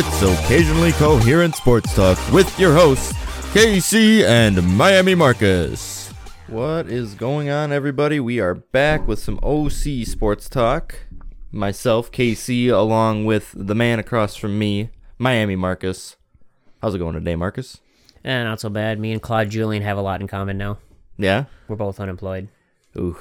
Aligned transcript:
It's 0.00 0.22
occasionally 0.22 0.92
coherent 0.92 1.56
sports 1.56 1.92
talk 1.92 2.16
with 2.32 2.56
your 2.56 2.72
hosts, 2.72 3.12
KC 3.52 4.22
and 4.22 4.62
Miami 4.76 5.16
Marcus. 5.16 6.12
What 6.46 6.86
is 6.86 7.16
going 7.16 7.50
on, 7.50 7.72
everybody? 7.72 8.20
We 8.20 8.38
are 8.38 8.54
back 8.54 9.08
with 9.08 9.18
some 9.18 9.40
OC 9.42 10.06
sports 10.06 10.48
talk. 10.48 11.00
Myself, 11.50 12.12
KC, 12.12 12.68
along 12.70 13.24
with 13.24 13.52
the 13.56 13.74
man 13.74 13.98
across 13.98 14.36
from 14.36 14.56
me, 14.56 14.90
Miami 15.18 15.56
Marcus. 15.56 16.14
How's 16.80 16.94
it 16.94 16.98
going 16.98 17.14
today, 17.14 17.34
Marcus? 17.34 17.80
Eh, 18.24 18.44
not 18.44 18.60
so 18.60 18.68
bad. 18.68 19.00
Me 19.00 19.10
and 19.10 19.20
Claude 19.20 19.50
Julien 19.50 19.82
have 19.82 19.98
a 19.98 20.02
lot 20.02 20.20
in 20.20 20.28
common 20.28 20.56
now. 20.56 20.78
Yeah? 21.16 21.46
We're 21.66 21.74
both 21.74 21.98
unemployed. 21.98 22.46
Ooh. 22.96 23.16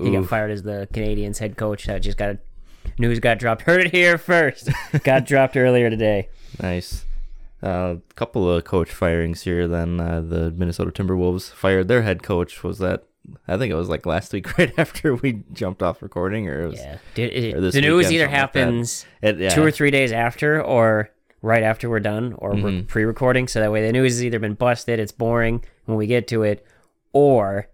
He 0.00 0.10
got 0.10 0.24
fired 0.24 0.52
as 0.52 0.62
the 0.62 0.88
Canadiens 0.90 1.36
head 1.36 1.58
coach. 1.58 1.84
That 1.84 1.98
just 2.00 2.16
got 2.16 2.38
news 2.98 3.20
got 3.20 3.38
dropped. 3.38 3.62
Heard 3.68 3.80
it 3.86 3.92
here 3.92 4.18
first. 4.18 4.68
got 5.04 5.26
dropped 5.26 5.56
earlier 5.56 5.90
today. 5.90 6.28
Nice. 6.62 7.04
A 7.62 7.66
uh, 7.68 7.96
couple 8.14 8.48
of 8.50 8.64
coach 8.64 8.90
firings 8.90 9.42
here. 9.42 9.66
Then 9.66 9.98
uh, 10.00 10.20
the 10.20 10.50
Minnesota 10.52 10.90
Timberwolves 10.92 11.50
fired 11.50 11.88
their 11.88 12.02
head 12.02 12.22
coach. 12.22 12.62
Was 12.62 12.78
that? 12.78 13.04
I 13.46 13.58
think 13.58 13.70
it 13.70 13.74
was 13.74 13.88
like 13.88 14.06
last 14.06 14.32
week, 14.32 14.56
right 14.58 14.72
after 14.78 15.14
we 15.14 15.42
jumped 15.52 15.82
off 15.82 16.00
recording, 16.00 16.48
or 16.48 16.62
it 16.62 16.68
was, 16.68 16.78
Yeah, 16.78 16.98
Dude, 17.14 17.32
it- 17.32 17.54
or 17.54 17.60
the 17.60 17.80
news 17.80 18.10
either 18.10 18.24
something 18.24 18.30
like 18.30 18.30
happens 18.30 19.06
It- 19.20 19.38
yeah. 19.38 19.48
two 19.50 19.62
or 19.62 19.70
three 19.70 19.90
days 19.90 20.12
after, 20.12 20.62
or 20.62 21.10
right 21.42 21.62
after 21.62 21.90
we're 21.90 22.00
done, 22.00 22.32
or 22.38 22.50
we're 22.54 22.70
Mhm. 22.70 22.86
pre-recording. 22.88 23.46
So 23.48 23.60
that 23.60 23.70
way, 23.70 23.84
the 23.84 23.92
news 23.92 24.12
has 24.14 24.24
either 24.24 24.38
been 24.38 24.54
busted, 24.54 24.98
it's 24.98 25.12
boring 25.12 25.62
when 25.84 25.98
we 25.98 26.06
get 26.06 26.26
to 26.28 26.42
it, 26.42 26.64
or 27.12 27.68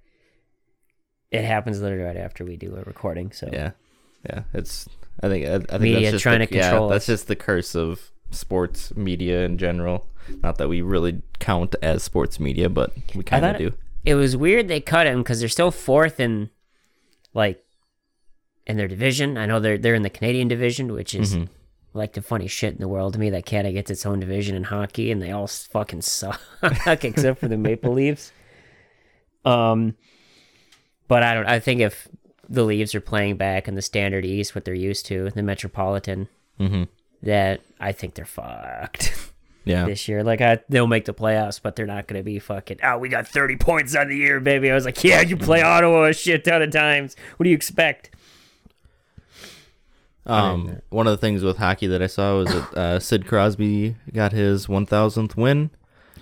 it 1.31 1.45
happens 1.45 1.81
literally 1.81 2.05
right 2.05 2.17
after 2.17 2.45
we 2.45 2.57
do 2.57 2.75
a 2.77 2.83
recording. 2.83 3.31
So 3.33 3.49
Yeah, 3.53 3.71
yeah. 4.29 4.43
It's. 4.55 4.89
I 5.23 5.29
think. 5.29 5.47
I, 5.47 5.55
I 5.55 5.59
think 5.59 5.81
Media 5.83 6.01
that's 6.03 6.13
just 6.13 6.23
trying 6.23 6.41
the, 6.41 6.47
to 6.47 6.53
control 6.61 6.89
Yeah, 6.89 6.95
that's 6.95 7.07
just 7.07 7.27
the 7.29 7.37
curse 7.37 7.75
of 7.75 8.11
sports 8.31 8.95
media 8.97 9.45
in 9.45 9.59
general. 9.59 10.07
Not 10.43 10.59
that 10.59 10.69
we 10.69 10.81
really 10.83 11.23
count 11.39 11.75
as 11.83 12.03
sports 12.03 12.41
media, 12.41 12.69
but 12.69 12.93
we 13.15 13.23
kind 13.23 13.45
of 13.45 13.59
do. 13.59 13.75
it- 14.05 14.15
was 14.15 14.37
weird 14.37 14.69
they 14.69 14.81
cut 14.81 15.07
him 15.07 15.23
because 15.23 15.41
they're 15.41 15.49
still 15.49 15.71
fourth 15.71 16.19
in 16.21 16.51
like 17.35 17.63
in 18.67 18.77
their 18.77 18.89
division. 18.89 19.37
I 19.39 19.47
know 19.47 19.61
they're 19.61 19.79
they're 19.79 19.95
in 19.95 20.03
the 20.03 20.11
Canadian 20.11 20.49
division, 20.49 20.93
which 20.93 21.15
is 21.15 21.35
Mhm. 21.37 21.49
like 21.93 22.15
the 22.15 22.23
funny 22.23 22.49
shit 22.49 22.73
in 22.75 22.81
the 22.81 22.89
world 22.89 23.13
to 23.15 23.19
me. 23.19 23.31
That 23.31 23.45
Canada 23.47 23.73
gets 23.75 23.91
its 23.91 24.05
own 24.07 24.19
division 24.21 24.57
in 24.57 24.65
hockey, 24.65 25.11
and 25.11 25.21
they 25.23 25.31
all 25.31 25.47
fucking 25.47 26.03
suck 26.03 26.41
except 26.87 27.39
for 27.41 27.49
the 27.49 27.57
Maple 27.59 27.93
Leafs. 27.93 28.33
Um, 29.45 29.95
but 31.09 31.23
I 31.23 31.35
don't. 31.35 31.47
I 31.47 31.61
think 31.61 31.81
if 31.83 32.09
the 32.49 32.65
Leafs 32.65 32.95
are 32.95 33.01
playing 33.01 33.37
back 33.37 33.69
in 33.69 33.75
the 33.75 33.83
Standard 33.83 34.25
East, 34.25 34.55
what 34.55 34.65
they're 34.65 34.75
used 34.75 35.07
to, 35.07 35.31
the 35.31 35.43
Metropolitan, 35.43 36.29
Mhm. 36.61 36.89
that 37.23 37.61
I 37.81 37.93
think 37.93 38.15
they're 38.15 38.25
fucked. 38.25 39.15
Yeah. 39.67 39.87
this 39.87 40.09
year. 40.09 40.23
Like 40.23 40.43
I, 40.43 40.59
they'll 40.69 40.87
make 40.87 41.07
the 41.07 41.15
playoffs, 41.15 41.59
but 41.63 41.75
they're 41.75 41.87
not 41.87 42.07
going 42.07 42.21
to 42.21 42.23
be 42.23 42.39
fucking. 42.39 42.81
Oh, 42.83 42.99
we 42.99 43.09
got 43.09 43.27
thirty 43.27 43.57
points 43.57 43.97
on 43.97 44.09
the 44.09 44.15
year, 44.17 44.39
baby. 44.39 44.71
I 44.71 44.75
was 44.75 44.85
like, 44.85 45.03
yeah, 45.03 45.23
you 45.23 45.39
play 45.39 45.63
Ottawa 45.63 46.05
a 46.09 46.13
shit 46.13 46.45
ton 46.45 46.61
of 46.61 46.71
times. 46.71 47.17
What 47.39 47.45
do 47.45 47.49
you 47.49 47.57
expect? 47.57 48.11
Um, 50.27 50.81
one 50.89 51.07
of 51.07 51.13
the 51.13 51.17
things 51.17 51.43
with 51.43 51.59
hockey 51.59 51.87
that 51.87 52.03
I 52.03 52.07
saw 52.09 52.37
was 52.39 52.49
that 52.49 52.75
uh, 52.75 53.01
Sid 53.01 53.27
Crosby 53.27 53.97
got 54.13 54.33
his 54.33 54.67
1,000th 54.67 55.37
win. 55.37 55.71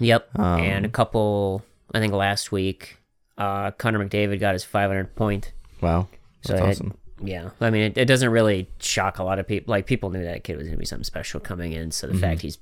Yep. 0.01 0.29
Um, 0.39 0.61
and 0.61 0.87
a 0.87 0.89
couple, 0.89 1.63
I 1.95 2.01
think 2.01 2.13
last 2.13 2.51
week, 2.51 2.99
uh, 3.39 3.71
Connor 3.73 4.05
McDavid 4.05 4.41
got 4.41 4.53
his 4.55 4.65
five 4.65 4.89
hundred 4.91 5.15
point. 5.15 5.53
Wow, 5.83 6.09
So 6.43 6.55
that's 6.55 6.63
it- 6.63 6.69
awesome. 6.85 6.99
Yeah, 7.25 7.51
I 7.61 7.71
mean, 7.71 7.83
it, 7.83 7.99
it 7.99 8.05
doesn't 8.07 8.31
really 8.31 8.69
shock 8.81 9.19
a 9.21 9.23
lot 9.23 9.39
of 9.39 9.47
people. 9.47 9.71
Like 9.71 9.87
people 9.87 10.11
knew 10.11 10.25
that 10.25 10.43
kid 10.43 10.57
was 10.57 10.65
going 10.67 10.75
to 10.75 10.79
be 10.79 10.85
something 10.87 11.05
special 11.05 11.39
coming 11.39 11.73
in. 11.73 11.93
So 11.93 12.09
the 12.09 12.19
fact 12.19 12.41
he's 12.41 12.59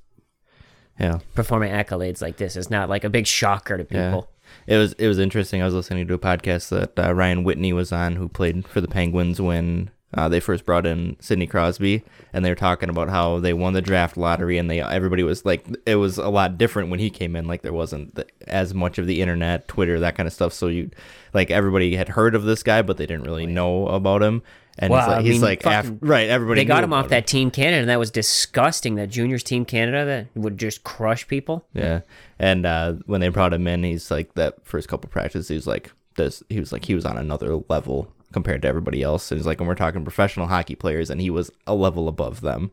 Yeah. 0.98 1.20
performing 1.34 1.72
accolades 1.72 2.20
like 2.20 2.36
this 2.36 2.56
is 2.56 2.68
not 2.68 2.90
like 2.90 3.02
a 3.04 3.08
big 3.08 3.26
shocker 3.26 3.78
to 3.78 3.86
Yeah. 3.90 4.08
people. 4.10 4.28
It 4.66 4.76
was 4.76 4.92
it 4.94 5.06
was 5.08 5.18
interesting. 5.18 5.62
I 5.62 5.64
was 5.64 5.72
listening 5.72 6.06
to 6.08 6.14
a 6.14 6.18
podcast 6.18 6.68
that 6.70 6.98
uh, 7.02 7.14
Ryan 7.14 7.42
Whitney 7.44 7.72
was 7.72 7.90
on, 7.92 8.16
who 8.16 8.28
played 8.28 8.66
for 8.66 8.80
the 8.82 8.88
Penguins 8.88 9.40
when 9.40 9.90
uh, 10.14 10.28
they 10.28 10.40
first 10.40 10.64
brought 10.64 10.86
in 10.86 11.16
Sidney 11.20 11.46
Crosby, 11.46 12.02
and 12.32 12.44
they 12.44 12.50
were 12.50 12.56
talking 12.56 12.88
about 12.88 13.08
how 13.08 13.38
they 13.38 13.52
won 13.52 13.72
the 13.74 13.82
draft 13.82 14.16
lottery, 14.16 14.58
and 14.58 14.68
they 14.70 14.80
everybody 14.80 15.22
was 15.22 15.44
like, 15.44 15.64
it 15.86 15.96
was 15.96 16.18
a 16.18 16.28
lot 16.28 16.58
different 16.58 16.90
when 16.90 16.98
he 16.98 17.10
came 17.10 17.36
in. 17.36 17.46
Like 17.46 17.62
there 17.62 17.72
wasn't 17.72 18.14
the, 18.16 18.26
as 18.46 18.74
much 18.74 18.98
of 18.98 19.06
the 19.06 19.20
internet, 19.20 19.68
Twitter, 19.68 20.00
that 20.00 20.16
kind 20.16 20.26
of 20.26 20.32
stuff. 20.32 20.52
So 20.52 20.66
you, 20.66 20.90
like 21.32 21.50
everybody 21.50 21.94
had 21.94 22.08
heard 22.08 22.34
of 22.34 22.42
this 22.44 22.62
guy, 22.62 22.82
but 22.82 22.96
they 22.96 23.06
didn't 23.06 23.24
really 23.24 23.46
know 23.46 23.86
about 23.86 24.22
him. 24.22 24.42
And 24.78 24.90
Well, 24.92 25.00
he's 25.00 25.08
like, 25.08 25.18
I 25.18 25.22
he's 25.22 25.42
like 25.42 25.62
fucking- 25.62 25.90
af- 25.92 25.98
right. 26.00 26.28
Everybody 26.28 26.62
They 26.62 26.64
got 26.64 26.82
him 26.84 26.92
off 26.92 27.00
about 27.06 27.10
that 27.10 27.26
Team 27.26 27.50
Canada, 27.50 27.80
and 27.80 27.88
that 27.90 27.98
was 27.98 28.10
disgusting. 28.10 28.94
That 28.94 29.10
juniors 29.10 29.42
Team 29.42 29.64
Canada 29.64 30.04
that 30.34 30.40
would 30.40 30.56
just 30.58 30.84
crush 30.84 31.28
people. 31.28 31.66
Yeah, 31.74 32.00
and 32.38 32.64
uh, 32.64 32.94
when 33.06 33.20
they 33.20 33.28
brought 33.28 33.52
him 33.52 33.66
in, 33.66 33.84
he's 33.84 34.10
like 34.10 34.34
that 34.34 34.64
first 34.64 34.88
couple 34.88 35.08
practices. 35.10 35.48
He 35.48 35.54
was 35.54 35.66
like 35.66 35.92
this. 36.16 36.42
He 36.48 36.58
was 36.60 36.72
like 36.72 36.84
he 36.86 36.94
was 36.94 37.04
on 37.04 37.18
another 37.18 37.56
level 37.68 38.10
compared 38.32 38.62
to 38.62 38.68
everybody 38.68 39.02
else. 39.02 39.30
And 39.30 39.38
he's 39.38 39.46
like 39.46 39.58
when 39.58 39.68
we're 39.68 39.74
talking 39.74 40.04
professional 40.04 40.46
hockey 40.46 40.74
players, 40.74 41.10
and 41.10 41.20
he 41.20 41.30
was 41.30 41.50
a 41.66 41.74
level 41.74 42.08
above 42.08 42.40
them. 42.40 42.70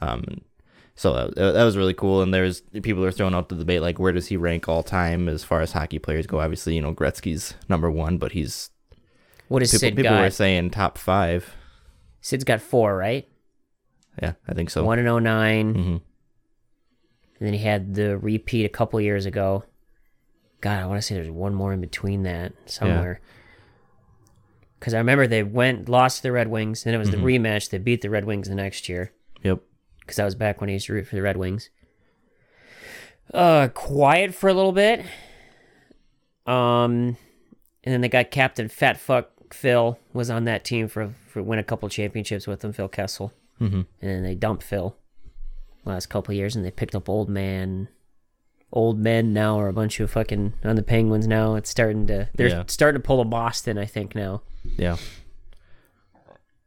Um, 0.00 0.42
so 0.94 1.12
that, 1.12 1.34
that 1.34 1.64
was 1.64 1.76
really 1.76 1.94
cool. 1.94 2.22
And 2.22 2.32
there's 2.32 2.60
people 2.82 3.04
are 3.04 3.12
throwing 3.12 3.34
out 3.34 3.48
the 3.48 3.54
debate 3.54 3.82
like 3.82 3.98
where 3.98 4.12
does 4.12 4.28
he 4.28 4.36
rank 4.36 4.68
all 4.68 4.82
time 4.82 5.28
as 5.28 5.44
far 5.44 5.60
as 5.60 5.72
hockey 5.72 5.98
players 5.98 6.26
go? 6.26 6.40
Obviously, 6.40 6.74
you 6.74 6.80
know 6.82 6.94
Gretzky's 6.94 7.54
number 7.68 7.90
one, 7.90 8.16
but 8.18 8.32
he's 8.32 8.70
What 9.48 9.60
does 9.60 9.70
people, 9.70 9.80
Sid 9.80 9.96
people 9.96 10.12
got? 10.12 10.22
were 10.22 10.30
saying 10.30 10.70
top 10.70 10.96
five. 10.98 11.54
Sid's 12.20 12.44
got 12.44 12.60
four, 12.60 12.96
right? 12.96 13.28
Yeah, 14.22 14.32
I 14.48 14.54
think 14.54 14.70
so. 14.70 14.82
One 14.84 14.98
in 14.98 15.04
09. 15.04 15.74
Mhm. 15.74 16.00
And 17.38 17.46
then 17.46 17.52
he 17.52 17.58
had 17.60 17.94
the 17.94 18.16
repeat 18.16 18.64
a 18.64 18.70
couple 18.70 18.98
years 19.00 19.26
ago. 19.26 19.64
God, 20.62 20.82
I 20.82 20.86
want 20.86 20.96
to 20.98 21.02
say 21.02 21.14
there's 21.14 21.30
one 21.30 21.54
more 21.54 21.74
in 21.74 21.82
between 21.82 22.22
that 22.22 22.54
somewhere. 22.64 23.20
Because 24.78 24.94
I 24.94 24.98
remember 24.98 25.26
they 25.26 25.42
went, 25.42 25.88
lost 25.88 26.18
to 26.18 26.22
the 26.24 26.32
Red 26.32 26.48
Wings, 26.48 26.84
and 26.86 26.94
it 26.94 26.98
was 26.98 27.10
Mm-hmm. 27.10 27.24
the 27.24 27.38
rematch. 27.38 27.70
They 27.70 27.78
beat 27.78 28.02
the 28.02 28.10
Red 28.10 28.24
Wings 28.26 28.48
the 28.48 28.54
next 28.54 28.88
year. 28.88 29.12
Yep. 29.42 29.60
Because 30.00 30.16
that 30.16 30.24
was 30.24 30.34
back 30.34 30.60
when 30.60 30.68
I 30.70 30.74
used 30.74 30.86
to 30.86 30.92
root 30.92 31.06
for 31.06 31.16
the 31.16 31.22
Red 31.22 31.36
Wings. 31.36 31.70
Uh, 33.32 33.68
quiet 33.68 34.34
for 34.34 34.48
a 34.48 34.54
little 34.54 34.72
bit. 34.72 35.00
Um, 36.46 37.16
and 37.84 37.92
then 37.92 38.00
they 38.00 38.08
got 38.08 38.30
Captain 38.30 38.68
Fat 38.68 38.98
Fuck 38.98 39.30
Phil 39.52 39.98
was 40.12 40.28
on 40.30 40.44
that 40.44 40.64
team 40.64 40.88
for 40.88 41.14
for 41.28 41.42
win 41.42 41.58
a 41.58 41.64
couple 41.64 41.88
championships 41.88 42.46
with 42.46 42.60
them, 42.60 42.72
Phil 42.72 42.88
Kessel. 42.88 43.32
Mm-hmm. 43.60 43.74
And 43.76 43.86
then 44.00 44.22
they 44.22 44.34
dumped 44.34 44.62
Phil 44.62 44.96
last 45.84 46.06
couple 46.06 46.34
years, 46.34 46.54
and 46.56 46.64
they 46.64 46.70
picked 46.70 46.94
up 46.94 47.08
old 47.08 47.28
man. 47.28 47.88
Old 48.72 48.98
men 48.98 49.32
now 49.32 49.58
are 49.58 49.68
a 49.68 49.72
bunch 49.72 50.00
of 50.00 50.10
fucking 50.10 50.52
on 50.64 50.76
the 50.76 50.82
Penguins 50.82 51.26
now. 51.26 51.54
It's 51.54 51.70
starting 51.70 52.06
to 52.08 52.28
they're 52.34 52.48
Yeah. 52.48 52.64
starting 52.66 53.00
to 53.00 53.06
pull 53.06 53.20
a 53.20 53.24
Boston, 53.24 53.78
I 53.78 53.86
think 53.86 54.14
now. 54.14 54.42
Yeah. 54.76 54.96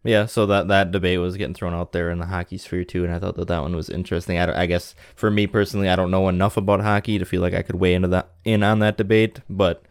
Yeah, 0.04 0.28
so 0.28 0.46
that 0.46 0.70
that 0.70 0.92
debate 0.92 1.20
was 1.20 1.36
getting 1.36 1.54
thrown 1.54 1.74
out 1.74 1.92
there 1.92 2.10
in 2.10 2.20
the 2.20 2.26
hockey 2.26 2.58
sphere 2.58 2.86
too, 2.86 3.04
and 3.04 3.14
I 3.14 3.20
thought 3.20 3.36
that 3.36 3.50
that 3.50 3.62
one 3.62 3.76
was 3.76 3.90
interesting. 3.90 4.38
I, 4.38 4.62
I 4.62 4.66
guess 4.66 4.96
for 5.16 5.30
me 5.30 5.46
personally, 5.46 5.90
I 5.90 5.98
don't 5.98 6.10
know 6.10 6.30
enough 6.30 6.56
about 6.56 6.80
hockey 6.80 7.20
to 7.20 7.26
feel 7.26 7.42
like 7.42 7.54
I 7.54 7.64
could 7.64 7.76
weigh 7.76 7.94
into 7.94 8.08
that 8.10 8.32
in 8.46 8.64
on 8.64 8.80
that 8.80 8.98
debate. 8.98 9.42
But 9.50 9.84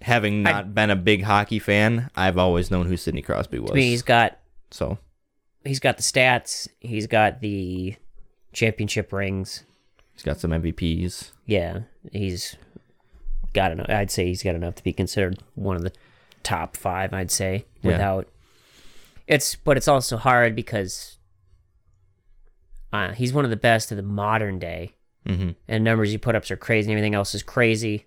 having 0.00 0.44
not 0.44 0.74
been 0.74 0.90
a 0.90 0.96
big 0.96 1.24
hockey 1.24 1.58
fan, 1.58 2.10
I've 2.14 2.38
always 2.38 2.70
known 2.70 2.86
who 2.86 2.96
Sidney 2.96 3.20
Crosby 3.20 3.58
was. 3.58 3.72
I 3.72 3.80
he's 3.80 4.02
got 4.02 4.38
so 4.70 4.98
he's 5.64 5.80
got 5.80 5.96
the 5.96 6.04
stats, 6.04 6.68
he's 6.78 7.08
got 7.08 7.40
the 7.40 7.96
championship 8.52 9.12
rings. 9.12 9.64
he's 10.12 10.22
got 10.22 10.38
some 10.38 10.52
MVPs. 10.52 11.32
Yeah, 11.46 11.80
he's 12.12 12.56
got 13.54 13.72
enough. 13.72 13.90
I'd 13.90 14.12
say 14.12 14.26
he's 14.26 14.44
got 14.44 14.54
enough 14.54 14.76
to 14.76 14.84
be 14.84 14.92
considered 14.92 15.42
one 15.56 15.74
of 15.74 15.82
the 15.82 15.92
top 16.42 16.76
five. 16.76 17.12
I'd 17.12 17.30
say 17.30 17.66
Yeah. 17.82 17.92
without 17.92 18.28
it's, 19.26 19.54
but 19.56 19.76
it's 19.76 19.86
also 19.88 20.16
hard 20.16 20.56
because 20.56 21.18
uh, 22.92 23.12
he's 23.12 23.32
one 23.32 23.44
of 23.44 23.50
the 23.50 23.56
best 23.56 23.90
of 23.90 23.96
the 23.96 24.02
modern 24.02 24.58
day, 24.58 24.94
Mm-hmm. 25.28 25.50
and 25.68 25.84
numbers 25.84 26.10
he 26.10 26.18
put 26.18 26.34
up 26.34 26.50
are 26.50 26.56
crazy. 26.56 26.90
and 26.90 26.98
Everything 26.98 27.14
else 27.14 27.34
is 27.34 27.42
crazy. 27.42 28.06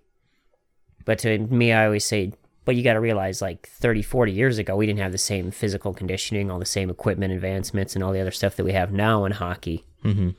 But 1.06 1.19
to 1.19 1.38
me, 1.38 1.71
I 1.71 1.85
always 1.85 2.03
say, 2.06 2.33
but 2.65 2.75
you 2.75 2.83
got 2.83 2.94
to 2.94 3.00
realize, 3.00 3.39
like 3.41 3.68
30, 3.69 4.01
40 4.01 4.31
years 4.31 4.57
ago, 4.57 4.75
we 4.75 4.86
didn't 4.88 5.00
have 5.00 5.12
the 5.12 5.18
same 5.19 5.51
physical 5.51 5.94
conditioning, 5.94 6.50
all 6.50 6.57
the 6.59 6.65
same 6.65 6.89
equipment 6.89 7.31
advancements, 7.31 7.94
and 7.94 8.03
all 8.03 8.12
the 8.13 8.19
other 8.19 8.31
stuff 8.31 8.56
that 8.56 8.63
we 8.63 8.71
have 8.74 8.91
now 8.91 9.25
in 9.25 9.31
hockey. 9.33 9.86
Mm-hmm. 10.03 10.29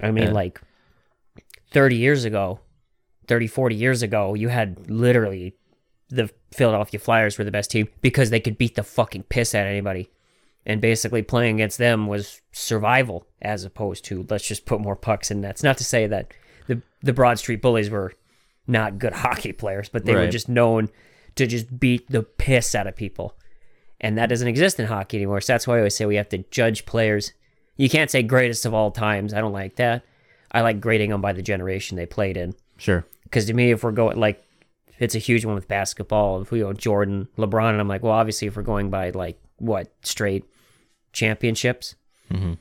I 0.00 0.10
mean, 0.10 0.24
Yeah. 0.24 0.30
like 0.32 0.60
30 1.72 1.96
years 1.96 2.24
ago, 2.24 2.60
30, 3.28 3.46
40 3.46 3.74
years 3.74 4.02
ago, 4.02 4.32
you 4.34 4.48
had 4.48 4.88
literally 4.90 5.54
the 6.08 6.30
Philadelphia 6.52 7.00
Flyers 7.00 7.38
were 7.38 7.44
the 7.44 7.50
best 7.50 7.70
team 7.70 7.88
because 8.00 8.30
they 8.30 8.40
could 8.40 8.58
beat 8.58 8.74
the 8.74 8.82
fucking 8.82 9.24
piss 9.24 9.54
out 9.54 9.66
of 9.66 9.70
anybody. 9.70 10.10
And 10.64 10.80
basically 10.80 11.22
playing 11.22 11.56
against 11.56 11.78
them 11.78 12.06
was 12.08 12.40
survival 12.52 13.26
as 13.40 13.64
opposed 13.64 14.04
to 14.06 14.26
let's 14.28 14.46
just 14.46 14.66
put 14.66 14.80
more 14.80 14.96
pucks 14.96 15.30
in 15.30 15.40
nets. 15.40 15.62
Not 15.62 15.78
to 15.78 15.84
say 15.84 16.06
that 16.08 16.32
the 16.66 16.82
the 17.02 17.12
Broad 17.12 17.38
Street 17.38 17.62
Bullies 17.62 17.90
were 17.90 18.12
not 18.66 18.98
good 18.98 19.12
hockey 19.24 19.52
players, 19.52 19.88
but 19.88 20.04
they 20.04 20.14
were 20.14 20.28
just 20.28 20.48
known 20.48 20.88
to 21.36 21.46
just 21.46 21.78
beat 21.78 22.10
the 22.10 22.22
piss 22.22 22.74
out 22.74 22.86
of 22.86 22.96
people. 22.96 23.36
And 24.00 24.18
that 24.18 24.28
doesn't 24.28 24.48
exist 24.48 24.80
in 24.80 24.86
hockey 24.86 25.18
anymore. 25.18 25.40
So 25.40 25.52
that's 25.52 25.66
why 25.66 25.76
I 25.76 25.78
always 25.78 25.94
say 25.94 26.04
we 26.04 26.16
have 26.16 26.28
to 26.30 26.38
judge 26.50 26.84
players 26.84 27.32
You 27.76 27.88
can't 27.88 28.10
say 28.10 28.22
greatest 28.22 28.66
of 28.66 28.74
all 28.74 28.90
times. 28.90 29.32
I 29.34 29.40
don't 29.40 29.52
like 29.52 29.76
that. 29.76 30.04
I 30.50 30.62
like 30.62 30.80
grading 30.80 31.10
them 31.10 31.20
by 31.20 31.32
the 31.32 31.42
generation 31.42 31.96
they 31.96 32.06
played 32.06 32.36
in. 32.36 32.54
Sure. 32.78 33.04
Because 33.24 33.46
to 33.46 33.54
me, 33.54 33.70
if 33.70 33.84
we're 33.84 33.92
going 33.92 34.18
like, 34.18 34.42
it's 34.98 35.14
a 35.14 35.18
huge 35.18 35.44
one 35.44 35.54
with 35.54 35.68
basketball. 35.68 36.40
If 36.42 36.50
we 36.50 36.60
go 36.60 36.72
Jordan, 36.72 37.28
LeBron, 37.38 37.70
and 37.70 37.80
I'm 37.80 37.88
like, 37.88 38.02
well, 38.02 38.12
obviously, 38.12 38.48
if 38.48 38.56
we're 38.56 38.62
going 38.62 38.90
by 38.90 39.10
like 39.10 39.38
what 39.58 39.92
straight 40.02 40.44
championships, 41.12 41.94
Mm-hmm. 42.32 42.54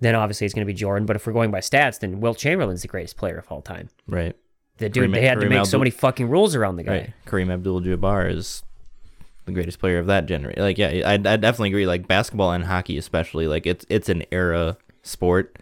then 0.00 0.16
obviously 0.16 0.46
it's 0.46 0.52
going 0.54 0.66
to 0.66 0.72
be 0.72 0.76
Jordan. 0.76 1.06
But 1.06 1.14
if 1.14 1.26
we're 1.28 1.32
going 1.32 1.52
by 1.52 1.60
stats, 1.60 2.00
then 2.00 2.18
Wilt 2.20 2.38
Chamberlain's 2.38 2.82
the 2.82 2.88
greatest 2.88 3.16
player 3.16 3.36
of 3.38 3.46
all 3.52 3.62
time. 3.62 3.88
Right. 4.08 4.34
The 4.78 4.88
dude, 4.88 5.10
Kareem- 5.10 5.14
they 5.14 5.26
had 5.26 5.38
to 5.38 5.46
Kareem 5.46 5.50
make 5.50 5.66
so 5.66 5.78
many 5.78 5.90
fucking 5.92 6.28
rules 6.28 6.56
around 6.56 6.74
the 6.74 6.82
guy. 6.82 6.90
Right. 6.92 7.12
Kareem 7.24 7.52
Abdul-Jabbar 7.52 8.32
is 8.34 8.64
the 9.44 9.52
greatest 9.52 9.78
player 9.78 10.00
of 10.00 10.06
that 10.06 10.26
generation. 10.26 10.60
Like, 10.60 10.76
yeah, 10.76 11.02
I, 11.06 11.12
I 11.12 11.16
definitely 11.18 11.68
agree. 11.68 11.86
Like 11.86 12.08
basketball 12.08 12.50
and 12.50 12.64
hockey, 12.64 12.98
especially, 12.98 13.46
like 13.46 13.64
it's 13.64 13.86
it's 13.88 14.08
an 14.08 14.24
era 14.32 14.76
sport 15.04 15.56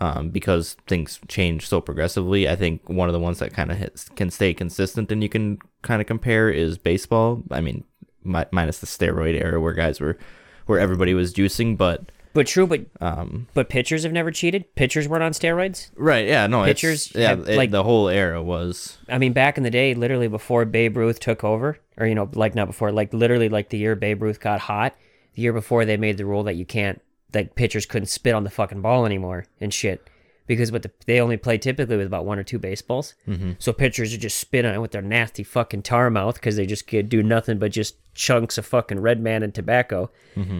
um, 0.00 0.30
because 0.30 0.76
things 0.86 1.20
change 1.28 1.66
so 1.66 1.80
progressively. 1.80 2.48
I 2.48 2.56
think 2.56 2.88
one 2.88 3.08
of 3.08 3.12
the 3.12 3.20
ones 3.20 3.38
that 3.38 3.52
kind 3.52 3.70
of 3.72 3.78
can 4.16 4.30
stay 4.30 4.52
consistent 4.54 5.10
and 5.10 5.22
you 5.22 5.28
can 5.28 5.58
kind 5.82 6.00
of 6.00 6.06
compare 6.06 6.50
is 6.50 6.78
baseball. 6.78 7.42
I 7.50 7.60
mean, 7.60 7.84
mi- 8.24 8.44
minus 8.52 8.78
the 8.80 8.86
steroid 8.86 9.40
era 9.40 9.60
where 9.60 9.72
guys 9.72 10.00
were 10.00 10.18
where 10.66 10.78
everybody 10.80 11.14
was 11.14 11.32
juicing, 11.32 11.76
but 11.78 12.10
But 12.34 12.46
true, 12.46 12.66
but 12.66 12.86
um, 13.00 13.46
but 13.54 13.68
pitchers 13.68 14.02
have 14.02 14.12
never 14.12 14.30
cheated. 14.30 14.74
Pitchers 14.74 15.08
weren't 15.08 15.22
on 15.22 15.32
steroids. 15.32 15.90
right, 15.96 16.26
yeah, 16.26 16.46
no, 16.48 16.64
Pitchers 16.64 17.12
yeah, 17.14 17.28
have, 17.30 17.48
it- 17.48 17.56
like- 17.56 17.70
the 17.70 17.84
whole 17.84 18.08
era 18.08 18.42
was 18.42 18.98
I 19.08 19.18
mean, 19.18 19.32
back 19.32 19.56
in 19.56 19.62
the 19.62 19.70
day, 19.70 19.94
literally 19.94 20.28
before 20.28 20.64
Babe 20.64 20.96
Ruth 20.96 21.20
took 21.20 21.44
over, 21.44 21.78
or 21.96 22.06
you 22.06 22.14
know, 22.14 22.28
like 22.34 22.54
not 22.54 22.66
before, 22.66 22.92
like 22.92 23.14
literally 23.14 23.48
like 23.48 23.70
the 23.70 23.78
year 23.78 23.94
Babe 23.96 24.20
Ruth 24.22 24.40
got 24.40 24.60
hot, 24.60 24.94
the 25.34 25.42
year 25.42 25.52
before 25.52 25.84
they 25.84 25.96
made 25.96 26.16
the 26.18 26.26
rule 26.26 26.42
that 26.42 26.56
you 26.56 26.66
can't, 26.66 27.00
that 27.30 27.54
pitchers 27.54 27.86
couldn't 27.86 28.06
spit 28.06 28.34
on 28.34 28.44
the 28.44 28.50
fucking 28.50 28.82
ball 28.82 29.06
anymore 29.06 29.46
and 29.60 29.72
shit, 29.72 30.08
because 30.46 30.70
what 30.70 30.82
the, 30.82 30.90
they 31.06 31.20
only 31.20 31.36
play 31.36 31.58
typically 31.58 31.96
with 31.96 32.06
about 32.06 32.24
one 32.24 32.38
or 32.38 32.44
two 32.44 32.58
baseballs, 32.58 33.14
mm-hmm. 33.26 33.52
so 33.58 33.72
pitchers 33.72 34.14
are 34.14 34.18
just 34.18 34.38
spit 34.38 34.64
on 34.64 34.74
it 34.74 34.80
with 34.80 34.92
their 34.92 35.02
nasty 35.02 35.42
fucking 35.42 35.82
tar 35.82 36.08
mouth 36.10 36.36
because 36.36 36.56
they 36.56 36.66
just 36.66 36.86
could 36.86 37.08
do 37.08 37.22
nothing 37.22 37.58
but 37.58 37.72
just 37.72 37.96
chunks 38.14 38.56
of 38.56 38.64
fucking 38.64 39.00
red 39.00 39.20
man 39.20 39.42
and 39.42 39.54
tobacco, 39.54 40.10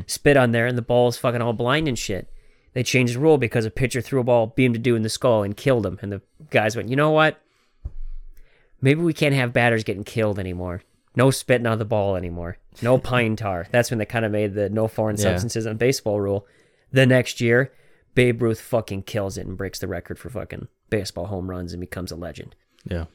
spit 0.06 0.36
on 0.36 0.50
there, 0.52 0.66
and 0.66 0.76
the 0.76 0.82
ball 0.82 1.08
is 1.08 1.16
fucking 1.16 1.40
all 1.40 1.52
blind 1.52 1.88
and 1.88 1.98
shit. 1.98 2.28
They 2.72 2.82
changed 2.82 3.14
the 3.14 3.20
rule 3.20 3.38
because 3.38 3.64
a 3.64 3.70
pitcher 3.70 4.02
threw 4.02 4.20
a 4.20 4.24
ball, 4.24 4.48
beamed 4.48 4.76
a 4.76 4.78
dude 4.78 4.96
in 4.96 5.02
the 5.02 5.08
skull, 5.08 5.42
and 5.42 5.56
killed 5.56 5.86
him. 5.86 5.98
And 6.02 6.12
the 6.12 6.20
guys 6.50 6.76
went, 6.76 6.90
you 6.90 6.96
know 6.96 7.10
what? 7.10 7.40
Maybe 8.82 9.00
we 9.00 9.14
can't 9.14 9.34
have 9.34 9.54
batters 9.54 9.82
getting 9.82 10.04
killed 10.04 10.38
anymore. 10.38 10.82
No 11.16 11.30
spitting 11.30 11.66
on 11.66 11.78
the 11.78 11.84
ball 11.84 12.14
anymore. 12.14 12.58
No 12.82 12.98
pine 13.12 13.34
tar. 13.36 13.66
That's 13.72 13.90
when 13.90 13.98
they 13.98 14.04
kind 14.06 14.24
of 14.24 14.30
made 14.32 14.54
the 14.54 14.68
no 14.68 14.86
foreign 14.86 15.16
Yeah. 15.16 15.22
substances 15.22 15.66
on 15.66 15.76
baseball 15.78 16.20
rule. 16.20 16.46
The 16.92 17.06
next 17.06 17.40
year, 17.40 17.72
Babe 18.14 18.40
Ruth 18.42 18.60
fucking 18.60 19.02
kills 19.04 19.36
it 19.38 19.46
and 19.46 19.56
breaks 19.56 19.78
the 19.78 19.88
record 19.88 20.18
for 20.18 20.30
fucking 20.30 20.68
baseball 20.90 21.26
home 21.26 21.50
runs 21.50 21.72
and 21.72 21.80
becomes 21.80 22.12
a 22.12 22.16
legend. 22.16 22.54
yeah. 22.84 23.06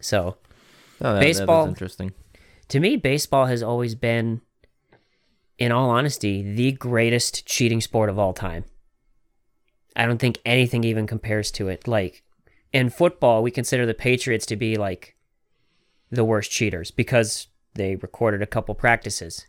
So 0.00 0.36
Oh, 1.00 1.14
that- 1.14 1.20
Baseball- 1.20 1.68
interesting. 1.68 2.12
to 2.68 2.80
me, 2.80 2.96
baseball 2.96 3.46
has 3.46 3.62
always 3.62 3.94
been, 3.94 4.40
in 5.58 5.70
all 5.72 5.90
honesty, 5.90 6.42
the 6.54 6.72
greatest 6.72 7.46
cheating 7.46 7.80
sport 7.82 8.08
of 8.10 8.18
all 8.18 8.32
time. 8.32 8.64
I 9.94 10.04
don't 10.06 10.18
think 10.18 10.38
anything 10.44 10.84
even 10.84 11.06
compares 11.06 11.50
to 11.52 11.68
it. 11.68 11.86
Like 11.88 12.22
in 12.72 12.90
football, 12.90 13.42
we 13.42 13.50
consider 13.50 13.86
the 13.86 13.94
Patriots 13.94 14.44
to 14.46 14.56
be 14.56 14.76
like 14.76 15.15
the 16.10 16.24
worst 16.24 16.50
cheaters 16.50 16.90
because 16.90 17.48
they 17.74 17.96
recorded 17.96 18.42
a 18.42 18.46
couple 18.46 18.74
practices. 18.74 19.46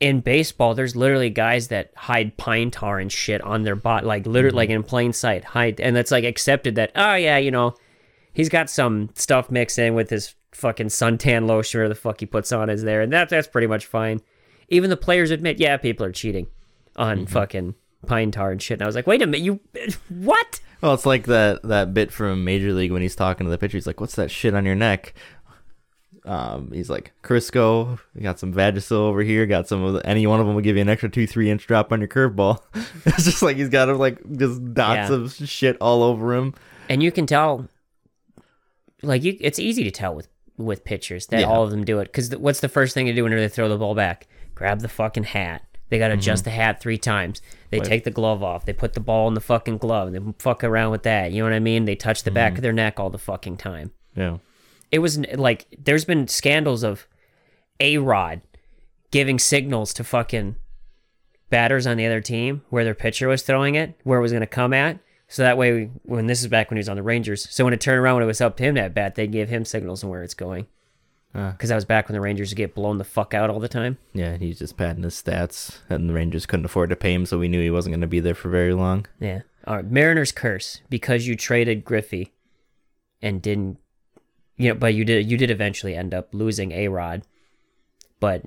In 0.00 0.20
baseball, 0.20 0.74
there's 0.74 0.96
literally 0.96 1.30
guys 1.30 1.68
that 1.68 1.92
hide 1.94 2.36
pine 2.36 2.70
tar 2.70 2.98
and 2.98 3.10
shit 3.10 3.40
on 3.42 3.62
their 3.62 3.76
bot, 3.76 4.04
like 4.04 4.26
literally, 4.26 4.50
mm-hmm. 4.50 4.56
like 4.56 4.70
in 4.70 4.82
plain 4.82 5.12
sight, 5.12 5.44
hide, 5.44 5.80
and 5.80 5.94
that's 5.94 6.10
like 6.10 6.24
accepted 6.24 6.74
that. 6.74 6.90
Oh 6.96 7.14
yeah, 7.14 7.38
you 7.38 7.52
know, 7.52 7.76
he's 8.32 8.48
got 8.48 8.68
some 8.68 9.10
stuff 9.14 9.50
mixed 9.50 9.78
in 9.78 9.94
with 9.94 10.10
his 10.10 10.34
fucking 10.50 10.88
suntan 10.88 11.46
lotion 11.46 11.80
or 11.80 11.88
the 11.88 11.94
fuck 11.94 12.20
he 12.20 12.26
puts 12.26 12.50
on 12.50 12.68
is 12.68 12.82
there, 12.82 13.00
and 13.00 13.12
that 13.12 13.28
that's 13.28 13.46
pretty 13.46 13.68
much 13.68 13.86
fine. 13.86 14.20
Even 14.68 14.90
the 14.90 14.96
players 14.96 15.30
admit, 15.30 15.60
yeah, 15.60 15.76
people 15.76 16.04
are 16.04 16.12
cheating 16.12 16.48
on 16.96 17.18
mm-hmm. 17.18 17.26
fucking 17.26 17.74
pine 18.06 18.32
tar 18.32 18.50
and 18.50 18.60
shit. 18.60 18.76
And 18.76 18.82
I 18.82 18.86
was 18.86 18.96
like, 18.96 19.06
wait 19.06 19.22
a 19.22 19.26
minute, 19.26 19.44
you 19.44 19.60
what? 20.08 20.60
Well, 20.80 20.94
it's 20.94 21.06
like 21.06 21.26
that 21.26 21.62
that 21.62 21.94
bit 21.94 22.10
from 22.10 22.42
Major 22.44 22.72
League 22.72 22.90
when 22.90 23.02
he's 23.02 23.14
talking 23.14 23.44
to 23.44 23.50
the 23.50 23.58
pitcher. 23.58 23.76
He's 23.76 23.86
like, 23.86 24.00
"What's 24.00 24.16
that 24.16 24.32
shit 24.32 24.52
on 24.52 24.64
your 24.64 24.74
neck?" 24.74 25.14
Um, 26.24 26.70
he's 26.72 26.88
like, 26.88 27.12
"Crisco, 27.22 27.98
we 28.14 28.20
got 28.22 28.38
some 28.38 28.54
Vagisil 28.54 28.92
over 28.92 29.22
here. 29.22 29.44
Got 29.46 29.66
some 29.66 29.82
of 29.82 29.94
the, 29.94 30.06
any 30.06 30.26
one 30.26 30.38
of 30.40 30.46
them 30.46 30.54
will 30.54 30.62
give 30.62 30.76
you 30.76 30.82
an 30.82 30.88
extra 30.88 31.08
two 31.08 31.26
three 31.26 31.50
inch 31.50 31.66
drop 31.66 31.90
on 31.92 32.00
your 32.00 32.08
curveball." 32.08 32.60
it's 33.06 33.24
just 33.24 33.42
like 33.42 33.56
he's 33.56 33.68
got 33.68 33.88
like 33.96 34.18
just 34.36 34.72
dots 34.74 35.10
Yeah. 35.10 35.16
of 35.16 35.32
shit 35.34 35.76
all 35.80 36.02
over 36.02 36.34
him. 36.34 36.54
And 36.88 37.02
you 37.02 37.10
can 37.10 37.26
tell, 37.26 37.68
like 39.02 39.22
you, 39.22 39.36
it's 39.40 39.58
easy 39.58 39.84
to 39.84 39.90
tell 39.90 40.14
with 40.14 40.28
with 40.56 40.84
pitchers 40.84 41.26
that 41.28 41.40
Yeah. 41.40 41.46
all 41.46 41.64
of 41.64 41.70
them 41.70 41.84
do 41.84 41.98
it. 41.98 42.04
Because 42.04 42.36
what's 42.36 42.60
the 42.60 42.68
first 42.68 42.94
thing 42.94 43.06
to 43.06 43.12
do 43.14 43.24
when 43.24 43.34
they 43.34 43.48
throw 43.48 43.68
the 43.68 43.78
ball 43.78 43.94
back? 43.94 44.26
Grab 44.54 44.80
the 44.80 44.88
fucking 44.88 45.24
hat. 45.24 45.62
They 45.88 45.98
got 45.98 46.08
to 46.08 46.14
adjust 46.14 46.44
the 46.44 46.50
hat 46.50 46.80
three 46.80 46.96
times. 46.98 47.42
They 47.70 47.78
take 47.80 48.04
the 48.04 48.10
glove 48.10 48.42
off. 48.42 48.64
They 48.64 48.72
put 48.72 48.94
the 48.94 49.00
ball 49.00 49.28
in 49.28 49.34
the 49.34 49.40
fucking 49.42 49.76
glove. 49.78 50.08
And 50.08 50.16
they 50.16 50.32
fuck 50.38 50.64
around 50.64 50.90
with 50.90 51.02
that. 51.02 51.32
You 51.32 51.38
know 51.42 51.44
what 51.46 51.52
I 51.54 51.58
mean? 51.58 51.84
They 51.84 51.96
touch 51.96 52.22
the 52.22 52.30
back 52.30 52.54
of 52.54 52.62
their 52.62 52.72
neck 52.72 52.98
all 52.98 53.10
the 53.10 53.18
fucking 53.18 53.58
time. 53.58 53.90
Yeah, 54.16 54.38
it 54.92 54.98
was 55.00 55.18
like 55.34 55.66
there's 55.82 56.04
been 56.04 56.28
scandals 56.28 56.82
of 56.84 57.08
A-Rod 57.80 58.42
giving 59.10 59.38
signals 59.38 59.92
to 59.94 60.04
fucking 60.04 60.56
batters 61.50 61.86
on 61.86 61.96
the 61.96 62.06
other 62.06 62.20
team 62.20 62.62
where 62.70 62.84
their 62.84 62.94
pitcher 62.94 63.28
was 63.28 63.42
throwing 63.42 63.74
it 63.74 63.98
where 64.04 64.18
it 64.18 64.22
was 64.22 64.32
going 64.32 64.40
to 64.40 64.46
come 64.46 64.72
at 64.72 64.98
so 65.28 65.42
that 65.42 65.58
way 65.58 65.90
when 66.04 66.26
this 66.26 66.40
is 66.40 66.46
back 66.48 66.70
when 66.70 66.76
he 66.76 66.80
was 66.80 66.88
on 66.88 66.96
the 66.96 67.02
rangers 67.02 67.46
so 67.50 67.64
when 67.64 67.74
it 67.74 67.80
turned 67.80 67.98
around 67.98 68.14
when 68.16 68.24
it 68.24 68.26
was 68.26 68.40
up 68.40 68.56
to 68.56 68.62
him 68.62 68.74
that 68.74 68.94
bat 68.94 69.14
they'd 69.16 69.32
give 69.32 69.48
him 69.50 69.64
signals 69.64 70.02
on 70.02 70.08
where 70.10 70.22
it's 70.22 70.32
going 70.34 70.66
because 71.34 71.70
i 71.70 71.74
was 71.74 71.84
back 71.84 72.08
when 72.08 72.14
the 72.14 72.20
rangers 72.22 72.50
would 72.50 72.56
get 72.56 72.74
blown 72.74 72.96
the 72.96 73.04
fuck 73.04 73.34
out 73.34 73.50
all 73.50 73.60
the 73.60 73.68
time 73.68 73.98
yeah. 74.14 74.36
He's 74.38 74.58
just 74.58 74.76
padding 74.78 75.02
his 75.02 75.14
stats, 75.14 75.78
and 75.90 76.08
the 76.08 76.14
Rangers 76.14 76.44
couldn't 76.46 76.66
afford 76.66 76.90
to 76.90 76.96
pay 76.96 77.14
him, 77.14 77.24
so 77.24 77.38
we 77.38 77.48
knew 77.48 77.60
he 77.62 77.70
wasn't 77.70 77.92
going 77.92 78.02
to 78.02 78.06
be 78.06 78.20
there 78.20 78.34
for 78.34 78.48
very 78.48 78.72
long. 78.74 79.06
yeah 79.20 79.40
all 79.66 79.76
right 79.76 79.84
mariners 79.90 80.32
curse 80.32 80.80
because 80.88 81.26
you 81.26 81.36
traded 81.36 81.84
griffey 81.84 82.32
and 83.20 83.42
didn't 83.42 83.78
you 84.56 84.68
know 84.68 84.74
but 84.74 84.94
you 84.94 85.04
did 85.04 85.30
you 85.30 85.36
did 85.36 85.50
eventually 85.50 85.94
end 85.94 86.12
up 86.14 86.28
losing 86.32 86.72
A-Rod 86.72 87.22
but 88.20 88.44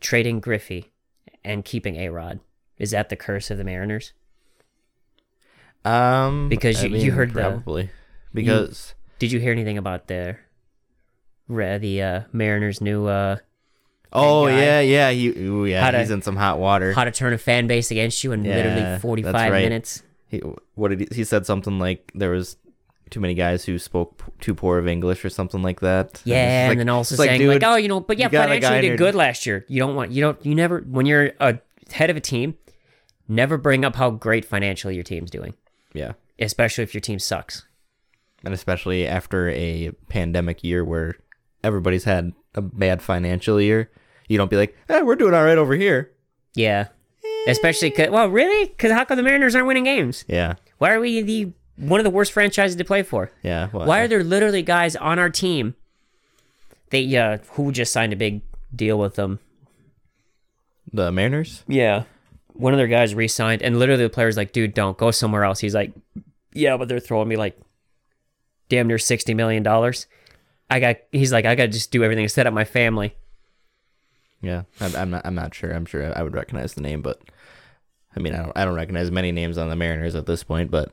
trading 0.00 0.40
griffey 0.40 0.90
and 1.44 1.64
keeping 1.64 1.96
A-Rod 1.96 2.40
is 2.78 2.90
that 2.92 3.08
the 3.08 3.16
curse 3.16 3.50
of 3.50 3.58
the 3.58 3.64
mariners 3.64 4.12
Um, 5.84 6.48
Because 6.48 6.82
I 6.82 6.86
you- 6.86 6.96
you 6.96 7.12
heard 7.12 7.34
the- 7.34 7.40
probably 7.40 7.90
because 8.32 8.94
did 9.18 9.32
you 9.32 9.40
hear 9.40 9.52
anything 9.52 9.76
about 9.78 10.06
the 10.06 10.36
re- 11.48 11.78
the 11.78 12.00
uh, 12.02 12.20
mariners 12.32 12.80
new 12.80 13.06
uh 13.06 13.36
oh 14.12 14.46
guy. 14.46 14.58
yeah 14.60 14.80
yeah 14.80 15.10
he 15.10 15.28
ooh, 15.28 15.64
yeah 15.66 15.90
to- 15.90 15.98
he's 15.98 16.10
in 16.10 16.22
some 16.22 16.36
hot 16.36 16.58
water. 16.60 16.92
how 16.92 17.04
to 17.04 17.10
turn 17.10 17.32
a 17.32 17.38
fan 17.38 17.66
base 17.66 17.90
against 17.90 18.22
you 18.24 18.30
in 18.32 18.44
Yeah, 18.44 18.56
literally 18.56 18.98
45 19.00 19.34
right. 19.52 19.62
minutes 19.64 20.02
he 20.28 20.38
what 20.76 20.88
did 20.88 21.00
he, 21.00 21.08
he 21.12 21.24
said 21.24 21.44
something 21.46 21.78
like 21.80 22.10
there 22.14 22.30
was 22.30 22.56
too 23.12 23.20
many 23.20 23.34
guys 23.34 23.64
who 23.64 23.78
spoke 23.78 24.18
p- 24.18 24.32
too 24.40 24.54
poor 24.54 24.78
of 24.78 24.88
English 24.88 25.24
or 25.24 25.30
something 25.30 25.62
like 25.62 25.80
that. 25.80 26.20
Yeah, 26.24 26.64
like- 26.66 26.72
and 26.72 26.80
then 26.80 26.88
also 26.88 27.14
it's 27.14 27.20
like, 27.20 27.30
saying 27.30 27.46
like, 27.46 27.62
oh, 27.64 27.76
you 27.76 27.86
know, 27.88 28.00
but 28.00 28.18
yeah, 28.18 28.26
you 28.26 28.32
got 28.32 28.50
a 28.50 28.58
guy 28.58 28.60
financially 28.60 28.76
in 28.78 28.82
did 28.82 28.88
your- 28.88 28.96
good 28.96 29.14
last 29.14 29.46
year. 29.46 29.64
You 29.68 29.78
don't 29.78 29.94
want, 29.94 30.10
you 30.10 30.20
don't, 30.20 30.44
you 30.44 30.54
never, 30.54 30.80
when 30.80 31.06
you're 31.06 31.32
a 31.38 31.58
head 31.92 32.10
of 32.10 32.16
a 32.16 32.20
team, 32.20 32.56
never 33.28 33.56
bring 33.56 33.84
up 33.84 33.94
how 33.96 34.10
great 34.10 34.44
financially 34.44 34.94
your 34.94 35.04
team's 35.04 35.30
doing, 35.30 35.54
yeah, 35.94 36.12
especially 36.38 36.82
if 36.84 36.92
your 36.94 37.00
team 37.00 37.18
sucks. 37.18 37.66
and 38.44 38.52
especially 38.52 39.06
after 39.06 39.48
a 39.50 39.92
pandemic 40.08 40.64
year 40.64 40.84
where 40.84 41.14
everybody's 41.62 42.04
had 42.04 42.32
a 42.56 42.60
bad 42.60 43.00
financial 43.00 43.60
year, 43.60 43.90
you 44.28 44.36
don't 44.36 44.50
be 44.50 44.56
like, 44.56 44.76
eh, 44.88 45.00
we're 45.02 45.14
doing 45.16 45.32
all 45.34 45.44
right 45.44 45.58
over 45.58 45.74
here. 45.74 46.10
Yeah, 46.54 46.88
especially 47.46 47.90
cause, 47.90 48.08
well, 48.10 48.28
really, 48.28 48.66
because 48.66 48.90
how 48.92 49.04
come 49.04 49.16
the 49.16 49.22
Mariners 49.22 49.54
aren't 49.54 49.66
winning 49.68 49.84
games? 49.84 50.24
Yeah, 50.28 50.54
Why 50.78 50.92
are 50.92 51.00
we 51.00 51.22
the 51.22 51.52
one 51.88 52.00
of 52.00 52.04
the 52.04 52.10
worst 52.10 52.32
franchises 52.32 52.76
to 52.76 52.84
play 52.84 53.02
for? 53.02 53.30
yeah. 53.42 53.68
Well, 53.72 53.86
Why 53.86 54.00
are 54.00 54.08
there 54.08 54.24
literally 54.24 54.62
guys 54.62 54.96
on 54.96 55.18
our 55.18 55.30
team? 55.30 55.74
They 56.90 57.16
uh, 57.16 57.38
who 57.52 57.72
just 57.72 57.92
signed 57.92 58.12
a 58.12 58.16
big 58.16 58.42
deal 58.74 58.98
with 58.98 59.14
them? 59.16 59.38
the 60.92 61.10
Mariners? 61.10 61.64
Yeah. 61.66 62.04
One 62.52 62.74
of 62.74 62.78
their 62.78 62.86
guys 62.88 63.14
re-signed, 63.14 63.62
and 63.62 63.78
literally 63.78 64.02
the 64.02 64.10
player's 64.10 64.36
like, 64.36 64.52
"Dude, 64.52 64.74
don't 64.74 64.98
go 64.98 65.10
somewhere 65.10 65.42
else." 65.44 65.58
He's 65.60 65.74
like, 65.74 65.92
"Yeah, 66.52 66.76
but 66.76 66.86
they're 66.88 67.00
throwing 67.00 67.28
me 67.28 67.36
like 67.36 67.58
damn 68.68 68.88
near 68.88 68.98
sixty 68.98 69.32
million 69.32 69.62
dollars. 69.62 70.06
I 70.68 70.78
got." 70.78 70.96
He's 71.12 71.32
like, 71.32 71.46
"I 71.46 71.54
got 71.54 71.64
to 71.64 71.68
just 71.68 71.90
do 71.92 72.04
everything 72.04 72.26
to 72.26 72.28
set 72.28 72.46
up 72.46 72.52
my 72.52 72.64
family." 72.64 73.14
Yeah, 74.42 74.64
I'm, 74.80 74.94
I'm 74.96 75.10
not. 75.10 75.22
I'm 75.24 75.34
not 75.34 75.54
sure. 75.54 75.70
I'm 75.72 75.86
sure 75.86 76.12
I 76.16 76.22
would 76.22 76.34
recognize 76.34 76.74
the 76.74 76.82
name, 76.82 77.00
but 77.00 77.22
I 78.14 78.20
mean, 78.20 78.34
I 78.34 78.42
don't. 78.42 78.52
I 78.54 78.64
don't 78.66 78.74
recognize 78.74 79.10
many 79.10 79.32
names 79.32 79.56
on 79.56 79.70
the 79.70 79.76
Mariners 79.76 80.14
at 80.14 80.26
this 80.26 80.44
point. 80.44 80.70
But 80.70 80.92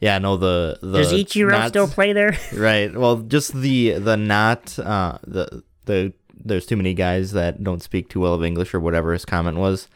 yeah, 0.00 0.18
no, 0.18 0.36
the 0.36 0.78
the 0.82 0.98
Does 0.98 1.12
Ichiro 1.12 1.50
not- 1.50 1.68
still 1.68 1.86
play 1.88 2.12
there? 2.12 2.36
right? 2.54 2.92
Well, 2.94 3.16
just 3.18 3.52
the 3.54 3.92
the 3.98 4.16
not 4.16 4.78
uh 4.78 5.18
the 5.26 5.62
the 5.84 6.12
there's 6.42 6.66
too 6.66 6.76
many 6.76 6.94
guys 6.94 7.32
that 7.32 7.62
don't 7.62 7.82
speak 7.82 8.08
too 8.08 8.20
well 8.20 8.34
of 8.34 8.42
English 8.42 8.72
or 8.74 8.80
whatever 8.80 9.12
his 9.12 9.24
comment 9.24 9.58
was, 9.58 9.88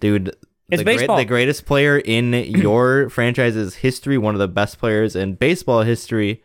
dude. 0.00 0.28
It's 0.70 0.80
the, 0.80 0.84
great- 0.84 0.98
baseball. 1.00 1.16
the 1.18 1.24
greatest 1.26 1.66
player 1.66 1.98
in 1.98 2.32
your 2.32 3.10
franchise's 3.10 3.74
history, 3.76 4.16
one 4.16 4.34
of 4.34 4.38
the 4.38 4.48
best 4.48 4.78
players 4.78 5.14
in 5.14 5.34
baseball 5.34 5.82
history, 5.82 6.42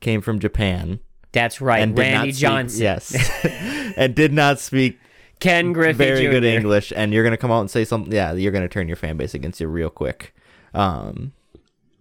came 0.00 0.20
from 0.20 0.38
Japan 0.38 1.00
That's 1.32 1.62
right, 1.62 1.80
and 1.80 1.96
Randy 1.96 2.32
speak- 2.32 2.40
Johnson. 2.42 2.82
Yes, 2.82 3.14
and 3.96 4.14
did 4.14 4.34
not 4.34 4.60
speak 4.60 4.98
Ken 5.40 5.72
Griffey 5.72 5.96
very 5.96 6.24
Jr. 6.26 6.30
good 6.30 6.44
English. 6.44 6.92
And 6.94 7.14
you're 7.14 7.24
gonna 7.24 7.38
come 7.38 7.50
out 7.50 7.60
and 7.60 7.70
say 7.70 7.86
something. 7.86 8.12
Yeah, 8.12 8.34
you're 8.34 8.52
gonna 8.52 8.68
turn 8.68 8.86
your 8.86 8.96
fan 8.98 9.16
base 9.16 9.32
against 9.32 9.60
you 9.62 9.68
real 9.68 9.88
quick. 9.88 10.34
Um, 10.74 11.32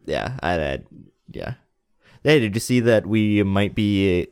yeah, 0.07 0.37
I, 0.41 0.59
I 0.59 0.79
yeah. 1.31 1.53
Hey, 2.23 2.39
did 2.39 2.55
you 2.55 2.59
see 2.59 2.79
that 2.79 3.05
we 3.05 3.43
might 3.43 3.75
be 3.75 4.27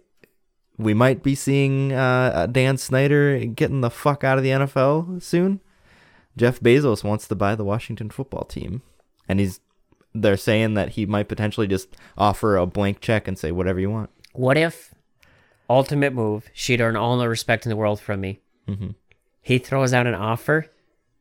we 0.77 0.93
might 0.93 1.21
be 1.23 1.35
seeing 1.35 1.93
uh, 1.93 2.47
Dan 2.51 2.77
Snyder 2.77 3.45
getting 3.45 3.81
the 3.81 3.89
fuck 3.89 4.23
out 4.23 4.37
of 4.37 4.43
the 4.43 4.49
NFL 4.49 5.21
soon? 5.21 5.61
Jeff 6.35 6.59
Bezos 6.59 7.03
wants 7.03 7.27
to 7.27 7.35
buy 7.35 7.55
the 7.55 7.63
Washington 7.63 8.09
football 8.09 8.43
team, 8.43 8.81
and 9.27 9.39
he's 9.39 9.59
they're 10.13 10.37
saying 10.37 10.73
that 10.75 10.89
he 10.89 11.05
might 11.05 11.27
potentially 11.27 11.67
just 11.67 11.89
offer 12.17 12.57
a 12.57 12.65
blank 12.65 13.01
check 13.01 13.27
and 13.27 13.37
say 13.37 13.51
whatever 13.51 13.79
you 13.79 13.89
want. 13.89 14.09
What 14.33 14.57
if 14.57 14.95
ultimate 15.69 16.13
move? 16.13 16.49
She'd 16.53 16.81
earn 16.81 16.95
all 16.95 17.17
the 17.17 17.29
respect 17.29 17.65
in 17.65 17.69
the 17.69 17.75
world 17.75 17.99
from 17.99 18.21
me. 18.21 18.39
Mm-hmm. 18.67 18.91
He 19.41 19.57
throws 19.57 19.93
out 19.93 20.07
an 20.07 20.15
offer. 20.15 20.67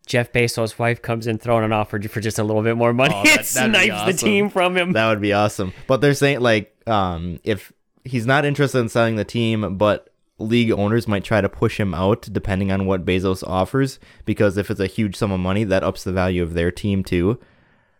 Jeff 0.06 0.32
Bezos' 0.32 0.78
wife 0.78 1.00
comes 1.00 1.26
in 1.26 1.38
throwing 1.38 1.64
an 1.64 1.72
offer 1.72 2.00
for 2.02 2.20
just 2.20 2.38
a 2.38 2.44
little 2.44 2.62
bit 2.62 2.76
more 2.76 2.92
money. 2.92 3.14
Oh, 3.16 3.22
that- 3.24 3.56
and 3.56 3.74
that'd 3.74 3.80
be 3.82 3.86
snipes 3.86 3.86
the 3.86 3.92
awesome. 4.14 4.16
team 4.28 4.50
from 4.50 4.76
him. 4.76 4.92
That 4.92 5.08
would 5.08 5.20
be 5.20 5.32
awesome. 5.32 5.72
But 5.86 6.00
they're 6.00 6.14
saying 6.14 6.40
like 6.40 6.74
um 6.86 7.40
if 7.44 7.72
he's 8.04 8.26
not 8.26 8.44
interested 8.44 8.78
in 8.80 8.88
selling 8.90 9.16
the 9.16 9.24
team, 9.24 9.76
but 9.78 10.10
league 10.38 10.70
owners 10.72 11.06
might 11.08 11.24
try 11.24 11.40
to 11.40 11.48
push 11.48 11.78
him 11.80 11.94
out 11.94 12.28
depending 12.32 12.70
on 12.72 12.84
what 12.86 13.04
Bezos 13.06 13.42
offers 13.46 13.98
because 14.24 14.56
if 14.58 14.70
it's 14.70 14.80
a 14.80 14.86
huge 14.86 15.16
sum 15.16 15.30
of 15.32 15.40
money, 15.40 15.64
that 15.64 15.82
ups 15.84 16.04
the 16.04 16.12
value 16.12 16.42
of 16.42 16.54
their 16.54 16.70
team 16.70 17.02
too. 17.04 17.38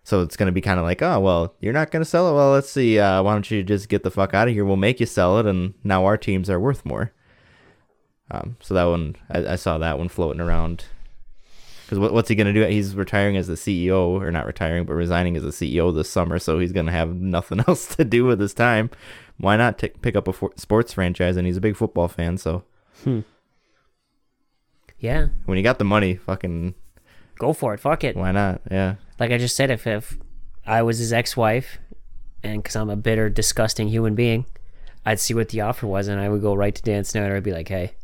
So 0.02 0.20
it's 0.20 0.36
going 0.36 0.48
to 0.48 0.52
be 0.52 0.60
kind 0.60 0.78
of 0.78 0.84
like, 0.84 1.00
"Oh, 1.00 1.18
well, 1.20 1.54
you're 1.60 1.72
not 1.72 1.90
going 1.90 2.02
to 2.02 2.08
sell 2.10 2.28
it. 2.30 2.34
Well, 2.34 2.50
let's 2.52 2.68
see. 2.68 2.98
Uh, 2.98 3.22
why 3.22 3.32
don't 3.32 3.50
you 3.50 3.62
just 3.62 3.88
get 3.88 4.02
the 4.02 4.10
fuck 4.10 4.34
out 4.34 4.48
of 4.48 4.52
here? 4.52 4.62
We'll 4.66 4.76
make 4.76 5.00
you 5.00 5.06
sell 5.06 5.38
it 5.38 5.46
and 5.46 5.72
now 5.82 6.04
our 6.04 6.18
teams 6.18 6.50
are 6.50 6.60
worth 6.60 6.84
more." 6.84 7.12
Um 8.30 8.56
so 8.60 8.74
that 8.74 8.84
one 8.84 9.16
I, 9.30 9.52
I 9.52 9.56
saw 9.56 9.78
that 9.78 9.96
one 9.98 10.08
floating 10.08 10.40
around 10.42 10.84
because 11.84 11.98
what, 11.98 12.12
what's 12.12 12.28
he 12.28 12.34
going 12.34 12.52
to 12.52 12.52
do? 12.52 12.64
He's 12.66 12.94
retiring 12.94 13.36
as 13.36 13.46
the 13.46 13.54
CEO, 13.54 14.20
or 14.20 14.30
not 14.30 14.46
retiring, 14.46 14.84
but 14.84 14.94
resigning 14.94 15.36
as 15.36 15.42
the 15.42 15.50
CEO 15.50 15.94
this 15.94 16.08
summer. 16.10 16.38
So 16.38 16.58
he's 16.58 16.72
going 16.72 16.86
to 16.86 16.92
have 16.92 17.14
nothing 17.14 17.60
else 17.68 17.94
to 17.96 18.04
do 18.04 18.24
with 18.24 18.40
his 18.40 18.54
time. 18.54 18.90
Why 19.38 19.56
not 19.56 19.78
t- 19.78 19.88
pick 20.00 20.16
up 20.16 20.28
a 20.28 20.32
for- 20.32 20.52
sports 20.56 20.92
franchise? 20.94 21.36
And 21.36 21.46
he's 21.46 21.56
a 21.56 21.60
big 21.60 21.76
football 21.76 22.08
fan. 22.08 22.38
So 22.38 22.64
hmm. 23.02 23.20
Yeah, 24.98 25.26
when 25.44 25.58
you 25.58 25.64
got 25.64 25.78
the 25.78 25.84
money, 25.84 26.14
fucking 26.16 26.74
go 27.38 27.52
for 27.52 27.74
it. 27.74 27.80
Fuck 27.80 28.04
it. 28.04 28.16
why 28.16 28.32
not? 28.32 28.62
Yeah. 28.70 28.94
Like 29.18 29.32
I 29.32 29.38
just 29.38 29.56
said, 29.56 29.70
if 29.70 29.86
if 29.86 30.16
I 30.66 30.82
was 30.82 30.98
his 30.98 31.12
ex-wife, 31.12 31.78
and 32.42 32.62
because 32.62 32.76
I'm 32.76 32.88
a 32.88 32.96
bitter, 32.96 33.28
disgusting 33.28 33.88
human 33.88 34.14
being, 34.14 34.46
I'd 35.04 35.20
see 35.20 35.34
what 35.34 35.50
the 35.50 35.60
offer 35.60 35.86
was, 35.86 36.08
and 36.08 36.18
I 36.20 36.30
would 36.30 36.40
go 36.40 36.54
right 36.54 36.74
to 36.74 36.82
Dan 36.82 37.04
Snyder. 37.04 37.36
I'd 37.36 37.42
be 37.42 37.52
like, 37.52 37.68
"Hey, 37.68 37.96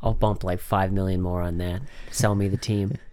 I'll 0.00 0.14
bump 0.14 0.44
like 0.44 0.60
five 0.60 0.92
million 0.92 1.20
more 1.20 1.42
on 1.42 1.58
that. 1.58 1.82
Sell 2.12 2.34
me 2.36 2.46
the 2.46 2.56
team." 2.56 2.92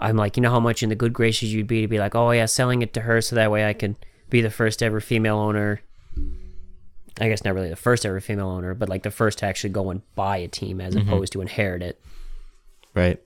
I'm 0.00 0.16
like, 0.16 0.36
you 0.36 0.42
know 0.42 0.50
how 0.50 0.60
much 0.60 0.82
in 0.82 0.88
the 0.88 0.94
good 0.94 1.12
graces 1.12 1.52
you'd 1.52 1.66
be 1.66 1.80
to 1.82 1.88
be 1.88 1.98
like, 1.98 2.14
"Oh 2.14 2.30
yeah, 2.30 2.46
selling 2.46 2.82
it 2.82 2.94
to 2.94 3.00
her, 3.00 3.20
so 3.20 3.36
that 3.36 3.50
way 3.50 3.66
I 3.66 3.72
can 3.72 3.96
be 4.30 4.40
the 4.40 4.50
first 4.50 4.82
ever 4.82 5.00
female 5.00 5.38
owner." 5.38 5.80
I 7.20 7.28
guess 7.28 7.44
not 7.44 7.54
really 7.54 7.68
the 7.68 7.76
first 7.76 8.06
ever 8.06 8.20
female 8.20 8.48
owner, 8.48 8.74
but 8.74 8.88
like 8.88 9.02
the 9.02 9.10
first 9.10 9.38
to 9.38 9.46
actually 9.46 9.70
go 9.70 9.90
and 9.90 10.02
buy 10.14 10.36
a 10.36 10.48
team 10.48 10.80
as 10.80 10.94
mm-hmm. 10.94 11.08
opposed 11.08 11.32
to 11.32 11.40
inherit 11.40 11.82
it. 11.82 12.00
Right. 12.94 13.20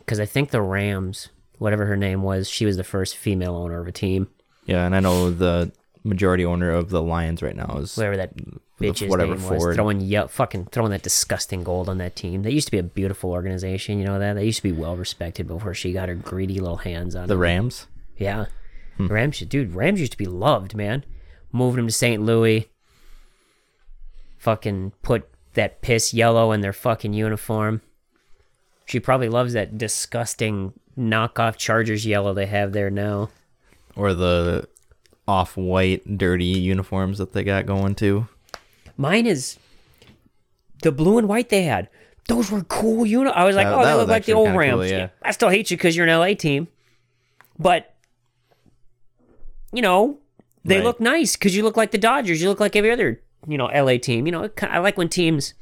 Because 0.00 0.20
I 0.20 0.26
think 0.26 0.50
the 0.50 0.60
Rams, 0.60 1.28
whatever 1.58 1.86
her 1.86 1.96
name 1.96 2.22
was, 2.22 2.48
she 2.48 2.66
was 2.66 2.76
the 2.76 2.84
first 2.84 3.16
female 3.16 3.54
owner 3.56 3.80
of 3.80 3.86
a 3.86 3.92
team. 3.92 4.28
Yeah. 4.66 4.84
And 4.84 4.94
I 4.94 5.00
know 5.00 5.30
the 5.30 5.72
majority 6.04 6.44
owner 6.44 6.70
of 6.70 6.90
the 6.90 7.02
Lions 7.02 7.42
right 7.42 7.56
now 7.56 7.78
is 7.78 7.96
whatever 7.96 8.16
that 8.16 8.34
bitch's 8.80 9.08
whatever 9.08 9.34
name 9.36 9.48
was, 9.48 9.62
Ford. 9.62 9.74
throwing 9.74 10.00
ye- 10.00 10.26
fucking 10.28 10.66
throwing 10.66 10.90
that 10.90 11.02
disgusting 11.02 11.64
gold 11.64 11.88
on 11.88 11.98
that 11.98 12.16
team. 12.16 12.42
That 12.42 12.52
used 12.52 12.68
to 12.68 12.72
be 12.72 12.78
a 12.78 12.82
beautiful 12.82 13.30
organization, 13.30 13.98
you 13.98 14.04
know 14.04 14.18
that. 14.18 14.34
They 14.34 14.44
used 14.44 14.58
to 14.58 14.62
be 14.62 14.72
well 14.72 14.96
respected 14.96 15.46
before 15.46 15.74
she 15.74 15.92
got 15.92 16.08
her 16.08 16.14
greedy 16.14 16.60
little 16.60 16.78
hands 16.78 17.14
on 17.14 17.28
the 17.28 17.34
it. 17.34 17.38
Rams. 17.38 17.86
Yeah, 18.16 18.46
hmm. 18.96 19.06
Rams, 19.08 19.40
dude, 19.40 19.74
Rams 19.74 20.00
used 20.00 20.12
to 20.12 20.18
be 20.18 20.26
loved, 20.26 20.74
man. 20.74 21.04
Moving 21.52 21.76
them 21.76 21.86
to 21.86 21.92
St. 21.92 22.22
Louis, 22.22 22.68
fucking 24.38 24.92
put 25.02 25.28
that 25.54 25.80
piss 25.80 26.12
yellow 26.12 26.52
in 26.52 26.60
their 26.60 26.72
fucking 26.72 27.12
uniform. 27.12 27.80
She 28.86 29.00
probably 29.00 29.28
loves 29.28 29.52
that 29.52 29.76
disgusting 29.78 30.72
knockoff 30.98 31.56
Chargers 31.56 32.06
yellow 32.06 32.34
they 32.34 32.46
have 32.46 32.72
there 32.72 32.90
now. 32.90 33.30
Or 33.96 34.14
the 34.14 34.68
off 35.28 35.56
white, 35.56 36.16
dirty 36.18 36.44
uniforms 36.46 37.18
that 37.18 37.32
they 37.34 37.44
got 37.44 37.66
going 37.66 37.94
too. 37.94 38.26
Mine 38.96 39.26
is 39.26 39.58
the 40.82 40.90
blue 40.90 41.18
and 41.18 41.28
white 41.28 41.50
they 41.50 41.62
had. 41.64 41.88
Those 42.28 42.50
were 42.50 42.62
cool 42.64 43.06
uni. 43.06 43.30
I 43.30 43.44
was 43.44 43.54
like, 43.54 43.66
That- 43.66 43.74
oh, 43.74 43.84
that 43.84 43.92
they 43.92 43.98
look 43.98 44.08
like 44.08 44.24
the 44.24 44.32
old 44.32 44.56
Rams. 44.56 44.74
cool, 44.74 44.86
yeah. 44.86 45.08
I 45.22 45.30
still 45.32 45.48
hate 45.50 45.70
you 45.70 45.76
because 45.76 45.96
you're 45.96 46.06
an 46.06 46.18
LA 46.18 46.34
team, 46.34 46.68
but 47.58 47.94
you 49.72 49.82
know 49.82 50.18
they 50.64 50.76
Right. 50.76 50.84
look 50.84 51.00
nice 51.00 51.36
because 51.36 51.54
you 51.56 51.62
look 51.62 51.76
like 51.76 51.90
the 51.90 51.98
Dodgers. 51.98 52.42
You 52.42 52.48
look 52.48 52.60
like 52.60 52.74
every 52.76 52.90
other 52.90 53.20
you 53.46 53.56
know 53.58 53.66
LA 53.66 53.96
team. 53.98 54.26
You 54.26 54.32
know, 54.32 54.42
it 54.44 54.62
I 54.62 54.78
like 54.78 54.96
when 54.98 55.08
teams 55.08 55.54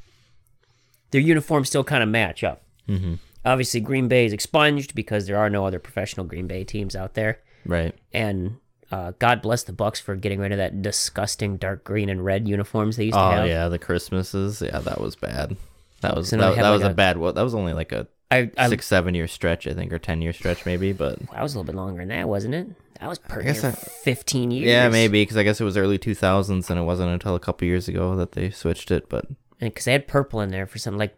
their 1.11 1.21
uniforms 1.21 1.69
still 1.69 1.85
kind 1.85 2.03
of 2.03 2.09
match 2.09 2.43
up. 2.43 2.63
Mm-hmm. 2.89 3.15
Obviously, 3.45 3.81
Green 3.81 4.09
Bay 4.09 4.27
is 4.27 4.33
expunged 4.33 4.95
because 4.95 5.27
there 5.27 5.39
are 5.39 5.49
no 5.51 5.67
other 5.67 5.79
professional 5.79 6.27
Green 6.27 6.47
Bay 6.49 6.65
teams 6.65 6.97
out 6.97 7.15
there, 7.15 7.39
Right. 7.65 7.95
and 8.13 8.57
uh, 8.93 9.13
God 9.19 9.43
bless 9.43 9.63
the 9.65 9.73
Bucks 9.73 10.01
for 10.01 10.15
getting 10.17 10.39
rid 10.39 10.53
of 10.53 10.59
that 10.59 10.83
disgusting 10.83 11.57
dark 11.57 11.85
green 11.85 12.09
and 12.09 12.25
red 12.25 12.47
uniforms 12.49 12.97
they 12.97 13.05
used 13.05 13.15
to 13.17 13.21
have. 13.21 13.45
Oh 13.45 13.47
yeah, 13.47 13.69
the 13.69 13.79
Christmases. 13.79 14.63
Yeah, 14.63 14.79
that 14.81 15.01
was 15.01 15.17
bad. 15.17 15.57
That 16.03 16.15
was 16.17 16.29
So 16.29 16.37
that, 16.37 16.57
that 16.57 16.63
like 16.63 16.73
was 16.73 16.83
a, 16.83 16.91
a- 16.91 16.95
bad. 16.95 17.17
Well, 17.19 17.33
that 17.33 17.43
was 17.43 17.55
only 17.55 17.73
like 17.73 17.93
a 17.93 18.07
I, 18.31 18.51
I 18.59 18.69
six, 18.69 18.87
seven 18.87 19.15
year 19.15 19.29
stretch, 19.29 19.67
I 19.67 19.73
think, 19.75 19.93
or 19.93 19.99
ten 19.99 20.21
year 20.23 20.33
stretch 20.33 20.67
maybe. 20.67 20.93
But 20.93 21.19
That 21.31 21.43
was 21.43 21.55
a 21.55 21.59
little 21.59 21.73
bit 21.73 21.77
longer 21.77 22.01
than 22.01 22.09
that, 22.09 22.29
wasn't 22.29 22.55
it? 22.55 22.69
That 23.01 23.09
was 23.09 23.19
pretty 23.19 23.53
15 23.53 24.51
years. 24.51 24.67
yeah, 24.67 24.89
maybe 24.89 25.21
because 25.23 25.37
I 25.37 25.43
guess 25.43 25.61
it 25.61 25.65
was 25.65 25.77
early 25.77 25.99
two 25.99 26.15
thousands, 26.15 26.71
and 26.71 26.79
it 26.81 26.83
wasn't 26.85 27.11
until 27.11 27.35
a 27.35 27.41
couple 27.41 27.67
years 27.69 27.89
ago 27.89 28.17
that 28.17 28.33
they 28.33 28.51
switched 28.51 28.91
it. 28.91 29.09
But 29.09 29.27
Because 29.61 29.85
they 29.85 29.93
had 29.93 30.09
purple 30.09 30.41
in 30.41 30.51
there 30.51 30.67
for 30.67 30.79
something. 30.79 30.99
Like, 30.99 31.15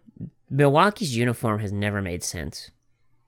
Milwaukee's 0.50 1.16
uniform 1.16 1.60
has 1.60 1.70
never 1.72 2.02
made 2.02 2.24
sense. 2.24 2.70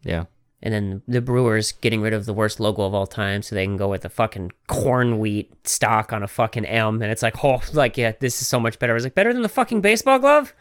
yeah, 0.02 0.24
And 0.62 0.74
then 0.74 1.02
the 1.08 1.20
Brewers 1.22 1.72
getting 1.72 2.02
rid 2.02 2.12
of 2.12 2.26
the 2.26 2.34
worst 2.34 2.60
logo 2.60 2.82
of 2.82 2.92
all 2.94 3.06
time 3.06 3.40
so 3.42 3.54
they 3.54 3.64
can 3.64 3.78
go 3.78 3.88
with 3.88 4.04
a 4.04 4.10
fucking 4.10 4.52
corn 4.66 5.18
wheat 5.18 5.50
stock 5.66 6.12
on 6.12 6.22
a 6.22 6.28
fucking 6.28 6.66
M. 6.66 7.00
And 7.00 7.10
it's 7.10 7.22
like, 7.22 7.42
oh, 7.42 7.62
like, 7.72 7.96
yeah, 7.96 8.12
this 8.20 8.42
is 8.42 8.46
so 8.46 8.60
much 8.60 8.78
better. 8.78 8.92
I 8.92 8.94
was 8.94 9.04
like, 9.04 9.14
better 9.14 9.32
than 9.32 9.42
the 9.42 9.48
fucking 9.48 9.80
baseball 9.80 10.18
glove? 10.18 10.52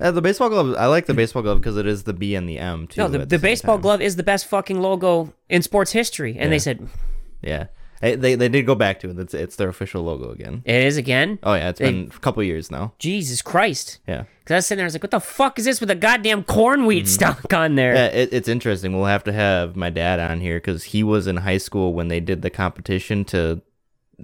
uh, 0.00 0.10
the 0.10 0.22
baseball 0.22 0.48
glove. 0.50 0.74
I 0.78 0.86
like 0.86 1.06
the 1.06 1.14
baseball 1.14 1.42
glove 1.42 1.60
because 1.60 1.76
it 1.76 1.86
is 1.86 2.04
the 2.04 2.12
B 2.12 2.34
and 2.34 2.48
the 2.48 2.58
M 2.58 2.86
too. 2.86 3.00
No, 3.00 3.08
the, 3.08 3.20
at 3.20 3.28
the 3.28 3.38
baseball 3.38 3.76
time. 3.76 3.82
glove 3.82 4.00
is 4.00 4.16
the 4.16 4.22
best 4.22 4.46
fucking 4.46 4.80
logo 4.80 5.32
in 5.48 5.62
sports 5.62 5.90
history. 5.92 6.36
And 6.38 6.52
they 6.52 6.58
said, 6.58 6.88
Yeah, 7.42 7.66
Hey, 8.00 8.16
they 8.16 8.34
they 8.34 8.48
did 8.48 8.66
go 8.66 8.74
back 8.74 9.00
to 9.00 9.10
it. 9.10 9.18
It's 9.18 9.34
it's 9.34 9.56
their 9.56 9.68
official 9.68 10.02
logo 10.02 10.30
again. 10.30 10.62
it 10.64 10.82
is 10.82 10.96
again? 10.96 11.38
Oh 11.42 11.54
yeah, 11.54 11.70
It's 11.70 11.78
been 11.80 12.10
a 12.14 12.18
couple 12.20 12.42
years 12.42 12.70
now. 12.70 12.92
Jesus 12.98 13.40
Christ. 13.40 13.98
Yeah. 14.06 14.24
Because 14.44 14.52
I 14.52 14.56
was 14.56 14.66
sitting 14.66 14.78
there, 14.78 14.84
I 14.84 14.88
was 14.88 14.94
like, 14.94 15.02
what 15.02 15.10
the 15.10 15.20
fuck 15.20 15.58
is 15.58 15.64
this 15.64 15.80
with 15.80 15.90
a 15.90 15.94
goddamn 15.94 16.44
corn 16.44 16.84
wheat 16.84 17.08
stock 17.08 17.50
on 17.54 17.76
there? 17.76 17.94
Mm-hmm. 17.94 18.16
Yeah, 18.16 18.22
it, 18.22 18.28
it's 18.32 18.48
interesting. 18.48 18.94
We'll 18.94 19.06
have 19.06 19.24
to 19.24 19.32
have 19.32 19.74
my 19.74 19.88
dad 19.88 20.20
on 20.20 20.40
here 20.40 20.58
because 20.58 20.84
he 20.84 21.02
was 21.02 21.26
in 21.26 21.38
high 21.38 21.56
school 21.58 21.94
when 21.94 22.08
they 22.08 22.20
did 22.20 22.42
the 22.42 22.50
competition 22.50 23.24
to 23.26 23.62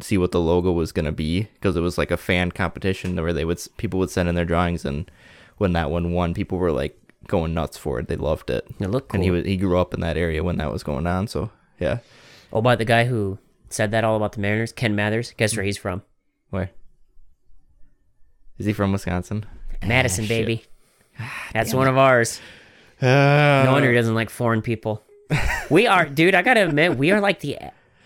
see 0.00 0.18
what 0.18 0.30
the 0.30 0.40
logo 0.40 0.70
was 0.72 0.92
gonna 0.92 1.10
be 1.10 1.48
because 1.54 1.74
it 1.74 1.80
was 1.80 1.98
like 1.98 2.10
a 2.12 2.16
fan 2.16 2.52
competition 2.52 3.16
where 3.16 3.32
they 3.32 3.44
would 3.44 3.60
people 3.76 3.98
would 3.98 4.08
send 4.10 4.28
in 4.28 4.36
their 4.36 4.44
drawings 4.44 4.84
and 4.84 5.10
when 5.56 5.72
that 5.72 5.90
one 5.90 6.12
won, 6.12 6.32
people 6.32 6.58
were 6.58 6.70
like 6.70 6.96
going 7.26 7.54
nuts 7.54 7.76
for 7.76 7.98
it. 7.98 8.06
They 8.08 8.16
loved 8.16 8.50
it. 8.50 8.66
It 8.78 8.88
looked 8.88 9.08
cool. 9.08 9.16
And 9.16 9.24
he 9.24 9.30
was 9.30 9.44
he 9.44 9.56
grew 9.56 9.78
up 9.80 9.92
in 9.94 10.00
that 10.00 10.16
area 10.16 10.44
when 10.44 10.58
that 10.58 10.70
was 10.70 10.82
going 10.82 11.06
on. 11.06 11.26
So 11.28 11.50
yeah, 11.78 11.98
Oh, 12.52 12.60
by 12.60 12.76
the 12.76 12.84
guy 12.84 13.06
who 13.06 13.38
said 13.68 13.90
that 13.92 14.04
all 14.04 14.16
about 14.16 14.32
the 14.32 14.40
Mariners, 14.40 14.72
Ken 14.72 14.94
Mathers. 14.94 15.32
Guess 15.36 15.56
where 15.56 15.64
he's 15.64 15.78
from? 15.78 16.02
where 16.50 16.70
is 18.58 18.66
he 18.66 18.72
from? 18.72 18.92
Wisconsin. 18.92 19.46
Madison, 19.86 20.24
Ah, 20.24 20.28
baby. 20.28 20.64
That's 21.52 21.74
one 21.74 21.88
of 21.88 21.96
ours. 21.98 22.40
Uh, 23.00 23.06
No 23.64 23.72
wonder 23.72 23.88
he 23.90 23.94
doesn't 23.96 24.14
like 24.14 24.30
foreign 24.30 24.62
people. 24.62 25.02
We 25.70 25.86
are, 25.86 26.04
dude. 26.06 26.34
I 26.34 26.42
gotta 26.42 26.66
admit, 26.66 26.96
we 26.98 27.12
are 27.12 27.20
like 27.20 27.40
the, 27.40 27.56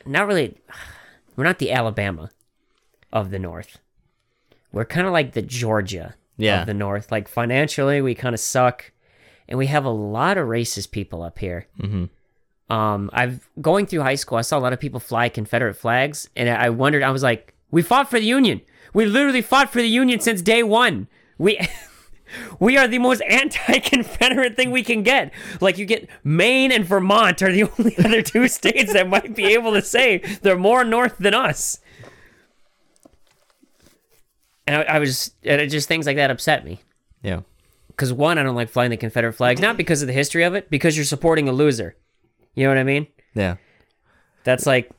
not 0.05 0.27
really, 0.27 0.59
we're 1.37 1.45
not 1.45 1.59
the 1.59 1.73
Alabama 1.73 2.31
of 3.11 3.31
the 3.31 3.39
North. 3.39 3.79
We're 4.71 4.85
kind 4.85 5.07
of 5.07 5.13
like 5.15 5.33
the 5.33 5.41
Georgia 5.41 6.15
Yeah. 6.37 6.61
of 6.61 6.67
the 6.67 6.75
North. 6.75 7.11
Like 7.11 7.27
financially, 7.27 8.03
we 8.03 8.15
kind 8.15 8.35
of 8.35 8.41
suck, 8.41 8.93
and 9.49 9.57
we 9.59 9.67
have 9.69 9.87
a 9.87 9.91
lot 9.91 10.37
of 10.37 10.47
racist 10.49 10.91
people 10.91 11.23
up 11.23 11.39
here. 11.39 11.67
Mhm. 11.81 12.11
Um, 12.69 13.09
I've 13.15 13.49
going 13.61 13.87
through 13.87 14.01
high 14.03 14.15
school. 14.17 14.37
I 14.37 14.43
saw 14.43 14.59
a 14.59 14.61
lot 14.61 14.73
of 14.75 14.81
people 14.81 15.01
fly 15.01 15.29
Confederate 15.31 15.75
flags, 15.75 16.29
and 16.37 16.49
I 16.51 16.69
wondered. 16.71 17.03
I 17.03 17.11
was 17.11 17.23
like, 17.23 17.55
we 17.71 17.81
fought 17.83 18.11
for 18.11 18.19
the 18.21 18.27
Union. 18.27 18.61
We 18.93 19.07
literally 19.07 19.43
fought 19.43 19.71
for 19.73 19.81
the 19.81 19.89
Union 19.89 20.21
since 20.21 20.43
day 20.43 20.63
one. 20.63 21.09
We. 21.39 21.59
We 22.59 22.77
are 22.77 22.89
the 22.89 22.99
most 22.99 23.23
anti-Confederate 23.29 24.57
thing 24.57 24.71
we 24.71 24.83
can 24.83 25.03
get. 25.03 25.33
Like 25.61 25.79
you 25.79 25.87
get 25.87 26.09
Maine 26.25 26.73
and 26.73 26.85
Vermont 26.85 27.43
are 27.43 27.53
the 27.53 27.65
only 27.79 27.97
other 27.99 28.23
two 28.23 28.49
states 28.49 28.93
that 28.93 29.09
might 29.09 29.37
be 29.37 29.53
able 29.55 29.73
to 29.73 29.83
say 29.83 30.19
they're 30.43 30.59
more 30.59 30.85
north 30.85 31.19
than 31.19 31.35
us. 31.35 31.79
And 34.67 34.77
I, 34.77 34.83
I 34.83 34.99
was, 34.99 35.33
and 35.45 35.61
it 35.61 35.69
just 35.69 35.89
things 35.89 36.07
like 36.07 36.17
that 36.17 36.31
upset 36.31 36.65
me. 36.65 36.81
Yeah. 37.23 37.41
Because 37.89 38.13
one, 38.13 38.39
I 38.39 38.43
don't 38.43 38.57
like 38.57 38.71
flying 38.71 38.91
the 38.91 38.97
Confederate 38.97 39.35
flag, 39.35 39.61
not 39.61 39.77
because 39.77 40.03
of 40.03 40.09
the 40.09 40.15
history 40.15 40.43
of 40.43 40.55
it, 40.55 40.71
because 40.71 40.97
you're 40.97 41.05
supporting 41.05 41.49
a 41.49 41.53
loser. 41.53 41.95
You 42.55 42.65
know 42.65 42.71
what 42.71 42.79
I 42.79 42.85
mean? 42.85 43.07
Yeah. 43.35 43.57
That's 44.43 44.67
like, 44.67 44.91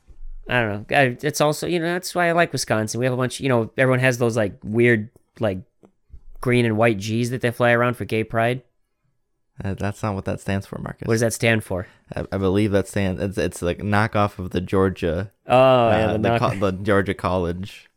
I 0.48 0.62
don't 0.62 0.90
know. 0.90 0.98
I, 0.98 1.18
it's 1.22 1.42
also, 1.42 1.68
you 1.68 1.80
know, 1.80 1.86
that's 1.86 2.16
why 2.16 2.30
I 2.30 2.32
like 2.32 2.52
Wisconsin. 2.54 3.00
We 3.00 3.06
have 3.06 3.14
a 3.14 3.18
bunch, 3.18 3.40
you 3.40 3.50
know, 3.50 3.72
everyone 3.78 4.00
has 4.00 4.18
those 4.18 4.38
like 4.38 4.58
weird, 4.64 5.10
like 5.40 5.60
green 6.42 6.66
and 6.66 6.78
white 6.78 6.98
G's 6.98 7.30
that 7.32 7.42
they 7.42 7.52
fly 7.52 7.72
around 7.72 7.96
for 7.96 8.06
gay 8.06 8.24
pride. 8.24 8.62
Uh, 9.64 9.74
that's 9.74 10.04
not 10.04 10.16
what 10.16 10.26
that 10.26 10.42
stands 10.42 10.66
for, 10.66 10.78
Marcus. 10.80 11.08
What 11.08 11.14
does 11.14 11.22
that 11.22 11.34
stand 11.34 11.64
for? 11.64 11.88
I, 12.14 12.26
I 12.32 12.38
believe 12.38 12.72
that 12.72 12.88
stands. 12.90 13.22
It's, 13.22 13.38
it's 13.38 13.62
like 13.62 13.78
knockoff 13.80 14.38
of 14.38 14.50
the 14.50 14.60
Georgia, 14.62 15.32
Oh, 15.48 15.88
uh, 15.88 15.92
yeah, 15.92 16.12
the 16.14 16.18
the, 16.18 16.38
co- 16.40 16.56
the 16.60 16.72
Georgia 16.74 17.14
College, 17.14 17.90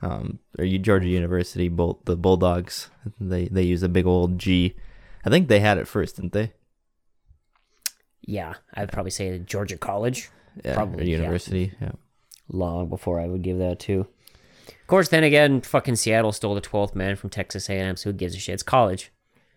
um, 0.00 0.38
or 0.58 0.64
you 0.64 0.78
Georgia 0.78 1.08
University. 1.08 1.68
Bull, 1.68 2.00
the 2.06 2.16
Bulldogs. 2.16 2.88
They 3.20 3.48
they 3.48 3.62
use 3.64 3.82
a 3.82 3.88
big 3.90 4.06
old 4.06 4.38
G. 4.38 4.76
I 5.26 5.30
think 5.30 5.48
they 5.48 5.60
had 5.60 5.76
it 5.78 5.86
first, 5.88 6.16
didn't 6.16 6.32
they? 6.32 6.52
yeah, 8.26 8.54
I'd 8.72 8.90
probably 8.92 9.10
say 9.10 9.38
Georgia 9.40 9.76
College. 9.76 10.30
Yeah, 10.64 10.74
Probably, 10.74 11.10
yeah. 11.10 11.18
university. 11.18 11.72
Yeah. 11.80 11.92
Long 12.48 12.88
before 12.88 13.20
I 13.20 13.26
would 13.26 13.42
give 13.42 13.58
that 13.58 13.78
too. 13.80 14.06
Of 14.68 14.86
course, 14.86 15.08
then 15.08 15.24
again, 15.24 15.60
fucking 15.60 15.96
Seattle 15.96 16.32
stole 16.32 16.54
the 16.54 16.60
twelfth 16.60 16.94
man 16.94 17.16
from 17.16 17.30
Texas 17.30 17.68
A&M. 17.68 17.96
So 17.96 18.10
who 18.10 18.14
gives 18.14 18.34
a 18.34 18.38
shit? 18.38 18.54
It's 18.54 18.62
college. 18.62 19.10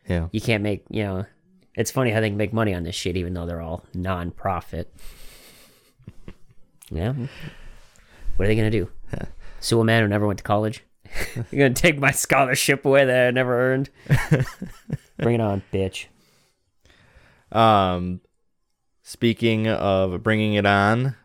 Yeah. 0.08 0.28
You 0.32 0.42
can't 0.42 0.64
make, 0.64 0.86
you 0.90 1.04
know. 1.04 1.26
It's 1.76 1.92
funny 1.92 2.12
how 2.12 2.22
they 2.22 2.30
can 2.30 2.38
make 2.38 2.54
money 2.54 2.74
on 2.74 2.84
this 2.84 2.96
shit, 2.96 3.18
even 3.18 3.34
though 3.34 3.46
they're 3.46 3.62
all 3.62 3.84
non-profit. 3.94 4.94
Yeah. 6.90 7.14
What 8.38 8.46
are 8.46 8.48
they 8.48 8.56
gonna 8.56 8.72
do? 8.72 8.90
Sue 9.60 9.82
a 9.82 9.84
man 9.84 10.04
who 10.04 10.08
never 10.08 10.26
went 10.26 10.38
to 10.38 10.44
college? 10.44 10.86
You're 11.52 11.68
gonna 11.68 11.74
take 11.74 12.00
my 12.00 12.12
scholarship 12.12 12.86
away 12.86 13.04
that 13.04 13.28
I 13.28 13.32
never 13.32 13.60
earned? 13.74 13.90
Bring 15.18 15.36
it 15.36 15.42
on, 15.42 15.64
bitch. 15.74 16.06
Um, 17.52 18.22
speaking 19.04 19.68
of 19.68 20.24
bringing 20.24 20.54
it 20.54 20.66
on, 20.66 21.16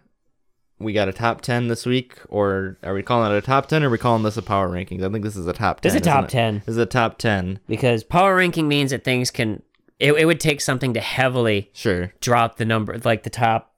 we 0.83 0.93
got 0.93 1.09
a 1.09 1.13
top 1.13 1.41
ten 1.41 1.69
this 1.69 1.87
week, 1.87 2.19
or 2.29 2.77
are 2.83 2.95
we 2.95 3.03
calling 3.03 3.33
it 3.33 3.37
a 3.37 3.41
top 3.43 3.67
ten, 3.67 3.83
or 3.83 3.89
are 3.89 3.91
we 3.91 3.99
calling 3.99 4.23
this 4.23 4.37
a 4.37 4.43
power 4.43 4.69
rankings? 4.69 5.05
I 5.05 5.11
think 5.11 5.25
this 5.25 5.37
is 5.37 5.47
a 5.47 5.53
top 5.53 5.81
ten. 5.81 5.89
This 5.91 5.95
is 5.95 6.07
a 6.07 6.11
top 6.11 6.25
it? 6.25 6.31
10. 6.31 6.55
This 6.67 6.69
is 6.69 6.79
a 6.79 6.87
top 6.87 7.19
ten. 7.19 7.59
Because 7.69 8.05
power 8.05 8.37
ranking 8.37 8.69
means 8.69 8.91
that 8.91 9.05
things 9.05 9.31
can. 9.31 9.63
It, 9.99 10.13
it 10.15 10.25
would 10.25 10.41
take 10.41 10.61
something 10.61 10.95
to 10.95 11.01
heavily 11.01 11.71
Sure. 11.73 12.13
drop 12.21 12.57
the 12.57 12.65
number, 12.65 12.99
like 13.05 13.23
the 13.23 13.31
top, 13.31 13.73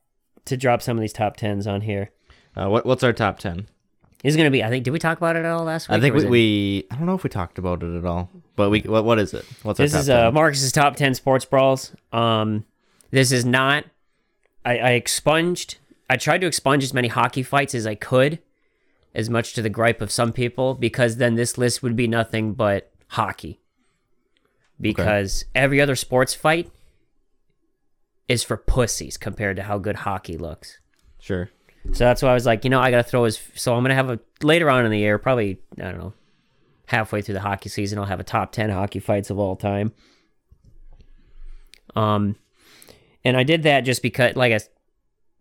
to 0.46 0.56
drop 0.56 0.80
some 0.80 0.96
of 0.96 1.00
these 1.02 1.12
top 1.12 1.36
tens 1.36 1.66
on 1.66 1.82
here. 1.82 2.10
Uh, 2.56 2.68
what 2.68 2.86
what's 2.86 3.02
our 3.02 3.12
top 3.12 3.38
ten? 3.38 3.66
Is 4.22 4.36
gonna 4.36 4.50
be. 4.50 4.64
I 4.64 4.70
think. 4.70 4.84
Did 4.84 4.92
we 4.92 4.98
talk 4.98 5.18
about 5.18 5.36
it 5.36 5.40
at 5.40 5.44
all 5.52 5.64
last 5.64 5.88
week? 5.88 5.98
I 5.98 6.00
think 6.00 6.14
we, 6.14 6.24
we 6.24 6.86
I 6.90 6.96
don't 6.96 7.04
know 7.04 7.14
if 7.14 7.24
we 7.24 7.28
talked 7.30 7.58
about 7.58 7.82
it 7.82 7.94
at 7.94 8.06
all, 8.06 8.30
but 8.56 8.70
we 8.70 8.80
what 8.80 9.04
what 9.04 9.18
is 9.18 9.34
it? 9.34 9.44
What's 9.62 9.78
our 9.78 9.84
This 9.84 9.94
is 9.94 10.08
uh, 10.08 10.30
Marcus's 10.32 10.72
top 10.72 10.96
ten 10.96 11.12
sports 11.14 11.44
brawls. 11.44 11.92
Um, 12.10 12.64
this 13.10 13.32
is 13.32 13.44
not. 13.44 13.84
I, 14.64 14.78
I 14.78 14.90
expunged. 14.92 15.76
I 16.08 16.16
tried 16.16 16.40
to 16.42 16.46
expunge 16.46 16.84
as 16.84 16.94
many 16.94 17.08
hockey 17.08 17.42
fights 17.42 17.74
as 17.74 17.86
I 17.86 17.94
could, 17.94 18.40
as 19.14 19.30
much 19.30 19.54
to 19.54 19.62
the 19.62 19.70
gripe 19.70 20.00
of 20.00 20.10
some 20.10 20.32
people, 20.32 20.74
because 20.74 21.16
then 21.16 21.34
this 21.34 21.56
list 21.56 21.82
would 21.82 21.96
be 21.96 22.06
nothing 22.06 22.52
but 22.54 22.90
hockey. 23.08 23.60
Because 24.80 25.44
every 25.54 25.80
other 25.80 25.96
sports 25.96 26.34
fight 26.34 26.70
is 28.28 28.42
for 28.42 28.56
pussies 28.56 29.16
compared 29.16 29.56
to 29.56 29.62
how 29.62 29.78
good 29.78 29.96
hockey 29.96 30.36
looks. 30.36 30.78
sure. 31.20 31.50
So 31.92 32.04
that's 32.04 32.22
why 32.22 32.30
I 32.30 32.34
was 32.34 32.46
like, 32.46 32.64
you 32.64 32.70
know, 32.70 32.80
I 32.80 32.90
gotta 32.90 33.02
throw 33.02 33.24
his. 33.24 33.38
So 33.54 33.74
I'm 33.74 33.82
gonna 33.84 33.94
have 33.94 34.08
a 34.08 34.18
later 34.42 34.70
on 34.70 34.86
in 34.86 34.90
the 34.90 34.98
year, 34.98 35.18
probably 35.18 35.58
I 35.78 35.82
don't 35.82 35.98
know, 35.98 36.14
halfway 36.86 37.20
through 37.20 37.34
the 37.34 37.40
hockey 37.40 37.68
season, 37.68 37.98
I'll 37.98 38.06
have 38.06 38.20
a 38.20 38.24
top 38.24 38.52
ten 38.52 38.70
hockey 38.70 39.00
fights 39.00 39.28
of 39.28 39.38
all 39.38 39.54
time. 39.54 39.92
Um, 41.94 42.36
and 43.22 43.36
I 43.36 43.42
did 43.42 43.64
that 43.64 43.82
just 43.82 44.00
because, 44.02 44.34
like 44.34 44.52
I, 44.52 44.60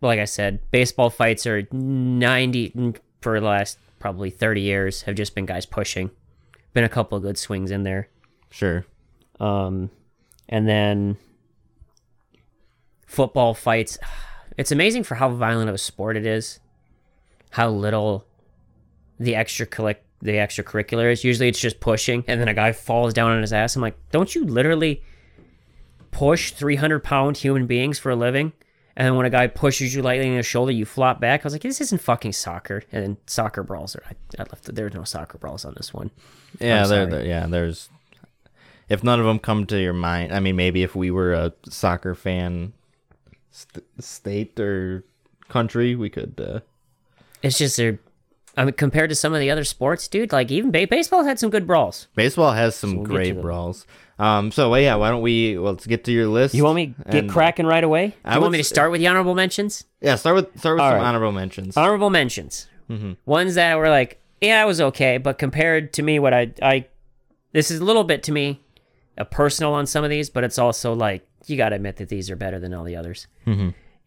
like 0.08 0.20
I 0.20 0.26
said, 0.26 0.60
baseball 0.72 1.10
fights 1.10 1.46
are 1.48 1.68
ninety 1.72 2.94
for 3.22 3.40
the 3.40 3.46
last 3.46 3.78
probably 4.00 4.30
thirty 4.30 4.62
years 4.62 5.04
have 5.04 5.16
just 5.16 5.36
been 5.36 5.46
guys 5.46 5.66
pushing. 5.66 6.12
Been 6.74 6.84
a 6.84 6.90
couple 6.90 7.18
of 7.18 7.24
good 7.24 7.38
swings 7.38 7.72
in 7.72 7.84
there. 7.84 8.10
Sure. 8.50 8.86
Um, 9.40 9.90
and 10.50 10.68
then 10.68 11.18
football 13.06 13.54
fights. 13.54 13.98
It's 14.56 14.72
amazing 14.72 15.02
for 15.02 15.16
how 15.16 15.30
violent 15.30 15.70
of 15.70 15.74
a 15.74 15.80
sport 15.80 16.16
it 16.16 16.28
is. 16.28 16.60
How 17.50 17.72
little 17.72 18.28
the 19.20 19.34
extra 19.34 19.66
the 20.22 20.34
extracurricular 20.34 21.12
is. 21.12 21.24
Usually 21.24 21.50
it's 21.50 21.60
just 21.60 21.80
pushing, 21.80 22.24
and 22.28 22.40
then 22.40 22.48
a 22.48 22.54
guy 22.54 22.72
falls 22.72 23.14
down 23.14 23.32
on 23.32 23.42
his 23.42 23.52
ass. 23.52 23.76
I'm 23.76 23.82
like, 23.82 23.98
don't 24.12 24.36
you 24.36 24.46
literally 24.46 25.02
push 26.12 26.52
300 26.52 27.04
pound 27.04 27.38
human 27.38 27.66
beings 27.66 28.00
for 28.00 28.12
a 28.12 28.16
living? 28.16 28.54
And 28.96 29.08
then 29.08 29.16
when 29.16 29.26
a 29.26 29.30
guy 29.32 29.48
pushes 29.48 29.96
you 29.96 30.02
lightly 30.04 30.28
in 30.28 30.36
the 30.38 30.44
shoulder, 30.44 30.72
you 30.72 30.86
flop 30.86 31.20
back. 31.20 31.42
I 31.42 31.44
was 31.46 31.54
like, 31.54 31.64
this 31.64 31.82
isn't 31.82 32.00
fucking 32.02 32.34
soccer. 32.34 32.84
And 32.92 33.04
then 33.04 33.18
soccer 33.26 33.64
brawls 33.64 33.96
are. 33.96 34.04
I, 34.08 34.14
I 34.42 34.44
left. 34.44 34.74
There 34.76 34.86
was 34.86 34.94
no 34.94 35.04
soccer 35.04 35.38
brawls 35.40 35.66
on 35.66 35.74
this 35.78 35.92
one. 35.94 36.12
Yeah, 36.60 36.86
there, 36.86 37.06
there- 37.08 37.26
yeah. 37.26 37.48
There's 37.48 37.90
if 38.90 39.04
none 39.04 39.20
of 39.20 39.26
them 39.26 39.40
come 39.40 39.66
to 39.68 39.80
your 39.82 39.94
mind. 39.94 40.32
I 40.34 40.40
mean, 40.40 40.56
maybe 40.56 40.84
if 40.84 40.96
we 40.96 41.10
were 41.10 41.34
a 41.34 41.54
soccer 41.68 42.14
fan 42.14 42.74
st- 43.50 43.84
state 44.00 44.60
or 44.60 45.04
country, 45.50 45.96
we 45.96 46.10
could. 46.12 46.40
Uh, 46.40 46.60
It's 47.42 47.58
just 47.58 47.78
they're. 47.78 48.00
I 48.56 48.66
mean, 48.66 48.74
compared 48.74 49.10
to 49.10 49.16
some 49.16 49.34
of 49.34 49.40
the 49.40 49.50
other 49.50 49.64
sports, 49.64 50.08
dude, 50.08 50.32
like 50.32 50.52
even 50.52 50.70
ba- 50.72 50.88
baseball 50.90 51.24
had 51.24 51.40
some 51.40 51.50
good 51.50 51.66
brawls. 51.66 52.08
baseball 52.16 52.52
has 52.52 52.76
some 52.76 52.96
we'll 52.98 53.06
get 53.06 53.10
to 53.10 53.14
great 53.16 53.34
them. 53.34 53.42
brawls. 53.42 53.88
Um. 54.20 54.52
So 54.52 54.70
well, 54.70 54.80
yeah. 54.80 54.96
Why 54.96 55.10
don't 55.10 55.22
we? 55.24 55.58
Well, 55.58 55.74
let's 55.74 55.88
get 55.88 56.04
to 56.06 56.12
your 56.12 56.28
list. 56.28 56.54
You 56.54 56.64
want 56.64 56.76
me 56.76 56.88
to 56.88 57.12
get 57.12 57.24
And- 57.24 57.30
cracking 57.32 57.66
right 57.66 57.84
away? 57.84 58.08
Do 58.10 58.14
I 58.26 58.34
you 58.34 58.40
would 58.40 58.44
want 58.44 58.52
me 58.52 58.58
to 58.60 58.64
s- 58.64 58.68
start 58.70 58.92
with 58.92 59.00
the 59.02 59.08
honorable 59.08 59.34
mentions? 59.36 59.86
Yeah. 60.02 60.16
Start 60.16 60.36
with 60.36 60.60
start 60.60 60.76
with 60.76 60.82
All 60.84 60.92
some 60.92 61.00
right. 61.00 61.06
honorable 61.08 61.32
mentions. 61.32 61.76
Honorable 61.78 62.10
mentions. 62.10 62.68
Ones 63.26 63.56
that 63.56 63.76
were 63.80 63.90
like, 63.90 64.22
yeah, 64.40 64.62
it 64.64 64.68
was 64.68 64.80
okay, 64.80 65.18
but 65.18 65.40
compared 65.40 65.94
to 65.94 66.04
me, 66.04 66.20
what 66.20 66.32
I 66.34 66.52
I, 66.62 66.86
this 67.54 67.72
is 67.72 67.80
a 67.80 67.84
little 67.84 68.04
bit 68.04 68.22
to 68.24 68.32
me, 68.32 68.62
a 69.18 69.26
personal 69.26 69.74
on 69.74 69.88
some 69.88 70.04
of 70.04 70.12
these, 70.12 70.30
but 70.30 70.44
it's 70.44 70.60
also 70.60 70.94
like 70.94 71.26
you 71.48 71.58
got 71.58 71.70
to 71.70 71.76
admit 71.76 71.96
that 71.98 72.10
these 72.10 72.30
are 72.30 72.36
better 72.36 72.60
than 72.60 72.72
all 72.72 72.84
the 72.84 72.96
others. 72.96 73.26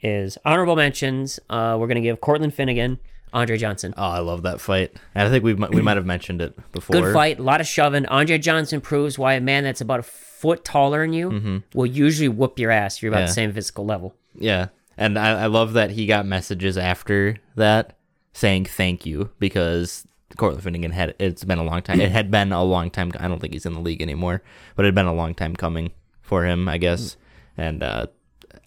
Is 0.03 0.39
honorable 0.45 0.77
mentions. 0.77 1.41
Uh, 1.51 1.77
we're 1.81 1.89
gonna 1.89 2.01
give 2.03 2.21
Cortland 2.21 2.55
Finnegan, 2.55 3.01
Andre 3.33 3.57
Johnson. 3.59 3.93
Oh, 3.97 4.03
I 4.09 4.19
love 4.21 4.43
that 4.43 4.61
fight. 4.61 4.95
And 5.15 5.27
I 5.29 5.31
think 5.31 5.45
we 5.45 5.55
we 5.55 5.83
might 5.83 5.97
have 5.97 6.07
mentioned 6.07 6.41
it 6.41 6.57
before. 6.73 7.01
Good 7.01 7.13
fight, 7.13 7.39
a 7.39 7.43
lot 7.43 7.61
of 7.61 7.67
shoving. 7.67 8.07
Andre 8.07 8.39
Johnson 8.39 8.81
proves 8.81 9.19
why 9.19 9.35
a 9.35 9.41
man 9.41 9.65
that's 9.65 9.81
about 9.81 10.01
a 10.01 10.05
foot 10.05 10.65
taller 10.65 11.03
than 11.05 11.13
you 11.13 11.63
will 11.75 11.87
usually 11.87 12.29
whoop 12.29 12.59
your 12.59 12.71
ass. 12.71 12.97
if 12.97 13.03
You're 13.03 13.13
about 13.13 13.21
Yeah. 13.21 13.27
the 13.27 13.33
same 13.33 13.53
physical 13.53 13.85
level. 13.85 14.15
Yeah, 14.39 14.69
and 14.97 15.19
I, 15.19 15.43
I 15.43 15.47
love 15.47 15.73
that 15.75 15.91
he 15.91 16.07
got 16.07 16.25
messages 16.27 16.77
after 16.79 17.37
that 17.57 17.97
saying 18.33 18.67
thank 18.67 19.05
you 19.07 19.31
because 19.39 20.07
Cortland 20.37 20.63
Finnegan 20.63 20.91
had 20.93 21.15
it's 21.19 21.45
been 21.45 21.59
a 21.59 21.65
long 21.65 21.83
time. 21.83 22.01
It 22.01 22.11
had 22.13 22.31
been 22.31 22.53
a 22.53 22.63
long 22.63 22.91
time. 22.91 23.13
I 23.19 23.29
don't 23.29 23.41
think 23.41 23.53
he's 23.55 23.65
in 23.67 23.73
the 23.75 23.81
league 23.81 24.03
anymore, 24.03 24.43
but 24.77 24.85
it 24.85 24.89
had 24.89 24.95
been 24.95 25.07
a 25.07 25.15
long 25.15 25.35
time 25.35 25.57
coming 25.57 25.93
for 26.21 26.45
him, 26.45 26.69
I 26.69 26.77
guess. 26.79 27.17
And 27.57 27.83
uh, 27.83 28.07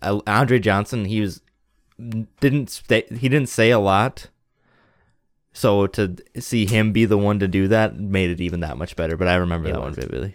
uh, 0.01 0.19
Andre 0.25 0.57
Johnson, 0.59 1.05
he 1.05 1.21
was 1.21 1.41
didn't 2.39 2.69
stay, 2.69 3.03
he 3.11 3.29
didn't 3.29 3.49
say 3.49 3.69
a 3.71 3.79
lot. 3.79 4.27
So 5.59 5.87
to 5.87 6.15
see 6.39 6.65
him 6.65 6.93
be 6.93 7.03
the 7.03 7.17
one 7.17 7.39
to 7.39 7.47
do 7.49 7.67
that 7.67 7.99
made 7.99 8.29
it 8.29 8.39
even 8.39 8.61
that 8.61 8.77
much 8.77 8.95
better. 8.95 9.17
But 9.17 9.27
I 9.27 9.35
remember 9.35 9.69
that 9.69 9.81
one 9.81 9.93
vividly. 9.93 10.33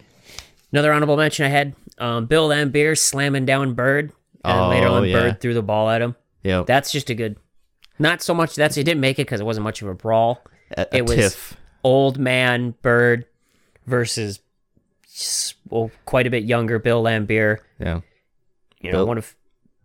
Another 0.71 0.93
honorable 0.93 1.17
mention 1.17 1.45
I 1.47 1.49
had 1.49 1.73
um, 1.97 2.27
Bill 2.27 2.47
Laimbeer 2.49 2.95
slamming 2.95 3.43
down 3.45 3.73
Bird, 3.73 4.11
and 4.43 4.69
later 4.69 4.87
Oh, 4.87 4.93
on 4.95 5.05
yeah. 5.07 5.13
Bird 5.19 5.41
threw 5.41 5.55
the 5.55 5.63
ball 5.63 5.89
at 5.89 5.99
him. 5.99 6.15
Yeah, 6.43 6.63
That's 6.67 6.91
just 6.91 7.09
a 7.09 7.15
good. 7.15 7.37
Not 7.97 8.21
so 8.21 8.35
much. 8.35 8.53
That's 8.55 8.77
it 8.77 8.83
didn't 8.83 9.01
make 9.01 9.17
it 9.17 9.25
because 9.25 9.39
it 9.41 9.45
wasn't 9.45 9.63
much 9.63 9.81
of 9.81 9.87
a 9.87 9.95
brawl. 9.95 10.43
a, 10.77 10.81
a 10.91 10.97
it 10.97 11.01
was 11.07 11.15
tiff. 11.15 11.57
old 11.83 12.19
man 12.19 12.75
Bird 12.83 13.25
versus 13.87 14.41
well, 15.69 15.89
quite 16.05 16.27
a 16.27 16.29
bit 16.29 16.43
younger 16.43 16.77
Bill 16.77 17.01
Laimbeer. 17.03 17.57
Yeah, 17.79 18.01
You 18.79 18.91
know, 18.91 19.05
one 19.05 19.17
of 19.17 19.35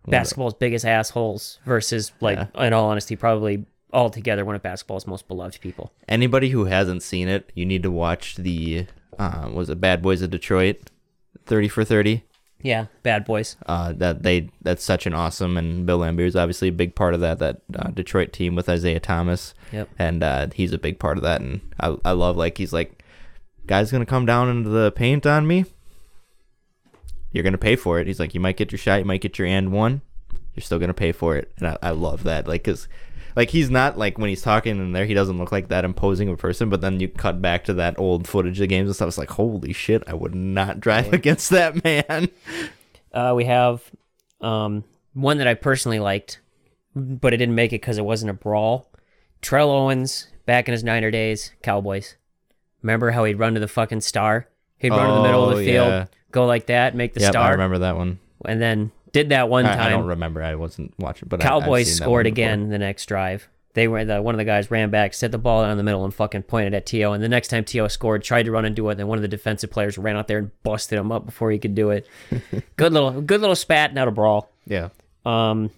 basketball's 0.07 0.53
biggest 0.53 0.85
assholes 0.85 1.57
versus 1.65 2.11
like, 2.21 2.37
Yeah. 2.37 2.67
in 2.67 2.73
all 2.73 2.89
honesty, 2.89 3.15
probably 3.15 3.65
altogether 3.93 4.45
one 4.45 4.55
of 4.55 4.61
basketball's 4.61 5.07
most 5.07 5.27
beloved 5.27 5.59
people. 5.61 5.91
anybody 6.07 6.49
who 6.49 6.65
hasn't 6.65 7.03
seen 7.03 7.27
it, 7.27 7.51
you 7.55 7.65
need 7.65 7.83
to 7.83 7.91
watch 7.91 8.35
the 8.35 8.87
uh, 9.19 9.49
was 9.53 9.69
it 9.69 9.79
Bad 9.81 10.01
Boys 10.01 10.21
of 10.21 10.29
Detroit, 10.29 10.89
thirty 11.45 11.67
for 11.67 11.83
thirty. 11.83 12.23
Yeah, 12.63 12.85
bad 13.01 13.25
boys. 13.25 13.55
Uh, 13.65 13.91
that 13.93 14.21
they 14.21 14.49
that's 14.61 14.83
such 14.83 15.07
an 15.07 15.13
awesome 15.15 15.57
and 15.57 15.83
Bill 15.85 15.97
Laimbeer 15.99 16.27
is 16.27 16.35
obviously 16.35 16.67
a 16.67 16.71
big 16.71 16.93
part 16.93 17.15
of 17.15 17.19
that 17.21 17.39
that 17.39 17.61
uh, 17.75 17.89
Detroit 17.89 18.31
team 18.31 18.53
with 18.53 18.69
Isiah 18.69 18.99
Thomas. 18.99 19.55
Yep. 19.71 19.89
and 19.97 20.21
uh, 20.21 20.47
he's 20.53 20.71
a 20.71 20.77
big 20.77 20.99
part 20.99 21.17
of 21.17 21.23
that. 21.23 21.41
And 21.41 21.61
I 21.79 21.97
I 22.05 22.11
love 22.11 22.37
like 22.37 22.59
he's 22.59 22.71
like, 22.71 23.03
guys 23.65 23.91
gonna 23.91 24.05
come 24.05 24.27
down 24.27 24.47
into 24.47 24.69
the 24.69 24.91
paint 24.91 25.25
on 25.25 25.47
me. 25.47 25.65
you're 27.31 27.43
gonna 27.43 27.57
pay 27.57 27.75
for 27.75 27.99
it. 27.99 28.05
He's 28.07 28.19
like, 28.19 28.33
you 28.33 28.39
might 28.39 28.57
get 28.57 28.71
your 28.71 28.79
shot, 28.79 28.99
you 28.99 29.05
might 29.05 29.21
get 29.21 29.39
your 29.39 29.47
and 29.47 29.71
one, 29.71 30.01
you're 30.53 30.61
still 30.63 30.79
gonna 30.79 30.93
pay 30.93 31.11
for 31.11 31.35
it, 31.37 31.51
and 31.57 31.67
I, 31.69 31.77
I 31.81 31.89
love 31.91 32.23
that. 32.23 32.47
Like, 32.47 32.63
cause 32.63 32.87
like 33.35 33.49
he's 33.49 33.69
not 33.69 33.97
like 33.97 34.17
when 34.17 34.29
he's 34.29 34.41
talking 34.41 34.77
in 34.77 34.91
there, 34.91 35.05
he 35.05 35.13
doesn't 35.13 35.37
look 35.37 35.51
like 35.51 35.67
that 35.69 35.85
imposing 35.85 36.27
of 36.27 36.33
a 36.33 36.37
person. 36.37 36.69
But 36.69 36.81
then 36.81 36.99
you 36.99 37.07
cut 37.07 37.41
back 37.41 37.63
to 37.65 37.73
that 37.75 37.97
old 37.99 38.27
footage 38.27 38.59
of 38.61 38.69
games 38.69 38.87
and 38.89 38.95
stuff. 38.95 39.07
It's 39.07 39.17
like, 39.17 39.31
holy 39.31 39.73
shit, 39.73 40.03
I 40.07 40.13
would 40.13 40.35
not 40.35 40.79
drive 40.79 41.11
against 41.13 41.49
that 41.51 41.83
man. 41.83 42.29
Uh, 43.13 43.33
we 43.35 43.43
have 43.43 43.81
um, 44.39 44.85
one 45.13 45.37
that 45.39 45.47
I 45.47 45.53
personally 45.53 45.99
liked, 45.99 46.39
but 46.95 47.33
it 47.33 47.37
didn't 47.37 47.55
make 47.55 47.71
it 47.73 47.81
because 47.81 47.97
it 47.97 48.05
wasn't 48.05 48.29
a 48.29 48.33
brawl. 48.33 48.89
Terrell 49.41 49.69
Owens, 49.69 50.27
back 50.45 50.69
in 50.69 50.71
his 50.71 50.81
Niner 50.81 51.11
days, 51.11 51.51
Cowboys. 51.61 52.15
Remember 52.81 53.11
how 53.11 53.25
he'd 53.25 53.33
run 53.37 53.53
to 53.55 53.59
the 53.59 53.67
fucking 53.67 53.99
star? 53.99 54.47
He'd 54.77 54.91
run 54.91 55.09
to 55.09 55.15
the 55.15 55.21
middle 55.23 55.43
of 55.43 55.55
Oh, 55.55 55.57
the 55.57 55.65
field, 55.65 55.87
yeah. 55.89 56.05
go 56.31 56.45
like 56.45 56.67
that, 56.67 56.95
make 56.95 57.13
the 57.13 57.19
Yep, 57.19 57.27
I 57.29 57.31
star, 57.31 57.51
remember 57.51 57.79
that 57.79 57.97
one. 57.97 58.19
and 58.45 58.61
then 58.61 58.93
did 59.11 59.29
that 59.29 59.49
one 59.49 59.65
I, 59.65 59.87
I 59.87 59.89
don't 59.89 60.05
remember. 60.07 60.41
I 60.41 60.55
wasn't 60.55 60.93
watching, 60.97 61.27
but 61.27 61.41
I- 61.41 61.43
Cowboys 61.43 61.93
scored 61.95 62.27
again 62.27 62.69
the 62.69 62.79
next 62.79 63.05
drive. 63.07 63.47
They 63.73 63.87
were 63.87 64.03
the 64.03 64.21
one 64.21 64.35
of 64.35 64.37
the 64.37 64.43
guys 64.45 64.69
ran 64.69 64.89
back, 64.89 65.13
set 65.13 65.31
the 65.31 65.37
ball 65.37 65.63
down 65.63 65.77
the 65.77 65.83
middle, 65.83 66.03
and 66.03 66.13
fucking 66.13 66.43
pointed 66.43 66.73
at 66.73 66.85
To. 66.87 67.11
And 67.11 67.23
the 67.23 67.29
next 67.29 67.47
time 67.47 67.63
T.O. 67.63 67.87
scored, 67.87 68.21
tried 68.21 68.43
to 68.43 68.51
run 68.51 68.65
and 68.65 68.75
do 68.75 68.89
it, 68.89 68.95
then 68.95 69.07
one 69.07 69.17
of 69.17 69.21
the 69.21 69.29
defensive 69.29 69.71
players 69.71 69.97
ran 69.97 70.17
out 70.17 70.27
there 70.27 70.39
and 70.39 70.51
busted 70.63 70.99
him 70.99 71.09
up 71.11 71.25
before 71.25 71.51
he 71.51 71.57
could 71.59 71.73
do 71.73 71.91
it. 71.91 72.05
good 72.75 72.91
little, 72.91 73.21
good 73.21 73.39
little 73.39 73.55
spat, 73.55 73.93
not 73.93 74.09
a 74.09 74.11
brawl. 74.11 74.51
Yeah. 74.65 74.89
Um, 75.25 75.69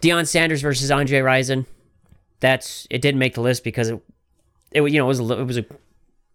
Deion 0.00 0.26
Sanders 0.26 0.62
versus 0.62 0.90
Andre 0.90 1.20
Rison. 1.20 1.64
That's 2.40 2.88
it. 2.90 3.02
Didn't 3.02 3.20
make 3.20 3.34
the 3.34 3.40
list 3.40 3.62
because 3.62 3.88
it, 3.90 4.00
it 4.72 4.82
you 4.82 4.98
know 4.98 5.04
it 5.04 5.08
was 5.08 5.20
a, 5.20 5.40
it 5.40 5.44
was 5.46 5.58
a 5.58 5.64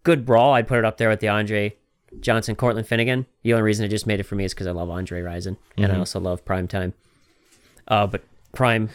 good 0.04 0.24
brawl. 0.24 0.54
I'd 0.54 0.66
put 0.66 0.78
it 0.78 0.86
up 0.86 0.96
there 0.96 1.10
with 1.10 1.20
the 1.20 1.28
Andre 1.28 1.76
Johnson, 2.20 2.56
Cortland 2.56 2.86
Finnegan. 2.86 3.26
The 3.42 3.52
only 3.52 3.62
reason 3.62 3.84
it 3.84 3.88
just 3.88 4.06
made 4.06 4.20
it 4.20 4.24
for 4.24 4.34
me 4.34 4.44
is 4.44 4.54
because 4.54 4.66
I 4.66 4.70
love 4.72 4.88
Andre 4.90 5.20
Rison 5.22 5.56
and 5.76 5.92
I 5.92 5.98
also 5.98 6.18
love 6.20 6.44
Prime 6.44 6.66
Time. 6.68 6.94
Uh, 7.86 8.06
but 8.06 8.22
Prime 8.52 8.90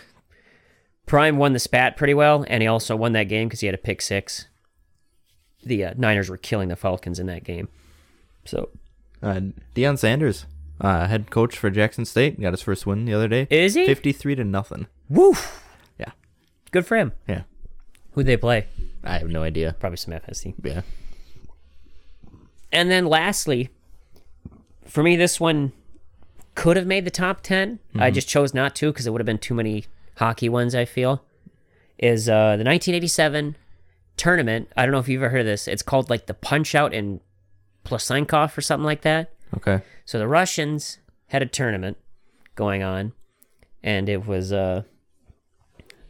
Prime 1.05 1.37
won 1.37 1.53
the 1.53 1.59
spat 1.59 1.97
pretty 1.97 2.13
well, 2.13 2.45
and 2.47 2.61
he 2.63 2.67
also 2.67 2.95
won 2.95 3.11
that 3.13 3.25
game 3.25 3.47
because 3.47 3.59
he 3.59 3.67
had 3.67 3.75
a 3.75 3.79
pick 3.79 4.01
six. 4.01 4.47
The 5.63 5.85
uh, 5.85 5.93
Niners 5.97 6.29
were 6.29 6.37
killing 6.37 6.69
the 6.69 6.75
Falcons 6.75 7.19
in 7.19 7.27
that 7.27 7.43
game. 7.43 7.67
So 8.45 8.69
Uh, 9.21 9.39
Deion 9.75 9.97
Sanders, 9.97 10.45
uh, 10.81 11.07
head 11.07 11.29
coach 11.31 11.57
for 11.57 11.69
Jackson 11.69 12.05
State, 12.05 12.39
got 12.41 12.51
his 12.53 12.61
first 12.61 12.85
win 12.85 13.05
the 13.05 13.13
other 13.13 13.27
day. 13.27 13.47
is 13.49 13.73
he? 13.73 13.85
Fifty-three 13.85 14.35
to 14.35 14.43
nothing. 14.43 14.87
Woo! 15.09 15.33
Yeah. 15.99 16.11
Good 16.71 16.85
for 16.85 16.97
him. 16.97 17.11
Yeah. 17.27 17.43
Who'd 18.11 18.25
they 18.25 18.37
play? 18.37 18.67
I 19.03 19.17
have 19.19 19.29
no 19.29 19.43
idea. 19.43 19.75
Probably 19.79 19.97
some 19.97 20.13
FSC. 20.13 20.53
Yeah. 20.63 20.81
And 22.73 22.89
then 22.89 23.05
lastly, 23.05 23.69
for 24.85 25.03
me, 25.03 25.15
this 25.15 25.39
one 25.39 25.71
could 26.55 26.75
have 26.75 26.87
made 26.87 27.05
the 27.05 27.11
top 27.11 27.41
10. 27.41 27.79
I 27.95 28.11
just 28.11 28.27
chose 28.27 28.53
not 28.53 28.75
to 28.77 28.91
because 28.91 29.07
it 29.07 29.11
would 29.11 29.21
have 29.21 29.25
been 29.25 29.37
too 29.37 29.53
many 29.53 29.85
hockey 30.17 30.49
ones, 30.49 30.75
I 30.75 30.85
feel. 30.85 31.23
Is 31.99 32.27
uh, 32.27 32.57
the 32.57 32.65
1987 32.65 33.55
tournament. 34.17 34.69
I 34.75 34.85
don't 34.85 34.91
know 34.91 34.99
if 34.99 35.07
you've 35.07 35.21
ever 35.21 35.29
heard 35.29 35.41
of 35.41 35.45
this. 35.45 35.67
It's 35.67 35.83
called 35.83 36.09
like 36.09 36.25
the 36.25 36.33
Punch 36.33 36.75
Out 36.75 36.93
in 36.93 37.21
Plasenkov 37.85 38.57
or 38.57 38.61
something 38.61 38.85
like 38.85 39.01
that. 39.01 39.31
Okay. 39.55 39.81
So 40.05 40.17
the 40.17 40.27
Russians 40.27 40.97
had 41.27 41.43
a 41.43 41.45
tournament 41.45 41.97
going 42.55 42.81
on, 42.81 43.13
and 43.83 44.09
it 44.09 44.25
was 44.25 44.51
uh, 44.51 44.83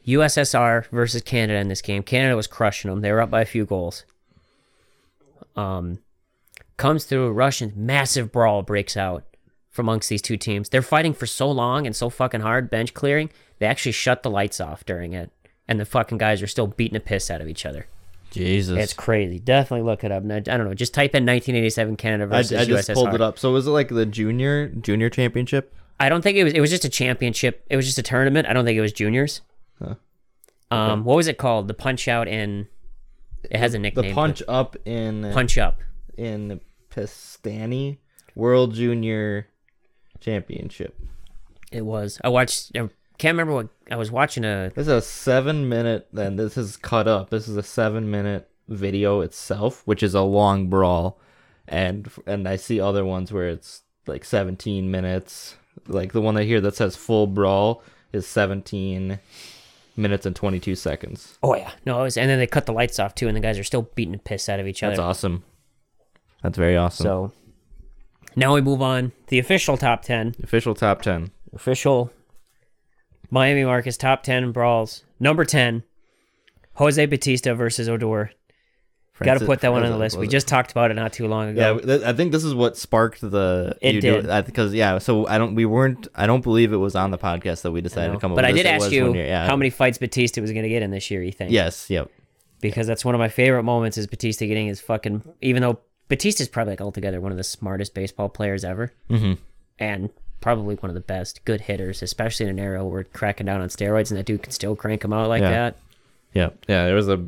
USSR 0.08 0.88
versus 0.88 1.22
Canada 1.22 1.60
in 1.60 1.68
this 1.68 1.82
game. 1.82 2.04
Canada 2.04 2.36
was 2.38 2.48
crushing 2.48 2.90
them. 2.90 3.02
They 3.02 3.12
were 3.12 3.22
up 3.22 3.30
by 3.30 3.42
a 3.42 3.46
few 3.46 3.66
goals. 3.66 4.06
Um, 5.56 6.00
comes 6.78 7.06
through. 7.06 7.32
Russians 7.32 7.74
massive 7.76 8.32
brawl 8.32 8.62
breaks 8.62 8.98
out 8.98 9.24
from 9.70 9.88
amongst 9.88 10.10
these 10.10 10.22
two 10.22 10.38
teams. 10.38 10.70
They're 10.70 10.82
fighting 10.82 11.14
for 11.14 11.26
so 11.26 11.50
long 11.50 11.86
and 11.86 11.96
so 11.96 12.10
fucking 12.10 12.42
hard, 12.42 12.70
bench 12.70 12.94
clearing. 12.94 13.30
They 13.60 13.66
actually 13.66 13.94
shut 13.94 14.24
the 14.24 14.30
lights 14.30 14.60
off 14.62 14.86
during 14.86 15.14
it, 15.14 15.32
and 15.68 15.80
the 15.80 15.86
fucking 15.86 16.18
guys 16.18 16.42
are 16.42 16.48
still 16.48 16.68
beating 16.68 16.94
the 16.94 17.00
piss 17.00 17.32
out 17.32 17.42
of 17.42 17.48
each 17.48 17.66
other. 17.66 17.88
Jesus. 18.34 18.78
It's 18.78 18.94
crazy. 18.94 19.40
Definitely 19.40 19.86
look 19.86 20.04
it 20.04 20.12
up. 20.12 20.24
I, 20.24 20.40
don't 20.40 20.66
know. 20.66 20.74
Just 20.74 20.94
type 20.94 21.14
in 21.14 21.24
1987 21.24 21.96
Canada 21.98 22.36
I, 22.36 22.40
I 22.40 22.42
just 22.42 22.90
USSR. 22.90 22.94
pulled 22.96 23.14
it 23.14 23.22
up. 23.22 23.38
So 23.38 23.52
was 23.52 23.68
it 23.68 23.72
like 23.72 23.90
the 23.90 24.06
junior 24.06 24.70
junior 24.70 25.10
championship? 25.10 25.74
I 26.00 26.10
don't 26.10 26.22
think 26.22 26.38
it 26.38 26.44
was. 26.44 26.54
It 26.54 26.60
was 26.60 26.72
just 26.72 26.84
a 26.84 26.90
championship. 26.90 27.64
It 27.70 27.76
was 27.76 27.86
just 27.86 27.98
a 28.00 28.04
tournament. 28.04 28.48
I 28.48 28.54
don't 28.54 28.66
think 28.66 28.78
it 28.78 28.82
was 28.82 28.92
juniors. 28.92 29.42
Huh. 29.80 29.96
Um, 30.72 31.04
what 31.04 31.16
was 31.16 31.28
it 31.28 31.38
called? 31.38 31.68
The 31.68 31.76
punch 31.76 32.08
out 32.08 32.28
in. 32.28 32.68
It 33.44 33.58
has 33.58 33.76
a 33.76 33.80
nickname. 33.80 34.08
The 34.08 34.14
punch 34.14 34.42
up 34.48 34.76
in 34.86 35.32
Punch 35.32 35.58
up. 35.60 35.80
In 36.18 36.62
Piešťany 36.90 37.98
World 38.36 38.74
Junior 38.74 39.48
Championship. 40.20 41.00
It 41.72 41.86
was. 41.86 42.20
I 42.24 42.30
watched. 42.30 42.72
I 42.76 42.90
can't 43.18 43.36
remember 43.36 43.54
what 43.54 43.70
I 43.90 43.96
was 43.96 44.12
watching. 44.12 44.44
A 44.46 44.72
This 44.76 44.88
is 44.88 44.94
a 44.94 45.02
seven 45.02 45.68
minute. 45.70 46.08
Then 46.14 46.36
this 46.36 46.58
is 46.58 46.78
cut 46.78 47.08
up. 47.08 47.30
This 47.30 47.48
is 47.48 47.58
a 47.58 47.64
seven 47.64 48.10
minute 48.12 48.50
video 48.68 49.22
itself, 49.22 49.82
which 49.86 50.04
is 50.04 50.14
a 50.14 50.22
long 50.22 50.68
brawl, 50.68 51.20
and 51.68 52.10
and 52.26 52.48
I 52.48 52.56
see 52.58 52.80
other 52.80 53.04
ones 53.04 53.32
where 53.32 53.50
it's 53.50 53.82
like 54.08 54.24
seventeen 54.24 54.92
minutes. 54.92 55.56
Like 55.88 56.14
the 56.14 56.22
one 56.22 56.38
I 56.38 56.44
hear 56.44 56.62
that 56.62 56.76
says 56.76 56.96
full 56.96 57.28
brawl 57.28 57.84
is 58.14 58.28
seventeen 58.28 59.20
minutes 59.98 60.26
and 60.26 60.36
twenty 60.36 60.60
two 60.60 60.76
seconds. 60.76 61.38
oh 61.44 61.56
yeah, 61.56 61.72
no, 61.86 62.00
it 62.00 62.04
was. 62.04 62.18
And 62.18 62.30
then 62.30 62.40
they 62.40 62.48
cut 62.48 62.66
the 62.68 62.74
lights 62.74 63.00
off 63.00 63.16
too, 63.16 63.28
and 63.28 63.36
the 63.36 63.42
guys 63.42 63.58
are 63.58 63.64
still 63.64 63.90
beating 63.96 64.14
the 64.14 64.20
piss 64.20 64.48
out 64.48 64.60
of 64.60 64.68
each 64.68 64.84
other. 64.84 64.92
That's 64.92 65.00
awesome. 65.00 65.44
That's 66.44 66.58
very 66.58 66.78
awesome. 66.78 67.04
So 67.04 67.32
now 68.36 68.54
we 68.54 68.62
move 68.62 68.82
on. 68.82 69.12
The 69.28 69.40
official 69.40 69.78
top 69.78 70.04
ten. 70.04 70.36
official 70.44 70.76
top 70.76 71.02
ten. 71.02 71.32
Official 71.54 72.12
Miami 73.32 73.64
Marcus 73.64 73.98
top 73.98 74.24
ten 74.24 74.52
brawls. 74.52 75.04
Number 75.20 75.46
ten. 75.46 75.84
Jose 76.76 77.06
Bautista 77.06 77.56
versus 77.56 77.88
Odor. 77.88 78.32
Got 79.22 79.40
to 79.40 79.46
put 79.46 79.62
that 79.62 79.72
one 79.72 79.84
on 79.84 79.92
the 79.92 79.98
list. 79.98 80.18
We 80.18 80.26
it- 80.26 80.32
just 80.32 80.48
talked 80.48 80.72
about 80.72 80.92
it 80.92 80.96
not 80.96 81.14
too 81.14 81.28
long 81.28 81.50
ago. 81.50 81.80
Yeah, 81.86 82.10
I 82.10 82.14
think 82.14 82.32
this 82.32 82.44
is 82.44 82.54
what 82.54 82.76
sparked 82.76 83.22
the. 83.22 83.78
It 83.80 83.96
you 83.96 84.02
did. 84.02 84.46
because 84.46 84.74
yeah. 84.74 84.98
So 84.98 85.28
I 85.28 85.38
don't. 85.38 85.56
We 85.56 85.66
weren't. 85.66 86.08
I 86.16 86.26
don't 86.26 86.42
believe 86.42 86.74
it 86.74 86.78
was 86.78 86.96
on 86.96 87.12
the 87.12 87.18
podcast 87.18 87.62
that 87.62 87.72
we 87.72 87.80
decided 87.82 88.14
to 88.14 88.20
come 88.20 88.32
up. 88.32 88.36
But 88.36 88.46
with 88.46 88.54
I 88.54 88.58
did 88.58 88.66
ask 88.66 88.92
you 88.92 89.16
yeah. 89.16 89.46
how 89.46 89.56
many 89.56 89.70
fights 89.70 90.00
Bautista 90.00 90.42
was 90.42 90.52
going 90.52 90.64
to 90.64 90.70
get 90.70 90.82
in 90.82 90.92
this 90.92 91.10
year. 91.12 91.22
You 91.22 91.32
think? 91.32 91.52
Yes. 91.52 91.90
Yep. 91.90 92.10
Because 92.60 92.88
that's 92.88 93.06
one 93.06 93.14
of 93.14 93.20
my 93.20 93.30
favorite 93.30 93.64
moments 93.64 93.98
is 93.98 94.08
Bautista 94.08 94.48
getting 94.48 94.68
his 94.68 94.82
fucking. 94.82 95.22
Even 95.42 95.62
though 95.62 95.80
Bautista's 96.10 96.48
probably 96.48 96.74
like 96.74 96.82
altogether 96.82 97.20
one 97.22 97.32
of 97.32 97.38
the 97.38 97.44
smartest 97.44 97.94
baseball 97.94 98.30
players 98.30 98.64
ever, 98.64 98.92
Mm-hmm. 99.10 99.34
and 99.80 100.10
probably 100.42 100.76
one 100.76 100.90
of 100.90 100.94
the 100.96 101.00
best 101.02 101.44
good 101.46 101.62
hitters, 101.62 102.02
especially 102.02 102.46
in 102.46 102.50
an 102.50 102.60
era 102.60 102.84
where 102.84 102.92
we're 102.94 103.04
cracking 103.06 103.46
down 103.46 103.62
on 103.62 103.70
steroids, 103.70 104.12
and 104.12 104.20
that 104.20 104.26
dude 104.26 104.44
can 104.44 104.52
still 104.52 104.76
crank 104.76 105.02
them 105.02 105.14
out 105.14 105.30
like 105.30 105.42
Yeah. 105.42 105.50
that. 105.52 105.78
Yeah, 106.34 106.50
Yeah. 106.68 106.86
There 106.86 106.96
was 106.96 107.08
a. 107.10 107.24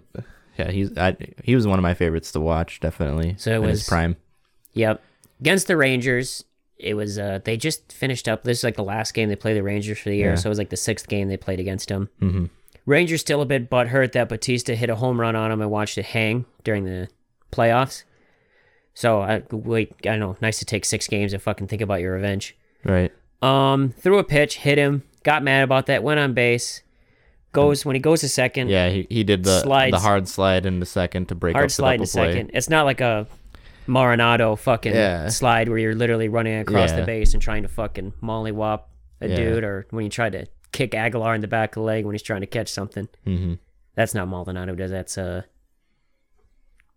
Yeah. 0.57 0.71
He's. 0.71 0.97
I, 0.97 1.15
he 1.43 1.55
was 1.55 1.65
one 1.67 1.79
of 1.79 1.83
my 1.83 1.93
favorites 1.93 2.31
to 2.33 2.39
watch. 2.39 2.79
Definitely. 2.79 3.35
So 3.37 3.51
it 3.51 3.55
in 3.55 3.61
was- 3.61 3.79
his 3.81 3.87
prime. 3.87 4.15
Yep. 4.73 5.01
Against 5.39 5.67
the 5.67 5.77
Rangers, 5.77 6.43
it 6.77 6.93
was 6.95 7.17
uh 7.19 7.39
they 7.45 7.55
just 7.57 7.91
finished 7.93 8.27
up. 8.27 8.43
This 8.43 8.59
is 8.59 8.63
like 8.63 8.75
the 8.75 8.83
last 8.83 9.13
game 9.13 9.29
they 9.29 9.35
played 9.35 9.55
the 9.57 9.63
Rangers 9.63 9.97
for 9.99 10.09
the 10.09 10.15
year, 10.17 10.29
Yeah. 10.31 10.35
so 10.35 10.47
it 10.47 10.51
was 10.51 10.57
like 10.57 10.69
the 10.69 10.77
sixth 10.77 11.07
game 11.07 11.27
they 11.29 11.37
played 11.37 11.59
against 11.59 11.87
them. 11.89 12.09
Mm-hmm. 12.21 12.45
Rangers 12.85 13.21
still 13.21 13.41
a 13.41 13.45
bit 13.45 13.69
butthurt 13.69 14.11
that 14.13 14.27
Bautista 14.29 14.75
hit 14.75 14.89
a 14.89 14.95
home 14.95 15.19
run 15.19 15.35
on 15.35 15.51
him 15.51 15.61
and 15.61 15.71
watched 15.71 15.97
it 15.97 16.05
hang 16.05 16.45
during 16.63 16.83
the 16.85 17.07
playoffs. 17.51 18.03
So 18.95 19.21
I 19.21 19.43
wait. 19.51 19.93
I 20.03 20.17
don't 20.17 20.19
know. 20.19 20.37
Nice 20.41 20.57
to 20.59 20.65
take 20.65 20.85
six 20.85 21.05
games 21.07 21.33
and 21.33 21.41
fucking 21.41 21.67
think 21.67 21.81
about 21.83 22.01
your 22.01 22.13
revenge. 22.13 22.57
Right. 22.83 23.11
Um, 23.41 23.91
threw 23.91 24.17
a 24.17 24.23
pitch, 24.23 24.57
hit 24.57 24.77
him, 24.79 25.03
got 25.23 25.43
mad 25.43 25.63
about 25.63 25.85
that, 25.87 26.01
went 26.01 26.19
on 26.19 26.33
base. 26.33 26.81
Goes 27.51 27.85
when 27.85 27.95
he 27.95 27.99
goes 28.01 28.19
to 28.21 28.27
second. 28.29 28.69
Yeah. 28.69 28.89
He, 28.89 29.07
he 29.09 29.23
did 29.23 29.43
the 29.43 29.61
Slides. 29.61 29.91
the 29.93 29.99
hard 29.99 30.27
slide 30.27 30.65
in 30.65 30.79
the 30.79 30.85
second 30.85 31.27
to 31.27 31.35
break 31.35 31.53
hard 31.55 31.65
up 31.65 31.69
the 31.69 31.73
slide 31.73 31.97
to 31.97 32.07
play. 32.07 32.31
second. 32.33 32.51
It's 32.53 32.69
not 32.69 32.83
like 32.85 32.99
a 33.01 33.27
Marinado 33.87 34.57
fucking 34.57 34.93
Yeah. 34.93 35.29
slide 35.29 35.69
where 35.69 35.77
you're 35.77 35.95
literally 35.95 36.27
running 36.27 36.57
across 36.59 36.91
the 36.91 37.03
base 37.03 37.33
and 37.33 37.41
trying 37.41 37.61
to 37.63 37.69
fucking 37.69 38.11
mollywop 38.23 38.83
a 39.21 39.29
Yeah. 39.29 39.35
dude, 39.35 39.63
or 39.63 39.87
when 39.91 40.03
you 40.03 40.09
try 40.09 40.29
to 40.29 40.47
kick 40.73 40.93
Aguilar 40.93 41.35
in 41.35 41.39
the 41.41 41.47
back 41.47 41.69
of 41.71 41.75
the 41.75 41.81
leg 41.81 42.03
when 42.05 42.13
he's 42.13 42.21
trying 42.23 42.41
to 42.41 42.47
catch 42.47 42.67
something. 42.67 43.07
Mm-hmm. 43.25 43.53
That's 43.95 44.13
not 44.13 44.27
Maldonado 44.27 44.75
does. 44.75 44.91
That's 44.91 45.17
uh 45.17 45.43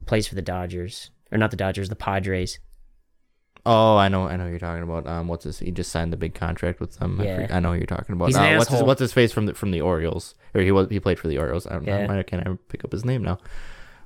plays 0.07 0.27
for 0.27 0.35
the 0.35 0.43
Dodgers 0.43 1.11
or 1.33 1.38
not 1.38 1.51
the 1.51 1.57
Dodgers, 1.57 1.88
the 1.88 1.97
Padres. 1.97 2.59
Oh, 3.67 3.97
I 3.97 4.09
know. 4.09 4.27
I 4.29 4.37
know 4.37 4.47
you're 4.47 4.59
talking 4.59 4.83
about. 4.83 5.07
Um, 5.07 5.29
what's 5.29 5.45
his? 5.45 5.59
He 5.59 5.71
just 5.71 5.91
signed 5.93 6.12
the 6.12 6.17
big 6.17 6.35
contract 6.35 6.81
with 6.81 6.97
them. 6.99 7.21
I, 7.21 7.25
Yeah. 7.25 7.35
forget- 7.37 7.53
I 7.55 7.61
know 7.61 7.73
you're 7.73 7.87
talking 7.87 8.14
about. 8.14 8.27
He's 8.27 8.37
an 8.37 8.55
Uh, 8.55 8.59
what's 8.59 8.71
his, 8.71 8.83
what's 8.83 9.01
his 9.01 9.12
face 9.12 9.33
from 9.33 9.47
the 9.47 9.55
from 9.55 9.73
the 9.73 9.81
Orioles? 9.81 10.35
Or 10.55 10.61
he 10.62 10.73
was 10.73 10.88
he 10.88 11.01
played 11.01 11.19
for 11.19 11.29
the 11.29 11.38
Orioles. 11.38 11.67
I 11.67 11.73
don't 11.75 11.85
Yeah. 11.87 12.07
know. 12.07 12.19
I 12.19 12.23
can't 12.23 12.47
ever 12.47 12.57
pick 12.57 12.85
up 12.85 12.93
his 12.93 13.05
name 13.05 13.23
now. 13.23 13.38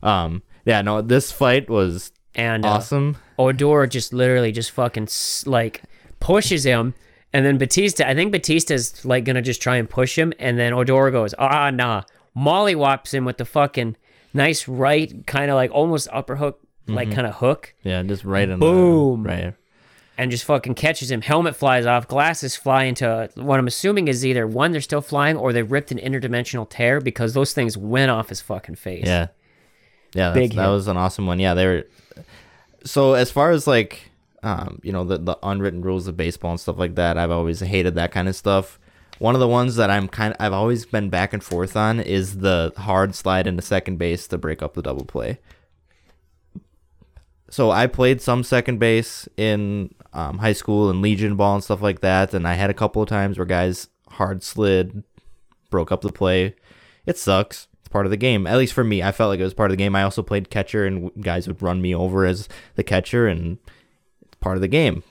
Um, 0.02 0.42
yeah, 0.64 0.82
no, 0.82 1.00
this 1.00 1.30
fight 1.30 1.70
was 1.70 2.12
And 2.34 2.64
uh, 2.64 2.70
awesome. 2.70 3.16
Odor 3.38 3.86
just 3.86 4.12
literally 4.12 4.50
just 4.52 4.70
fucking 4.72 5.08
like 5.46 5.82
pushes 6.18 6.64
him, 6.64 6.94
and 7.32 7.44
then 7.46 7.58
Bautista. 7.58 8.08
I 8.08 8.14
think 8.14 8.32
Bautista's 8.32 9.04
like 9.04 9.24
gonna 9.24 9.42
just 9.42 9.62
try 9.62 9.76
and 9.76 9.88
push 9.88 10.18
him, 10.18 10.32
and 10.40 10.58
then 10.58 10.72
Odor 10.72 11.10
goes, 11.12 11.34
ah 11.38 11.70
nah, 11.70 12.02
Molly 12.34 12.72
whops 12.74 13.12
him 13.14 13.24
with 13.24 13.36
the 13.36 13.44
fucking 13.44 13.96
nice 14.34 14.66
right, 14.66 15.24
kind 15.26 15.50
of 15.50 15.56
like 15.56 15.70
almost 15.72 16.08
upper 16.10 16.36
hook, 16.86 16.96
like 16.96 17.12
kind 17.12 17.26
of 17.26 17.34
hook. 17.36 17.74
Yeah, 17.82 18.02
just 18.02 18.24
right 18.24 18.48
in 18.48 18.58
the 18.58 18.66
Boom. 18.66 19.22
the 19.22 19.28
right. 19.28 19.54
and 20.18 20.30
just 20.30 20.44
fucking 20.44 20.74
catches 20.74 21.10
him. 21.10 21.22
Helmet 21.22 21.56
flies 21.56 21.86
off, 21.86 22.06
glasses 22.08 22.56
fly 22.56 22.84
into 22.84 23.28
what 23.34 23.58
I'm 23.58 23.66
assuming 23.66 24.08
is 24.08 24.24
either 24.24 24.46
one 24.46 24.72
they're 24.72 24.80
still 24.80 25.00
flying 25.00 25.36
or 25.36 25.52
they 25.52 25.62
ripped 25.62 25.90
an 25.90 25.98
interdimensional 25.98 26.68
tear 26.68 27.00
because 27.00 27.34
those 27.34 27.52
things 27.52 27.76
went 27.76 28.10
off 28.10 28.28
his 28.28 28.40
fucking 28.40 28.76
face. 28.76 29.06
Yeah, 29.06 29.28
yeah, 30.14 30.32
Big 30.32 30.54
that 30.54 30.68
was 30.68 30.88
an 30.88 30.96
awesome 30.96 31.26
one. 31.26 31.38
Yeah, 31.40 31.54
they 31.54 31.66
were. 31.66 31.86
So 32.84 33.14
as 33.14 33.30
far 33.30 33.50
as 33.52 33.66
like, 33.66 34.10
um, 34.42 34.80
you 34.82 34.92
know, 34.92 35.04
the 35.04 35.18
the 35.18 35.38
unwritten 35.42 35.82
rules 35.82 36.06
of 36.08 36.16
baseball 36.16 36.50
and 36.50 36.60
stuff 36.60 36.78
like 36.78 36.96
that, 36.96 37.16
I've 37.16 37.30
always 37.30 37.60
hated 37.60 37.94
that 37.94 38.12
kind 38.12 38.28
of 38.28 38.36
stuff. 38.36 38.78
One 39.18 39.34
of 39.36 39.40
the 39.40 39.48
ones 39.48 39.76
that 39.76 39.88
I'm 39.88 40.08
kind 40.08 40.34
of, 40.34 40.40
I've 40.40 40.52
always 40.52 40.84
been 40.84 41.08
back 41.08 41.32
and 41.32 41.44
forth 41.44 41.76
on 41.76 42.00
is 42.00 42.38
the 42.38 42.72
hard 42.76 43.14
slide 43.14 43.46
into 43.46 43.62
second 43.62 43.98
base 43.98 44.26
to 44.28 44.38
break 44.38 44.62
up 44.62 44.74
the 44.74 44.82
double 44.82 45.04
play. 45.04 45.38
So 47.52 47.70
I 47.70 47.86
played 47.86 48.22
some 48.22 48.44
second 48.44 48.78
base 48.78 49.28
in 49.36 49.94
um, 50.14 50.38
high 50.38 50.54
school 50.54 50.88
and 50.88 51.02
Legion 51.02 51.36
ball 51.36 51.56
and 51.56 51.62
stuff 51.62 51.82
like 51.82 52.00
that, 52.00 52.32
and 52.32 52.48
I 52.48 52.54
had 52.54 52.70
a 52.70 52.74
couple 52.74 53.02
of 53.02 53.10
times 53.10 53.36
where 53.36 53.44
guys 53.44 53.88
hard 54.08 54.42
slid, 54.42 55.04
broke 55.68 55.92
up 55.92 56.00
the 56.00 56.10
play. 56.10 56.54
It 57.04 57.18
sucks. 57.18 57.68
It's 57.80 57.90
part 57.90 58.06
of 58.06 58.10
the 58.10 58.16
game. 58.16 58.46
At 58.46 58.56
least 58.56 58.72
for 58.72 58.82
me, 58.82 59.02
I 59.02 59.12
felt 59.12 59.28
like 59.28 59.38
it 59.38 59.44
was 59.44 59.52
part 59.52 59.70
of 59.70 59.76
the 59.76 59.84
game. 59.84 59.94
I 59.94 60.02
also 60.02 60.22
played 60.22 60.48
catcher, 60.48 60.86
and 60.86 61.10
guys 61.22 61.46
would 61.46 61.60
run 61.60 61.82
me 61.82 61.94
over 61.94 62.24
as 62.24 62.48
the 62.76 62.82
catcher, 62.82 63.26
and 63.28 63.58
it's 64.22 64.36
part 64.36 64.56
of 64.56 64.62
the 64.62 64.66
game. 64.68 65.02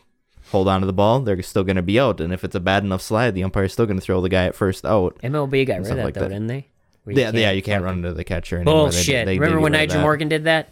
Hold 0.49 0.67
on 0.67 0.79
to 0.79 0.87
the 0.87 0.93
ball, 0.93 1.19
they're 1.19 1.43
still 1.43 1.63
going 1.63 1.75
to 1.75 1.83
be 1.83 1.99
out, 1.99 2.19
and 2.19 2.33
if 2.33 2.43
it's 2.43 2.55
a 2.55 2.59
bad 2.59 2.83
enough 2.83 3.03
slide, 3.03 3.35
the 3.35 3.43
umpire's 3.43 3.71
still 3.71 3.85
going 3.85 3.99
to 3.99 4.03
throw 4.03 4.19
the 4.19 4.29
guy 4.29 4.45
at 4.45 4.55
first 4.55 4.83
out. 4.83 5.15
MLB 5.23 5.67
got 5.67 5.81
rid 5.81 5.91
of 5.91 5.97
that 5.97 6.05
like 6.05 6.13
though, 6.15 6.21
that. 6.21 6.29
didn't 6.29 6.47
they? 6.47 6.65
Where 7.03 7.15
Yeah, 7.15 7.29
yeah, 7.35 7.51
you 7.51 7.61
can't 7.61 7.83
run 7.83 7.97
into 7.97 8.13
the 8.13 8.23
catcher 8.23 8.55
anymore. 8.55 8.85
Bullshit. 8.85 9.27
they- 9.27 9.35
they 9.35 9.39
Remember 9.39 9.61
when 9.61 9.73
Nyjer. 9.73 10.01
Morgan 10.01 10.27
did 10.27 10.45
that? 10.45 10.69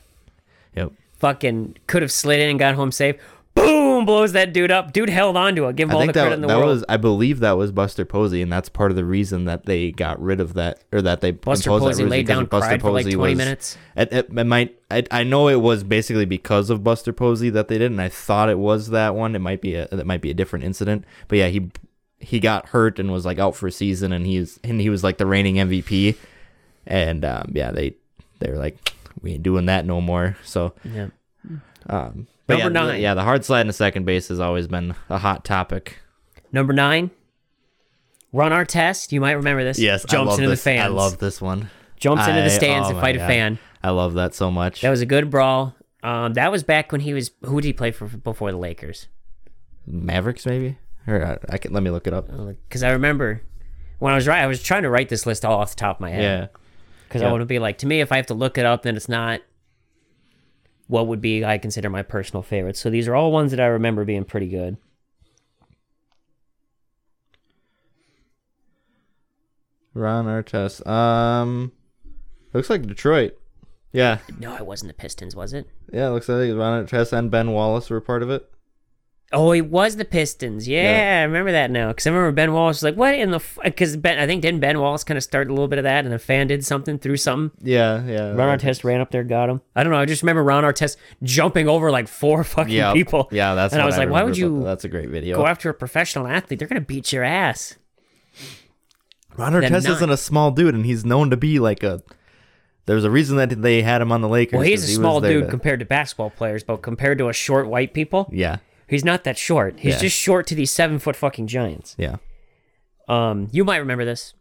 Yep. 0.75 0.93
Fucking 1.19 1.77
could 1.87 2.01
have 2.01 2.11
slid 2.11 2.39
in 2.39 2.49
and 2.49 2.59
got 2.59 2.75
home 2.75 2.91
safe. 2.91 3.15
Boom! 3.55 4.05
Blows 4.05 4.31
that 4.31 4.53
dude 4.53 4.71
up. 4.71 4.93
Dude 4.93 5.09
held 5.09 5.35
onto 5.35 5.67
it. 5.67 5.75
Give 5.75 5.89
him 5.89 5.91
I 5.91 5.93
all 5.95 5.99
the 5.99 6.05
think 6.05 6.13
credit 6.15 6.35
in 6.35 6.41
the 6.41 6.47
that 6.47 6.57
world. 6.57 6.69
was 6.69 6.85
I 6.87 6.95
believe 6.95 7.39
that 7.39 7.53
was 7.57 7.71
Buster 7.73 8.05
Posey, 8.05 8.41
and 8.41 8.49
that's 8.51 8.69
part 8.69 8.89
of 8.91 8.95
the 8.95 9.03
reason 9.03 9.43
that 9.45 9.65
they 9.65 9.91
got 9.91 10.21
rid 10.21 10.39
of 10.39 10.53
that 10.53 10.81
or 10.93 11.01
that 11.01 11.19
they 11.19 11.31
Buster 11.31 11.69
that 11.71 11.79
Posey 11.79 12.05
laid 12.05 12.27
down, 12.27 12.45
Buster 12.45 12.69
cried 12.69 12.81
for 12.81 12.91
like 12.91 13.09
20 13.09 13.17
was- 13.17 13.37
minutes. 13.37 13.77
It, 13.97 14.13
it, 14.13 14.29
it 14.37 14.43
might 14.45 14.77
I, 14.89 15.03
I 15.11 15.23
know 15.23 15.49
it 15.49 15.59
was 15.59 15.83
basically 15.83 16.25
because 16.25 16.69
of 16.69 16.83
Buster 16.85 17.11
Posey 17.11 17.49
that 17.49 17.67
they 17.67 17.77
did, 17.77 17.91
and 17.91 18.01
I 18.01 18.07
thought 18.07 18.49
it 18.49 18.59
was 18.59 18.91
that 18.91 19.15
one. 19.15 19.35
It 19.35 19.39
might 19.39 19.61
be 19.61 19.75
a 19.75 19.89
it 19.91 20.05
might 20.05 20.21
be 20.21 20.29
a 20.31 20.35
different 20.35 20.63
incident, 20.63 21.03
but 21.27 21.37
yeah, 21.39 21.47
he 21.47 21.69
he 22.19 22.39
got 22.39 22.69
hurt 22.69 22.97
and 22.99 23.11
was 23.11 23.25
like 23.25 23.39
out 23.39 23.57
for 23.57 23.67
a 23.67 23.71
season, 23.71 24.13
and 24.13 24.25
he's 24.25 24.59
and 24.63 24.79
he 24.79 24.89
was 24.89 25.03
like 25.03 25.17
the 25.17 25.25
reigning 25.25 25.55
MVP, 25.55 26.15
and 26.87 27.25
um, 27.25 27.51
yeah, 27.53 27.71
they 27.71 27.95
they 28.39 28.49
were 28.49 28.57
like 28.57 28.77
we 29.21 29.33
ain't 29.33 29.43
doing 29.43 29.65
that 29.67 29.85
no 29.85 30.01
more. 30.01 30.37
So 30.43 30.73
Yeah. 30.83 31.07
um, 31.87 32.27
but 32.47 32.57
Number 32.59 32.63
yeah, 32.79 32.85
the- 32.85 32.91
nine. 32.93 33.01
yeah, 33.01 33.13
the 33.13 33.23
hard 33.23 33.45
slide 33.45 33.61
in 33.61 33.67
the 33.67 33.73
second 33.73 34.05
base 34.05 34.27
has 34.29 34.39
always 34.39 34.67
been 34.67 34.95
a 35.09 35.17
hot 35.19 35.43
topic. 35.45 35.97
Number 36.51 36.73
nine. 36.73 37.11
Run 38.31 38.53
our 38.53 38.65
test. 38.65 39.11
You 39.11 39.21
might 39.21 39.33
remember 39.33 39.63
this. 39.63 39.79
Yes, 39.79 40.05
I 40.05 40.07
jumps 40.11 40.35
into 40.37 40.49
this. 40.49 40.59
the 40.59 40.63
fans. 40.63 40.81
I 40.85 40.87
love 40.87 41.17
this 41.17 41.41
one. 41.41 41.69
jumps 41.97 42.27
into 42.27 42.41
the 42.41 42.49
stands 42.49 42.87
oh 42.87 42.89
to 42.91 42.95
my 42.95 43.01
fight 43.01 43.15
a 43.15 43.19
fan. 43.19 43.57
I 43.83 43.89
love 43.89 44.13
that 44.15 44.35
so 44.35 44.51
much. 44.51 44.81
That 44.81 44.89
was 44.91 45.01
a 45.01 45.05
good 45.05 45.29
brawl. 45.31 45.75
Um, 46.03 46.33
that 46.35 46.51
was 46.51 46.63
back 46.63 46.91
when 46.91 47.01
he 47.01 47.13
was. 47.13 47.31
Who 47.45 47.59
did 47.59 47.67
he 47.67 47.73
play 47.73 47.91
for 47.91 48.05
before 48.07 48.51
the 48.51 48.57
Lakers? 48.57 49.07
Mavericks, 49.87 50.45
maybe. 50.45 50.77
Or 51.07 51.23
uh, 51.23 51.37
I 51.49 51.57
can 51.57 51.73
let 51.73 51.81
me 51.81 51.89
look 51.89 52.05
it 52.07 52.13
up. 52.13 52.27
Because 52.67 52.83
I 52.83 52.91
remember 52.91 53.41
when 53.97 54.13
I 54.13 54.15
was 54.15 54.27
right, 54.27 54.41
I 54.43 54.47
was 54.47 54.61
trying 54.61 54.83
to 54.83 54.89
write 54.89 55.09
this 55.09 55.25
list 55.25 55.43
all 55.43 55.59
off 55.59 55.71
the 55.71 55.75
top 55.75 55.97
of 55.97 56.01
my 56.01 56.11
head. 56.11 56.21
Yeah, 56.53 56.59
Because 57.09 57.23
I 57.23 57.25
Yeah. 57.25 57.31
want 57.31 57.41
to 57.41 57.45
be 57.47 57.57
like, 57.57 57.79
to 57.79 57.87
me, 57.87 58.01
if 58.01 58.11
I 58.11 58.17
have 58.17 58.27
to 58.27 58.35
look 58.35 58.59
it 58.59 58.65
up, 58.67 58.83
then 58.83 58.95
it's 58.95 59.09
not 59.09 59.41
what 60.85 61.07
would 61.07 61.19
be 61.21 61.43
I 61.43 61.57
consider 61.57 61.89
my 61.89 62.03
personal 62.03 62.43
favorites. 62.43 62.79
So 62.79 62.89
these 62.91 63.07
are 63.07 63.15
all 63.15 63.31
ones 63.31 63.49
that 63.49 63.59
I 63.59 63.65
remember 63.65 64.05
being 64.05 64.23
pretty 64.25 64.47
good. 64.47 64.77
Ron 69.93 70.25
Artest. 70.25 70.85
Um, 70.87 71.71
looks 72.53 72.69
like 72.69 72.83
Detroit. 72.85 73.35
Yeah, 73.91 74.19
No, 74.37 74.55
it 74.55 74.67
wasn't 74.67 74.89
the 74.89 74.93
Pistons, 74.93 75.35
was 75.35 75.51
it? 75.51 75.67
yeah. 75.91 76.07
it 76.07 76.11
Looks 76.11 76.29
like 76.29 76.53
Ron 76.55 76.85
Artest 76.85 77.11
and 77.11 77.31
Ben 77.31 77.51
Wallace 77.53 77.89
were 77.89 77.99
part 77.99 78.21
of 78.21 78.29
it. 78.29 78.47
Oh, 79.31 79.51
it 79.51 79.67
was 79.67 79.95
the 79.97 80.05
Pistons. 80.05 80.67
Yeah, 80.67 80.91
Yeah. 81.15 81.19
I 81.19 81.23
remember 81.23 81.51
that 81.51 81.69
now. 81.69 81.89
Because 81.89 82.07
I 82.07 82.09
remember 82.09 82.31
Ben 82.31 82.51
Wallace 82.51 82.77
was 82.77 82.83
like, 82.83 82.95
"What 82.95 83.13
in 83.13 83.29
the?" 83.29 83.39
Because 83.63 83.95
Ben, 83.95 84.17
I 84.17 84.25
think 84.25 84.41
didn't 84.41 84.59
Ben 84.59 84.79
Wallace 84.79 85.03
kind 85.03 85.17
of 85.19 85.23
start 85.23 85.47
a 85.49 85.51
little 85.51 85.67
bit 85.67 85.77
of 85.77 85.83
that, 85.83 86.03
and 86.03 86.13
a 86.13 86.17
fan 86.17 86.47
did 86.47 86.65
something 86.65 86.97
through 86.97 87.17
something. 87.17 87.51
Yeah, 87.61 88.03
yeah. 88.05 88.31
Ron 88.33 88.57
Artest 88.57 88.83
ran 88.83 89.01
up 89.01 89.11
there, 89.11 89.23
got 89.23 89.49
him. 89.49 89.61
I 89.75 89.83
don't 89.83 89.93
know. 89.93 89.99
I 89.99 90.05
just 90.05 90.23
remember 90.23 90.43
Ron 90.43 90.63
Artest 90.63 90.97
jumping 91.21 91.67
over 91.69 91.91
like 91.91 92.07
four 92.07 92.43
fucking 92.55 92.73
Yeah, 92.73 92.93
people. 92.93 93.29
Yeah, 93.31 93.53
that's. 93.53 93.71
And 93.73 93.81
I 93.81 93.85
what 93.85 93.89
was 93.89 93.97
like, 93.99 94.09
why 94.09 94.23
would 94.23 94.35
you. 94.35 94.63
That's 94.63 94.83
a 94.83 94.89
great 94.89 95.09
video. 95.09 95.35
Go 95.37 95.45
after 95.45 95.69
a 95.69 95.75
professional 95.75 96.25
athlete. 96.25 96.57
They're 96.57 96.67
gonna 96.67 96.81
beat 96.81 97.13
your 97.13 97.23
ass. 97.23 97.75
Ron 99.37 99.53
Artest 99.53 99.69
nine. 99.83 99.91
isn't 99.93 100.09
a 100.09 100.17
small 100.17 100.51
dude, 100.51 100.75
and 100.75 100.85
he's 100.85 101.05
known 101.05 101.29
to 101.29 101.37
be 101.37 101.59
like 101.59 101.83
a. 101.83 102.01
There's 102.87 103.03
a 103.03 103.11
reason 103.11 103.37
that 103.37 103.61
they 103.61 103.83
had 103.83 104.01
him 104.01 104.11
on 104.11 104.21
the 104.21 104.27
Lakers. 104.27 104.57
Well, 104.57 104.63
he's 104.63 104.83
a 104.83 104.87
he 104.87 104.95
small 104.95 105.21
dude 105.21 105.43
to- 105.45 105.49
compared 105.51 105.79
to 105.81 105.85
basketball 105.85 106.31
players, 106.31 106.63
but 106.63 106.77
compared 106.77 107.19
to 107.19 107.29
a 107.29 107.33
short 107.33 107.67
white 107.67 107.93
people, 107.93 108.27
yeah, 108.33 108.57
he's 108.89 109.05
not 109.05 109.23
that 109.23 109.37
short. 109.37 109.79
He's 109.79 109.95
Yeah. 109.95 109.99
just 110.01 110.17
short 110.17 110.47
to 110.47 110.55
these 110.55 110.71
seven 110.71 110.99
foot 110.99 111.15
fucking 111.15 111.47
giants. 111.47 111.95
yeah. 111.97 112.17
Um, 113.07 113.47
you 113.51 113.63
might 113.65 113.77
remember 113.77 114.05
this. 114.05 114.33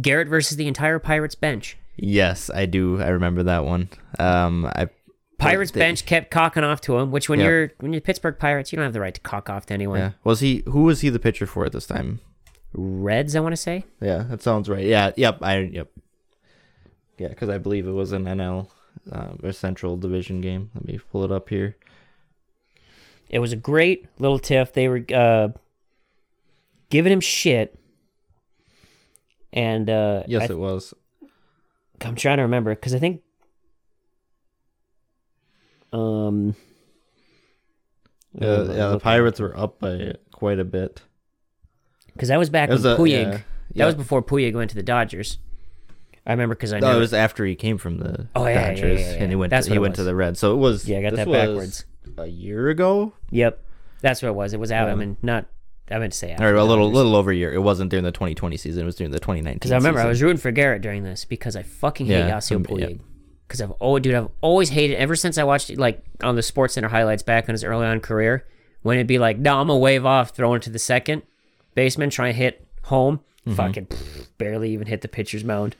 Garrett 0.00 0.28
versus 0.28 0.56
the 0.56 0.68
entire 0.68 0.98
Pirates 0.98 1.34
bench. 1.34 1.76
Yes, 1.96 2.48
I 2.54 2.66
do. 2.66 3.02
I 3.02 3.08
remember 3.08 3.42
that 3.42 3.64
one. 3.64 3.88
Um, 4.18 4.66
I. 4.66 4.88
Pirates 5.38 5.72
they- 5.72 5.80
bench 5.80 6.06
kept 6.06 6.30
cocking 6.30 6.62
off 6.62 6.80
to 6.82 6.96
him, 6.98 7.10
which 7.10 7.28
when 7.28 7.40
Yeah. 7.40 7.46
you're 7.46 7.72
when 7.80 7.92
you're 7.92 8.00
Pittsburgh 8.00 8.38
Pirates, 8.38 8.70
you 8.72 8.76
don't 8.76 8.84
have 8.84 8.92
the 8.92 9.00
right 9.00 9.12
to 9.14 9.20
cock 9.20 9.50
off 9.50 9.66
to 9.66 9.74
anyone. 9.74 9.98
Yeah. 9.98 10.10
Was 10.22 10.38
he? 10.40 10.62
Who 10.66 10.84
was 10.84 11.00
he 11.00 11.08
the 11.08 11.18
pitcher 11.18 11.46
for 11.46 11.66
at 11.66 11.72
this 11.72 11.86
time? 11.86 12.20
Reds, 12.72 13.34
I 13.34 13.40
want 13.40 13.52
to 13.52 13.56
say. 13.56 13.84
Yeah, 14.00 14.24
that 14.30 14.40
sounds 14.40 14.68
right. 14.68 14.84
Yeah, 14.86 15.10
yep, 15.16 15.38
I 15.42 15.58
yep. 15.58 15.88
Yeah, 17.18 17.28
because 17.28 17.48
I 17.48 17.58
believe 17.58 17.86
it 17.86 17.92
was 17.92 18.12
an 18.12 18.24
NL 18.26 18.70
uh, 19.10 19.32
or 19.42 19.50
Central 19.52 19.96
Division 19.96 20.40
game. 20.40 20.70
Let 20.74 20.86
me 20.86 20.98
pull 21.10 21.24
it 21.24 21.32
up 21.32 21.48
here. 21.48 21.76
It 23.32 23.38
was 23.38 23.52
a 23.52 23.56
great 23.56 24.06
little 24.18 24.38
tiff. 24.38 24.72
They 24.74 24.88
were 24.88 25.02
uh, 25.12 25.48
giving 26.90 27.12
him 27.12 27.20
shit, 27.20 27.78
and 29.52 29.88
uh, 29.90 30.22
Yes, 30.28 30.42
I, 30.42 30.52
it 30.52 30.58
was. 30.58 30.92
I'm 32.02 32.14
trying 32.14 32.36
to 32.36 32.42
remember 32.42 32.74
because 32.74 32.94
I 32.94 32.98
think, 32.98 33.22
um, 35.92 36.54
Yeah, 38.34 38.62
yeah, 38.64 38.88
the 38.88 39.00
Pirates 39.00 39.40
were 39.40 39.56
up 39.56 39.78
by 39.78 40.14
quite 40.32 40.58
a 40.58 40.64
bit. 40.64 41.00
because 42.14 42.28
that 42.28 42.38
was 42.38 42.50
back 42.50 42.68
It 42.68 42.72
when 42.80 42.86
a- 42.86 42.96
Puig. 42.96 43.08
yeah, 43.10 43.30
That 43.30 43.42
yeah. 43.74 43.86
was 43.86 43.94
before 43.94 44.22
Puig 44.22 44.54
went 44.54 44.70
to 44.70 44.76
the 44.76 44.82
Dodgers. 44.82 45.38
I 46.26 46.32
remember 46.32 46.54
because 46.54 46.72
I 46.72 46.80
No, 46.80 46.90
know. 46.92 46.96
it 46.96 47.00
was 47.00 47.12
after 47.14 47.44
he 47.44 47.54
came 47.56 47.78
from 47.78 47.98
the 47.98 48.28
Oh, 48.36 48.46
yeah, 48.46 48.68
Dodgers, 48.68 49.00
yeah, 49.00 49.12
yeah, 49.14 49.22
and 49.22 49.32
he 49.32 49.36
went. 49.36 49.50
That's 49.50 49.66
to, 49.66 49.72
he 49.72 49.78
went 49.78 49.96
to 49.96 50.04
the 50.04 50.14
Reds. 50.14 50.38
So 50.38 50.52
it 50.54 50.58
was. 50.58 50.88
Yeah, 50.88 50.98
I 50.98 51.02
got 51.02 51.14
that 51.16 51.26
was 51.26 51.36
backwards. 51.48 51.84
A 52.18 52.26
year 52.26 52.68
ago, 52.68 53.12
Yep, 53.30 53.64
that's 54.00 54.22
what 54.22 54.28
it 54.28 54.34
was. 54.34 54.52
It 54.52 54.60
was 54.60 54.70
out. 54.72 54.88
I 54.88 54.94
mean, 54.94 55.16
not. 55.22 55.46
I 55.90 55.98
meant 55.98 56.12
to 56.12 56.18
say 56.18 56.30
after 56.32 56.46
or 56.46 56.54
a 56.54 56.64
little, 56.64 56.90
little 56.90 57.14
over 57.16 57.30
a 57.30 57.34
year. 57.34 57.52
It 57.52 57.58
wasn't 57.60 57.90
during 57.90 58.04
the 58.04 58.12
2020 58.12 58.56
season. 58.56 58.82
It 58.82 58.86
was 58.86 58.94
during 58.96 59.10
the 59.10 59.18
2019. 59.20 59.56
Because 59.56 59.72
I 59.72 59.76
remember 59.76 60.00
I 60.00 60.06
was 60.06 60.22
rooting 60.22 60.38
for 60.38 60.50
Garrett 60.50 60.80
during 60.80 61.02
this 61.02 61.24
because 61.24 61.54
I 61.56 61.62
fucking 61.62 62.06
hate 62.06 62.18
Yeah, 62.18 62.30
Yasiel 62.30 62.56
um. 62.56 62.64
Puig. 62.64 63.00
Because 63.46 63.60
I've 63.60 63.72
always, 63.72 64.02
dude, 64.02 64.14
I've 64.14 64.28
always 64.40 64.70
hated 64.70 64.96
ever 64.96 65.14
since 65.14 65.36
I 65.36 65.44
watched 65.44 65.68
it, 65.70 65.78
like 65.78 66.02
on 66.22 66.36
the 66.36 66.42
Sports 66.42 66.74
Center 66.74 66.88
highlights 66.88 67.22
back 67.22 67.48
in 67.48 67.52
his 67.52 67.62
early 67.64 67.84
on 67.86 68.00
career 68.00 68.46
when 68.82 68.96
it'd 68.96 69.06
be 69.06 69.18
like, 69.18 69.38
no, 69.38 69.58
I'm 69.58 69.66
gonna 69.66 69.78
wave 69.78 70.06
off, 70.06 70.30
throwing 70.30 70.56
it 70.56 70.62
to 70.62 70.70
the 70.70 70.78
second 70.78 71.22
baseman, 71.74 72.08
try 72.10 72.28
and 72.28 72.36
hit 72.36 72.66
home, 72.84 73.20
Mm-hmm. 73.46 73.54
fucking 73.56 73.86
pff, 73.86 74.28
barely 74.38 74.70
even 74.70 74.86
hit 74.86 75.00
the 75.02 75.08
pitcher's 75.08 75.42
mound. 75.44 75.74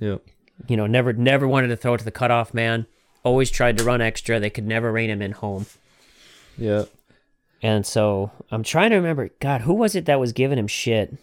Yep. 0.00 0.22
You 0.66 0.76
know, 0.76 0.86
never, 0.86 1.12
never 1.12 1.46
wanted 1.46 1.68
to 1.68 1.76
throw 1.76 1.94
it 1.94 1.98
to 1.98 2.04
the 2.04 2.10
cutoff 2.10 2.52
man. 2.52 2.86
Always 3.24 3.50
tried 3.50 3.78
to 3.78 3.84
run 3.84 4.00
extra. 4.00 4.38
They 4.40 4.50
could 4.50 4.66
never 4.66 4.90
rein 4.92 5.10
him 5.10 5.22
in 5.22 5.32
home. 5.32 5.66
Yeah. 6.56 6.84
And 7.62 7.84
so 7.84 8.30
I'm 8.50 8.62
trying 8.62 8.90
to 8.90 8.96
remember. 8.96 9.30
God, 9.40 9.62
who 9.62 9.74
was 9.74 9.94
it 9.94 10.04
that 10.06 10.20
was 10.20 10.32
giving 10.32 10.58
him 10.58 10.68
shit? 10.68 11.16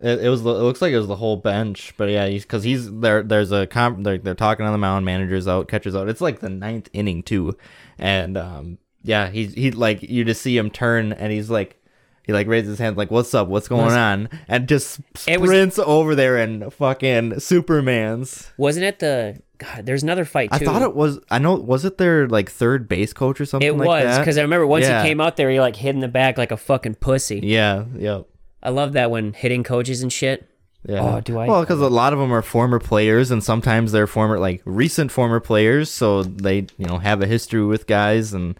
It, 0.00 0.24
it 0.24 0.28
was. 0.28 0.42
the- 0.42 0.50
It 0.56 0.62
looks 0.62 0.82
like 0.82 0.92
it 0.92 0.98
was 0.98 1.06
the 1.06 1.16
whole 1.16 1.36
bench, 1.36 1.94
but 1.96 2.10
yeah, 2.10 2.28
because 2.28 2.64
he's, 2.64 2.90
there. 3.00 3.22
There's 3.22 3.52
a 3.52 3.66
comp. 3.66 4.02
They're, 4.02 4.18
they're 4.18 4.34
talking 4.34 4.66
on 4.66 4.72
the 4.72 4.78
mound. 4.78 5.04
Managers 5.04 5.46
out, 5.48 5.68
catchers 5.68 5.94
out. 5.94 6.08
It's 6.08 6.20
like 6.20 6.40
the 6.40 6.50
ninth 6.50 6.88
inning 6.92 7.22
too, 7.22 7.56
and 7.98 8.36
um, 8.36 8.78
yeah, 9.02 9.28
he's 9.30 9.54
he 9.54 9.70
like 9.70 10.02
you 10.02 10.24
just 10.24 10.42
see 10.42 10.56
him 10.58 10.68
turn, 10.70 11.12
and 11.12 11.32
he's 11.32 11.48
like, 11.48 11.80
he 12.24 12.32
like 12.32 12.46
raises 12.46 12.70
his 12.70 12.78
hand 12.78 12.96
like, 12.96 13.10
"What's 13.10 13.32
up? 13.34 13.48
What's 13.48 13.68
going 13.68 13.92
on?" 13.92 14.28
And 14.48 14.68
just 14.68 15.00
It 15.26 15.40
was- 15.40 15.50
sprints 15.50 15.78
over 15.78 16.14
there 16.14 16.36
and 16.36 16.72
fucking 16.72 17.40
Superman's. 17.40 18.50
Wasn't 18.56 18.84
it 18.84 18.98
the? 18.98 19.38
God, 19.58 19.86
there's 19.86 20.02
another 20.02 20.24
fight 20.24 20.50
too. 20.52 20.56
I 20.56 20.64
thought 20.64 20.82
it 20.82 20.94
was. 20.96 21.20
I 21.30 21.38
know. 21.38 21.54
Was 21.54 21.84
it 21.84 21.96
their 21.98 22.26
like 22.28 22.50
third 22.50 22.88
base 22.88 23.12
coach 23.12 23.40
or 23.40 23.46
something? 23.46 23.68
It 23.68 23.76
like 23.76 23.86
was 23.86 24.02
that? 24.04 24.18
because 24.18 24.36
I 24.38 24.42
remember 24.42 24.66
once 24.66 24.84
Yeah. 24.84 25.02
he 25.02 25.08
came 25.08 25.20
out 25.20 25.36
there, 25.36 25.48
he 25.50 25.60
like 25.60 25.76
hid 25.76 25.94
in 25.94 26.00
the 26.00 26.08
back 26.08 26.36
like 26.38 26.50
a 26.50 26.56
fucking 26.56 26.96
pussy. 26.96 27.40
Yeah. 27.42 27.84
Yep. 27.96 28.26
I 28.62 28.70
love 28.70 28.94
that 28.94 29.10
when 29.10 29.32
hitting 29.32 29.62
coaches 29.62 30.02
and 30.02 30.12
shit. 30.12 30.48
Yeah. 30.86 31.00
Oh, 31.16 31.20
do 31.20 31.38
I- 31.38 31.46
Well, 31.46 31.60
because 31.60 31.80
a 31.80 31.88
lot 31.88 32.12
of 32.12 32.18
them 32.18 32.32
are 32.32 32.42
former 32.42 32.78
players, 32.78 33.30
and 33.30 33.42
sometimes 33.44 33.92
they're 33.92 34.06
former, 34.06 34.38
like 34.38 34.60
recent 34.66 35.10
former 35.12 35.40
players, 35.40 35.90
so 35.90 36.22
they, 36.22 36.66
you 36.76 36.86
know, 36.86 36.98
have 36.98 37.22
a 37.22 37.26
history 37.26 37.64
with 37.64 37.86
guys 37.86 38.34
and 38.34 38.58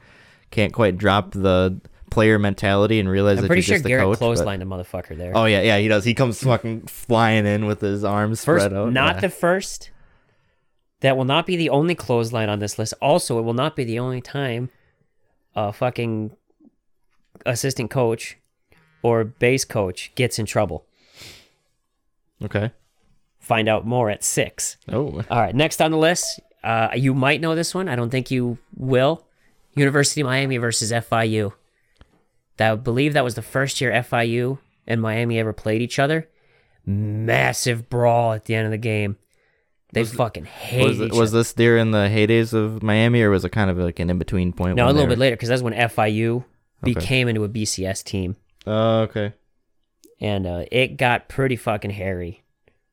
can't 0.51 0.73
quite 0.73 0.97
drop 0.97 1.33
the 1.33 1.81
player 2.15 2.39
mentality 2.39 2.99
and 3.01 3.09
realize 3.09 3.39
I'm 3.39 3.43
that 3.43 3.49
pretty 3.49 3.61
you're 3.61 3.65
sure 3.65 3.77
just 3.77 3.85
Garrett 3.87 4.05
coach. 4.05 4.19
but- 4.21 4.47
clotheslined 4.47 4.63
a 4.63 4.65
motherfucker 4.65 5.17
there. 5.19 5.33
Oh 5.35 5.45
yeah, 5.45 5.61
yeah, 5.63 5.79
he 5.79 5.89
does. 5.89 6.05
He 6.05 6.15
comes 6.15 6.43
fucking 6.43 6.87
flying 6.87 7.45
in 7.47 7.67
with 7.67 7.81
his 7.81 8.05
arms 8.05 8.45
First, 8.45 8.65
spread 8.67 8.77
out. 8.79 8.93
not 8.93 9.17
yeah. 9.17 9.21
the 9.23 9.29
first. 9.29 9.91
That 11.01 11.17
will 11.19 11.25
not 11.27 11.45
be 11.47 11.57
the 11.57 11.69
only 11.69 11.95
clothesline 11.95 12.49
on 12.49 12.61
this 12.61 12.79
list. 12.79 12.95
Also, 13.03 13.39
it 13.39 13.43
will 13.43 13.53
not 13.53 13.77
be 13.77 13.85
the 13.85 13.99
only 13.99 14.23
time 14.23 14.71
a 15.55 15.71
fucking 15.73 16.35
assistant 17.45 17.91
coach 17.91 18.39
or 19.03 19.25
base 19.25 19.65
coach 19.67 20.13
gets 20.15 20.39
in 20.39 20.47
trouble. 20.47 20.87
okay. 22.43 22.71
Find 23.39 23.69
out 23.69 23.87
more 23.87 24.09
at 24.09 24.25
six. 24.25 24.79
Oh, 24.91 25.23
All 25.31 25.39
right, 25.41 25.55
next 25.55 25.83
on 25.83 25.91
the 25.91 25.99
list, 25.99 26.41
uh, 26.63 26.89
you 26.97 27.13
might 27.13 27.43
know 27.43 27.55
this 27.55 27.75
one. 27.75 27.91
I 27.91 27.97
don't 27.97 28.09
think 28.09 28.31
you 28.31 28.57
will. 28.75 29.27
University 29.75 30.23
of 30.23 30.27
Miami 30.27 30.57
versus 30.57 30.91
FIU. 30.93 31.53
That 32.57 32.73
I 32.73 32.75
believe 32.77 33.13
that 33.15 33.25
was 33.25 33.35
the 33.35 33.43
first 33.43 33.81
year 33.81 33.91
FIU 33.93 34.59
and 34.87 35.01
Miami 35.03 35.39
ever 35.39 35.53
played 35.53 35.83
each 35.83 35.99
other. 35.99 36.29
Massive 36.87 37.89
brawl 37.89 38.33
at 38.33 38.45
the 38.45 38.55
end 38.55 38.67
of 38.67 38.71
the 38.71 38.79
game. 38.79 39.17
They 39.93 40.05
fucking 40.05 40.45
hated 40.45 40.87
was, 40.89 41.01
it, 41.01 41.05
each 41.07 41.13
was 41.13 41.31
other. 41.33 41.39
this 41.41 41.53
during 41.53 41.93
the 41.93 42.09
heydays 42.09 42.53
of 42.53 42.83
Miami, 42.83 43.23
or 43.23 43.31
was 43.31 43.45
it 43.45 43.51
kind 43.51 43.71
of 43.71 43.79
like 43.79 44.01
an 44.01 44.11
in 44.11 44.19
between 44.19 44.53
point? 44.53 44.77
No, 44.77 44.87
a 44.89 44.91
little 44.93 45.07
bit 45.07 45.19
later 45.19 45.37
because 45.37 45.49
that's 45.49 45.63
when 45.63 45.73
FIU 45.73 46.45
Okay. 46.83 46.93
became 46.95 47.29
into 47.29 47.45
a 47.45 47.49
BCS 47.49 48.03
team, 48.05 48.37
Oh, 48.67 49.01
okay. 49.03 49.33
and 50.21 50.47
uh, 50.47 50.65
it 50.71 50.97
got 50.99 51.29
pretty 51.29 51.57
fucking 51.57 51.93
hairy. 51.93 52.43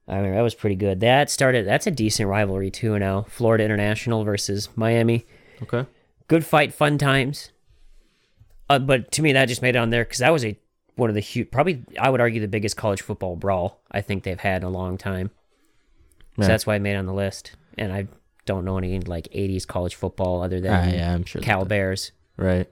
I 0.07 0.21
mean, 0.21 0.33
that 0.33 0.41
was 0.41 0.53
pretty 0.55 0.75
good. 0.75 0.99
That 0.99 1.29
started. 1.29 1.65
That's 1.67 1.87
a 1.87 1.91
decent 1.91 2.29
rivalry 2.29 2.69
too. 2.71 2.97
Now, 2.99 3.23
Florida 3.23 3.63
International 3.65 4.23
versus 4.23 4.69
Miami. 4.75 5.25
Okay. 5.63 5.85
good 6.27 6.45
fight, 6.45 6.71
fun 6.73 6.97
times. 6.99 7.51
Uh, 8.71 8.79
but 8.79 9.11
to 9.13 9.21
me, 9.21 9.33
that 9.33 9.47
just 9.47 9.61
made 9.61 9.75
it 9.75 9.79
on 9.79 9.89
there 9.89 10.03
because 10.03 10.19
that 10.19 10.31
was 10.31 10.45
a 10.45 10.57
one 10.95 11.09
of 11.09 11.13
the 11.15 11.21
huge, 11.21 11.49
probably 11.51 11.83
I 11.99 12.09
would 12.09 12.21
argue 12.21 12.41
the 12.41 12.47
biggest 12.47 12.77
college 12.77 13.01
football 13.01 13.35
brawl 13.35 13.81
I 13.91 14.01
think 14.01 14.23
they've 14.23 14.39
had 14.39 14.61
in 14.61 14.67
a 14.67 14.69
long 14.69 14.97
time. 14.97 15.31
Yeah. 16.37 16.45
So 16.45 16.47
that's 16.49 16.65
why 16.67 16.75
I 16.75 16.79
made 16.79 16.93
it 16.93 16.97
on 16.97 17.05
the 17.05 17.13
list. 17.13 17.51
And 17.77 17.91
I 17.93 18.07
don't 18.45 18.65
know 18.65 18.77
any 18.77 18.99
like 18.99 19.27
'80s 19.33 19.65
college 19.67 19.95
football 19.95 20.41
other 20.41 20.59
than 20.59 20.73
Ah, 20.73 20.91
yeah, 20.91 21.13
I'm 21.13 21.23
sure. 21.25 21.41
Cal 21.41 21.65
Bears 21.65 22.11
Right. 22.37 22.67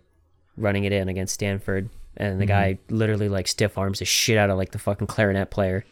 running 0.57 0.83
it 0.85 0.91
in 0.91 1.09
against 1.09 1.33
Stanford, 1.33 1.89
and 2.17 2.39
the 2.39 2.45
Mm-hmm. 2.45 2.49
guy 2.49 2.79
literally 2.89 3.29
like 3.29 3.47
stiff 3.47 3.77
arms 3.77 3.99
the 3.99 4.05
shit 4.05 4.37
out 4.37 4.49
of 4.49 4.57
like 4.57 4.71
the 4.71 4.79
fucking 4.79 5.07
clarinet 5.07 5.49
player. 5.51 5.85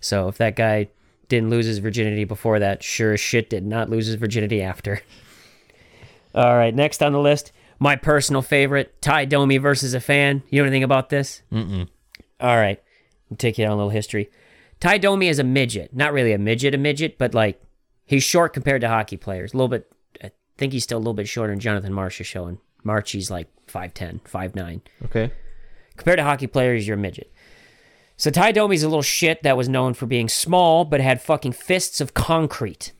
So 0.00 0.28
if 0.28 0.38
that 0.38 0.56
guy 0.56 0.88
didn't 1.28 1.50
lose 1.50 1.66
his 1.66 1.78
virginity 1.78 2.24
before 2.24 2.58
that, 2.58 2.82
sure 2.82 3.12
as 3.12 3.20
shit 3.20 3.48
did 3.50 3.64
not 3.64 3.88
lose 3.88 4.06
his 4.06 4.16
virginity 4.16 4.62
after. 4.62 5.00
All 6.34 6.56
right, 6.56 6.74
next 6.74 7.02
on 7.02 7.12
the 7.12 7.20
list, 7.20 7.52
my 7.80 7.96
personal 7.96 8.42
favorite, 8.42 9.00
Ty 9.02 9.24
Domi 9.24 9.56
versus 9.58 9.94
a 9.94 10.00
fan. 10.00 10.42
You 10.50 10.60
know 10.60 10.66
anything 10.66 10.84
about 10.84 11.08
this? 11.08 11.42
Mm-mm. 11.50 11.88
All 12.38 12.56
right, 12.56 12.80
I'll 13.30 13.36
take 13.36 13.58
you 13.58 13.64
on 13.66 13.72
a 13.72 13.76
little 13.76 13.90
history. 13.90 14.30
Ty 14.78 14.98
Domi 14.98 15.26
is 15.28 15.38
a 15.40 15.44
midget, 15.44 15.94
not 15.94 16.12
really 16.12 16.32
a 16.32 16.38
midget, 16.38 16.74
a 16.74 16.78
midget, 16.78 17.18
but 17.18 17.34
like 17.34 17.60
he's 18.06 18.22
short 18.22 18.52
compared 18.52 18.80
to 18.82 18.88
hockey 18.88 19.16
players. 19.16 19.52
A 19.52 19.56
little 19.56 19.68
bit, 19.68 19.90
I 20.22 20.30
think 20.56 20.72
he's 20.72 20.84
still 20.84 20.98
a 20.98 21.00
little 21.00 21.14
bit 21.14 21.26
shorter 21.28 21.52
than 21.52 21.60
Jonathan 21.60 21.92
Marchessault. 21.92 22.58
Marchie's 22.84 23.30
like 23.30 23.48
5'10, 23.66 24.20
5'9 24.22 24.80
Okay. 25.06 25.30
compared 25.96 26.18
to 26.18 26.22
hockey 26.24 26.46
players, 26.46 26.86
you're 26.86 26.96
a 26.96 27.00
midget. 27.00 27.30
So 28.16 28.30
Ty 28.30 28.52
Domi's 28.52 28.82
a 28.82 28.88
little 28.88 29.02
shit 29.02 29.42
that 29.42 29.56
was 29.56 29.68
known 29.68 29.94
for 29.94 30.06
being 30.06 30.28
small, 30.28 30.84
but 30.84 31.00
had 31.00 31.20
fucking 31.22 31.52
fists 31.52 32.00
of 32.02 32.12
concrete. 32.14 32.92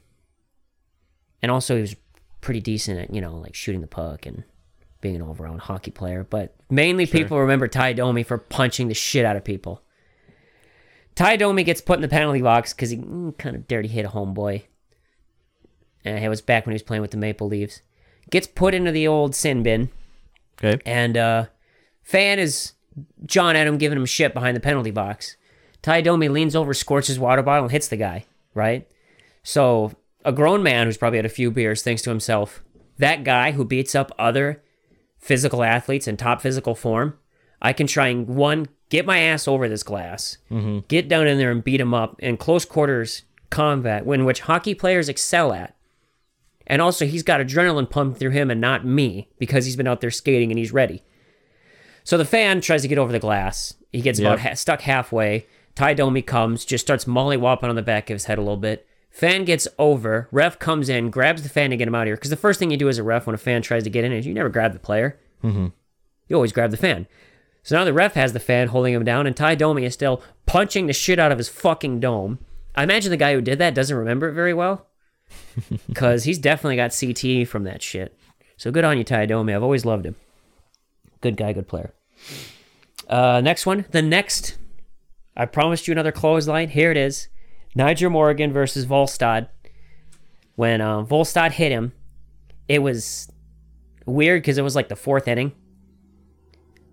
And 1.43 1.51
also, 1.51 1.75
he 1.77 1.81
was 1.83 1.97
pretty 2.41 2.61
decent 2.61 2.99
at, 3.01 3.15
you 3.15 3.21
know, 3.21 3.37
like 3.37 3.55
shooting 3.55 3.81
the 3.81 3.87
puck 3.87 4.27
and 4.27 4.45
being 5.01 5.17
an 5.17 5.23
all 5.23 5.37
around 5.39 5.61
hockey 5.61 5.91
player. 5.91 6.27
But 6.29 6.55
mainly 6.69 7.07
people 7.07 7.39
remember 7.39 7.69
Ty 7.69 7.95
Domi 7.95 8.23
for 8.23 8.39
punching 8.39 8.89
the 8.89 8.95
shit 8.95 9.25
out 9.25 9.37
of 9.37 9.45
people. 9.45 9.83
Ty 11.15 11.37
Domi 11.37 11.65
gets 11.65 11.81
put 11.81 11.97
in 11.97 12.03
the 12.03 12.09
penalty 12.09 12.43
box 12.43 12.73
because 12.73 12.91
he 12.91 12.99
mm, 12.99 13.37
kind 13.39 13.57
of 13.57 13.69
dirty 13.69 13.89
hit 13.89 14.05
a 14.05 14.09
homeboy. 14.09 14.63
And 16.05 16.25
it 16.25 16.29
was 16.29 16.41
back 16.41 16.65
when 16.65 16.73
he 16.73 16.77
was 16.77 16.83
playing 16.83 17.03
with 17.03 17.11
the 17.11 17.17
Maple 17.17 17.47
Leafs. 17.47 17.83
Gets 18.31 18.47
put 18.47 18.75
into 18.75 18.93
the 18.93 19.07
old 19.07 19.35
sin 19.35 19.63
bin. 19.63 19.91
Okay. 20.63 20.81
And 20.87 21.17
uh, 21.17 21.47
fan 22.03 22.39
is 22.39 22.73
John 23.27 23.57
Adam 23.57 23.77
giving 23.77 23.99
him 23.99 24.07
shit 24.07 24.33
behind 24.35 24.57
the 24.57 24.61
penalty 24.61 24.91
box. 24.91 25.37
Ty 25.83 26.03
Domi 26.03 26.29
leans 26.29 26.55
over, 26.55 26.73
his 26.73 27.19
water 27.19 27.43
bottle, 27.43 27.65
and 27.65 27.73
hits 27.73 27.89
the 27.89 27.97
guy, 27.97 28.27
right? 28.55 28.87
So 29.43 29.93
a 30.25 30.33
grown 30.33 30.63
man 30.63 30.87
who's 30.87 30.99
probably 30.99 31.19
had 31.19 31.27
a 31.27 31.31
few 31.31 31.51
beers 31.51 31.83
thinks 31.83 32.03
to 32.03 32.11
himself, 32.11 32.63
that 32.99 33.25
guy 33.25 33.53
who 33.53 33.65
beats 33.65 33.95
up 33.95 34.13
other 34.19 34.63
physical 35.21 35.63
athletes 35.63 36.09
in 36.09 36.17
top 36.17 36.41
physical 36.41 36.75
form, 36.75 37.17
I 37.63 37.73
can 37.73 37.87
try 37.87 38.09
and 38.09 38.27
one, 38.27 38.69
get 38.89 39.07
my 39.07 39.21
ass 39.21 39.47
over 39.47 39.69
this 39.69 39.83
glass, 39.83 40.39
mm-hmm. 40.51 40.81
get 40.89 41.09
down 41.09 41.27
in 41.27 41.39
there 41.39 41.51
and 41.51 41.63
beat 41.63 41.81
him 41.81 41.95
up 41.95 42.17
in 42.21 42.37
close 42.37 42.65
quarters 42.65 43.23
combat, 43.51 44.07
in 44.07 44.25
which 44.25 44.41
hockey 44.41 44.75
players 44.75 45.09
excel 45.09 45.53
at. 45.53 45.77
And 46.67 46.81
also, 46.81 47.05
he's 47.05 47.25
got 47.25 47.41
adrenaline 47.41 47.91
pumped 47.91 48.19
through 48.19 48.31
him 48.31 48.51
and 48.51 48.61
not 48.61 48.87
me 48.87 49.29
because 49.39 49.65
he's 49.65 49.77
been 49.77 49.89
out 49.89 50.01
there 50.01 50.11
skating 50.11 50.51
and 50.51 50.59
he's 50.59 50.73
ready. 50.73 51.03
So 52.05 52.17
the 52.17 52.25
fan 52.25 52.61
tries 52.61 52.83
to 52.83 52.89
get 52.89 52.99
over 52.99 53.13
the 53.13 53.19
glass. 53.19 53.75
He 53.93 54.01
gets 54.01 54.21
about 54.21 54.41
ha- 54.41 54.55
stuck 54.55 54.83
halfway. 54.83 55.47
Ty 55.75 55.95
Domi 55.95 56.23
comes, 56.23 56.65
just 56.65 56.85
starts 56.85 57.05
mollywopping 57.07 57.65
on 57.65 57.75
the 57.75 57.83
back 57.83 58.09
of 58.09 58.15
his 58.15 58.27
head 58.27 58.39
a 58.39 58.43
little 58.43 58.57
bit. 58.57 58.87
Fan 59.11 59.45
gets 59.45 59.67
over. 59.79 60.29
Ref 60.31 60.59
comes 60.59 60.89
in, 60.89 61.11
grabs 61.11 61.43
the 61.43 61.49
fan 61.49 61.71
to 61.71 61.77
get 61.77 61.89
him 61.89 61.95
out 61.95 62.03
of 62.03 62.07
here. 62.07 62.15
Because 62.17 62.31
the 62.31 62.37
first 62.37 62.59
thing 62.59 62.71
you 62.71 62.77
do 62.77 62.89
as 62.89 62.99
a 62.99 63.03
ref 63.03 63.27
when 63.27 63.35
a 63.35 63.39
fan 63.39 63.61
tries 63.61 63.85
to 63.85 63.91
get 63.91 64.05
in 64.05 64.13
is 64.13 64.27
you 64.27 64.33
never 64.33 64.49
grab 64.49 64.73
the 64.73 64.79
player. 64.79 65.19
Mm-hmm. 65.43 65.69
You 66.29 66.37
always 66.37 66.53
grab 66.53 66.71
the 66.71 66.77
fan. 66.77 67.07
So 67.63 67.77
now 67.77 67.85
the 67.85 67.93
ref 67.93 68.15
has 68.15 68.33
the 68.33 68.41
fan 68.41 68.69
holding 68.69 68.95
him 68.95 69.05
down, 69.05 69.27
and 69.27 69.37
Ty 69.37 69.57
Domi 69.57 69.85
is 69.85 69.93
still 69.95 70.23
punching 70.47 70.87
the 70.87 70.93
shit 70.93 71.19
out 71.19 71.33
of 71.33 71.39
his 71.39 71.49
fucking 71.49 72.01
dome. 72.01 72.39
I 72.75 72.85
imagine 72.85 73.11
the 73.11 73.17
guy 73.17 73.35
who 73.35 73.41
did 73.41 73.59
that 73.59 73.75
doesn't 73.75 73.97
remember 73.97 74.29
it 74.29 74.35
very 74.35 74.55
well. 74.55 74.87
Because 75.87 76.25
he's 76.25 76.39
definitely 76.39 76.77
got 76.77 76.97
CT 76.99 77.47
from 77.47 77.65
that 77.65 77.83
shit. 77.83 78.17
So 78.57 78.71
good 78.71 78.85
on 78.85 78.99
you, 78.99 79.05
Ty 79.05 79.27
Domi. 79.27 79.53
I've 79.53 79.63
always 79.63 79.85
loved 79.85 80.07
him. 80.07 80.15
Good 81.21 81.37
guy, 81.37 81.53
good 81.53 81.69
player. 81.69 81.93
Uh, 83.09 83.41
next 83.43 83.67
one. 83.67 83.85
The 83.91 84.03
next. 84.03 84.57
I 85.37 85.47
promised 85.47 85.87
you 85.87 85.93
another 85.93 86.13
clothesline. 86.13 86.71
Here 86.71 86.91
it 86.91 86.97
is. 86.97 87.29
Nyjer 87.77 88.11
Morgan 88.11 88.53
versus 88.53 88.87
Volstad. 88.87 89.49
When 90.57 90.81
uh, 90.81 91.05
Volstad 91.05 91.53
hit 91.53 91.73
him, 91.73 91.93
it 92.69 92.81
was 92.81 93.31
weird 94.07 94.43
because 94.43 94.59
it 94.59 94.63
was 94.63 94.77
like 94.77 94.89
the 94.89 94.97
fourth 94.97 95.27
inning. 95.29 95.53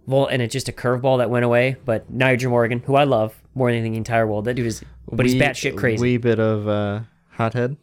Vol 0.08 0.28
and 0.28 0.42
it's 0.42 0.54
just 0.54 0.70
a 0.70 0.72
curveball 0.72 1.18
that 1.18 1.30
went 1.30 1.44
away. 1.44 1.76
But 1.84 2.12
Nyjer 2.16 2.50
Morgan, 2.50 2.80
who 2.80 2.96
I 2.96 3.04
love 3.04 3.42
more 3.56 3.72
than 3.72 3.84
the 3.84 3.98
entire 3.98 4.26
world, 4.26 4.46
that 4.46 4.54
dude 4.54 4.68
is, 4.68 4.84
but 5.12 5.26
he's 5.26 5.36
Wee- 5.36 5.42
batshit 5.42 5.76
crazy. 5.78 6.02
Wee 6.02 6.18
bit 6.18 6.40
of 6.40 6.68
uh, 6.68 7.02
hothead. 7.32 7.76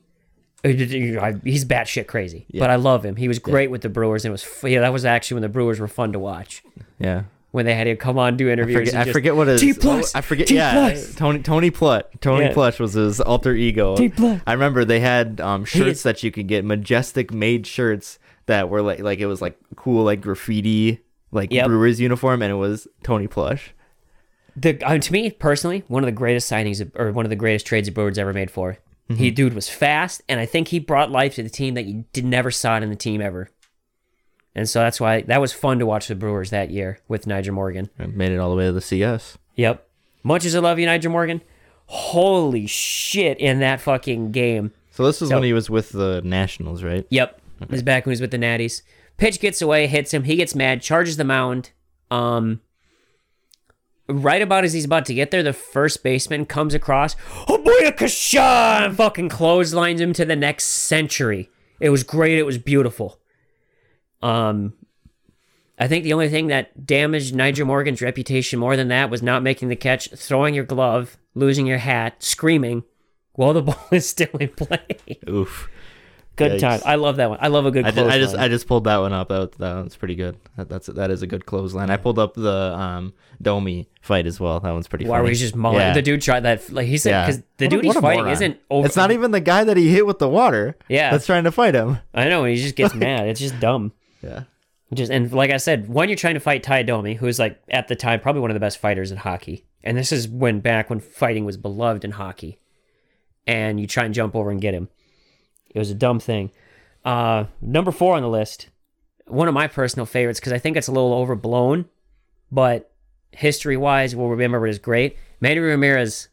He's 0.63 1.67
batshit 1.67 2.07
crazy, 2.07 2.47
but 2.55 2.71
I 2.71 2.77
love 2.77 3.05
him. 3.05 3.17
He 3.17 3.29
was 3.29 3.39
great 3.39 3.71
with 3.71 3.83
the 3.83 3.91
Brewers, 3.91 4.25
and 4.25 4.31
it 4.31 4.33
was 4.33 4.47
yeah. 4.65 4.81
That 4.81 4.95
was 4.95 5.05
actually 5.05 5.35
when 5.35 5.43
the 5.43 5.51
Brewers 5.51 5.79
were 5.79 5.89
fun 5.89 6.15
to 6.15 6.19
watch. 6.19 6.63
Yeah. 6.99 7.25
When 7.55 7.67
they 7.67 7.75
had 7.77 7.87
him 7.87 7.97
come 7.99 8.19
on 8.19 8.37
do 8.37 8.49
interviews. 8.51 8.79
Forget, 8.79 8.95
and 8.95 9.01
I 9.03 9.05
just, 9.05 9.13
forget 9.13 9.37
what 9.37 9.47
his 9.47 9.61
T 9.61 9.75
plus. 9.75 10.13
I 10.13 10.23
forget. 10.23 10.49
T 10.49 10.57
yeah. 10.57 11.01
Tony 11.15 11.39
Tony 11.39 11.71
Plutt. 11.71 12.11
Tony 12.21 12.47
Yeah. 12.47 12.53
Plush 12.53 12.81
was 12.81 12.95
his 12.95 13.21
alter 13.21 13.55
ego. 13.55 13.95
T 13.97 14.09
plus. 14.09 14.41
I 14.45 14.55
remember 14.55 14.85
they 14.85 14.99
had 14.99 15.41
um, 15.41 15.65
shirts 15.65 16.03
that 16.03 16.25
you 16.25 16.33
could 16.33 16.49
get, 16.49 16.65
majestic 16.65 17.33
made 17.33 17.65
shirts 17.65 18.19
that 18.47 18.69
were 18.71 18.83
like 18.83 18.99
like 18.99 19.21
it 19.21 19.27
was 19.27 19.41
like 19.41 19.57
cool 19.77 20.03
like 20.05 20.21
graffiti 20.21 20.99
like 21.31 21.53
Yep. 21.53 21.67
Brewers 21.67 22.01
uniform, 22.01 22.43
and 22.43 22.51
it 22.51 22.57
was 22.57 22.89
Tony 23.05 23.29
Plush. 23.29 23.73
The 24.57 24.83
uh, 24.83 24.99
to 24.99 25.13
me 25.13 25.31
personally, 25.31 25.85
one 25.87 26.03
of 26.03 26.07
the 26.07 26.13
greatest 26.13 26.51
signings 26.51 26.81
of- 26.81 26.91
or 26.97 27.13
one 27.13 27.25
of 27.25 27.31
the 27.31 27.37
greatest 27.37 27.67
trades 27.67 27.87
the 27.87 27.93
Brewers 27.93 28.19
ever 28.19 28.33
made 28.33 28.51
for. 28.51 28.79
He 29.09 29.15
Mm-hmm. 29.15 29.35
dude 29.35 29.55
was 29.55 29.69
fast, 29.69 30.23
and 30.29 30.41
I 30.41 30.47
think 30.47 30.69
he 30.69 30.79
brought 30.81 31.11
life 31.13 31.35
to 31.35 31.43
the 31.45 31.51
team 31.51 31.75
that 31.75 31.85
you 31.85 32.05
did 32.13 32.25
never 32.25 32.51
saw 32.51 32.79
it 32.79 32.83
in 32.83 32.89
the 32.91 32.97
team 32.97 33.21
ever. 33.21 33.51
And 34.55 34.69
so 34.69 34.81
that's 34.81 35.01
why 35.01 35.23
that 35.23 35.41
was 35.41 35.53
fun 35.53 35.79
to 35.81 35.87
watch 35.87 36.07
the 36.09 36.15
Brewers 36.15 36.51
that 36.51 36.71
year 36.71 37.01
with 37.09 37.27
Nyjer 37.27 37.53
Morgan. 37.53 37.91
And 37.99 38.17
made 38.17 38.31
it 38.33 38.39
all 38.39 38.51
the 38.51 38.57
way 38.57 38.67
to 38.67 38.73
the 38.73 38.81
CS. 38.81 39.37
Yep. 39.57 39.87
Much 40.23 40.45
as 40.45 40.55
I 40.55 40.61
love 40.61 40.79
you, 40.79 40.87
Nyjer 40.87 41.11
Morgan, 41.11 41.43
holy 41.87 42.67
shit 42.67 43.39
in 43.39 43.59
that 43.61 43.81
fucking 43.81 44.31
game. 44.33 44.73
So 44.91 45.05
this 45.05 45.21
is 45.21 45.29
So- 45.31 45.37
when 45.37 45.45
he 45.45 45.53
was 45.53 45.69
with 45.69 45.91
the 45.91 46.23
Nationals, 46.25 46.83
right? 46.85 47.05
Yep. 47.11 47.41
It 47.63 47.71
was 47.71 47.83
back 47.83 48.05
when 48.07 48.11
he 48.11 48.15
was 48.15 48.21
with 48.21 48.31
the 48.31 48.39
Natties. 48.39 48.83
Pitch 49.17 49.41
gets 49.41 49.61
away, 49.63 49.87
hits 49.87 50.13
him. 50.15 50.25
He 50.25 50.37
gets 50.37 50.55
mad, 50.55 50.83
charges 50.83 51.17
the 51.17 51.25
mound. 51.25 51.71
Um, 52.11 52.61
right 54.09 54.43
about 54.43 54.65
as 54.65 54.73
he's 54.73 54.85
about 54.85 55.07
to 55.07 55.15
get 55.15 55.31
there, 55.31 55.43
the 55.43 55.53
first 55.53 56.03
baseman 56.03 56.47
comes 56.47 56.75
across. 56.75 57.17
Oh 57.49 57.59
boy, 57.59 57.87
a 57.89 57.93
kasha! 57.93 58.85
And 58.87 58.97
fucking 58.97 59.29
clotheslines 59.31 60.01
him 60.01 60.13
to 60.15 60.25
the 60.25 60.37
next 60.37 60.65
century. 60.67 61.49
It 61.81 61.91
was 61.91 62.03
great. 62.03 62.39
It 62.39 62.45
was 62.47 62.59
beautiful. 62.59 63.19
Um, 64.25 64.73
I 65.79 65.89
think 65.89 66.05
the 66.05 66.13
only 66.13 66.29
thing 66.29 66.47
that 66.49 66.87
damaged 66.87 67.35
Nigel 67.35 67.67
Morgan's 67.67 68.01
reputation 68.01 68.59
more 68.59 68.77
than 68.77 68.89
that 68.89 69.11
was 69.11 69.23
not 69.23 69.43
making 69.43 69.69
the 69.69 69.77
catch, 69.77 70.09
throwing 70.11 70.55
your 70.55 70.65
glove, 70.65 71.17
losing 71.35 71.67
your 71.67 71.79
hat, 71.79 72.23
screaming 72.23 72.85
while 73.33 73.53
the 73.53 73.63
ball 73.69 73.85
is 73.91 74.09
still 74.09 74.29
in 74.39 74.49
play. 74.51 74.87
Oof. 75.29 75.69
Good 76.37 76.53
Yikes. 76.53 76.61
time. 76.61 76.81
I 76.85 76.97
love 76.97 77.17
that 77.17 77.31
one. 77.31 77.39
I 77.41 77.47
love 77.47 77.65
a 77.65 77.71
good 77.71 77.85
I, 77.87 77.93
did, 77.93 78.09
I 78.09 78.19
just 78.19 78.35
I 78.37 78.49
just 78.49 78.67
pulled 78.67 78.85
that 78.85 78.97
one 78.97 79.13
up. 79.13 79.29
That, 79.29 79.53
that 79.59 79.75
one's 79.77 79.95
pretty 79.95 80.17
good. 80.17 80.37
That, 80.57 80.69
that's 80.69 80.87
that 80.89 81.13
is 81.13 81.23
a 81.23 81.29
good 81.29 81.47
clothesline. 81.47 81.91
I 81.91 81.97
pulled 81.97 82.19
up 82.19 82.35
the 82.35 82.51
um 82.77 83.13
Domi 83.41 83.89
fight 84.01 84.27
as 84.27 84.41
well. 84.41 84.59
That 84.59 84.73
one's 84.73 84.89
pretty 84.89 85.05
Why 85.07 85.19
funny. 85.19 85.23
were 85.23 85.29
he's 85.29 85.39
just 85.41 85.55
mulling? 85.55 85.79
Yeah. 85.79 85.95
The 85.95 86.03
dude 86.03 86.23
tried 86.23 86.41
that. 86.41 86.69
Like 86.73 86.89
he 86.89 86.99
said, 86.99 87.11
Yeah. 87.11 87.27
because 87.27 87.43
the 87.59 87.67
What 87.67 87.73
a- 87.73 87.77
dude 87.77 87.85
he's 87.85 87.95
fighting 87.95 88.19
moron. 88.25 88.33
isn't 88.33 88.59
over. 88.69 88.87
It's 88.87 88.97
not 88.97 89.13
even 89.13 89.31
the 89.31 89.39
guy 89.41 89.63
that 89.63 89.77
he 89.77 89.89
hit 89.91 90.07
with 90.07 90.19
the 90.19 90.29
water. 90.29 90.77
Yeah. 90.89 91.13
That's 91.13 91.27
trying 91.27 91.45
to 91.45 91.53
fight 91.53 91.77
him. 91.77 91.99
I 92.13 92.29
know. 92.29 92.45
He 92.45 92.57
just 92.57 92.75
gets 92.75 92.95
mad. 92.97 93.29
It's 93.29 93.39
just 93.41 93.59
dumb. 93.61 93.93
Yeah. 94.25 94.43
Just 94.93 95.11
and 95.11 95.33
like 95.33 95.51
I 95.51 95.57
said, 95.57 95.89
when 95.89 96.09
you're 96.09 96.17
trying 96.17 96.35
to 96.35 96.41
fight 96.41 96.63
Ty 96.63 96.85
Domi, 96.85 97.15
who's 97.15 97.39
like 97.39 97.61
at 97.69 97.89
the 97.89 97.97
time 97.97 98.21
probably 98.21 98.43
one 98.43 98.51
of 98.51 98.55
the 98.55 98.61
best 98.61 98.79
fighters 98.79 99.11
in 99.11 99.19
hockey, 99.19 99.67
and 99.83 99.97
this 99.97 100.13
is 100.13 100.29
when 100.29 100.61
back 100.61 100.91
when 100.91 101.01
fighting 101.01 101.45
was 101.45 101.57
beloved 101.57 102.05
in 102.05 102.13
hockey, 102.13 102.59
and 103.47 103.81
you 103.81 103.87
try 103.87 104.05
and 104.05 104.15
jump 104.15 104.37
over 104.37 104.51
and 104.51 104.61
get 104.61 104.75
him, 104.75 104.89
it 105.71 105.79
was 105.79 105.91
a 105.91 105.95
dumb 105.95 106.21
thing. 106.21 106.51
Uh, 107.05 107.45
number 107.61 107.91
four 107.91 108.15
on 108.15 108.23
the 108.23 108.29
list, 108.29 108.69
one 109.27 109.49
of 109.49 109.55
my 109.55 109.67
personal 109.67 110.07
favorites 110.07 110.41
because 110.41 110.53
I 110.53 110.59
think 110.59 110.77
it's 110.77 110.89
a 110.89 110.93
little 110.93 111.15
overblown, 111.15 111.87
but 112.53 112.93
history 113.33 113.77
wise, 113.77 114.15
we'll 114.15 114.29
remember 114.29 114.67
it 114.67 114.71
as 114.71 114.79
great. 114.79 115.17
Manny 115.41 115.61
Ramirez 115.61 116.29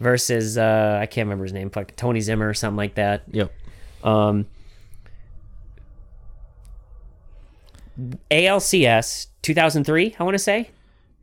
versus 0.00 0.58
uh, 0.58 0.98
I 1.00 1.06
can't 1.06 1.26
remember 1.26 1.44
his 1.44 1.52
name, 1.52 1.70
like 1.74 1.96
Tony 1.96 2.20
Zimmer 2.20 2.48
or 2.48 2.54
something 2.54 2.76
like 2.76 2.96
that. 2.96 3.22
Yep. 3.30 3.52
Um, 4.02 4.46
ALCS 8.30 9.26
2003, 9.42 10.16
I 10.18 10.22
want 10.24 10.34
to 10.34 10.38
say. 10.38 10.70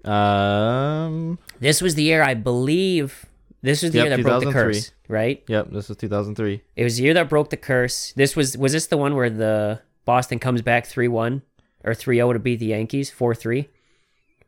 Um. 0.05 1.37
This 1.59 1.81
was 1.81 1.95
the 1.95 2.03
year 2.03 2.23
I 2.23 2.33
believe. 2.33 3.25
This 3.61 3.83
was 3.83 3.91
the 3.91 3.99
Yep, 3.99 4.07
year 4.07 4.17
that 4.17 4.23
broke 4.23 4.43
the 4.43 4.51
curse, 4.51 4.91
right? 5.07 5.43
Yep. 5.47 5.69
This 5.71 5.89
was 5.89 5.97
2003. 5.97 6.61
It 6.75 6.83
was 6.83 6.97
the 6.97 7.03
year 7.03 7.13
that 7.13 7.29
broke 7.29 7.51
the 7.51 7.57
curse. 7.57 8.11
This 8.13 8.35
was 8.35 8.57
was 8.57 8.71
this 8.71 8.87
the 8.87 8.97
one 8.97 9.15
where 9.15 9.29
the 9.29 9.79
Boston 10.05 10.39
comes 10.39 10.63
back 10.63 10.85
3-1 10.85 11.43
or 11.83 11.93
3-0 11.93 12.33
to 12.33 12.39
beat 12.39 12.59
the 12.59 12.65
Yankees 12.67 13.11
4-3 13.11 13.67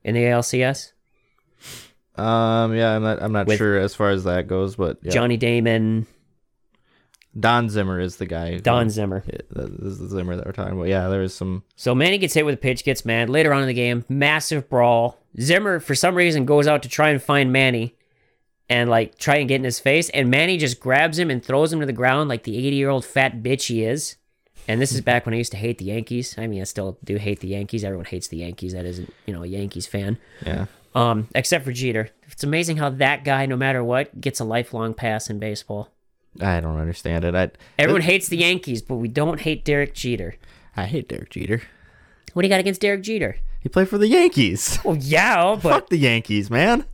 in 0.04 0.16
the 0.16 0.22
ALCS? 0.24 0.94
Um. 2.16 2.76
Yeah. 2.76 2.96
I'm 2.96 3.04
not. 3.04 3.22
I'm 3.22 3.32
not 3.32 3.46
With- 3.48 3.58
sure 3.60 3.78
as 3.78 3.94
far 3.94 4.10
as 4.10 4.24
that 4.24 4.48
goes, 4.48 4.76
but 4.76 4.98
yeah. 5.04 5.12
Johnny 5.12 5.38
Damon, 5.38 6.08
Don 7.40 7.68
Zimmer 7.70 8.00
is 8.00 8.18
the 8.18 8.26
guy. 8.26 8.52
who- 8.54 8.60
Don 8.60 8.90
Zimmer. 8.90 9.24
This 9.50 9.94
is 9.94 10.00
the 10.00 10.08
Zimmer 10.10 10.36
that 10.36 10.46
we're 10.46 10.52
talking 10.52 10.74
about. 10.74 10.88
Yeah. 10.88 11.08
There 11.10 11.22
was 11.22 11.34
some. 11.34 11.64
So 11.76 11.96
Manny 11.96 12.18
gets 12.18 12.34
hit 12.34 12.46
with 12.46 12.54
a 12.56 12.58
pitch, 12.58 12.84
gets 12.84 13.06
mad. 13.06 13.30
Later 13.30 13.54
on 13.54 13.62
in 13.62 13.68
the 13.68 13.74
game, 13.74 14.06
massive 14.08 14.70
brawl. 14.70 15.18
Zimmer, 15.40 15.80
for 15.80 15.96
some 15.96 16.16
reason, 16.16 16.46
goes 16.46 16.68
out 16.68 16.84
to 16.84 16.90
try 16.90 17.10
and 17.10 17.22
find 17.22 17.52
Manny 17.52 17.96
and 18.70 18.90
like 18.90 19.18
try 19.18 19.38
and 19.38 19.48
get 19.50 19.56
in 19.56 19.64
his 19.64 19.80
face. 19.80 20.10
And 20.10 20.30
Manny 20.30 20.58
just 20.58 20.80
grabs 20.80 21.18
him 21.18 21.30
and 21.32 21.44
throws 21.44 21.74
him 21.74 21.80
to 21.80 21.86
the 21.86 21.92
ground 21.94 22.30
like 22.30 22.44
the 22.44 22.56
80 22.58 22.76
year 22.76 22.90
old 22.90 23.04
fat 23.06 23.42
bitch 23.42 23.68
he 23.68 23.84
is. 23.84 24.18
And 24.68 24.80
this 24.80 24.92
is 24.92 25.02
back 25.10 25.26
when 25.26 25.34
I 25.34 25.38
used 25.38 25.52
to 25.52 25.58
hate 25.58 25.80
the 25.80 25.86
Yankees. 25.86 26.36
I 26.38 26.46
mean, 26.48 26.62
I 26.62 26.66
still 26.66 26.98
do 27.04 27.18
hate 27.18 27.40
the 27.40 27.48
Yankees. 27.48 27.84
Everyone 27.84 28.06
hates 28.06 28.28
the 28.28 28.38
Yankees 28.38 28.74
that 28.74 28.86
isn't, 28.86 29.12
you 29.26 29.34
know, 29.34 29.44
a 29.44 29.48
Yankees 29.48 29.88
fan. 29.88 30.18
Yeah. 30.46 30.68
Um, 30.96 31.28
except 31.34 31.66
for 31.66 31.72
Jeter. 31.72 32.10
It's 32.30 32.44
amazing 32.44 32.78
how 32.78 32.92
that 32.92 33.24
guy, 33.26 33.48
no 33.48 33.58
matter 33.58 33.84
what, 33.84 34.22
gets 34.22 34.40
a 34.40 34.44
lifelong 34.44 34.94
pass 34.94 35.28
in 35.30 35.40
baseball. 35.40 35.90
I 36.42 36.60
don't 36.60 36.78
understand 36.80 37.24
it. 37.26 37.36
I 37.36 37.52
Everyone 37.78 38.02
hates 38.02 38.28
the 38.28 38.38
Yankees, 38.38 38.82
but 38.82 38.96
we 38.96 39.08
don't 39.08 39.40
hate 39.42 39.64
Derek 39.66 39.94
Jeter. 39.94 40.36
I 40.76 40.86
hate 40.86 41.08
Derek 41.10 41.30
Jeter. 41.30 41.62
What 42.34 42.42
do 42.42 42.48
you 42.48 42.54
got 42.54 42.60
against 42.60 42.82
Derek 42.82 43.02
Jeter? 43.04 43.38
He 43.60 43.70
played 43.70 43.88
for 43.90 43.98
the 43.98 44.08
Yankees. 44.08 44.80
Well, 44.86 44.98
yeah, 44.98 45.56
but 45.62 45.62
Fuck 45.62 45.90
the 45.90 45.98
Yankees, 45.98 46.50
man. 46.50 46.86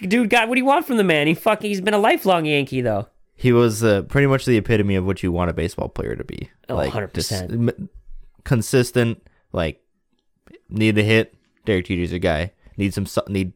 dude, 0.00 0.28
God, 0.30 0.48
what 0.48 0.56
do 0.56 0.60
you 0.60 0.64
want 0.64 0.86
from 0.86 0.96
the 0.96 1.04
man? 1.04 1.26
He 1.26 1.34
fucking, 1.34 1.68
he's 1.70 1.80
been 1.80 1.94
a 1.94 1.98
lifelong 1.98 2.44
Yankee 2.44 2.80
though. 2.80 3.06
He 3.34 3.52
was 3.52 3.82
uh, 3.82 4.02
pretty 4.02 4.26
much 4.26 4.44
the 4.44 4.56
epitome 4.56 4.94
of 4.96 5.04
what 5.06 5.22
you 5.22 5.32
want 5.32 5.50
a 5.50 5.52
baseball 5.54 5.88
player 5.88 6.14
to 6.16 6.24
be. 6.24 6.50
Oh, 6.68 6.74
like 6.76 6.92
100%. 6.92 7.12
just 7.14 7.32
m- 7.32 7.88
consistent, 8.44 9.22
like 9.52 9.80
need 10.68 10.98
a 10.98 11.02
hit. 11.02 11.34
Derek 11.64 11.86
Jeter's 11.86 12.12
a 12.12 12.18
guy. 12.18 12.52
Need 12.76 12.92
some 12.94 13.06
su- 13.06 13.22
need 13.28 13.52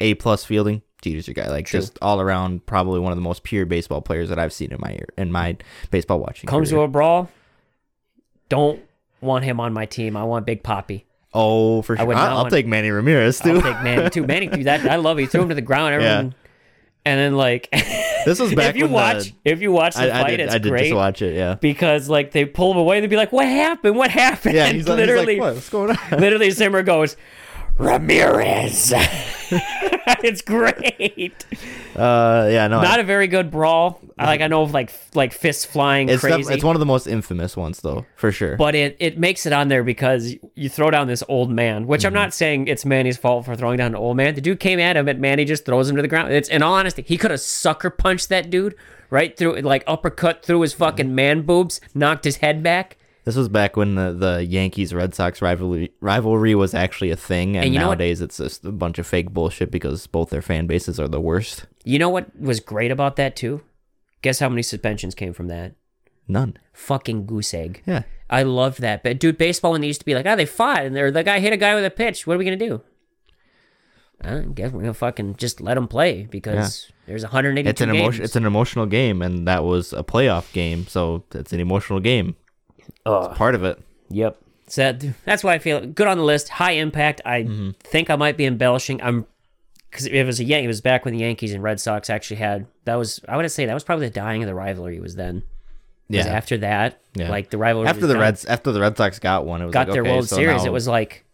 a 0.00 0.14
plus 0.14 0.44
fielding. 0.44 0.82
Jeter's 1.02 1.28
guy. 1.28 1.48
Like 1.50 1.66
True. 1.66 1.80
just 1.80 1.98
all 2.00 2.20
around, 2.20 2.64
probably 2.64 3.00
one 3.00 3.12
of 3.12 3.16
the 3.16 3.22
most 3.22 3.42
pure 3.42 3.66
baseball 3.66 4.00
players 4.00 4.28
that 4.30 4.38
I've 4.38 4.52
seen 4.52 4.72
in 4.72 4.78
my 4.80 4.98
in 5.18 5.30
my 5.30 5.56
baseball 5.90 6.18
watching. 6.20 6.48
Comes 6.48 6.70
to 6.70 6.80
a 6.80 6.88
brawl, 6.88 7.28
don't 8.48 8.80
want 9.20 9.44
him 9.44 9.60
on 9.60 9.72
my 9.72 9.86
team. 9.86 10.16
I 10.16 10.24
want 10.24 10.46
Big 10.46 10.62
Poppy. 10.62 11.04
oh 11.34 11.82
for 11.82 11.96
sure. 11.96 12.14
I 12.14 12.34
will 12.34 12.50
take 12.50 12.66
Manny 12.66 12.90
Ramirez 12.90 13.40
too. 13.40 13.56
I'll 13.56 13.62
take 13.62 13.82
Manny 13.82 14.10
too. 14.10 14.26
Manny 14.26 14.48
threw 14.48 14.64
that. 14.64 14.88
I 14.88 14.96
love 14.96 15.18
it. 15.18 15.22
He 15.22 15.26
threw 15.26 15.42
him 15.42 15.48
to 15.50 15.54
the 15.54 15.60
ground. 15.62 15.94
Everyone, 15.94 16.34
and 17.04 17.18
then 17.20 17.36
like, 17.36 17.68
This 18.24 18.38
was 18.38 18.54
back 18.54 18.70
if 18.70 18.76
you 18.76 18.84
when 18.84 18.90
the- 18.92 18.94
watch, 18.94 19.32
if 19.44 19.60
you 19.60 19.72
watch 19.72 19.94
the 19.96 20.02
I, 20.14 20.20
I 20.20 20.22
fight, 20.22 20.30
did. 20.30 20.40
it's 20.40 20.54
I 20.54 20.58
did 20.58 20.68
great 20.68 20.84
just 20.84 20.94
watch 20.94 21.22
it. 21.22 21.34
Yeah. 21.34 21.54
because 21.56 22.08
like 22.08 22.30
they 22.30 22.44
pull 22.44 22.70
him 22.70 22.76
away. 22.78 23.00
They'd 23.00 23.10
be 23.10 23.16
like, 23.16 23.32
"What 23.32 23.46
happened? 23.46 23.96
What 23.96 24.10
happened?" 24.10 24.54
Yeah. 24.54 24.68
He's, 24.72 24.86
literally, 24.86 25.34
like, 25.34 25.40
what? 25.40 25.54
What's 25.54 25.68
going 25.68 25.90
on? 25.96 26.20
literally, 26.20 26.50
Zimmer 26.50 26.82
goes, 26.84 27.16
"Ramirez." 27.78 28.92
it's 30.22 30.40
great. 30.42 31.44
Uh, 31.94 32.48
yeah. 32.50 32.68
No. 32.68 32.80
Not 32.80 33.00
a 33.00 33.04
very 33.04 33.26
good 33.26 33.50
brawl. 33.50 34.00
I 34.18 34.26
Like 34.26 34.40
I 34.40 34.46
know, 34.46 34.62
of 34.62 34.72
like 34.72 34.92
like 35.14 35.32
fists 35.32 35.64
flying 35.64 36.08
it's 36.08 36.20
crazy. 36.20 36.52
it's 36.52 36.64
one 36.64 36.76
of 36.76 36.80
the 36.80 36.86
most 36.86 37.06
infamous 37.06 37.56
ones 37.56 37.80
though, 37.80 38.06
for 38.16 38.30
sure. 38.30 38.56
but 38.56 38.74
it, 38.74 38.96
it 39.00 39.18
makes 39.18 39.46
it 39.46 39.52
on 39.52 39.68
there 39.68 39.82
because 39.82 40.34
you 40.54 40.68
throw 40.68 40.90
down 40.90 41.06
this 41.06 41.22
old 41.28 41.50
man, 41.50 41.86
which 41.86 42.00
Mm-hmm. 42.02 42.06
I'm 42.08 42.14
not 42.14 42.34
saying 42.34 42.66
it's 42.68 42.84
Manny's 42.84 43.16
fault 43.16 43.44
for 43.44 43.56
throwing 43.56 43.78
down 43.78 43.88
an 43.88 43.96
old 43.96 44.16
man. 44.16 44.34
The 44.34 44.40
dude 44.40 44.60
came 44.60 44.78
at 44.80 44.96
him, 44.96 45.08
and 45.08 45.20
Manny 45.20 45.44
just 45.44 45.64
throws 45.64 45.88
him 45.88 45.96
to 45.96 46.02
the 46.02 46.08
ground. 46.08 46.32
It's 46.32 46.48
in 46.48 46.62
all 46.62 46.74
honesty, 46.74 47.02
he 47.06 47.16
could 47.16 47.30
have 47.30 47.40
sucker 47.40 47.90
punched 47.90 48.28
that 48.28 48.48
dude 48.50 48.74
right 49.10 49.36
through, 49.36 49.60
like 49.60 49.84
uppercut 49.86 50.44
through 50.44 50.60
his 50.62 50.72
fucking 50.72 51.14
man 51.14 51.42
boobs, 51.42 51.80
knocked 51.94 52.24
his 52.24 52.36
head 52.36 52.62
back. 52.62 52.96
This 53.24 53.36
was 53.36 53.48
back 53.48 53.76
when 53.76 53.94
the, 53.94 54.12
the 54.12 54.44
Yankees 54.44 54.92
Red 54.92 55.14
Sox 55.14 55.40
rivalry 55.40 55.92
rivalry 56.00 56.54
was 56.56 56.74
actually 56.74 57.10
a 57.10 57.16
thing, 57.16 57.56
and, 57.56 57.64
And 57.66 57.74
you 57.74 57.78
know 57.78 57.86
what? 57.88 57.98
nowadays 57.98 58.20
it's 58.20 58.38
just 58.38 58.64
a 58.64 58.72
bunch 58.72 58.98
of 58.98 59.06
fake 59.06 59.30
bullshit 59.30 59.70
because 59.70 60.06
both 60.08 60.30
their 60.30 60.42
fan 60.42 60.66
bases 60.66 60.98
are 60.98 61.06
the 61.08 61.20
worst. 61.20 61.66
You 61.84 61.98
know 62.00 62.08
what 62.08 62.36
was 62.38 62.58
great 62.60 62.90
about 62.90 63.16
that 63.16 63.36
too? 63.36 63.62
Guess 64.22 64.40
how 64.40 64.48
many 64.48 64.62
suspensions 64.62 65.14
came 65.14 65.32
from 65.32 65.46
that? 65.48 65.74
None. 66.26 66.56
Fucking 66.72 67.26
goose 67.26 67.54
egg. 67.54 67.82
Yeah. 67.86 68.02
I 68.30 68.42
loved 68.44 68.80
that. 68.80 69.02
But 69.04 69.18
dude, 69.20 69.38
baseball 69.38 69.72
when 69.72 69.82
they 69.82 69.86
used 69.88 70.00
to 70.00 70.06
be 70.06 70.14
like, 70.14 70.26
oh, 70.26 70.34
they 70.36 70.46
fought 70.46 70.84
and 70.84 70.96
they're, 70.96 71.10
the 71.10 71.22
guy 71.22 71.38
hit 71.38 71.52
a 71.52 71.56
guy 71.56 71.74
with 71.74 71.84
a 71.84 71.90
pitch. 71.90 72.26
What 72.26 72.34
are 72.34 72.38
we 72.38 72.44
gonna 72.44 72.56
do? 72.56 72.82
I 74.20 74.40
guess 74.54 74.70
we're 74.72 74.80
gonna 74.82 74.94
fucking 74.94 75.36
just 75.36 75.60
let 75.60 75.74
them 75.74 75.88
play 75.88 76.26
because 76.30 76.90
there's 77.06 77.22
182 77.24 77.68
It's 77.68 77.80
an 77.80 77.90
games. 77.90 78.00
emotion. 78.02 78.24
It's 78.24 78.36
an 78.36 78.46
emotional 78.46 78.86
game, 78.86 79.20
and 79.20 79.48
that 79.48 79.64
was 79.64 79.92
a 79.92 80.04
playoff 80.04 80.52
game, 80.52 80.86
so 80.86 81.24
it's 81.34 81.52
an 81.52 81.58
emotional 81.60 81.98
game. 81.98 82.36
Ugh. 83.06 83.34
Part 83.36 83.54
of 83.54 83.64
it. 83.64 83.78
Yep. 84.10 84.36
So 84.68 84.92
that's 85.24 85.44
why 85.44 85.54
I 85.54 85.58
feel 85.58 85.84
good 85.86 86.06
on 86.08 86.16
the 86.18 86.24
list. 86.24 86.48
High 86.48 86.72
impact. 86.72 87.20
I 87.24 87.42
Mm-hmm. 87.42 87.70
think 87.80 88.08
I 88.10 88.16
might 88.16 88.36
be 88.36 88.46
embellishing. 88.46 89.02
I'm 89.02 89.26
because 89.90 90.06
it 90.06 90.24
was 90.24 90.40
a 90.40 90.44
Yan- 90.44 90.64
It 90.64 90.68
was 90.68 90.80
back 90.80 91.04
when 91.04 91.12
the 91.12 91.20
Yankees 91.20 91.52
and 91.52 91.62
Red 91.62 91.78
Sox 91.80 92.08
actually 92.08 92.36
had 92.38 92.66
that 92.84 92.94
was 92.94 93.20
I 93.28 93.36
would 93.36 93.50
say 93.50 93.66
that 93.66 93.74
was 93.74 93.84
probably 93.84 94.06
the 94.06 94.12
dying 94.14 94.42
of 94.42 94.46
the 94.46 94.54
rivalry 94.54 94.98
was 95.00 95.16
then. 95.16 95.42
Yeah. 96.08 96.26
After 96.26 96.58
that, 96.58 97.00
Yeah. 97.14 97.30
like 97.30 97.50
the 97.50 97.58
rivalry 97.58 97.88
After 97.88 98.06
the. 98.06 98.18
Reds, 98.18 98.44
after 98.44 98.72
the 98.72 98.80
Red 98.80 98.96
Sox 98.96 99.18
got 99.18 99.46
one, 99.46 99.62
it 99.62 99.66
was 99.66 99.72
got 99.72 99.88
like, 99.88 99.94
their 99.94 100.02
okay, 100.02 100.10
World 100.12 100.28
so 100.28 100.36
Series, 100.36 100.62
now- 100.62 100.68
it 100.68 100.72
was 100.72 100.86
like, 100.88 101.24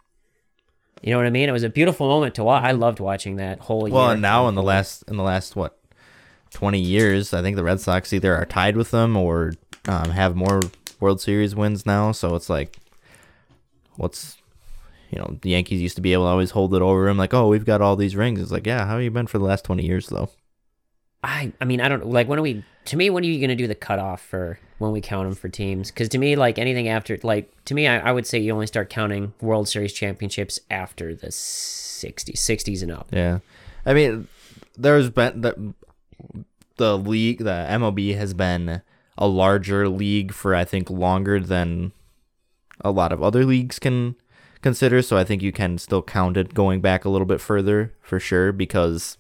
you 1.02 1.10
know 1.12 1.16
what 1.18 1.26
I 1.26 1.30
mean? 1.30 1.48
It 1.48 1.52
was 1.52 1.62
a 1.64 1.68
beautiful 1.68 2.08
moment 2.08 2.34
to 2.36 2.44
watch. 2.44 2.64
I 2.64 2.72
loved 2.72 2.98
watching 3.00 3.36
that 3.36 3.60
whole 3.60 3.86
year. 3.88 3.94
Well, 3.94 4.10
and 4.10 4.22
now 4.22 4.48
in 4.48 4.54
the 4.56 4.62
last 4.62 5.02
in 5.08 5.16
the 5.16 5.22
last 5.22 5.54
what 5.56 5.78
twenty 6.50 6.80
years, 6.80 7.32
I 7.34 7.42
think 7.42 7.56
the 7.56 7.64
Red 7.64 7.80
Sox 7.80 8.12
either 8.12 8.34
are 8.34 8.44
tied 8.46 8.76
with 8.76 8.90
them 8.90 9.16
or 9.16 9.52
um, 9.88 10.10
have 10.10 10.34
more 10.36 10.60
World 11.00 11.20
Series 11.20 11.54
wins 11.54 11.86
now. 11.86 12.12
So 12.12 12.34
it's 12.34 12.50
like, 12.50 12.78
what's 13.96 14.38
you 15.10 15.18
know 15.18 15.38
the 15.42 15.50
Yankees 15.50 15.80
used 15.80 15.96
to 15.96 16.02
be 16.02 16.12
able 16.12 16.24
to 16.24 16.28
always 16.28 16.50
hold 16.50 16.74
it 16.74 16.82
over 16.82 17.08
him, 17.08 17.16
like, 17.16 17.34
oh, 17.34 17.48
we've 17.48 17.64
got 17.64 17.80
all 17.80 17.96
these 17.96 18.16
rings. 18.16 18.40
It's 18.40 18.50
like, 18.50 18.66
yeah, 18.66 18.86
how 18.86 18.94
have 18.94 19.02
you 19.02 19.10
been 19.10 19.26
for 19.26 19.38
the 19.38 19.44
last 19.44 19.64
twenty 19.64 19.86
years 19.86 20.08
though? 20.08 20.30
I, 21.22 21.52
I 21.60 21.64
mean, 21.64 21.80
I 21.80 21.88
don't 21.88 22.06
like 22.06 22.28
when 22.28 22.38
are 22.38 22.42
we? 22.42 22.64
To 22.86 22.96
me, 22.96 23.10
when 23.10 23.24
are 23.24 23.26
you 23.26 23.38
going 23.38 23.50
to 23.50 23.56
do 23.56 23.66
the 23.66 23.74
cutoff 23.74 24.22
for 24.22 24.58
when 24.78 24.92
we 24.92 25.00
count 25.00 25.28
them 25.28 25.34
for 25.34 25.48
teams? 25.48 25.90
Because 25.90 26.08
to 26.10 26.18
me, 26.18 26.36
like 26.36 26.58
anything 26.58 26.88
after, 26.88 27.18
like 27.22 27.52
to 27.66 27.74
me, 27.74 27.86
I, 27.86 27.98
I 27.98 28.12
would 28.12 28.26
say 28.26 28.38
you 28.38 28.52
only 28.52 28.66
start 28.66 28.88
counting 28.88 29.34
World 29.40 29.68
Series 29.68 29.92
championships 29.92 30.60
after 30.70 31.14
the 31.14 31.26
60s, 31.26 32.34
60s 32.34 32.82
and 32.82 32.92
up. 32.92 33.08
Yeah, 33.10 33.40
I 33.84 33.94
mean, 33.94 34.28
there's 34.76 35.10
been 35.10 35.40
the 35.40 35.74
the 36.76 36.96
league, 36.96 37.38
the 37.38 37.66
MLB 37.68 38.16
has 38.16 38.32
been 38.32 38.80
a 39.18 39.26
larger 39.26 39.88
league 39.88 40.32
for 40.32 40.54
I 40.54 40.64
think 40.64 40.88
longer 40.88 41.38
than 41.40 41.92
a 42.80 42.90
lot 42.90 43.12
of 43.12 43.22
other 43.22 43.44
leagues 43.44 43.78
can 43.78 44.14
consider. 44.62 45.02
So 45.02 45.16
I 45.18 45.24
think 45.24 45.42
you 45.42 45.52
can 45.52 45.76
still 45.78 46.02
count 46.02 46.36
it 46.36 46.54
going 46.54 46.80
back 46.80 47.04
a 47.04 47.08
little 47.10 47.26
bit 47.26 47.40
further 47.40 47.92
for 48.00 48.18
sure 48.20 48.52
because 48.52 49.18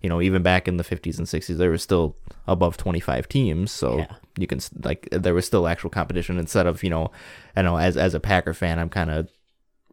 you 0.00 0.08
know, 0.08 0.20
even 0.22 0.42
back 0.44 0.68
in 0.68 0.76
the 0.76 0.84
50s 0.84 1.18
and 1.18 1.26
60s, 1.26 1.56
there 1.56 1.70
was 1.70 1.82
still 1.82 2.16
above 2.46 2.76
25 2.76 3.28
teams. 3.28 3.72
So 3.72 3.98
Yeah. 3.98 4.14
you 4.36 4.46
can 4.46 4.60
like 4.84 5.08
there 5.10 5.34
was 5.34 5.46
still 5.46 5.66
actual 5.66 5.90
competition 5.90 6.38
instead 6.38 6.66
of 6.66 6.82
you 6.84 6.90
know, 6.90 7.10
I 7.56 7.62
know 7.62 7.78
as 7.78 7.96
as 7.96 8.14
a 8.14 8.20
Packer 8.20 8.54
fan, 8.54 8.78
I'm 8.78 8.88
kind 8.90 9.10
of 9.10 9.28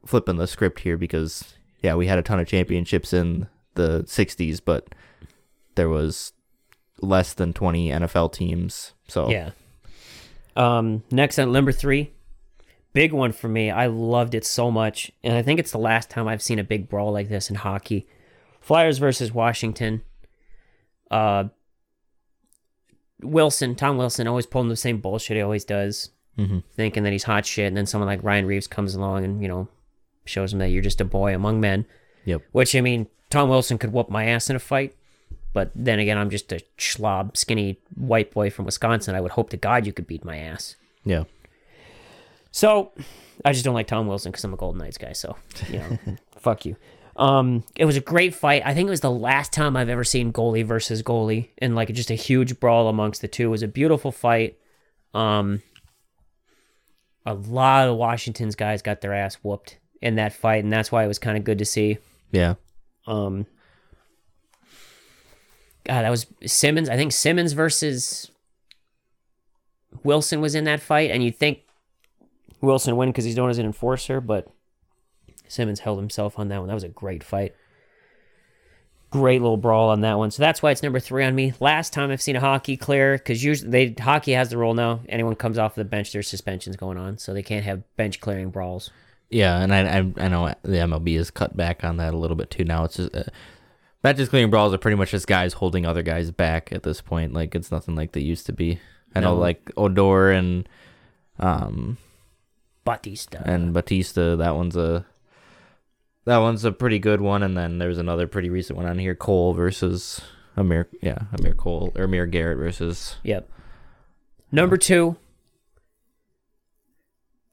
flipping 0.05 0.35
the 0.37 0.47
script 0.47 0.79
here 0.81 0.97
because 0.97 1.53
yeah, 1.81 1.95
we 1.95 2.07
had 2.07 2.17
a 2.19 2.23
ton 2.23 2.39
of 2.39 2.47
championships 2.47 3.13
in 3.13 3.47
the 3.75 4.03
60s, 4.07 4.59
but 4.63 4.93
there 5.75 5.89
was 5.89 6.31
less 7.01 7.33
than 7.33 7.53
20 7.53 7.89
NFL 7.89 8.31
teams. 8.33 8.93
So 9.07 9.29
Yeah. 9.29 9.51
Um, 10.55 11.03
next 11.11 11.37
on 11.37 11.51
number 11.51 11.71
three, 11.73 12.11
big 12.93 13.11
one 13.11 13.31
for 13.33 13.49
me. 13.49 13.69
I 13.69 13.87
loved 13.87 14.33
it 14.33 14.45
so 14.45 14.71
much, 14.71 15.11
and 15.23 15.35
I 15.35 15.41
think 15.41 15.59
it's 15.59 15.71
the 15.73 15.77
last 15.77 16.09
time 16.09 16.27
I've 16.29 16.41
seen 16.41 16.59
a 16.59 16.63
big 16.63 16.87
brawl 16.87 17.11
like 17.11 17.27
this 17.27 17.49
in 17.49 17.57
hockey. 17.57 18.07
Flyers 18.61 18.97
versus 18.97 19.33
Washington. 19.33 20.01
Uh, 21.11 21.45
Wilson, 23.21 23.75
Tom 23.75 23.97
Wilson, 23.97 24.27
always 24.27 24.45
pulling 24.45 24.69
the 24.69 24.75
same 24.75 24.99
bullshit 24.99 25.37
he 25.37 25.41
always 25.41 25.65
does, 25.65 26.11
Mhm. 26.37 26.63
thinking 26.75 27.03
that 27.03 27.11
he's 27.13 27.23
hot 27.23 27.45
shit, 27.45 27.67
and 27.67 27.77
then 27.77 27.85
someone 27.85 28.07
like 28.07 28.23
Ryan 28.23 28.45
Reaves 28.45 28.67
comes 28.67 28.95
along 28.95 29.23
and 29.23 29.41
you 29.41 29.47
know 29.47 29.67
shows 30.25 30.53
him 30.53 30.59
that 30.59 30.69
you're 30.69 30.81
just 30.81 31.01
a 31.01 31.05
boy 31.05 31.35
among 31.35 31.59
men. 31.59 31.85
Yep. 32.25 32.41
Which 32.51 32.75
I 32.75 32.81
mean, 32.81 33.07
Tom 33.29 33.49
Wilson 33.49 33.77
could 33.77 33.93
whoop 33.93 34.09
my 34.09 34.25
ass 34.25 34.49
in 34.49 34.55
a 34.55 34.59
fight, 34.59 34.95
but 35.55 35.71
then 35.73 35.99
again, 35.99 36.17
I'm 36.17 36.29
just 36.29 36.51
a 36.51 36.59
schlob, 36.77 37.37
skinny 37.37 37.79
white 37.95 38.31
boy 38.31 38.49
from 38.49 38.65
Wisconsin. 38.65 39.15
I 39.15 39.21
would 39.21 39.31
hope 39.31 39.51
to 39.51 39.57
God 39.57 39.85
you 39.85 39.93
could 39.93 40.05
beat 40.05 40.25
my 40.25 40.37
ass. 40.37 40.75
Yeah. 41.05 41.23
So 42.51 42.91
I 43.45 43.53
just 43.53 43.63
don't 43.63 43.73
like 43.73 43.87
Tom 43.87 44.05
Wilson 44.05 44.33
because 44.33 44.43
I'm 44.43 44.53
a 44.53 44.57
Golden 44.57 44.79
Knights 44.79 44.97
guy. 44.97 45.13
So 45.13 45.37
you 45.69 45.79
know, 45.79 45.97
fuck 46.37 46.65
you. 46.65 46.75
Um, 47.15 47.63
it 47.77 47.85
was 47.85 47.95
a 47.95 48.01
great 48.01 48.35
fight. 48.35 48.63
I 48.65 48.73
think 48.73 48.87
it 48.87 48.89
was 48.89 48.99
the 48.99 49.09
last 49.09 49.53
time 49.53 49.77
I've 49.77 49.87
ever 49.87 50.03
seen 50.03 50.33
goalie 50.33 50.65
versus 50.65 51.01
goalie, 51.01 51.47
and 51.59 51.73
like 51.73 51.87
just 51.93 52.11
a 52.11 52.15
huge 52.15 52.59
brawl 52.59 52.89
amongst 52.89 53.21
the 53.21 53.29
two. 53.29 53.45
It 53.45 53.51
was 53.51 53.63
a 53.63 53.69
beautiful 53.69 54.11
fight. 54.11 54.57
Um, 55.13 55.61
a 57.25 57.33
lot 57.33 57.87
of 57.87 57.95
Washington's 57.95 58.55
guys 58.55 58.81
got 58.81 58.99
their 58.99 59.13
ass 59.13 59.35
whooped 59.35 59.77
in 60.01 60.15
that 60.15 60.33
fight, 60.33 60.65
and 60.65 60.73
that's 60.73 60.91
why 60.91 61.05
it 61.05 61.07
was 61.07 61.17
kind 61.17 61.37
of 61.37 61.45
good 61.45 61.59
to 61.59 61.65
see. 61.65 61.97
Yeah. 62.33 62.55
Um, 63.07 63.45
God, 65.85 66.01
that 66.01 66.09
was 66.09 66.27
Simmonds. 66.45 66.89
I 66.89 66.97
think 66.97 67.11
Simmonds 67.11 67.53
versus 67.53 68.31
Wilson 70.03 70.41
was 70.41 70.55
in 70.55 70.65
that 70.65 70.81
fight, 70.81 71.11
and 71.11 71.23
you'd 71.23 71.37
think 71.37 71.59
Wilson 72.61 72.95
win 72.95 73.09
because 73.09 73.25
he's 73.25 73.35
known 73.35 73.49
as 73.49 73.57
an 73.57 73.65
enforcer, 73.65 74.19
but 74.19 74.47
Simmonds 75.47 75.81
held 75.81 75.99
himself 75.99 76.39
on 76.39 76.47
that 76.49 76.59
one. 76.59 76.67
That 76.67 76.73
was 76.73 76.83
a 76.83 76.89
great 76.89 77.23
fight. 77.23 77.55
Great 79.11 79.41
little 79.41 79.57
brawl 79.57 79.89
on 79.89 80.01
that 80.01 80.17
one. 80.17 80.31
So 80.31 80.41
that's 80.41 80.61
why 80.61 80.71
it's 80.71 80.83
number 80.83 80.99
three 80.99 81.23
on 81.23 81.35
me. 81.35 81.53
Last 81.59 81.93
time 81.93 82.11
I've 82.11 82.21
seen 82.21 82.35
a 82.35 82.41
hockey 82.41 82.75
clear, 82.75 83.17
because 83.17 83.43
usually 83.43 83.69
they 83.69 84.01
hockey 84.01 84.33
has 84.33 84.49
the 84.49 84.57
rule 84.57 84.73
now. 84.73 85.01
Anyone 85.07 85.35
comes 85.35 85.57
off 85.57 85.75
the 85.75 85.85
bench, 85.85 86.11
there's 86.11 86.27
suspensions 86.27 86.75
going 86.75 86.97
on, 86.97 87.17
so 87.17 87.33
they 87.33 87.43
can't 87.43 87.63
have 87.63 87.83
bench 87.95 88.19
clearing 88.19 88.49
brawls. 88.49 88.91
Yeah, 89.29 89.59
and 89.59 89.73
I, 89.73 89.99
I 89.99 90.25
I 90.25 90.27
know 90.27 90.53
the 90.63 90.77
MLB 90.77 91.17
has 91.17 91.31
cut 91.31 91.55
back 91.55 91.83
on 91.83 91.97
that 91.97 92.13
a 92.13 92.17
little 92.17 92.35
bit 92.35 92.51
too. 92.51 92.63
Now 92.63 92.83
it's 92.83 92.97
just 92.97 93.15
uh, 93.15 93.23
matches 94.05 94.29
clearing 94.29 94.49
brawls 94.51 94.73
are 94.73 94.77
pretty 94.77 94.95
much 94.97 95.11
just 95.11 95.25
guys 95.27 95.53
holding 95.53 95.85
other 95.85 96.03
guys 96.03 96.29
back 96.31 96.71
at 96.71 96.83
this 96.83 97.01
point. 97.01 97.33
Like 97.33 97.55
it's 97.55 97.71
nothing 97.71 97.95
like 97.95 98.11
they 98.11 98.21
used 98.21 98.45
to 98.45 98.53
be. 98.53 98.79
I 99.15 99.19
know 99.19 99.33
No. 99.33 99.39
like 99.41 99.71
Odor 99.75 100.29
and 100.31 100.69
um 101.39 101.97
Bautista. 102.83 103.41
and 103.45 103.73
Bautista. 103.73 104.35
That 104.35 104.55
one's 104.55 104.75
a 104.75 105.05
that 106.25 106.37
one's 106.37 106.63
a 106.65 106.71
pretty 106.71 106.99
good 106.99 107.19
one. 107.21 107.41
And 107.43 107.57
then 107.57 107.79
there's 107.79 107.97
another 107.97 108.27
pretty 108.27 108.49
recent 108.49 108.77
one 108.77 108.85
on 108.85 108.99
here: 108.99 109.15
Cole 109.15 109.53
versus 109.53 110.21
Amir. 110.55 110.87
Yeah, 111.01 111.17
Amir 111.37 111.53
Cole 111.55 111.91
or 111.95 112.03
Amir 112.03 112.27
Garrett 112.27 112.57
versus. 112.59 113.15
Yep. 113.23 113.49
Number 114.51 114.77
two, 114.77 115.17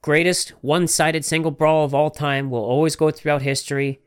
greatest 0.01 0.49
one 0.61 0.87
sided 0.87 1.25
single 1.25 1.51
brawl 1.51 1.83
of 1.85 1.93
all 1.93 2.09
time 2.11 2.49
will 2.49 2.63
always 2.63 2.95
go 2.95 3.09
throughout 3.11 3.41
history. 3.41 3.99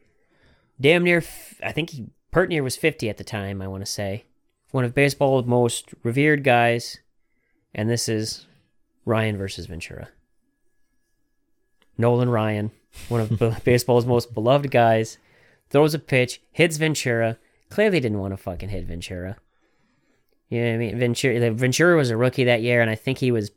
Damn 0.80 1.04
near, 1.04 1.18
f- 1.18 1.60
I 1.62 1.72
think 1.72 1.90
he, 1.90 2.06
Pertnier 2.36 2.62
was 2.62 2.76
50 2.76 3.08
at 3.08 3.16
the 3.16 3.24
time, 3.24 3.62
I 3.62 3.66
want 3.66 3.80
to 3.80 3.90
say. 3.90 4.26
One 4.70 4.84
of 4.84 4.94
baseball's 4.94 5.46
most 5.46 5.94
revered 6.02 6.44
guys. 6.44 6.98
And 7.74 7.88
this 7.88 8.10
is 8.10 8.46
Ryan 9.06 9.38
versus 9.38 9.64
Ventura. 9.64 10.10
Nolan 11.96 12.28
Ryan, 12.28 12.72
one 13.08 13.22
of 13.22 13.62
baseball's 13.64 14.04
most 14.04 14.34
beloved 14.34 14.70
guys, 14.70 15.16
throws 15.70 15.94
a 15.94 15.98
pitch, 15.98 16.42
hits 16.52 16.76
Ventura. 16.76 17.38
Clearly 17.70 18.00
didn't 18.00 18.18
want 18.18 18.34
to 18.34 18.36
fucking 18.36 18.68
hit 18.68 18.84
Ventura. 18.84 19.38
You 20.50 20.60
know 20.60 20.66
what 20.66 20.74
I 20.74 20.76
mean? 20.76 20.98
Ventura, 20.98 21.50
Ventura 21.52 21.96
was 21.96 22.10
a 22.10 22.18
rookie 22.18 22.44
that 22.44 22.60
year, 22.60 22.82
and 22.82 22.90
I 22.90 22.96
think 22.96 23.16
he 23.16 23.32
was 23.32 23.50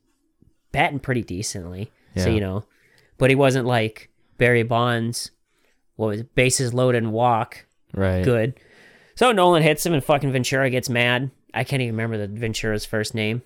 batting 0.72 1.00
pretty 1.00 1.24
decently. 1.24 1.92
Yeah. 2.16 2.24
So 2.24 2.30
you 2.30 2.40
know, 2.40 2.64
but 3.18 3.30
he 3.30 3.36
wasn't 3.36 3.66
like 3.66 4.10
Barry 4.38 4.64
Bonds. 4.64 5.32
What 5.98 6.08
was 6.08 6.22
it? 6.22 6.34
bases 6.34 6.74
loaded 6.74 7.04
and 7.04 7.12
walk 7.12 7.66
Right. 7.94 8.24
good. 8.24 8.54
So 9.20 9.34
Nolan 9.34 9.64
hits 9.64 9.86
him, 9.86 9.92
and 9.92 10.02
fucking 10.02 10.32
Ventura 10.32 10.70
gets 10.70 10.88
mad. 10.88 11.30
I 11.54 11.66
can't 11.66 11.82
even 11.82 11.94
remember 11.94 12.26
the 12.26 12.40
Ventura's 12.40 12.86
first 12.86 13.14
name. 13.14 13.42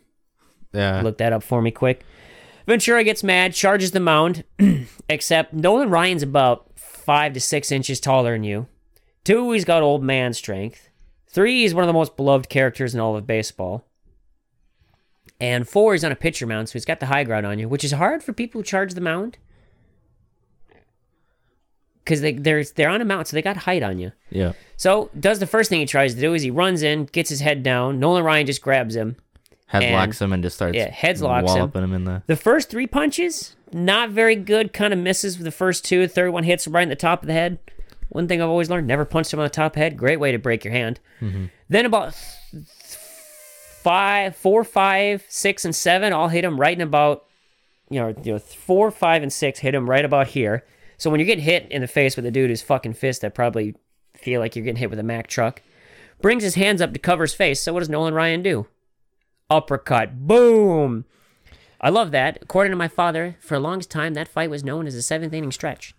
Yeah. 0.72 1.02
Look 1.02 1.18
that 1.18 1.34
up 1.34 1.42
for 1.42 1.64
me 1.64 1.72
quick. 1.72 2.06
Ventura 2.68 3.04
gets 3.04 3.24
mad, 3.24 3.56
charges 3.56 3.90
the 3.90 4.00
mound, 4.00 4.44
except 5.10 5.52
Nolan 5.52 5.90
Ryan's 5.90 6.22
about 6.22 6.70
five 6.76 7.34
to 7.34 7.42
six 7.42 7.72
inches 7.72 8.00
taller 8.00 8.34
than 8.34 8.44
you. 8.44 8.68
Two, 9.24 9.52
he's 9.52 9.66
got 9.66 9.82
old 9.82 10.04
man 10.04 10.34
strength. 10.34 10.90
Three, 11.26 11.64
he's 11.64 11.74
one 11.74 11.84
of 11.84 11.88
the 11.88 11.94
most 11.94 12.16
beloved 12.18 12.50
characters 12.50 12.94
in 12.94 13.00
all 13.00 13.18
of 13.18 13.26
baseball. 13.26 13.84
And 15.42 15.68
four, 15.68 15.94
he's 15.94 16.04
on 16.04 16.12
a 16.12 16.16
pitcher 16.16 16.46
mound, 16.46 16.70
so 16.70 16.74
he's 16.74 16.86
got 16.86 17.00
the 17.00 17.08
high 17.08 17.24
ground 17.24 17.48
on 17.48 17.58
you, 17.58 17.68
which 17.68 17.84
is 17.84 17.94
hard 17.94 18.22
for 18.22 18.32
people 18.32 18.60
who 18.60 18.64
charge 18.64 18.94
the 18.94 19.02
mound. 19.02 19.40
Because 22.04 22.22
they, 22.22 22.34
they're, 22.34 22.64
they're 22.64 22.90
on 22.90 23.02
a 23.02 23.06
mound, 23.06 23.28
so 23.28 23.36
they 23.36 23.42
got 23.42 23.56
height 23.56 23.82
on 23.84 23.98
you. 23.98 24.12
Yeah. 24.30 24.54
So, 24.76 25.10
does 25.18 25.40
the 25.40 25.48
first 25.48 25.70
thing 25.70 25.80
he 25.80 25.86
tries 25.86 26.14
to 26.16 26.20
do 26.20 26.34
is 26.34 26.42
he 26.42 26.52
runs 26.52 26.82
in, 26.82 27.06
gets 27.06 27.30
his 27.30 27.40
head 27.40 27.64
down. 27.64 28.00
Nolan 28.00 28.24
Ryan 28.24 28.46
just 28.46 28.62
grabs 28.62 28.96
him. 28.96 29.16
Headlocks 29.72 30.22
him 30.22 30.34
and 30.34 30.44
just 30.44 30.56
starts 30.56 30.78
yeah, 30.78 30.92
headlocks 30.92 31.50
him. 31.50 31.56
walloping 31.56 31.84
him 31.84 31.94
in 31.94 32.04
the. 32.04 32.22
The 32.28 32.36
first 32.36 32.70
three 32.70 32.86
punches, 32.86 33.56
not 33.72 34.12
very 34.12 34.36
good. 34.36 34.72
Kind 34.72 34.94
of 34.94 35.00
misses 35.00 35.38
with 35.38 35.46
the 35.46 35.52
first 35.52 35.84
two. 35.84 36.02
The 36.02 36.08
third 36.08 36.32
one 36.32 36.44
hits 36.44 36.68
him 36.68 36.76
right 36.76 36.84
in 36.84 36.90
the 36.90 36.96
top 36.96 37.24
of 37.24 37.28
the 37.28 37.34
head. 37.34 37.58
One 38.10 38.28
thing 38.28 38.42
I've 38.42 38.50
always 38.50 38.70
learned: 38.70 38.86
never 38.86 39.06
punch 39.06 39.34
him 39.34 39.40
on 39.40 39.46
the 39.46 39.50
top 39.50 39.76
head. 39.76 39.98
Great 39.98 40.20
way 40.20 40.32
to 40.32 40.38
break 40.38 40.64
your 40.64 40.74
hand. 40.74 41.00
Mm-hmm. 41.22 41.46
Then 41.70 41.88
about 41.88 42.16
th- 42.52 42.64
five, 43.82 44.36
four, 44.36 44.64
five, 44.64 45.26
six, 45.28 45.66
and 45.66 45.76
seven, 45.76 46.14
all 46.14 46.28
hit 46.28 46.44
him 46.44 46.60
right 46.60 46.78
in 46.78 46.82
about, 46.82 47.26
you 47.90 48.00
know, 48.00 48.16
you 48.24 48.34
know, 48.34 48.40
four, 48.40 48.92
five, 48.92 49.24
and 49.24 49.34
six 49.34 49.60
hit 49.60 49.74
him 49.74 49.90
right 49.90 50.06
about 50.06 50.28
here. 50.28 50.64
So 51.04 51.10
when 51.10 51.20
you're 51.20 51.28
getting 51.28 51.44
hit 51.44 51.68
in 51.70 51.82
the 51.82 51.88
face 51.90 52.16
with 52.16 52.26
a 52.26 52.32
dude 52.32 52.50
who's 52.50 52.62
fucking 52.62 52.94
fist, 52.94 53.20
that 53.22 53.36
probably 53.36 53.76
feel 54.16 54.40
like 54.40 54.56
you're 54.56 54.64
getting 54.64 54.80
hit 54.80 54.90
with 54.90 55.00
a 55.00 55.04
Mack 55.04 55.28
truck. 55.28 55.62
Brings 56.22 56.44
his 56.44 56.56
hands 56.56 56.82
up 56.82 56.94
to 56.94 57.00
cover 57.00 57.26
his 57.26 57.34
face. 57.34 57.60
So 57.60 57.74
what 57.74 57.80
does 57.80 57.90
Nolan 57.90 58.14
Ryan 58.14 58.42
do? 58.42 58.68
Uppercut. 59.50 60.26
Boom. 60.26 61.04
I 61.82 61.90
love 61.90 62.12
that. 62.12 62.40
According 62.42 62.72
to 62.72 62.78
my 62.78 62.88
father, 62.88 63.36
for 63.42 63.56
a 63.56 63.60
long 63.60 63.82
time, 63.82 64.14
that 64.14 64.30
fight 64.30 64.50
was 64.50 64.64
known 64.64 64.88
as 64.88 64.94
the 64.94 65.02
seventh 65.02 65.34
inning 65.34 65.52
stretch. 65.52 65.94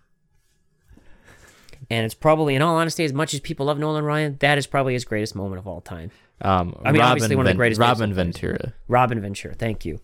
And 1.87 2.03
it's 2.03 2.15
probably, 2.15 2.55
in 2.55 2.63
all 2.63 2.75
honesty, 2.75 3.05
as 3.05 3.13
much 3.13 3.35
as 3.35 3.41
people 3.41 3.67
love 3.67 3.77
Nolan 3.77 4.05
Ryan, 4.05 4.37
that 4.39 4.57
is 4.57 4.65
probably 4.65 4.93
his 4.93 5.05
greatest 5.05 5.35
moment 5.35 5.59
of 5.59 5.67
all 5.67 5.81
time. 5.81 6.09
Um, 6.41 6.75
I 6.83 6.91
mean, 6.91 7.01
Robin 7.01 7.11
obviously 7.11 7.35
one 7.35 7.45
of 7.45 7.53
the 7.53 7.57
greatest 7.57 7.79
Robin 7.79 8.11
Ventura. 8.11 8.73
Robin 8.87 9.21
Ventura, 9.21 9.53
thank 9.53 9.85
you. 9.85 9.99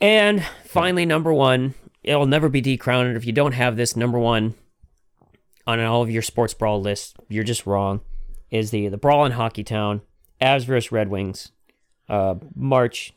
And 0.00 0.42
finally, 0.64 1.04
number 1.04 1.34
one, 1.34 1.74
it'll 2.02 2.26
never 2.26 2.48
be 2.48 2.60
decrowned. 2.60 3.16
If 3.16 3.26
you 3.26 3.32
don't 3.32 3.52
have 3.52 3.76
this 3.76 3.96
number 3.96 4.18
one 4.18 4.54
on 5.66 5.80
all 5.80 6.02
of 6.02 6.10
your 6.10 6.22
sports 6.22 6.54
brawl 6.54 6.80
lists, 6.80 7.14
you're 7.28 7.44
just 7.44 7.66
wrong. 7.66 8.00
Is 8.50 8.70
the 8.70 8.88
the 8.88 8.98
brawl 8.98 9.24
in 9.24 9.32
Hockey 9.32 9.64
Town, 9.64 10.02
Avs 10.40 10.64
versus 10.64 10.92
Red 10.92 11.08
Wings, 11.08 11.52
uh, 12.08 12.34
March 12.54 13.14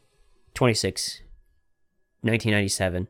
26, 0.53 1.21
1997. 2.21 3.07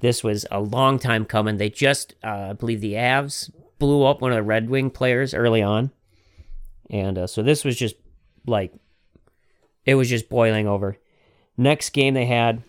This 0.00 0.22
was 0.24 0.46
a 0.50 0.60
long 0.60 0.98
time 0.98 1.24
coming. 1.24 1.56
They 1.56 1.70
just, 1.70 2.14
uh, 2.22 2.48
I 2.50 2.52
believe, 2.52 2.80
the 2.80 2.94
Avs 2.94 3.50
blew 3.78 4.04
up 4.04 4.20
one 4.20 4.32
of 4.32 4.36
the 4.36 4.42
Red 4.42 4.68
Wing 4.68 4.90
players 4.90 5.34
early 5.34 5.62
on, 5.62 5.92
and 6.90 7.18
uh, 7.18 7.26
so 7.26 7.42
this 7.42 7.64
was 7.64 7.76
just 7.76 7.96
like 8.46 8.72
it 9.84 9.94
was 9.94 10.08
just 10.08 10.28
boiling 10.28 10.66
over. 10.66 10.96
Next 11.56 11.90
game 11.90 12.14
they 12.14 12.26
had, 12.26 12.62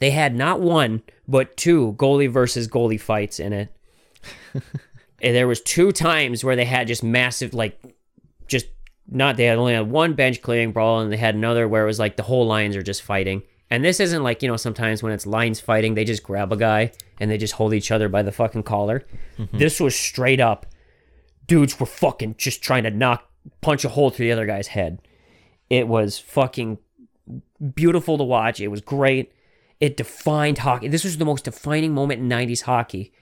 they 0.00 0.10
had 0.10 0.34
not 0.34 0.60
one 0.60 1.02
but 1.28 1.56
two 1.56 1.94
goalie 1.98 2.30
versus 2.30 2.66
goalie 2.66 3.00
fights 3.00 3.38
in 3.38 3.52
it. 3.52 3.74
and 4.54 4.62
there 5.20 5.46
was 5.46 5.60
two 5.60 5.92
times 5.92 6.42
where 6.42 6.56
they 6.56 6.64
had 6.64 6.88
just 6.88 7.04
massive, 7.04 7.54
like, 7.54 7.80
just 8.48 8.66
not 9.08 9.36
they 9.36 9.44
had 9.44 9.58
only 9.58 9.74
had 9.74 9.90
one 9.90 10.14
bench 10.14 10.42
clearing 10.42 10.72
brawl, 10.72 11.00
and 11.00 11.12
they 11.12 11.16
had 11.16 11.34
another 11.36 11.68
where 11.68 11.84
it 11.84 11.86
was 11.86 11.98
like 11.98 12.16
the 12.16 12.24
whole 12.24 12.46
lines 12.46 12.74
are 12.76 12.82
just 12.82 13.02
fighting. 13.02 13.42
And 13.70 13.84
this 13.84 14.00
isn't 14.00 14.24
like 14.24 14.42
you 14.42 14.48
know 14.48 14.56
sometimes 14.56 15.02
when 15.02 15.12
it's 15.12 15.26
lines 15.26 15.60
fighting, 15.60 15.94
they 15.94 16.04
just 16.04 16.24
grab 16.24 16.52
a 16.52 16.56
guy 16.56 16.90
and 17.20 17.30
they 17.30 17.38
just 17.38 17.54
hold 17.54 17.72
each 17.72 17.92
other 17.92 18.08
by 18.08 18.22
the 18.22 18.32
fucking 18.32 18.64
collar. 18.64 19.04
Mm-hmm. 19.38 19.58
This 19.58 19.78
was 19.78 19.94
straight 19.94 20.40
up 20.40 20.66
dudes 21.50 21.80
were 21.80 21.86
fucking 21.86 22.36
just 22.38 22.62
trying 22.62 22.84
to 22.84 22.90
knock 22.92 23.28
punch 23.60 23.84
a 23.84 23.88
hole 23.88 24.08
through 24.10 24.24
the 24.26 24.30
other 24.30 24.46
guy's 24.46 24.68
head. 24.68 25.02
It 25.68 25.88
was 25.88 26.16
fucking 26.16 26.78
beautiful 27.74 28.16
to 28.18 28.22
watch. 28.22 28.60
It 28.60 28.68
was 28.68 28.80
great. 28.80 29.32
It 29.80 29.96
defined 29.96 30.58
hockey. 30.58 30.88
This 30.88 31.04
was 31.04 31.16
the 31.16 31.24
most 31.24 31.44
defining 31.44 31.94
moment 31.94 32.20
in 32.20 32.28
90s 32.28 32.62
hockey. 32.62 33.12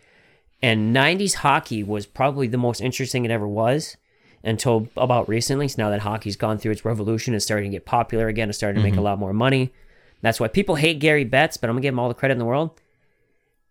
And 0.60 0.94
90s 0.94 1.34
hockey 1.34 1.84
was 1.84 2.04
probably 2.04 2.48
the 2.48 2.58
most 2.58 2.80
interesting 2.80 3.24
it 3.24 3.30
ever 3.30 3.46
was 3.46 3.96
until 4.42 4.88
about 4.96 5.28
recently. 5.28 5.68
So 5.68 5.82
now 5.82 5.90
that 5.90 6.00
hockey's 6.00 6.36
gone 6.36 6.58
through 6.58 6.72
its 6.72 6.84
revolution 6.84 7.32
and 7.32 7.42
starting 7.42 7.70
to 7.70 7.76
get 7.76 7.84
popular 7.84 8.26
again, 8.26 8.48
it's 8.48 8.58
starting 8.58 8.80
to 8.80 8.82
make 8.82 8.94
a 8.94 8.96
mm-hmm. 8.96 9.04
lot 9.04 9.18
more 9.18 9.32
money. 9.32 9.72
That's 10.20 10.40
why 10.40 10.48
people 10.48 10.74
hate 10.74 10.98
Gary 10.98 11.24
Betts, 11.24 11.56
but 11.56 11.70
I'm 11.70 11.74
going 11.74 11.82
to 11.82 11.86
give 11.86 11.94
him 11.94 12.00
all 12.00 12.08
the 12.08 12.14
credit 12.14 12.32
in 12.32 12.38
the 12.38 12.44
world. 12.44 12.80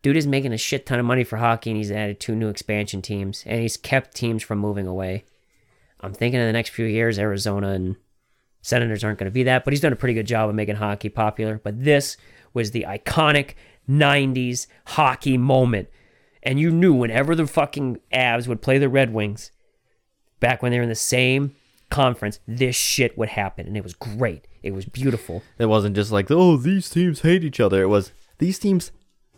Dude 0.02 0.16
is 0.16 0.28
making 0.28 0.54
a 0.54 0.58
shit 0.58 0.86
ton 0.86 1.00
of 1.00 1.06
money 1.06 1.26
for 1.26 1.38
hockey, 1.38 1.72
and 1.72 1.78
he's 1.78 1.92
added 1.92 2.20
two 2.20 2.36
new 2.36 2.48
expansion 2.48 3.02
teams, 3.02 3.44
and 3.46 3.60
he's 3.62 3.76
kept 3.76 4.16
teams 4.16 4.44
from 4.44 4.60
moving 4.60 4.88
away. 4.88 5.26
I'm 6.00 6.14
thinking 6.14 6.40
in 6.40 6.46
the 6.46 6.54
next 6.54 6.70
few 6.70 6.86
years, 6.86 7.20
Arizona 7.20 7.70
and 7.70 7.98
Senators 8.62 9.04
aren't 9.04 9.20
going 9.20 9.26
to 9.26 9.34
be 9.34 9.44
that, 9.44 9.66
but 9.66 9.74
he's 9.74 9.82
done 9.82 9.94
a 9.94 9.98
pretty 9.98 10.14
good 10.14 10.28
job 10.28 10.50
of 10.50 10.56
making 10.56 10.76
hockey 10.76 11.10
popular. 11.10 11.60
But 11.62 11.84
this 11.84 12.16
was 12.58 12.72
the 12.72 12.86
iconic 12.88 13.54
90s 13.90 14.68
hockey 14.86 15.38
moment. 15.38 15.88
And 16.44 16.60
you 16.60 16.72
knew 16.72 16.94
whenever 16.94 17.36
the 17.36 17.48
fucking 17.48 18.00
Avs 18.14 18.48
would 18.48 18.62
play 18.62 18.78
the 18.78 18.90
Red 18.90 19.14
Wings, 19.14 19.52
back 20.40 20.62
when 20.62 20.72
they 20.72 20.78
were 20.78 20.84
in 20.84 20.90
the 20.90 20.96
same 20.96 21.56
conference, 21.90 22.40
this 22.48 22.76
shit 22.76 23.18
would 23.18 23.30
happen. 23.30 23.68
And 23.68 23.76
it 23.78 23.84
was 23.84 23.94
great. 23.94 24.48
It 24.64 24.74
was 24.74 24.86
beautiful. 24.86 25.44
It 25.58 25.66
wasn't 25.68 25.96
just 25.96 26.12
like, 26.12 26.30
oh, 26.30 26.58
these 26.58 26.90
teams 26.90 27.22
hate 27.22 27.44
each 27.44 27.60
other. 27.60 27.82
It 27.82 27.88
was 27.88 28.12
these 28.40 28.60
teams 28.60 28.92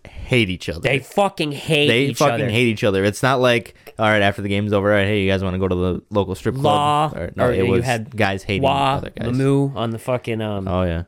hate 0.08 0.50
each 0.50 0.70
other. 0.70 0.80
They 0.82 1.00
fucking 1.00 1.52
hate 1.52 1.88
They 1.88 2.06
each 2.06 2.18
fucking 2.18 2.34
other. 2.46 2.50
hate 2.50 2.68
each 2.68 2.84
other. 2.84 3.04
It's 3.04 3.22
not 3.24 3.40
like, 3.40 3.76
all 4.00 4.10
right, 4.10 4.22
after 4.22 4.42
the 4.42 4.50
game's 4.50 4.72
over, 4.74 4.90
all 4.92 4.98
right, 4.98 5.06
hey, 5.06 5.22
you 5.24 5.30
guys 5.30 5.44
want 5.44 5.54
to 5.56 5.60
go 5.60 5.68
to 5.68 5.76
the 5.76 6.02
local 6.10 6.36
strip 6.36 6.56
club? 6.56 6.64
Law, 6.66 7.12
Or, 7.16 7.32
no, 7.36 7.46
or 7.48 7.52
it 7.54 7.66
you 7.66 7.72
was 7.72 7.86
had 7.86 8.16
guys 8.16 8.44
hating 8.44 8.64
Wah, 8.64 8.96
other 8.96 9.10
guys. 9.12 9.28
Lemieux 9.30 9.76
on 9.76 9.90
the 9.92 10.00
fucking 10.00 10.42
um 10.42 10.68
Oh 10.68 10.84
yeah, 10.84 11.04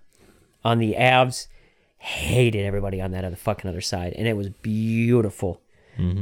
on 0.63 0.77
the 0.79 0.95
Avs 0.97 1.47
hated 2.03 2.65
everybody 2.65 2.99
on 2.99 3.11
that 3.11 3.23
other 3.23 3.35
fucking 3.35 3.69
other 3.69 3.79
side, 3.79 4.13
and 4.17 4.27
it 4.27 4.35
was 4.35 4.49
beautiful. 4.49 5.61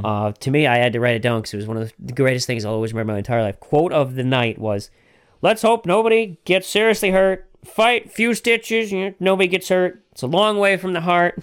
Uh, 0.04 0.32
to 0.32 0.50
me, 0.50 0.66
I 0.66 0.76
had 0.76 0.92
to 0.92 1.00
write 1.00 1.14
it 1.14 1.22
down 1.22 1.40
because 1.40 1.54
it 1.54 1.56
was 1.56 1.66
one 1.66 1.78
of 1.78 1.92
the 1.98 2.12
greatest 2.12 2.46
things 2.46 2.64
I'll 2.66 2.74
always 2.74 2.92
remember 2.92 3.14
my 3.14 3.18
entire 3.18 3.42
life. 3.42 3.58
Quote 3.60 3.92
of 3.92 4.14
the 4.14 4.24
night 4.24 4.58
was, 4.58 4.90
"Let's 5.40 5.62
hope 5.62 5.86
nobody 5.86 6.38
gets 6.44 6.68
seriously 6.68 7.12
hurt. 7.12 7.48
Fight, 7.64 8.12
few 8.12 8.34
stitches. 8.34 8.92
You 8.92 9.06
know, 9.06 9.14
nobody 9.20 9.48
gets 9.48 9.70
hurt. 9.70 10.04
It's 10.12 10.22
a 10.22 10.26
long 10.26 10.58
way 10.58 10.76
from 10.76 10.92
the 10.92 11.00
heart, 11.00 11.42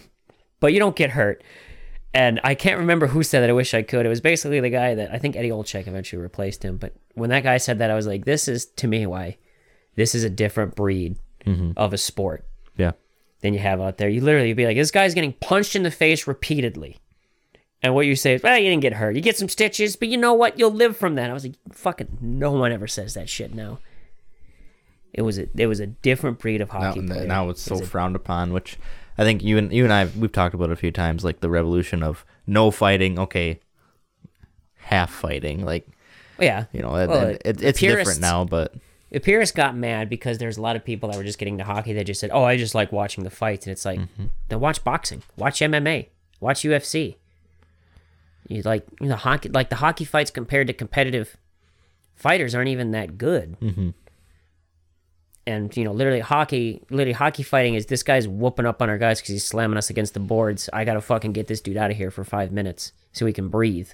but 0.60 0.72
you 0.72 0.80
don't 0.80 0.96
get 0.96 1.12
hurt." 1.12 1.44
And 2.14 2.40
I 2.44 2.54
can't 2.54 2.80
remember 2.80 3.08
who 3.08 3.24
said 3.24 3.42
that. 3.42 3.50
I 3.50 3.54
wish 3.54 3.74
I 3.74 3.82
could. 3.82 4.06
It 4.06 4.10
was 4.10 4.22
basically 4.22 4.60
the 4.60 4.70
guy 4.70 4.94
that 4.94 5.12
I 5.12 5.18
think 5.18 5.36
Eddie 5.36 5.50
Olczyk 5.50 5.88
eventually 5.88 6.22
replaced 6.22 6.64
him. 6.64 6.78
But 6.78 6.94
when 7.16 7.32
that 7.32 7.44
guy 7.44 7.58
said 7.58 7.80
that, 7.80 7.90
I 7.90 7.96
was 7.96 8.06
like, 8.06 8.26
"This 8.26 8.48
is 8.48 8.66
to 8.66 8.88
me 8.88 9.08
why 9.08 9.38
this 9.96 10.14
is 10.14 10.24
a 10.24 10.30
different 10.30 10.76
breed 10.76 11.16
of 11.76 11.92
a 11.92 11.98
sport." 11.98 12.46
Than 13.42 13.54
you 13.54 13.60
have 13.60 13.80
out 13.82 13.98
there. 13.98 14.10
You 14.10 14.22
literally 14.22 14.54
be 14.54 14.66
like, 14.66 14.78
this 14.78 14.92
guy's 14.92 15.14
getting 15.14 15.34
punched 15.34 15.76
in 15.76 15.84
the 15.84 15.92
face 15.92 16.28
repeatedly. 16.28 16.98
And 17.84 17.94
what 17.94 18.08
you 18.08 18.16
say 18.16 18.34
is, 18.34 18.44
well, 18.44 18.58
you 18.58 18.70
didn't 18.70 18.82
get 18.82 18.94
hurt. 18.94 19.16
You 19.16 19.22
get 19.22 19.38
some 19.38 19.50
stitches, 19.50 19.96
but 19.96 20.08
you 20.08 20.18
know 20.18 20.34
what? 20.34 20.58
You'll 20.58 20.72
live 20.72 20.98
from 20.98 21.16
that. 21.16 21.30
I 21.30 21.34
was 21.34 21.46
like, 21.46 21.56
fucking 21.72 22.18
no 22.20 22.52
one 22.52 22.72
ever 22.72 22.88
says 22.88 23.14
that 23.14 23.30
shit 23.30 23.54
now. 23.54 23.80
It 25.14 25.22
was 25.22 25.38
a 25.40 25.48
it 25.56 25.68
was 25.68 25.80
a 25.80 25.88
different 25.88 26.40
breed 26.40 26.62
of 26.62 26.72
Now, 26.72 26.80
hockey 26.80 27.06
player. 27.06 27.26
now 27.26 27.50
it's 27.50 27.62
so 27.62 27.78
It 27.78 27.86
frowned 27.86 28.16
upon, 28.16 28.52
which 28.52 28.78
I 29.18 29.24
think 29.24 29.44
you 29.44 29.58
and 29.58 29.72
you 29.72 29.84
and 29.84 29.94
I 29.94 30.06
we've 30.06 30.32
talked 30.32 30.54
about 30.54 30.70
it 30.70 30.74
a 30.74 30.76
few 30.76 30.92
times, 30.92 31.24
like 31.24 31.40
the 31.40 31.50
revolution 31.50 32.04
of 32.04 32.26
no 32.46 32.72
fighting. 32.72 33.18
Okay, 33.18 33.60
half 34.76 35.12
fighting, 35.12 35.66
like 35.66 35.88
yeah. 36.40 36.66
you 36.72 36.82
know, 36.82 36.92
Well, 36.92 37.38
it, 37.44 37.58
the 37.58 37.68
it's 37.68 37.80
different 37.80 38.20
now, 38.20 38.44
but 38.44 38.76
Pierce 39.24 39.52
got 39.52 39.76
mad 39.76 40.10
because 40.10 40.38
there's 40.38 40.58
a 40.58 40.62
lot 40.62 40.76
of 40.76 40.84
people 40.84 41.10
that 41.10 41.18
were 41.18 41.24
just 41.24 41.40
getting 41.40 41.58
to 41.60 41.64
hockey 41.64 41.94
that 41.94 42.04
just 42.06 42.20
said, 42.20 42.30
"Oh, 42.34 42.44
I 42.44 42.58
just 42.58 42.76
like 42.76 42.92
watching 42.92 43.24
the 43.24 43.30
fights," 43.30 43.66
and 43.66 43.72
it's 43.72 43.86
like, 43.86 44.00
Mm-hmm. 44.00 44.26
then 44.50 44.60
watch 44.60 44.84
boxing, 44.84 45.24
watch 45.38 45.60
MMA, 45.62 46.08
watch 46.40 46.62
UFC. 46.62 47.16
You 48.50 48.62
like 48.64 48.86
you 49.02 49.08
know 49.08 49.16
hockey, 49.16 49.50
like 49.50 49.70
the 49.70 49.78
hockey 49.78 50.06
fights 50.06 50.32
compared 50.32 50.68
to 50.68 50.74
competitive 50.74 51.38
fighters 52.16 52.54
aren't 52.56 52.70
even 52.70 52.92
that 52.92 53.18
good. 53.18 53.58
Mm-hmm. 53.62 53.90
And 55.46 55.76
you 55.78 55.86
know, 55.86 55.94
literally 55.94 56.20
hockey, 56.20 56.82
literally 56.90 57.14
hockey 57.14 57.44
fighting 57.44 57.76
is 57.76 57.86
this 57.86 58.04
guy's 58.04 58.28
whooping 58.28 58.66
up 58.66 58.82
on 58.82 58.90
our 58.90 58.98
guys 58.98 59.22
because 59.22 59.32
he's 59.34 59.46
slamming 59.46 59.78
us 59.78 59.90
against 59.90 60.14
the 60.14 60.20
boards. 60.20 60.70
I 60.74 60.84
gotta 60.84 61.00
fucking 61.02 61.32
get 61.32 61.48
this 61.48 61.62
dude 61.62 61.78
out 61.78 61.92
of 61.92 61.96
here 61.98 62.12
for 62.12 62.26
five 62.26 62.52
minutes 62.52 62.92
so 63.14 63.26
he 63.26 63.32
can 63.34 63.48
breathe 63.48 63.90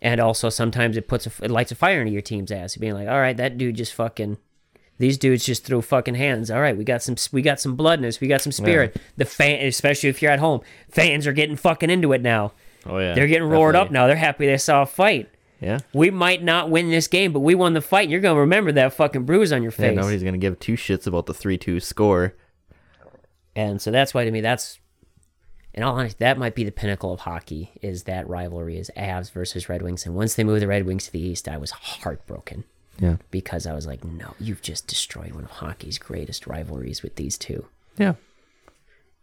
and 0.00 0.20
also 0.20 0.48
sometimes 0.48 0.96
it 0.96 1.08
puts 1.08 1.26
a, 1.26 1.44
it 1.44 1.50
lights 1.50 1.72
a 1.72 1.74
fire 1.74 2.00
into 2.00 2.12
your 2.12 2.22
team's 2.22 2.52
ass. 2.52 2.76
Being 2.76 2.94
like 2.94 3.08
all 3.08 3.20
right 3.20 3.36
that 3.36 3.58
dude 3.58 3.76
just 3.76 3.94
fucking 3.94 4.38
these 4.98 5.16
dudes 5.18 5.44
just 5.44 5.64
threw 5.64 5.82
fucking 5.82 6.14
hands. 6.14 6.50
All 6.50 6.60
right 6.60 6.76
we 6.76 6.84
got 6.84 7.02
some 7.02 7.16
we 7.32 7.42
got 7.42 7.60
some 7.60 7.76
blood 7.76 7.98
in 7.98 8.04
us 8.04 8.20
we 8.20 8.28
got 8.28 8.40
some 8.40 8.52
spirit. 8.52 8.96
The 9.16 9.24
fan 9.24 9.64
especially 9.66 10.08
if 10.08 10.22
you're 10.22 10.32
at 10.32 10.38
home 10.38 10.60
fans 10.90 11.26
are 11.26 11.32
getting 11.32 11.56
fucking 11.56 11.90
into 11.90 12.12
it 12.12 12.22
now. 12.22 12.52
Oh 12.86 12.98
yeah, 12.98 13.14
they're 13.14 13.26
getting 13.26 13.48
roared 13.48 13.76
up 13.76 13.90
now. 13.90 14.06
They're 14.06 14.16
happy 14.16 14.46
they 14.46 14.56
saw 14.56 14.82
a 14.82 14.86
fight. 14.86 15.30
Yeah, 15.60 15.80
we 15.92 16.10
might 16.10 16.42
not 16.44 16.70
win 16.70 16.90
this 16.90 17.08
game 17.08 17.32
but 17.32 17.40
we 17.40 17.56
won 17.56 17.72
the 17.72 17.80
fight 17.80 18.08
you're 18.08 18.20
gonna 18.20 18.38
remember 18.38 18.70
that 18.72 18.92
fucking 18.92 19.24
bruise 19.24 19.52
on 19.52 19.62
your 19.62 19.72
yeah. 19.72 19.88
face. 19.88 19.96
Nobody's 19.96 20.22
gonna 20.22 20.38
give 20.38 20.60
two 20.60 20.74
shits 20.74 21.06
about 21.06 21.26
the 21.26 21.34
three-two 21.34 21.80
score. 21.80 22.36
and 23.56 23.82
so 23.82 23.90
that's 23.90 24.14
why 24.14 24.24
to 24.24 24.30
me 24.30 24.40
that's 24.40 24.78
in 25.78 25.84
all 25.84 25.94
honesty 25.96 26.16
that 26.18 26.36
might 26.38 26.54
be 26.54 26.64
the 26.64 26.72
pinnacle 26.72 27.12
of 27.12 27.20
hockey 27.20 27.70
is 27.80 28.02
that 28.02 28.28
rivalry 28.28 28.76
is 28.78 28.90
avs 28.96 29.30
versus 29.32 29.68
red 29.68 29.80
wings 29.82 30.04
and 30.04 30.14
once 30.14 30.34
they 30.34 30.44
moved 30.44 30.60
the 30.60 30.66
red 30.66 30.84
wings 30.84 31.06
to 31.06 31.12
the 31.12 31.20
east 31.20 31.48
i 31.48 31.56
was 31.56 31.70
heartbroken 31.70 32.64
Yeah, 33.00 33.16
because 33.30 33.64
I 33.64 33.74
was 33.74 33.86
like, 33.86 34.02
no, 34.04 34.34
you've 34.40 34.60
just 34.60 34.88
destroyed 34.88 35.32
one 35.32 35.44
of 35.44 35.50
hockey's 35.50 35.98
greatest 35.98 36.46
rivalries 36.48 37.00
with 37.02 37.14
these 37.14 37.38
two. 37.38 37.66
yeah. 37.96 38.14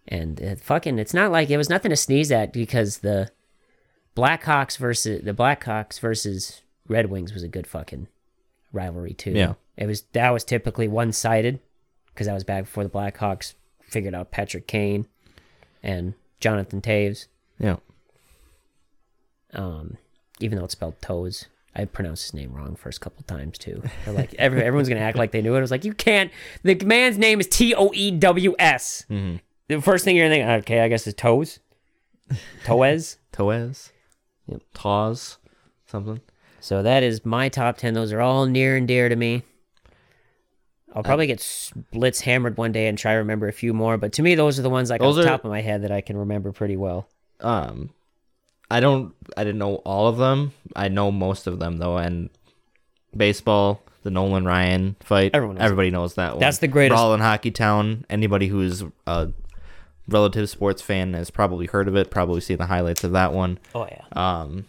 And 0.07 0.39
it 0.39 0.61
fucking, 0.61 0.97
it's 0.97 1.13
not 1.13 1.29
like 1.31 1.49
it 1.49 1.57
was 1.57 1.69
nothing 1.69 1.89
to 1.89 1.95
sneeze 1.97 2.31
at 2.31 2.53
because 2.53 2.99
the 2.99 3.29
Blackhawks 4.15 4.77
versus 4.77 5.21
the 5.23 5.33
Blackhawks 5.33 5.99
versus 5.99 6.61
Red 6.87 7.07
Wings 7.09 7.33
was 7.33 7.43
a 7.43 7.47
good 7.49 7.67
fucking 7.67 8.07
rivalry 8.71 9.13
too. 9.13 9.31
Yeah. 9.31 9.55
it 9.75 9.87
was 9.87 10.03
that 10.13 10.29
was 10.31 10.43
typically 10.45 10.87
one 10.87 11.11
sided 11.11 11.59
because 12.13 12.27
that 12.27 12.33
was 12.33 12.43
back 12.45 12.63
before 12.65 12.83
the 12.85 12.89
Blackhawks 12.89 13.55
figured 13.81 14.15
out 14.15 14.31
Patrick 14.31 14.67
Kane 14.67 15.05
and 15.83 16.13
Jonathan 16.45 16.79
Toews. 16.79 17.25
Yeah. 17.59 17.77
um, 19.53 19.97
even 20.39 20.57
though 20.59 20.65
it's 20.65 20.73
spelled 20.73 21.01
toes. 21.01 21.45
I 21.75 21.85
pronounced 21.85 22.23
his 22.23 22.33
name 22.35 22.53
wrong 22.53 22.75
first 22.75 23.01
couple 23.01 23.23
times 23.23 23.57
too. 23.57 23.81
They're 24.05 24.13
like 24.13 24.33
every, 24.35 24.61
everyone's 24.67 24.87
gonna 24.87 25.01
act 25.01 25.17
like 25.17 25.31
they 25.31 25.41
knew 25.41 25.55
it. 25.55 25.57
I 25.57 25.61
was 25.61 25.71
like, 25.71 25.83
you 25.83 25.93
can't. 25.93 26.31
The 26.63 26.75
man's 26.85 27.17
name 27.17 27.39
is 27.39 27.47
T 27.47 27.73
O 27.73 27.89
E 27.93 28.11
W 28.11 28.55
S. 28.59 29.05
The 29.09 29.81
first 29.81 30.05
thing 30.05 30.15
you're 30.15 30.29
thinking, 30.29 30.47
okay, 30.59 30.81
I 30.81 30.87
guess 30.87 31.07
it's 31.07 31.19
toes. 31.19 31.59
Toes. 32.63 33.17
Toez. 33.33 33.91
Yep. 34.47 34.61
Tawes. 34.75 35.37
Something. 35.87 36.21
so 36.59 36.83
that 36.83 37.01
is 37.03 37.25
my 37.25 37.49
top 37.49 37.77
ten. 37.77 37.93
Those 37.95 38.13
are 38.13 38.21
all 38.21 38.45
near 38.45 38.75
and 38.77 38.87
dear 38.87 39.09
to 39.09 39.15
me. 39.15 39.43
I'll 40.95 41.03
probably 41.03 41.27
get 41.27 41.71
blitz 41.91 42.21
hammered 42.21 42.57
one 42.57 42.71
day 42.71 42.87
and 42.87 42.97
try 42.97 43.11
to 43.13 43.17
remember 43.19 43.47
a 43.47 43.53
few 43.53 43.73
more, 43.73 43.97
but 43.97 44.13
to 44.13 44.21
me, 44.23 44.33
those 44.35 44.57
are 44.57 44.61
the 44.61 44.69
ones 44.69 44.89
like 44.89 45.01
Those 45.01 45.17
off 45.17 45.23
the 45.23 45.27
are- 45.29 45.31
top 45.37 45.45
of 45.45 45.51
my 45.51 45.61
head 45.61 45.81
that 45.83 45.91
I 45.91 45.99
can 46.01 46.15
remember 46.17 46.51
pretty 46.51 46.77
well. 46.77 47.07
Um, 47.41 47.89
I 48.71 48.79
don't. 48.79 49.13
I 49.37 49.43
didn't 49.43 49.59
know 49.59 49.75
all 49.77 50.07
of 50.07 50.17
them. 50.17 50.53
I 50.75 50.87
know 50.87 51.11
most 51.11 51.47
of 51.47 51.59
them 51.59 51.77
though, 51.77 51.97
and 51.97 52.29
baseball, 53.15 53.81
the 54.03 54.09
Nolan 54.09 54.45
Ryan 54.45 54.95
fight. 55.01 55.31
Everyone 55.33 55.57
knows 55.57 55.63
everybody 55.65 55.91
knows 55.91 56.15
that 56.15 56.31
one. 56.33 56.39
That's 56.39 56.59
the 56.59 56.67
greatest- 56.67 56.97
Brawl 56.97 57.13
in 57.13 57.19
Hockey 57.19 57.51
Town. 57.51 58.05
Anybody 58.09 58.47
who's 58.47 58.83
a 59.05 59.29
relative 60.07 60.49
sports 60.49 60.81
fan 60.81 61.13
has 61.13 61.29
probably 61.29 61.65
heard 61.67 61.87
of 61.87 61.95
it. 61.95 62.09
Probably 62.09 62.41
seen 62.41 62.57
the 62.57 62.67
highlights 62.67 63.03
of 63.03 63.11
that 63.11 63.33
one. 63.33 63.59
Oh 63.73 63.85
yeah. 63.85 64.03
Um, 64.13 64.65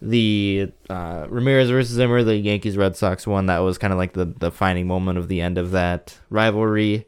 the 0.00 0.70
uh, 0.88 1.26
Ramirez 1.28 1.70
versus 1.70 1.94
Zimmer, 1.94 2.22
the 2.22 2.36
Yankees 2.36 2.76
Red 2.76 2.96
Sox 2.96 3.26
one, 3.26 3.46
that 3.46 3.58
was 3.58 3.78
kind 3.78 3.92
of 3.92 3.98
like 3.98 4.12
the 4.12 4.26
the 4.26 4.50
defining 4.50 4.86
moment 4.86 5.18
of 5.18 5.28
the 5.28 5.40
end 5.40 5.58
of 5.58 5.72
that 5.72 6.18
rivalry. 6.30 7.06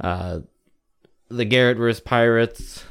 Uh, 0.00 0.40
the 1.28 1.44
Garrett 1.44 1.76
versus 1.76 2.00
Pirates, 2.00 2.84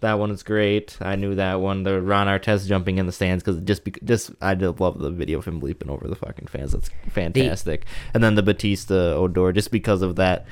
that 0.00 0.18
one 0.18 0.30
is 0.30 0.42
great. 0.42 0.96
I 1.00 1.16
knew 1.16 1.34
that 1.36 1.60
one. 1.60 1.82
The 1.82 2.00
Ron 2.00 2.26
Artest 2.26 2.66
jumping 2.66 2.98
in 2.98 3.06
the 3.06 3.12
stands 3.12 3.42
because 3.42 3.60
just 3.62 3.84
bec- 3.84 4.02
just 4.04 4.30
I 4.40 4.54
did 4.54 4.80
love 4.80 4.98
the 4.98 5.10
video 5.10 5.38
of 5.38 5.44
him 5.46 5.60
leaping 5.60 5.90
over 5.90 6.08
the 6.08 6.16
fucking 6.16 6.46
fans. 6.46 6.72
That's 6.72 6.90
fantastic. 7.10 7.86
and 8.14 8.22
then 8.22 8.34
the 8.34 8.42
Bautista 8.42 9.14
Odor, 9.14 9.52
just 9.52 9.70
because 9.70 10.02
of 10.02 10.16
that 10.16 10.46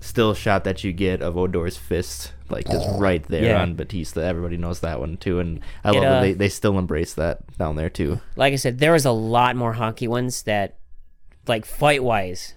still 0.00 0.34
shot 0.34 0.64
that 0.64 0.82
you 0.82 0.92
get 0.92 1.22
of 1.22 1.36
Odor's 1.36 1.76
fist, 1.76 2.32
like 2.50 2.66
just 2.68 2.88
right 2.98 3.22
there 3.28 3.44
Yeah. 3.44 3.62
on 3.62 3.74
Bautista. 3.74 4.22
Everybody 4.22 4.56
knows 4.56 4.80
that 4.80 5.00
one 5.00 5.16
too, 5.16 5.38
and 5.40 5.60
I 5.84 5.90
It, 5.90 5.94
love 5.94 6.04
uh, 6.04 6.08
that 6.10 6.20
they, 6.22 6.32
they 6.32 6.48
still 6.48 6.78
embrace 6.78 7.14
that 7.14 7.56
down 7.58 7.76
there 7.76 7.90
too. 7.90 8.20
like 8.36 8.52
I 8.52 8.56
said, 8.56 8.78
there 8.78 8.92
was 8.92 9.04
a 9.04 9.10
lot 9.12 9.56
more 9.56 9.72
hockey 9.74 10.08
ones 10.08 10.42
that, 10.44 10.76
like 11.46 11.64
fight 11.64 12.02
wise, 12.02 12.54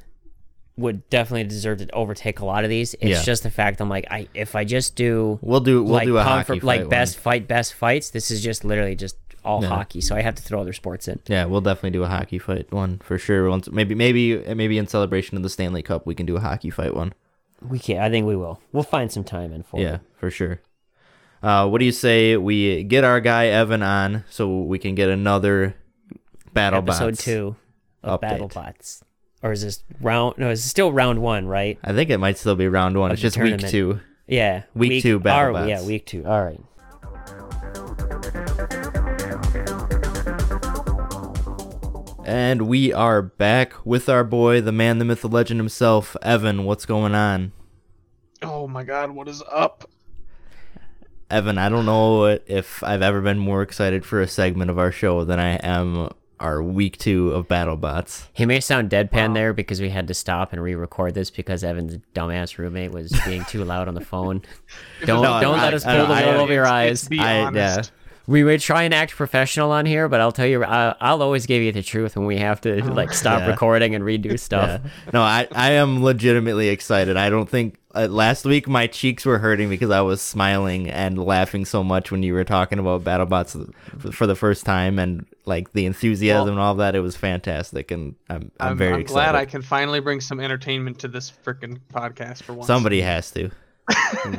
would 0.75 1.07
definitely 1.09 1.43
deserve 1.43 1.77
to 1.77 1.87
overtake 1.93 2.39
a 2.39 2.45
lot 2.45 2.63
of 2.63 2.69
these. 2.69 2.95
It's 2.95 3.03
Yeah. 3.05 3.21
just 3.23 3.43
the 3.43 3.51
fact 3.51 3.79
I'm 3.79 3.89
like, 3.89 4.05
I 4.09 4.27
if 4.33 4.55
I 4.55 4.63
just 4.63 4.95
do 4.95 5.37
We'll 5.41 5.59
do 5.59 5.83
we'll 5.83 5.93
like 5.93 6.05
do 6.05 6.17
a 6.17 6.23
pound 6.23 6.47
hockey 6.47 6.59
for, 6.59 6.65
like 6.65 6.81
fight 6.81 6.89
best 6.89 7.17
fight 7.19 7.47
best 7.47 7.73
fights, 7.75 8.09
this 8.09 8.31
is 8.31 8.41
just 8.43 8.63
literally 8.65 8.95
just 8.95 9.15
all 9.45 9.61
Yeah. 9.61 9.67
hockey, 9.69 9.99
so 10.01 10.15
I 10.15 10.21
have 10.21 10.35
to 10.35 10.41
throw 10.41 10.61
other 10.61 10.73
sports 10.73 11.07
in. 11.07 11.19
Yeah, 11.27 11.45
we'll 11.45 11.61
definitely 11.61 11.91
do 11.91 12.03
a 12.03 12.07
hockey 12.07 12.39
fight 12.39 12.71
one 12.71 12.99
for 13.03 13.17
sure. 13.19 13.49
Once 13.49 13.69
maybe 13.69 13.93
maybe 13.93 14.37
maybe 14.55 14.77
in 14.77 14.87
celebration 14.87 15.37
of 15.37 15.43
the 15.43 15.49
Stanley 15.49 15.81
Cup, 15.83 16.05
we 16.07 16.15
can 16.15 16.25
do 16.25 16.37
a 16.37 16.39
hockey 16.39 16.69
fight 16.71 16.95
one. 16.95 17.13
We 17.70 17.80
can 17.80 17.97
not 17.97 18.05
I 18.05 18.09
think 18.09 18.26
we 18.28 18.36
will. 18.36 18.59
We'll 18.72 18.84
find 18.84 19.11
some 19.11 19.24
time 19.24 19.53
in 19.53 19.64
for 19.64 19.80
Yeah, 19.80 19.95
it. 19.95 20.01
for 20.18 20.30
sure. 20.32 20.59
Uh, 21.41 21.68
what 21.68 21.80
do 21.80 21.86
you 21.86 21.91
say 21.91 22.38
we 22.38 22.84
get 22.84 23.03
our 23.03 23.20
guy 23.20 23.47
Evan 23.47 23.84
on 23.84 24.24
so 24.30 24.61
we 24.61 24.80
can 24.80 24.95
get 24.95 25.09
another 25.09 25.76
battle 26.53 26.80
Episode 26.80 27.11
bots 27.11 27.24
two 27.24 27.55
of 28.01 28.22
update. 28.22 28.39
BattleBots. 28.39 29.01
Or 29.41 29.51
is 29.51 29.61
this 29.61 29.84
round? 29.99 30.38
No, 30.38 30.49
it's 30.51 30.61
still 30.61 30.93
round 30.93 31.22
one, 31.22 31.47
right? 31.47 31.78
I 31.84 31.91
think 31.91 32.09
it 32.09 32.18
might 32.18 32.38
still 32.38 32.55
be 32.55 32.68
round 32.70 32.97
one. 32.97 33.11
Of 33.11 33.16
It's 33.16 33.22
just 33.22 33.36
week 33.38 33.49
tournament. 33.59 33.72
two. 33.72 33.99
Yeah, 34.26 34.64
Week 34.74 35.03
two 35.03 35.16
all 35.26 35.51
right, 35.51 35.66
BattleBots. 35.66 35.70
Yeah, 35.70 35.86
week 35.86 36.05
two. 36.05 36.26
All 36.26 36.43
right. 36.45 36.61
And 42.26 42.63
we 42.67 42.93
are 42.93 43.21
back 43.21 43.74
with 43.86 44.07
our 44.07 44.24
boy, 44.24 44.61
the 44.61 44.71
man, 44.71 44.97
the 44.99 45.05
myth, 45.05 45.21
the 45.21 45.28
legend 45.28 45.59
himself, 45.59 46.15
Evan. 46.21 46.63
What's 46.63 46.86
going 46.86 47.13
on? 47.15 47.51
Oh 48.41 48.67
my 48.67 48.84
god, 48.84 49.11
what 49.11 49.28
is 49.28 49.43
up? 49.51 49.89
Evan, 51.30 51.57
I 51.57 51.67
don't 51.69 51.86
know 51.86 52.26
if 52.26 52.84
I've 52.84 53.01
ever 53.01 53.19
been 53.21 53.39
more 53.39 53.61
excited 53.61 54.05
for 54.05 54.21
a 54.21 54.28
segment 54.28 54.69
of 54.69 54.78
our 54.78 54.91
show 54.91 55.24
than 55.26 55.39
I 55.39 55.55
am 55.63 56.09
our 56.39 56.61
week 56.61 56.97
two 56.97 57.32
of 57.32 57.47
BattleBots. 57.47 58.28
He 58.34 58.45
may 58.45 58.59
sound 58.59 58.89
deadpan 58.89 59.34
there 59.34 59.53
because 59.53 59.82
we 59.82 59.89
had 59.89 60.07
to 60.09 60.13
stop 60.13 60.51
and 60.53 60.61
re-record 60.61 61.13
this 61.15 61.30
because 61.30 61.63
Evan's 61.63 61.97
dumbass 62.13 62.57
roommate 62.57 62.91
was 62.91 63.17
being 63.26 63.43
too 63.45 63.63
loud 63.63 63.88
on 63.88 63.93
the 63.95 64.01
phone. 64.01 64.41
Don't 65.05 65.21
No, 65.24 65.39
don't 65.41 65.59
I- 65.59 65.63
let 65.63 65.74
us 65.74 65.86
I- 65.86 65.97
pull 65.97 66.07
the 66.07 66.13
I- 66.13 66.26
wool 66.32 66.41
over 66.41 66.53
your 66.53 66.67
eyes. 66.67 67.07
be 67.07 67.19
I- 67.19 67.41
honest. 67.45 67.91
We 68.26 68.43
would 68.43 68.61
try 68.61 68.84
and 68.84 68.93
act 68.93 69.11
professional 69.15 69.71
on 69.71 69.86
here, 69.86 70.07
but 70.07 70.21
I'll 70.21 70.32
tell 70.32 70.45
you, 70.47 70.63
I, 70.63 70.95
I'll 71.01 71.21
always 71.21 71.45
give 71.45 71.61
you 71.61 71.71
the 71.71 71.84
truth 71.84 72.15
when 72.15 72.26
we 72.26 72.38
have 72.38 72.61
to 72.61 72.84
like 72.93 73.13
stop 73.13 73.41
Yeah. 73.41 73.49
recording 73.49 73.95
and 73.95 74.03
redo 74.03 74.39
stuff. 74.39 74.82
Yeah. 74.84 74.89
No, 75.13 75.21
I, 75.21 75.47
I 75.51 75.71
am 75.71 76.03
legitimately 76.03 76.69
excited. 76.69 77.17
I 77.17 77.30
don't 77.30 77.49
think 77.49 77.78
uh, 77.95 78.07
last 78.09 78.45
week 78.45 78.67
my 78.67 78.88
cheeks 78.88 79.26
were 79.26 79.39
hurting 79.39 79.69
because 79.69 79.91
I 79.91 80.01
was 80.01 80.21
smiling 80.21 80.89
and 80.89 81.17
laughing 81.17 81.65
so 81.65 81.84
much 81.84 82.11
when 82.11 82.24
you 82.24 82.34
were 82.34 82.43
talking 82.45 82.80
about 82.80 83.03
BattleBots 83.03 83.71
for, 83.99 84.11
for 84.11 84.26
the 84.28 84.36
first 84.36 84.65
time 84.65 84.97
and 84.99 85.26
like 85.45 85.74
the 85.74 85.86
enthusiasm 85.86 86.45
Well- 86.45 86.49
and 86.53 86.59
all 86.59 86.76
that. 86.76 86.95
It 86.95 87.01
was 87.01 87.15
fantastic, 87.17 87.91
and 87.91 88.15
I'm 88.30 88.51
I'm, 88.59 88.71
I'm, 88.71 88.78
very 88.78 88.93
I'm 88.93 89.01
excited. 89.01 89.32
glad 89.32 89.36
I 89.36 89.45
can 89.45 89.61
finally 89.61 89.99
bring 89.99 90.21
some 90.21 90.39
entertainment 90.39 90.99
to 90.99 91.07
this 91.09 91.32
freaking 91.45 91.80
podcast 91.93 92.43
for 92.43 92.53
once. 92.53 92.67
Somebody 92.67 93.01
has 93.01 93.30
to. 93.32 93.51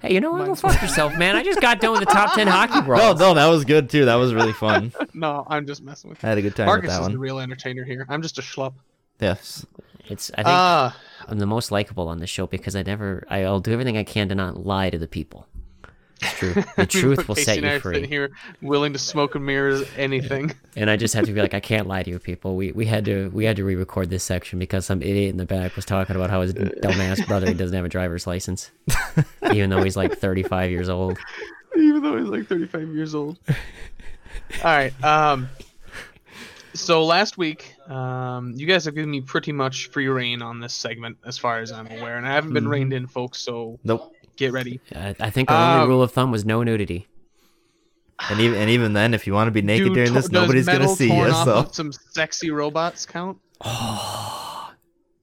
Hey, 0.00 0.14
you 0.14 0.20
know 0.20 0.30
what? 0.32 0.46
Go 0.46 0.54
fuck 0.54 0.80
yourself, 0.80 1.16
man. 1.16 1.34
I 1.34 1.42
just 1.42 1.60
got 1.60 1.80
done 1.80 1.92
with 1.92 2.00
the 2.00 2.06
top 2.06 2.34
ten 2.34 2.46
hockey 2.46 2.74
No, 2.80 2.82
brawls. 2.82 3.18
no, 3.18 3.34
that 3.34 3.46
was 3.48 3.64
good 3.64 3.90
too. 3.90 4.04
That 4.04 4.14
was 4.16 4.32
really 4.34 4.52
fun. 4.52 4.92
No, 5.14 5.44
I'm 5.48 5.66
just 5.66 5.82
messing 5.82 6.10
with 6.10 6.22
you. 6.22 6.26
I 6.26 6.30
had 6.30 6.38
a 6.38 6.42
good 6.42 6.54
time 6.54 6.66
Marcus 6.66 6.82
with 6.84 6.90
that 6.90 7.00
is 7.00 7.06
the 7.08 7.12
one. 7.14 7.18
real 7.20 7.40
entertainer 7.40 7.82
here. 7.82 8.06
I'm 8.08 8.22
just 8.22 8.38
a 8.38 8.42
schlup. 8.42 8.74
Yes. 9.20 9.66
It's 10.06 10.30
I 10.34 10.36
think 10.36 10.46
Ah, 10.48 10.96
I'm 11.26 11.38
the 11.40 11.46
most 11.46 11.72
likable 11.72 12.06
on 12.08 12.18
this 12.20 12.30
show 12.30 12.46
because 12.46 12.76
I 12.76 12.82
never 12.82 13.24
I'll 13.28 13.58
do 13.60 13.72
everything 13.72 13.96
I 13.96 14.04
can 14.04 14.28
to 14.28 14.34
not 14.36 14.64
lie 14.64 14.90
to 14.90 14.98
the 14.98 15.08
people. 15.08 15.46
It's 16.20 16.32
true. 16.34 16.54
The 16.76 16.86
truth 16.88 17.28
will 17.28 17.34
set 17.34 17.62
you 17.62 17.80
free. 17.80 18.06
here 18.06 18.30
willing 18.60 18.92
to 18.92 18.98
smoke 18.98 19.34
and 19.34 19.44
mirrors 19.46 19.84
anything. 19.96 20.52
And 20.76 20.90
I 20.90 20.96
just 20.96 21.14
have 21.14 21.26
to 21.26 21.32
be 21.32 21.40
like, 21.40 21.54
I 21.54 21.60
can't 21.60 21.86
lie 21.86 22.02
to 22.02 22.10
you 22.10 22.18
people. 22.18 22.56
We 22.56 22.72
we 22.72 22.86
had 22.86 23.04
to 23.04 23.30
we 23.30 23.44
had 23.44 23.56
to 23.56 23.64
re-record 23.64 24.10
this 24.10 24.24
section 24.24 24.58
because 24.58 24.86
some 24.86 25.02
idiot 25.02 25.30
in 25.30 25.36
the 25.36 25.46
back 25.46 25.76
was 25.76 25.84
talking 25.84 26.16
about 26.16 26.30
how 26.30 26.40
his 26.40 26.54
dumbass 26.54 27.26
brother 27.26 27.52
doesn't 27.54 27.76
have 27.76 27.84
a 27.84 27.88
driver's 27.88 28.26
license, 28.26 28.70
even 29.52 29.70
though 29.70 29.82
he's 29.82 29.96
like 29.96 30.18
35 30.18 30.70
years 30.70 30.88
old. 30.88 31.18
Even 31.76 32.02
though 32.02 32.16
he's 32.18 32.28
like 32.28 32.46
35 32.46 32.88
years 32.88 33.14
old. 33.14 33.38
All 33.48 33.54
right. 34.64 35.04
Um. 35.04 35.48
So 36.74 37.04
last 37.04 37.36
week, 37.38 37.74
um, 37.88 38.52
you 38.54 38.66
guys 38.66 38.84
have 38.84 38.94
given 38.94 39.10
me 39.10 39.20
pretty 39.20 39.52
much 39.52 39.88
free 39.88 40.06
reign 40.06 40.42
on 40.42 40.60
this 40.60 40.74
segment, 40.74 41.18
as 41.24 41.36
far 41.36 41.58
as 41.60 41.72
I'm 41.72 41.86
aware, 41.90 42.16
and 42.16 42.26
I 42.26 42.32
haven't 42.32 42.52
been 42.52 42.68
reined 42.68 42.92
in, 42.92 43.06
folks. 43.06 43.38
So 43.40 43.80
Nope. 43.82 44.14
Get 44.38 44.52
ready. 44.52 44.80
I, 44.94 45.14
I 45.20 45.30
think 45.30 45.50
our 45.50 45.72
only 45.74 45.82
Um, 45.82 45.88
rule 45.90 46.02
of 46.02 46.12
thumb 46.12 46.30
was 46.30 46.46
no 46.46 46.62
nudity. 46.62 47.08
And 48.30 48.40
even 48.40 48.58
and 48.58 48.70
even 48.70 48.94
then, 48.94 49.14
if 49.14 49.26
you 49.26 49.32
want 49.34 49.46
to 49.48 49.52
be 49.52 49.62
naked 49.62 49.92
during 49.94 50.12
this, 50.12 50.30
nobody's 50.30 50.66
gonna 50.66 50.88
see 50.88 51.14
you. 51.14 51.30
So 51.30 51.68
some 51.70 51.92
sexy 51.92 52.50
robots 52.50 53.04
count? 53.06 53.38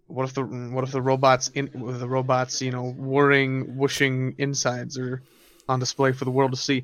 What 0.08 0.30
if 0.30 0.34
the 0.36 0.44
what 0.44 0.84
if 0.84 0.92
the 0.92 1.02
robots 1.02 1.50
in 1.50 1.70
the 1.74 2.08
robots 2.08 2.62
you 2.62 2.72
know 2.72 2.92
whirring 2.92 3.76
whooshing 3.76 4.36
insides 4.38 4.98
are 4.98 5.24
on 5.68 5.80
display 5.80 6.12
for 6.12 6.26
the 6.26 6.32
world 6.32 6.52
to 6.52 6.58
see? 6.58 6.84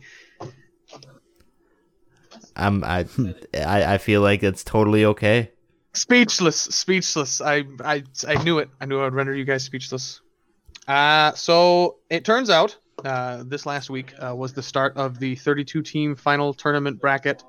I'm 2.55 2.83
I, 2.83 3.05
I 3.53 3.93
I 3.93 3.97
feel 3.99 4.21
like 4.21 4.43
it's 4.43 4.63
totally 4.63 5.05
okay. 5.05 5.51
Speechless, 5.93 6.57
speechless. 6.57 7.41
I 7.41 7.63
I 7.83 8.03
I 8.27 8.43
knew 8.43 8.59
it. 8.59 8.69
I 8.81 8.85
knew 8.85 8.99
I 8.99 9.03
would 9.03 9.13
render 9.13 9.35
you 9.35 9.45
guys 9.45 9.63
speechless. 9.63 10.19
Uh 10.87 11.31
so 11.33 11.97
it 12.09 12.25
turns 12.25 12.49
out 12.49 12.77
uh, 13.05 13.43
this 13.47 13.65
last 13.65 13.89
week 13.89 14.13
uh, 14.19 14.35
was 14.35 14.53
the 14.53 14.61
start 14.61 14.95
of 14.95 15.17
the 15.19 15.35
32 15.35 15.81
team 15.81 16.15
final 16.15 16.53
tournament 16.53 16.99
bracket 17.01 17.43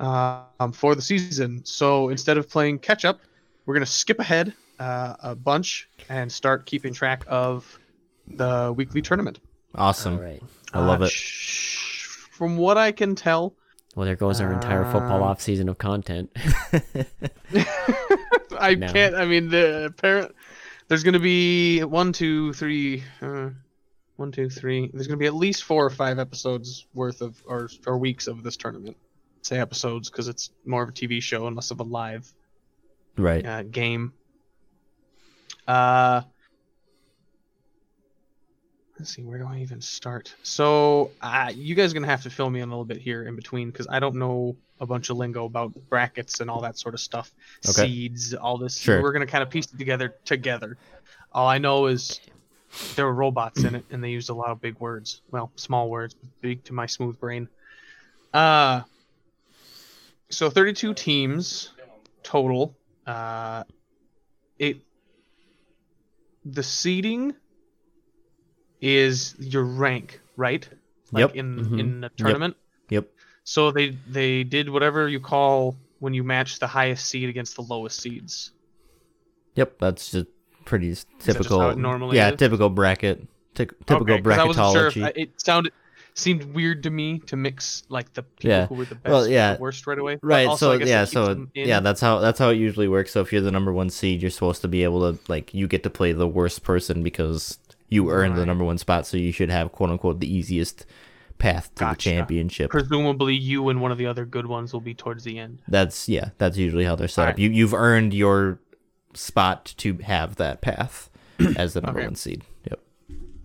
uh, 0.00 0.40
um, 0.58 0.72
for 0.72 0.96
the 0.96 1.02
season. 1.02 1.64
So 1.64 2.08
instead 2.08 2.38
of 2.38 2.50
playing 2.50 2.80
catch 2.80 3.04
up, 3.04 3.20
we're 3.66 3.74
gonna 3.74 3.86
skip 3.86 4.18
ahead 4.18 4.52
uh, 4.80 5.14
a 5.22 5.36
bunch 5.36 5.88
and 6.08 6.32
start 6.32 6.66
keeping 6.66 6.92
track 6.92 7.24
of 7.28 7.78
the 8.26 8.72
weekly 8.76 9.00
tournament. 9.00 9.38
Awesome. 9.76 10.14
All 10.14 10.20
right. 10.22 10.42
I 10.72 10.84
love 10.84 11.02
Uh, 11.02 11.04
it. 11.04 11.12
sh- 11.12 12.26
From 12.32 12.56
what 12.56 12.76
I 12.76 12.90
can 12.90 13.14
tell, 13.14 13.54
Well, 13.94 14.06
there 14.06 14.16
goes 14.16 14.40
our 14.40 14.52
entire 14.52 14.84
football 14.84 15.22
Uh, 15.22 15.26
off 15.26 15.40
season 15.40 15.68
of 15.68 15.78
content. 15.78 16.32
I 18.58 18.74
No. 18.74 18.88
can't. 18.92 19.14
I 19.14 19.24
mean, 19.24 19.50
the 19.50 19.94
parent. 19.98 20.34
There's 20.94 21.02
gonna 21.02 21.18
be 21.18 21.82
one, 21.82 22.12
two, 22.12 22.52
three, 22.52 23.02
uh, 23.20 23.50
one, 24.14 24.30
two, 24.30 24.48
three. 24.48 24.88
There's 24.94 25.08
gonna 25.08 25.16
be 25.18 25.26
at 25.26 25.34
least 25.34 25.64
four 25.64 25.84
or 25.84 25.90
five 25.90 26.20
episodes 26.20 26.86
worth 26.94 27.20
of 27.20 27.42
or 27.46 27.68
or 27.84 27.98
weeks 27.98 28.28
of 28.28 28.44
this 28.44 28.56
tournament. 28.56 28.96
Say 29.42 29.58
episodes 29.58 30.08
because 30.08 30.28
it's 30.28 30.52
more 30.64 30.84
of 30.84 30.90
a 30.90 30.92
TV 30.92 31.20
show 31.20 31.48
and 31.48 31.56
less 31.56 31.72
of 31.72 31.80
a 31.80 31.82
live 31.82 32.32
Right. 33.16 33.44
uh, 33.44 33.64
game. 33.64 34.12
Uh, 35.66 36.20
let's 38.98 39.14
see, 39.14 39.22
where 39.22 39.38
do 39.38 39.46
I 39.46 39.58
even 39.58 39.80
start? 39.80 40.34
So, 40.42 41.10
uh, 41.20 41.52
you 41.54 41.74
guys 41.74 41.90
are 41.90 41.94
gonna 41.94 42.06
have 42.06 42.22
to 42.22 42.30
fill 42.30 42.50
me 42.50 42.60
in 42.60 42.68
a 42.68 42.72
little 42.72 42.84
bit 42.84 42.98
here 42.98 43.24
in 43.24 43.36
between 43.36 43.70
because 43.70 43.86
I 43.88 43.98
don't 44.00 44.16
know 44.16 44.56
a 44.80 44.86
bunch 44.86 45.10
of 45.10 45.16
lingo 45.16 45.44
about 45.44 45.72
brackets 45.88 46.40
and 46.40 46.50
all 46.50 46.60
that 46.62 46.78
sort 46.78 46.94
of 46.94 47.00
stuff, 47.00 47.32
Okay. 47.68 47.86
seeds, 47.88 48.34
all 48.34 48.58
this. 48.58 48.78
Sure. 48.78 49.00
We're 49.00 49.12
gonna 49.12 49.26
kind 49.26 49.42
of 49.42 49.50
piece 49.50 49.66
it 49.72 49.78
together 49.78 50.14
together. 50.24 50.76
All 51.32 51.48
I 51.48 51.58
know 51.58 51.86
is 51.86 52.20
there 52.96 53.06
were 53.06 53.14
robots 53.14 53.64
in 53.64 53.74
it, 53.74 53.84
and 53.90 54.02
they 54.02 54.10
used 54.10 54.30
a 54.30 54.34
lot 54.34 54.50
of 54.50 54.60
big 54.60 54.78
words. 54.78 55.22
Well, 55.30 55.50
small 55.56 55.90
words, 55.90 56.14
but 56.14 56.28
big 56.40 56.64
to 56.64 56.72
my 56.72 56.86
smooth 56.86 57.18
brain. 57.18 57.48
Uh, 58.32 58.82
so 60.30 60.50
32 60.50 60.94
teams 60.94 61.72
total. 62.22 62.76
Uh, 63.06 63.64
it 64.58 64.78
the 66.44 66.62
seeding 66.62 67.34
is 68.84 69.34
your 69.38 69.64
rank, 69.64 70.20
right? 70.36 70.68
Like 71.10 71.22
Yep. 71.22 71.36
in 71.36 71.56
Mhm. 71.64 71.80
in 71.80 72.04
a 72.04 72.08
tournament. 72.10 72.56
Yep. 72.90 73.08
So 73.44 73.70
they 73.70 73.96
they 74.06 74.44
did 74.44 74.68
whatever 74.68 75.08
you 75.08 75.20
call 75.20 75.76
when 76.00 76.12
you 76.14 76.22
match 76.22 76.58
the 76.58 76.66
highest 76.66 77.06
seed 77.06 77.28
against 77.28 77.56
the 77.56 77.62
lowest 77.62 78.00
seeds. 78.00 78.52
Yep. 79.56 79.78
That's 79.78 80.10
just 80.10 80.26
pretty 80.64 80.88
just 80.90 81.06
typical. 81.18 81.60
how 81.60 81.70
it 81.70 81.78
normally 81.78 82.16
yeah, 82.16 82.30
is? 82.30 82.36
typical 82.38 82.68
bracket. 82.68 83.26
Ty- 83.54 83.66
typical 83.86 84.14
Okay, 84.14 84.20
wasn't 84.22 84.54
sure 84.56 84.86
if 84.88 84.94
bracketology. 84.94 85.04
I- 85.04 85.12
it 85.14 85.40
sounded 85.40 85.72
seemed 86.16 86.44
weird 86.54 86.82
to 86.84 86.90
me 86.90 87.18
to 87.26 87.36
mix 87.36 87.82
like 87.88 88.12
the 88.14 88.22
people 88.22 88.50
Yeah. 88.50 88.66
who 88.66 88.74
were 88.76 88.84
the 88.84 88.94
best 88.94 89.10
Well, 89.12 89.22
with 89.22 89.30
yeah. 89.32 89.54
the 89.54 89.60
worst 89.60 89.86
right 89.86 89.98
away. 89.98 90.18
Right. 90.22 90.46
also, 90.46 90.78
so 90.78 90.84
yeah. 90.84 91.04
So 91.04 91.46
yeah, 91.54 91.80
that's 91.80 92.00
how 92.00 92.18
that's 92.20 92.38
how 92.38 92.50
it 92.50 92.56
usually 92.56 92.88
works. 92.88 93.12
So 93.12 93.20
if 93.20 93.32
you're 93.32 93.42
the 93.42 93.50
number 93.52 93.72
one 93.72 93.90
seed, 93.90 94.20
you're 94.22 94.30
supposed 94.30 94.60
to 94.62 94.68
be 94.68 94.84
able 94.84 95.12
to 95.12 95.18
like 95.28 95.52
you 95.54 95.66
get 95.68 95.82
to 95.84 95.90
play 95.90 96.12
the 96.12 96.28
worst 96.28 96.62
person 96.62 97.02
because 97.02 97.58
you 97.88 98.10
earned 98.10 98.36
the 98.36 98.46
number 98.46 98.64
one 98.64 98.78
spot. 98.78 99.06
So 99.06 99.16
you 99.16 99.32
should 99.32 99.50
have 99.50 99.72
quote 99.72 99.90
unquote 99.90 100.20
the 100.20 100.32
easiest 100.32 100.86
path 101.38 101.74
to 101.74 101.80
Gotcha. 101.80 102.08
the 102.10 102.14
championship. 102.16 102.70
presumably 102.70 103.34
you 103.34 103.68
and 103.68 103.80
one 103.80 103.90
of 103.92 103.98
the 103.98 104.06
other 104.06 104.24
good 104.24 104.46
ones 104.46 104.72
will 104.72 104.80
be 104.80 104.94
towards 104.94 105.24
the 105.24 105.38
end. 105.38 105.60
That's 105.68 106.08
yeah. 106.08 106.30
That's 106.38 106.56
usually 106.56 106.84
how 106.84 106.94
they're 106.96 107.08
set 107.08 107.22
up. 107.22 107.26
Alright. 107.28 107.38
You 107.40 107.50
you've 107.50 107.74
earned 107.74 108.14
your 108.14 108.60
spot 109.14 109.74
to 109.78 109.98
have 109.98 110.36
that 110.36 110.60
path 110.60 111.10
as 111.56 111.74
the 111.74 111.80
number 111.80 112.00
Okay. 112.00 112.06
one 112.08 112.14
seed. 112.16 112.42
Yep. 112.70 112.80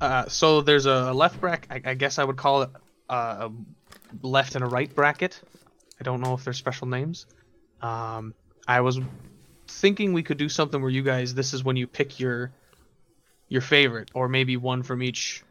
Uh, 0.01 0.27
so 0.27 0.61
there's 0.61 0.85
a 0.85 1.11
left 1.13 1.41
bracket. 1.41 1.71
I, 1.85 1.91
I 1.91 1.93
guess 1.95 2.19
I 2.19 2.23
would 2.23 2.37
call 2.37 2.61
it 2.63 2.69
uh, 3.09 3.49
a 3.49 4.25
left 4.27 4.55
and 4.55 4.63
a 4.63 4.67
right 4.67 4.93
bracket. 4.95 5.41
I 5.99 6.03
don't 6.03 6.21
know 6.21 6.33
if 6.33 6.43
there's 6.45 6.57
special 6.57 6.87
names. 6.87 7.25
Um, 7.81 8.33
I 8.67 8.81
was 8.81 8.99
thinking 9.67 10.13
we 10.13 10.23
could 10.23 10.37
do 10.37 10.47
something 10.47 10.81
where 10.81 10.89
you 10.91 11.03
guys, 11.03 11.33
this 11.33 11.53
is 11.53 11.63
when 11.63 11.75
you 11.75 11.85
pick 11.87 12.19
your 12.19 12.51
your 13.49 13.61
favorite, 13.61 14.09
or 14.13 14.29
maybe 14.29 14.55
one 14.55 14.83
from 14.83 15.03
each 15.03 15.43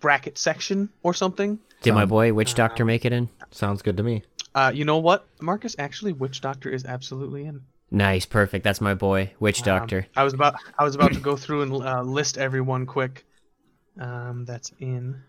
bracket 0.00 0.36
section 0.36 0.90
or 1.02 1.14
something. 1.14 1.58
Did 1.82 1.94
my 1.94 2.04
boy 2.04 2.34
Witch 2.34 2.54
Doctor 2.54 2.84
make 2.84 3.04
it 3.04 3.12
in? 3.12 3.28
Sounds 3.50 3.80
good 3.80 3.96
to 3.96 4.02
me. 4.02 4.22
Uh, 4.54 4.70
you 4.74 4.84
know 4.84 4.98
what, 4.98 5.26
Marcus? 5.40 5.76
Actually, 5.78 6.12
Witch 6.12 6.40
Doctor 6.40 6.68
is 6.68 6.84
absolutely 6.84 7.46
in. 7.46 7.62
Nice, 7.90 8.26
perfect. 8.26 8.62
That's 8.64 8.80
my 8.80 8.94
boy, 8.94 9.32
Witch 9.40 9.60
Um, 9.60 9.64
Doctor. 9.64 10.06
I 10.16 10.24
was 10.24 10.34
about 10.34 10.56
I 10.78 10.84
was 10.84 10.94
about 10.94 11.12
to 11.14 11.20
go 11.20 11.36
through 11.42 11.62
and 11.62 11.72
uh, 11.72 12.02
list 12.02 12.36
everyone 12.38 12.86
quick. 12.86 13.24
Um, 13.98 14.44
that's 14.44 14.72
in. 14.78 15.22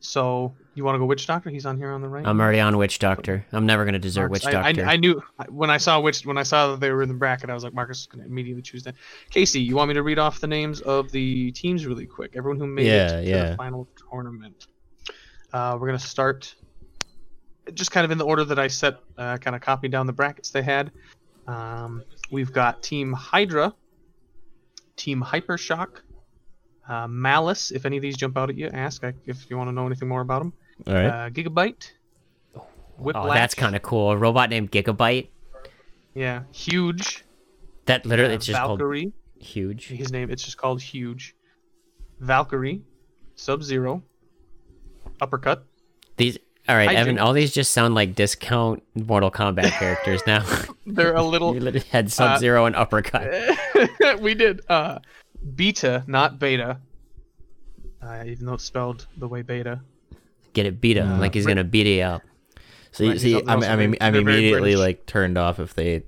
So 0.00 0.54
you 0.74 0.84
want 0.84 0.94
to 0.94 0.98
go 1.00 1.06
Witch 1.06 1.26
Doctor? 1.26 1.50
He's 1.50 1.66
on 1.66 1.76
here 1.76 1.90
on 1.90 2.00
the 2.00 2.08
right. 2.08 2.24
I'm 2.24 2.40
already 2.40 2.60
on 2.60 2.76
Witch 2.76 2.98
Doctor. 3.00 3.44
I'm 3.52 3.66
never 3.66 3.84
gonna 3.84 3.98
desert 3.98 4.28
Marcus, 4.28 4.44
Witch 4.46 4.54
I, 4.54 4.60
I- 4.68 4.72
Doctor. 4.72 4.88
I, 4.88 4.96
knew 4.96 5.20
when 5.48 5.70
I 5.70 5.76
saw 5.76 6.00
which 6.00 6.24
when 6.24 6.38
I 6.38 6.44
saw 6.44 6.70
that 6.72 6.80
they 6.80 6.90
were 6.92 7.02
in 7.02 7.08
the 7.08 7.14
bracket, 7.16 7.50
I 7.50 7.54
was 7.54 7.64
like, 7.64 7.74
Marcus 7.74 8.00
is 8.00 8.06
gonna 8.06 8.24
immediately 8.24 8.62
choose 8.62 8.84
that. 8.84 8.94
Casey, 9.30 9.60
you 9.60 9.74
want 9.74 9.88
me 9.88 9.94
to 9.94 10.02
read 10.04 10.18
off 10.20 10.40
the 10.40 10.46
names 10.46 10.80
of 10.82 11.10
the 11.10 11.50
teams 11.52 11.84
really 11.84 12.06
quick? 12.06 12.32
Everyone 12.36 12.58
who 12.60 12.66
made 12.68 12.86
Yeah, 12.86 13.18
it 13.18 13.24
to 13.24 13.28
yeah. 13.28 13.50
the 13.50 13.56
final 13.56 13.88
tournament. 14.10 14.68
Uh, 15.52 15.76
we're 15.80 15.86
gonna 15.88 15.98
start 15.98 16.54
just 17.74 17.90
kind 17.90 18.04
of 18.04 18.10
in 18.10 18.18
the 18.18 18.24
order 18.24 18.44
that 18.44 18.58
I 18.58 18.68
set, 18.68 18.98
uh, 19.18 19.36
kind 19.38 19.56
of 19.56 19.62
copied 19.62 19.90
down 19.90 20.06
the 20.06 20.12
brackets 20.12 20.50
they 20.50 20.62
had. 20.62 20.90
Um, 21.48 22.02
we've 22.30 22.52
got 22.52 22.82
Team 22.82 23.12
Hydra, 23.12 23.74
Team 24.96 25.22
Hypershock, 25.22 26.02
uh, 26.88 27.06
Malice. 27.08 27.70
If 27.70 27.86
any 27.86 27.96
of 27.96 28.02
these 28.02 28.16
jump 28.16 28.36
out 28.36 28.50
at 28.50 28.56
you, 28.56 28.68
ask 28.72 29.02
if 29.26 29.48
you 29.50 29.56
want 29.56 29.68
to 29.68 29.72
know 29.72 29.86
anything 29.86 30.08
more 30.08 30.20
about 30.22 30.40
them. 30.40 30.52
All 30.86 30.94
right. 30.94 31.06
Uh, 31.06 31.30
Gigabyte. 31.30 31.90
Whiplash. 32.98 33.30
oh, 33.30 33.32
that's 33.34 33.54
kind 33.54 33.76
of 33.76 33.82
cool. 33.82 34.10
A 34.10 34.16
robot 34.16 34.50
named 34.50 34.72
Gigabyte. 34.72 35.28
Yeah, 36.14 36.42
huge. 36.52 37.24
That 37.86 38.04
literally, 38.04 38.32
uh, 38.32 38.36
it's 38.36 38.46
just 38.46 38.58
Valkyrie. 38.58 39.02
called 39.04 39.12
huge. 39.46 39.86
His 39.86 40.10
name, 40.10 40.30
it's 40.30 40.42
just 40.42 40.56
called 40.56 40.82
Huge. 40.82 41.34
Valkyrie, 42.20 42.82
Sub 43.36 43.62
Zero, 43.62 44.02
Uppercut. 45.20 45.64
These. 46.16 46.38
All 46.68 46.74
right, 46.76 46.88
Hi, 46.88 46.94
Evan. 46.96 47.14
Jake. 47.14 47.24
All 47.24 47.32
these 47.32 47.54
just 47.54 47.72
sound 47.72 47.94
like 47.94 48.14
discount 48.14 48.82
Mortal 48.94 49.30
Kombat 49.30 49.70
characters 49.78 50.20
now. 50.26 50.44
They're 50.84 51.14
a 51.14 51.22
you 51.22 51.28
little. 51.28 51.52
literally 51.54 51.86
had 51.90 52.10
Sub 52.12 52.38
Zero 52.40 52.66
and 52.66 52.76
Uppercut. 52.76 53.32
we 54.20 54.34
did. 54.34 54.60
Uh, 54.68 54.98
beta, 55.54 56.04
not 56.06 56.38
beta. 56.38 56.78
Uh, 58.02 58.22
even 58.26 58.46
though 58.46 58.54
it's 58.54 58.64
spelled 58.64 59.06
the 59.16 59.26
way 59.28 59.42
beta. 59.42 59.80
Get 60.52 60.66
it 60.66 60.80
beta, 60.80 61.02
him 61.02 61.20
like 61.20 61.34
he's 61.34 61.46
gonna 61.46 61.64
beat 61.64 61.86
it 61.86 62.00
up. 62.00 62.22
See, 62.92 63.08
Right, 63.08 63.20
see, 63.20 63.32
they're 63.34 63.42
I'm, 63.46 63.62
I'm, 63.62 63.94
I'm 64.00 64.14
immediately 64.14 64.76
like 64.76 65.04
turned 65.06 65.36
off 65.36 65.60
if 65.60 65.74
they 65.74 66.04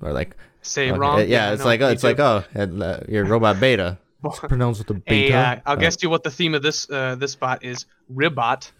are 0.00 0.12
like, 0.12 0.36
Say 0.62 0.90
okay, 0.90 0.98
wrong. 0.98 1.28
yeah, 1.28 1.52
it's 1.52 1.60
know, 1.60 1.66
like, 1.66 1.80
oh, 1.82 1.88
me 1.88 1.92
it's 1.92 2.02
like, 2.02 2.18
oh, 2.18 2.44
and, 2.54 2.82
uh, 2.82 3.00
you're 3.08 3.24
robot 3.26 3.60
beta. 3.60 3.98
It's 4.24 4.38
pronounced 4.38 4.78
with 4.78 4.88
the 4.88 4.94
A, 4.94 5.26
beta. 5.26 5.36
uh, 5.38 5.60
I'll 5.66 5.76
Oh. 5.76 5.80
guess 5.80 6.02
you 6.02 6.08
what 6.08 6.22
the 6.22 6.30
theme 6.30 6.54
of 6.54 6.62
this 6.62 6.88
uh, 6.88 7.14
this 7.16 7.34
bot 7.36 7.62
is. 7.62 7.84
Ribbot. 8.08 8.72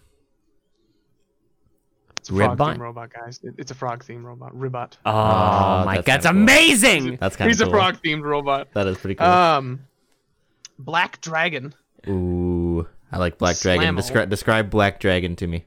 It's 2.25 2.31
a 2.31 2.33
frog 2.35 2.59
Ribbot? 2.59 2.73
theme 2.73 2.81
robot, 2.81 3.13
guys. 3.13 3.39
It- 3.43 3.55
it's 3.59 3.71
a 3.71 3.75
frog 3.75 4.03
theme 4.03 4.25
robot. 4.25 4.55
Ribbot. 4.57 4.97
Oh, 5.05 5.11
Oh, 5.11 5.85
my, 5.85 5.95
that's 5.97 6.05
that's 6.07 6.25
kinda 6.25 6.33
cool. 6.33 6.41
amazing. 6.43 7.17
That's 7.21 7.35
kind 7.35 7.51
of 7.51 7.57
He's 7.57 7.63
cool. 7.63 7.73
a 7.73 7.77
frog 7.77 7.97
themed 8.03 8.23
robot. 8.23 8.69
That 8.73 8.87
is 8.87 8.97
pretty 8.97 9.15
cool. 9.15 9.27
Um, 9.27 9.81
Black 10.79 11.21
Dragon. 11.21 11.73
Ooh, 12.07 12.87
I 13.11 13.17
like 13.17 13.37
Black 13.37 13.57
Dragon. 13.59 13.95
Slammo. 13.95 13.99
Descri- 13.99 14.29
describe 14.29 14.69
Black 14.69 14.99
Dragon 14.99 15.35
to 15.37 15.47
me. 15.47 15.65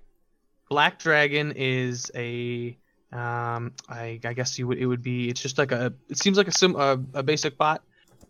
Black 0.69 0.99
Dragon 0.99 1.53
is 1.57 2.11
a 2.15 2.77
um 3.11 3.73
I, 3.89 4.21
I 4.23 4.35
guess 4.35 4.59
you 4.59 4.67
would 4.69 4.77
it 4.77 4.85
would 4.85 5.03
be 5.03 5.31
it's 5.31 5.41
just 5.41 5.57
like 5.57 5.73
a 5.73 5.95
it 6.11 6.19
seems 6.19 6.37
like 6.37 6.47
a 6.49 6.53
sim 6.53 6.77
a, 6.77 6.99
a 7.15 7.23
basic 7.23 7.57
bot 7.57 7.83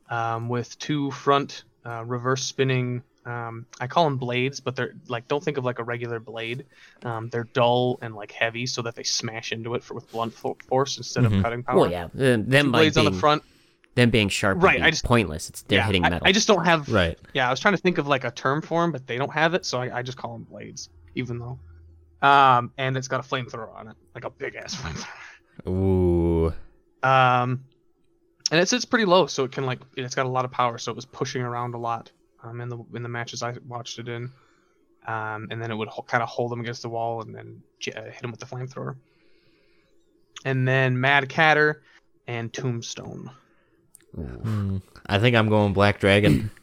um 0.09 0.49
with 0.49 0.79
two 0.79 1.11
front 1.11 1.65
uh, 1.85 2.05
reverse 2.07 2.45
spinning 2.45 3.03
um 3.27 3.67
I 3.81 3.87
call 3.87 4.05
them 4.05 4.17
blades 4.17 4.61
but 4.61 4.77
they're 4.77 4.95
like 5.09 5.29
don't 5.29 5.43
think 5.43 5.57
of 5.59 5.65
like 5.65 5.79
a 5.79 5.85
regular 5.85 6.21
blade 6.21 6.65
um 7.05 7.29
they're 7.31 7.45
dull 7.53 7.99
and 8.01 8.15
like 8.15 8.33
heavy 8.33 8.65
so 8.67 8.81
that 8.83 8.95
they 8.95 9.03
smash 9.03 9.53
into 9.53 9.75
it 9.75 9.83
for, 9.85 9.95
with 9.95 10.11
blunt 10.11 10.33
fo- 10.33 10.57
force 10.69 10.97
instead 10.97 11.25
Mhm. 11.25 11.37
of 11.39 11.43
cutting 11.43 11.63
power. 11.63 11.77
Well, 11.81 11.91
yeah, 11.91 12.05
uh, 12.05 12.09
them 12.15 12.45
Two 12.47 12.57
like 12.63 12.71
blades 12.73 12.97
on 12.97 13.05
the 13.05 13.13
front. 13.13 13.43
them 13.97 14.11
being 14.11 14.29
sharp, 14.29 14.63
Right, 14.63 14.79
right? 14.79 14.87
I 14.87 14.91
just- 14.91 15.05
pointless. 15.05 15.49
It's 15.51 15.63
they're 15.63 15.79
yeah, 15.79 15.87
hitting 15.87 16.03
metal. 16.03 16.21
I 16.23 16.33
just 16.33 16.47
don't 16.49 16.65
have 16.65 16.89
Right. 16.89 17.19
yeah 17.35 17.49
I 17.49 17.51
was 17.51 17.61
trying 17.61 17.75
to 17.75 17.81
think 17.83 17.99
of 17.99 18.07
like 18.07 18.25
a 18.25 18.31
term 18.31 18.63
for 18.63 18.83
them 18.83 18.93
but 18.93 19.07
they 19.07 19.19
don't 19.19 19.33
have 19.33 19.55
it 19.55 19.67
so 19.67 19.81
I, 19.81 19.99
I 19.99 20.03
just 20.03 20.17
call 20.19 20.33
them 20.35 20.45
blades 20.45 20.89
even 21.15 21.39
though 21.39 21.59
um 22.27 22.73
and 22.79 22.97
it's 22.97 23.09
got 23.09 23.25
a 23.25 23.29
flamethrower 23.29 23.75
on 23.77 23.89
it 23.89 23.97
like 24.15 24.25
a 24.25 24.31
big 24.31 24.55
ass 24.55 24.75
flamethrower. 24.81 25.69
Ooh. 25.69 26.53
Um, 27.03 27.65
and 28.51 28.61
it 28.61 28.69
sits 28.69 28.85
pretty 28.85 29.05
low, 29.05 29.27
so 29.27 29.45
it 29.45 29.53
can 29.53 29.67
like 29.67 29.81
it's 29.97 30.15
got 30.15 30.27
a 30.27 30.29
lot 30.29 30.45
of 30.45 30.51
power, 30.51 30.79
so 30.79 30.91
it 30.91 30.97
was 30.97 31.05
pushing 31.05 31.43
around 31.43 31.75
a 31.75 31.79
lot. 31.79 32.11
Um, 32.43 32.61
in 32.61 32.69
the 32.69 32.79
in 32.95 33.03
the 33.03 33.09
matches 33.09 33.43
I 33.43 33.55
watched 33.67 33.99
it 33.99 34.09
in, 34.09 34.31
um, 35.07 35.49
and 35.51 35.61
then 35.61 35.71
it 35.71 35.75
would 35.75 35.89
ho- 35.89 36.03
kind 36.03 36.23
of 36.23 36.29
hold 36.29 36.53
him 36.53 36.61
against 36.61 36.83
the 36.83 36.89
wall 36.89 37.21
and 37.23 37.35
then 37.35 37.63
j- 37.81 37.93
uh, 37.93 38.05
hit 38.05 38.23
him 38.23 38.31
with 38.31 38.41
the 38.41 38.47
flamethrower. 38.47 38.95
And 40.45 40.67
then 40.67 41.01
Mad 41.01 41.29
Catter 41.29 41.83
and 42.29 42.53
Tombstone. 42.53 43.31
Hmm. 44.15 44.79
I 45.07 45.19
think 45.19 45.35
I'm 45.37 45.49
going 45.49 45.73
Black 45.73 45.99
Dragon. 46.01 46.51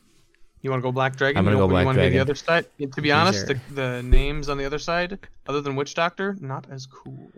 You 0.61 0.71
want 0.71 0.79
to 0.81 0.87
go 0.87 0.91
Black 0.91 1.15
Dragon? 1.15 1.37
I'm 1.37 1.43
gonna 1.43 1.57
you 1.57 1.61
go 1.61 1.67
Black 1.67 1.83
you 1.83 1.85
wanna 1.85 1.97
do 1.97 2.01
Dragon. 2.09 2.17
the 2.17 2.21
other 2.21 2.33
side. 2.33 2.65
Yeah, 2.79 2.87
To 2.95 2.99
be 3.03 3.11
honest, 3.11 3.45
the, 3.45 3.59
the 3.75 4.01
names 4.01 4.49
on 4.49 4.57
the 4.57 4.65
other 4.65 4.79
side, 4.79 5.19
other 5.45 5.61
than 5.61 5.75
Witch 5.75 5.93
Doctor, 5.93 6.35
not 6.41 6.65
as 6.71 6.87
cool. 6.87 7.29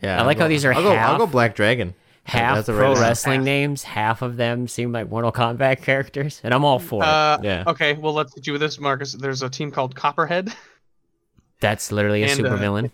Yeah. 0.00 0.14
I 0.14 0.20
I'll 0.20 0.24
like 0.26 0.38
how 0.38 0.44
go- 0.44 0.50
these 0.50 0.64
are 0.64 0.72
I'll 0.72 0.82
go, 0.84 0.92
I'll 0.92 1.18
go 1.18 1.26
Black 1.26 1.56
Dragon. 1.56 1.94
Half 2.24 2.56
That's 2.56 2.68
a 2.68 2.72
pro 2.72 2.94
wrestling 2.94 3.40
Half. 3.40 3.44
names. 3.44 3.82
Half 3.82 4.22
of 4.22 4.36
them 4.36 4.68
seem 4.68 4.92
like 4.92 5.08
Mortal 5.10 5.32
Kombat 5.32 5.82
characters, 5.82 6.40
and 6.44 6.52
I'm 6.54 6.64
all 6.64 6.78
for 6.78 7.02
it. 7.02 7.06
Uh, 7.08 7.38
Yeah. 7.42 7.64
Okay, 7.66 7.94
well 7.94 8.12
let's 8.12 8.34
hit 8.34 8.46
you 8.46 8.52
with 8.54 8.60
this, 8.60 8.78
Marcus. 8.78 9.12
There's 9.12 9.42
a 9.42 9.50
team 9.50 9.70
called 9.70 9.94
Copperhead. 9.94 10.52
That's 11.60 11.92
literally 11.92 12.22
a 12.22 12.28
and, 12.28 12.40
uh, 12.40 12.50
supervillain. 12.50 12.90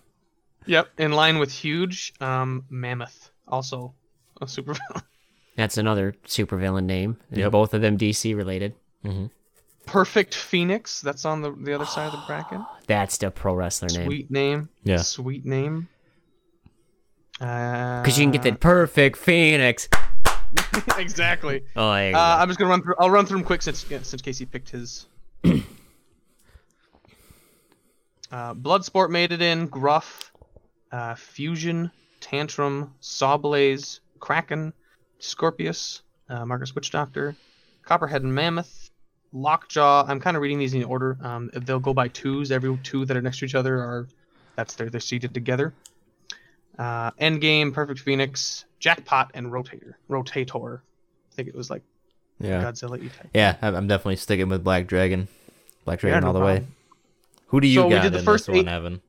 Yep, 0.66 0.88
in 0.98 1.12
line 1.12 1.38
with 1.38 1.52
Huge, 1.52 2.12
um, 2.20 2.64
Mammoth, 2.68 3.30
also 3.46 3.94
a 4.40 4.46
supervillain. 4.46 5.02
That's 5.56 5.78
another 5.78 6.14
supervillain 6.26 6.84
name. 6.84 7.16
and 7.30 7.38
Yep. 7.38 7.52
Both 7.52 7.74
of 7.74 7.80
them 7.82 7.96
DC 7.96 8.36
related. 8.36 8.74
Perfect 9.86 10.34
Phoenix, 10.34 11.00
that's 11.00 11.24
on 11.24 11.42
the 11.42 11.52
the 11.52 11.72
other 11.72 11.84
side 11.86 12.06
of 12.06 12.12
the 12.12 12.24
bracket. 12.26 12.60
That's 12.88 13.16
the 13.18 13.30
pro 13.30 13.54
wrestler 13.54 13.88
name. 13.88 14.06
Sweet 14.06 14.30
name. 14.32 14.68
Yeah. 14.82 14.96
Sweet 14.96 15.46
name. 15.46 15.88
Uh, 17.40 18.02
Because 18.02 18.18
you 18.18 18.24
can 18.24 18.32
get 18.32 18.42
the 18.42 18.52
perfect 18.52 19.16
Phoenix. 19.16 19.88
exactly. 20.98 21.62
Oh, 21.74 21.92
there 21.92 22.10
you 22.10 22.16
Uh. 22.16 22.36
I'm 22.40 22.48
just 22.48 22.58
gonna 22.58 22.70
run 22.70 22.82
through. 22.82 22.94
I'll 22.98 23.10
run 23.10 23.26
through 23.26 23.38
them 23.38 23.46
quick 23.46 23.62
since 23.62 23.84
yeah, 23.90 23.98
since 24.02 24.22
Casey 24.22 24.46
picked 24.46 24.70
his. 24.70 25.06
uh, 25.44 25.60
Bloodsport 28.54 29.10
made 29.10 29.32
it 29.32 29.42
in. 29.42 29.66
Gruff, 29.66 30.32
uh, 30.92 31.14
Fusion, 31.14 31.90
Tantrum, 32.20 32.94
Sawblaze, 33.02 34.00
Kraken, 34.18 34.72
Skorpios, 35.20 36.00
uh, 36.28 36.46
Marcus 36.46 36.74
Witch 36.74 36.90
Doctor, 36.90 37.36
Copperhead 37.82 38.22
and 38.22 38.34
Mammoth, 38.34 38.90
Lockjaw. 39.32 40.06
I'm 40.08 40.20
kind 40.20 40.36
of 40.36 40.42
reading 40.42 40.58
these 40.58 40.72
in 40.74 40.84
order. 40.84 41.18
Um, 41.22 41.50
they'll 41.52 41.80
go 41.80 41.92
by 41.92 42.08
twos. 42.08 42.50
Every 42.50 42.76
two 42.82 43.04
that 43.04 43.16
are 43.16 43.22
next 43.22 43.40
to 43.40 43.44
each 43.44 43.54
other 43.54 43.78
are 43.78 44.08
that's 44.54 44.74
they're 44.74 44.88
they're 44.88 45.00
seated 45.00 45.34
together. 45.34 45.74
Uh, 46.78 47.10
Endgame, 47.12 47.72
Perfect 47.72 48.00
Phoenix, 48.00 48.64
Jackpot, 48.80 49.30
and 49.34 49.46
Rotator. 49.48 49.94
Rotator. 50.10 50.80
I 50.80 51.34
think 51.34 51.48
it 51.48 51.54
was 51.54 51.70
like 51.70 51.82
Yeah. 52.38 52.62
Godzilla 52.62 52.98
E 53.02 53.08
type. 53.08 53.28
Yeah. 53.34 53.56
I'm 53.62 53.86
definitely 53.86 54.16
sticking 54.16 54.48
with 54.48 54.62
Black 54.64 54.86
Dragon. 54.86 55.28
Black 55.84 56.02
Yeah, 56.02 56.10
Dragon 56.10 56.20
no 56.22 56.26
all 56.28 56.32
the 56.34 56.40
way. 56.40 56.66
Who 57.48 57.60
do 57.60 57.66
you 57.68 57.80
So 57.80 57.86
we 57.88 57.98
did 58.00 58.12
the 58.12 58.18
in 58.18 58.24
first 58.24 58.46
this 58.46 58.56
eight- 58.56 58.66
one, 58.66 58.68
Evan? 58.74 59.00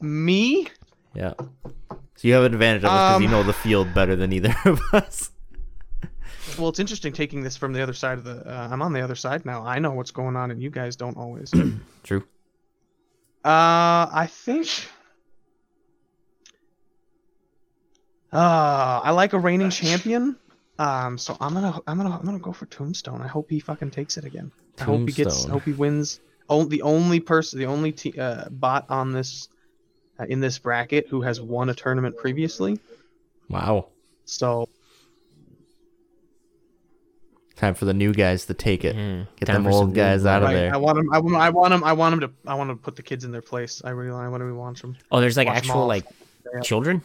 Me? 0.00 0.68
Yeah. 1.14 1.34
So 1.38 2.26
you 2.26 2.34
have 2.34 2.44
an 2.44 2.52
advantage 2.54 2.84
of 2.84 2.90
this 2.90 2.90
because 2.90 3.20
you 3.20 3.26
Um, 3.26 3.32
know 3.32 3.42
the 3.42 3.52
field 3.52 3.92
better 3.94 4.14
than 4.16 4.32
either 4.32 4.54
of 4.64 4.80
us. 4.92 5.30
Well, 6.58 6.68
it's 6.70 6.78
interesting 6.78 7.12
taking 7.12 7.42
this 7.42 7.56
from 7.56 7.72
the 7.72 7.82
other 7.82 7.92
side 7.92 8.18
of 8.18 8.24
the. 8.24 8.44
Uh, 8.46 8.68
I'm 8.70 8.80
on 8.82 8.92
the 8.92 9.00
other 9.00 9.14
side 9.14 9.44
now. 9.44 9.64
I 9.64 9.78
know 9.78 9.92
what's 9.92 10.10
going 10.10 10.34
on, 10.34 10.50
and 10.50 10.60
you 10.62 10.70
guys 10.70 10.96
don't 10.96 11.16
always. 11.16 11.52
True. 12.04 12.24
Uh, 13.44 14.08
I 14.12 14.28
think. 14.30 14.68
Uh, 18.32 19.00
I 19.04 19.10
like 19.12 19.32
a 19.32 19.38
reigning 19.38 19.70
champion. 19.70 20.36
Um, 20.78 21.18
so 21.18 21.36
I'm 21.40 21.54
gonna, 21.54 21.80
I'm 21.86 21.96
gonna, 21.96 22.16
I'm 22.16 22.24
gonna 22.24 22.38
go 22.38 22.52
for 22.52 22.66
Tombstone. 22.66 23.20
I 23.22 23.26
hope 23.26 23.50
he 23.50 23.58
fucking 23.58 23.90
takes 23.90 24.16
it 24.16 24.24
again. 24.24 24.52
I 24.78 24.84
hope 24.84 25.00
he 25.00 25.06
gets, 25.06 25.18
I 25.18 25.22
Tombstone. 25.24 25.50
hope 25.50 25.62
he 25.64 25.72
wins. 25.72 26.20
Oh, 26.48 26.64
the 26.64 26.82
only 26.82 27.20
person, 27.20 27.58
the 27.58 27.66
only 27.66 27.90
t- 27.92 28.18
uh, 28.18 28.48
bot 28.50 28.86
on 28.90 29.12
this, 29.12 29.48
uh, 30.20 30.24
in 30.28 30.40
this 30.40 30.58
bracket 30.58 31.08
who 31.08 31.22
has 31.22 31.40
won 31.40 31.68
a 31.68 31.74
tournament 31.74 32.16
previously. 32.16 32.78
Wow. 33.48 33.88
So 34.24 34.68
Time 37.56 37.74
for 37.74 37.86
the 37.86 37.94
new 37.94 38.12
guys 38.12 38.46
to 38.46 38.54
take 38.54 38.84
it. 38.84 38.94
Yeah, 38.94 39.24
Get 39.36 39.46
time 39.46 39.56
them 39.56 39.64
for 39.64 39.72
some 39.72 39.86
old 39.88 39.94
guys 39.94 40.24
out 40.24 40.42
of 40.42 40.48
Right, 40.48 40.54
there. 40.54 40.72
I 40.74 40.76
want 40.76 40.98
him. 40.98 41.12
I 41.12 41.18
want. 41.18 41.34
I 41.36 41.50
want 41.50 41.74
him. 41.74 41.82
I 41.82 41.92
want 41.92 42.12
him 42.14 42.20
to. 42.20 42.30
I 42.46 42.54
want 42.54 42.70
to 42.70 42.76
put 42.76 42.94
the 42.94 43.02
kids 43.02 43.24
in 43.24 43.32
their 43.32 43.42
place. 43.42 43.82
I 43.84 43.90
really. 43.90 44.16
I 44.16 44.28
want 44.28 44.42
to 44.42 44.54
watch 44.54 44.80
them. 44.80 44.96
Oh, 45.10 45.20
there's 45.20 45.36
like 45.36 45.48
Watch 45.48 45.56
'em 45.56 45.70
actual 45.70 45.80
all. 45.80 45.86
like 45.88 46.04
Yeah. 46.54 46.60
children. 46.60 47.02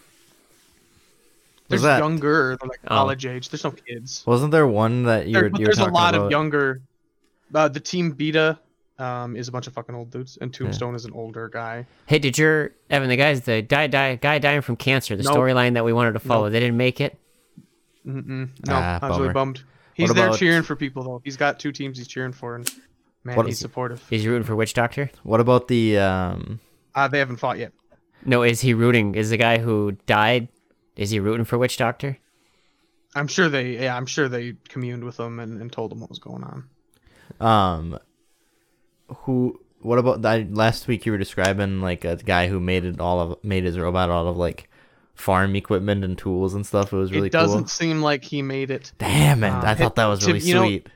There's 1.69 1.81
that- 1.83 1.99
younger, 1.99 2.57
they're 2.59 2.69
like 2.69 2.79
Oh. 2.85 2.89
college 2.89 3.25
age. 3.25 3.49
There's 3.49 3.63
no 3.63 3.71
kids. 3.71 4.23
Wasn't 4.27 4.51
there 4.51 4.67
one 4.67 5.03
that 5.03 5.27
you 5.27 5.33
There- 5.33 5.43
were, 5.43 5.49
but 5.49 5.59
you 5.59 5.67
were 5.67 5.73
there's 5.73 5.87
a 5.87 5.91
lot 5.91 6.13
about? 6.15 6.25
of 6.25 6.31
younger. 6.31 6.81
Uh, 7.53 7.67
the 7.67 7.79
team 7.79 8.11
Beta 8.11 8.59
um, 8.99 9.35
is 9.35 9.47
a 9.47 9.51
bunch 9.51 9.65
of 9.67 9.73
fucking 9.73 9.95
old 9.95 10.11
dudes, 10.11 10.37
and 10.39 10.53
Tombstone 10.53 10.93
is 10.95 11.05
an 11.05 11.11
older 11.13 11.49
guy. 11.49 11.85
Hey, 12.05 12.19
did 12.19 12.37
your 12.37 12.71
Evan 12.89 13.09
the 13.09 13.15
guys 13.15 13.41
the 13.41 13.61
guy 13.61 13.87
die 13.87 14.15
guy 14.15 14.37
dying 14.39 14.61
from 14.61 14.75
cancer? 14.75 15.15
The 15.15 15.23
Nope. 15.23 15.35
storyline 15.35 15.73
that 15.73 15.83
we 15.85 15.93
wanted 15.93 16.13
to 16.13 16.19
follow, 16.19 16.43
Nope. 16.43 16.51
they 16.53 16.59
didn't 16.59 16.77
make 16.77 17.01
it. 17.01 17.17
Mm-mm. 18.05 18.49
No, 18.67 18.73
Ah, 18.73 18.99
I 19.01 19.09
was 19.09 19.19
really 19.19 19.33
bummed. 19.33 19.63
He's 19.93 20.09
What 20.09 20.15
there 20.15 20.31
cheering 20.33 20.63
for 20.63 20.75
people 20.75 21.03
though. 21.03 21.21
He's 21.23 21.37
got 21.37 21.59
two 21.59 21.71
teams 21.71 21.97
he's 21.97 22.07
cheering 22.07 22.33
for, 22.33 22.55
and 22.55 22.69
man, 23.23 23.35
What 23.35 23.45
he's 23.45 23.55
is- 23.55 23.59
supportive. 23.61 24.03
Is 24.11 24.23
he 24.23 24.29
rooting 24.29 24.43
for 24.45 24.55
Witch 24.55 24.73
Doctor? 24.73 25.09
What 25.23 25.39
about 25.39 25.67
the 25.67 25.97
um? 25.99 26.59
Uh, 26.95 27.07
they 27.07 27.19
haven't 27.19 27.37
fought 27.37 27.57
yet. 27.57 27.71
No, 28.25 28.43
is 28.43 28.61
he 28.61 28.73
rooting? 28.73 29.15
Is 29.15 29.29
the 29.31 29.37
guy 29.37 29.57
who 29.57 29.93
died? 30.05 30.47
Is 30.95 31.09
he 31.11 31.19
rooting 31.19 31.45
for 31.45 31.57
Witch 31.57 31.77
Doctor? 31.77 32.17
I'm 33.15 33.27
sure 33.27 33.49
they, 33.49 33.79
yeah, 33.79 33.95
I'm 33.95 34.05
sure 34.05 34.27
they 34.27 34.55
communed 34.69 35.03
with 35.03 35.19
him 35.19 35.39
and, 35.39 35.61
and 35.61 35.71
told 35.71 35.91
him 35.91 35.99
what 35.99 36.09
was 36.09 36.19
going 36.19 36.43
on. 36.43 36.69
Um, 37.39 37.99
who? 39.07 39.59
What 39.81 39.99
about 39.99 40.21
that? 40.21 40.53
Last 40.53 40.87
week 40.87 41.05
you 41.05 41.11
were 41.11 41.17
describing 41.17 41.81
like 41.81 42.05
a 42.05 42.15
guy 42.15 42.47
who 42.47 42.59
made 42.59 42.85
it 42.85 42.99
all 43.01 43.19
of 43.19 43.43
made 43.43 43.65
his 43.65 43.77
robot 43.77 44.09
out 44.09 44.27
of 44.27 44.37
like 44.37 44.69
farm 45.13 45.55
equipment 45.55 46.03
and 46.03 46.17
tools 46.17 46.53
and 46.53 46.65
stuff. 46.65 46.93
It 46.93 46.97
was 46.97 47.11
really 47.11 47.29
cool. 47.29 47.39
it 47.39 47.43
doesn't 47.43 47.59
cool. 47.63 47.67
seem 47.67 48.01
like 48.01 48.23
he 48.23 48.41
made 48.41 48.71
it. 48.71 48.93
Damn 48.97 49.43
it! 49.43 49.49
Um, 49.49 49.65
I 49.65 49.75
thought 49.75 49.95
that 49.95 50.05
was 50.05 50.21
to- 50.21 50.27
really 50.27 50.39
you 50.39 50.53
know, 50.53 50.65
sweet. 50.65 50.87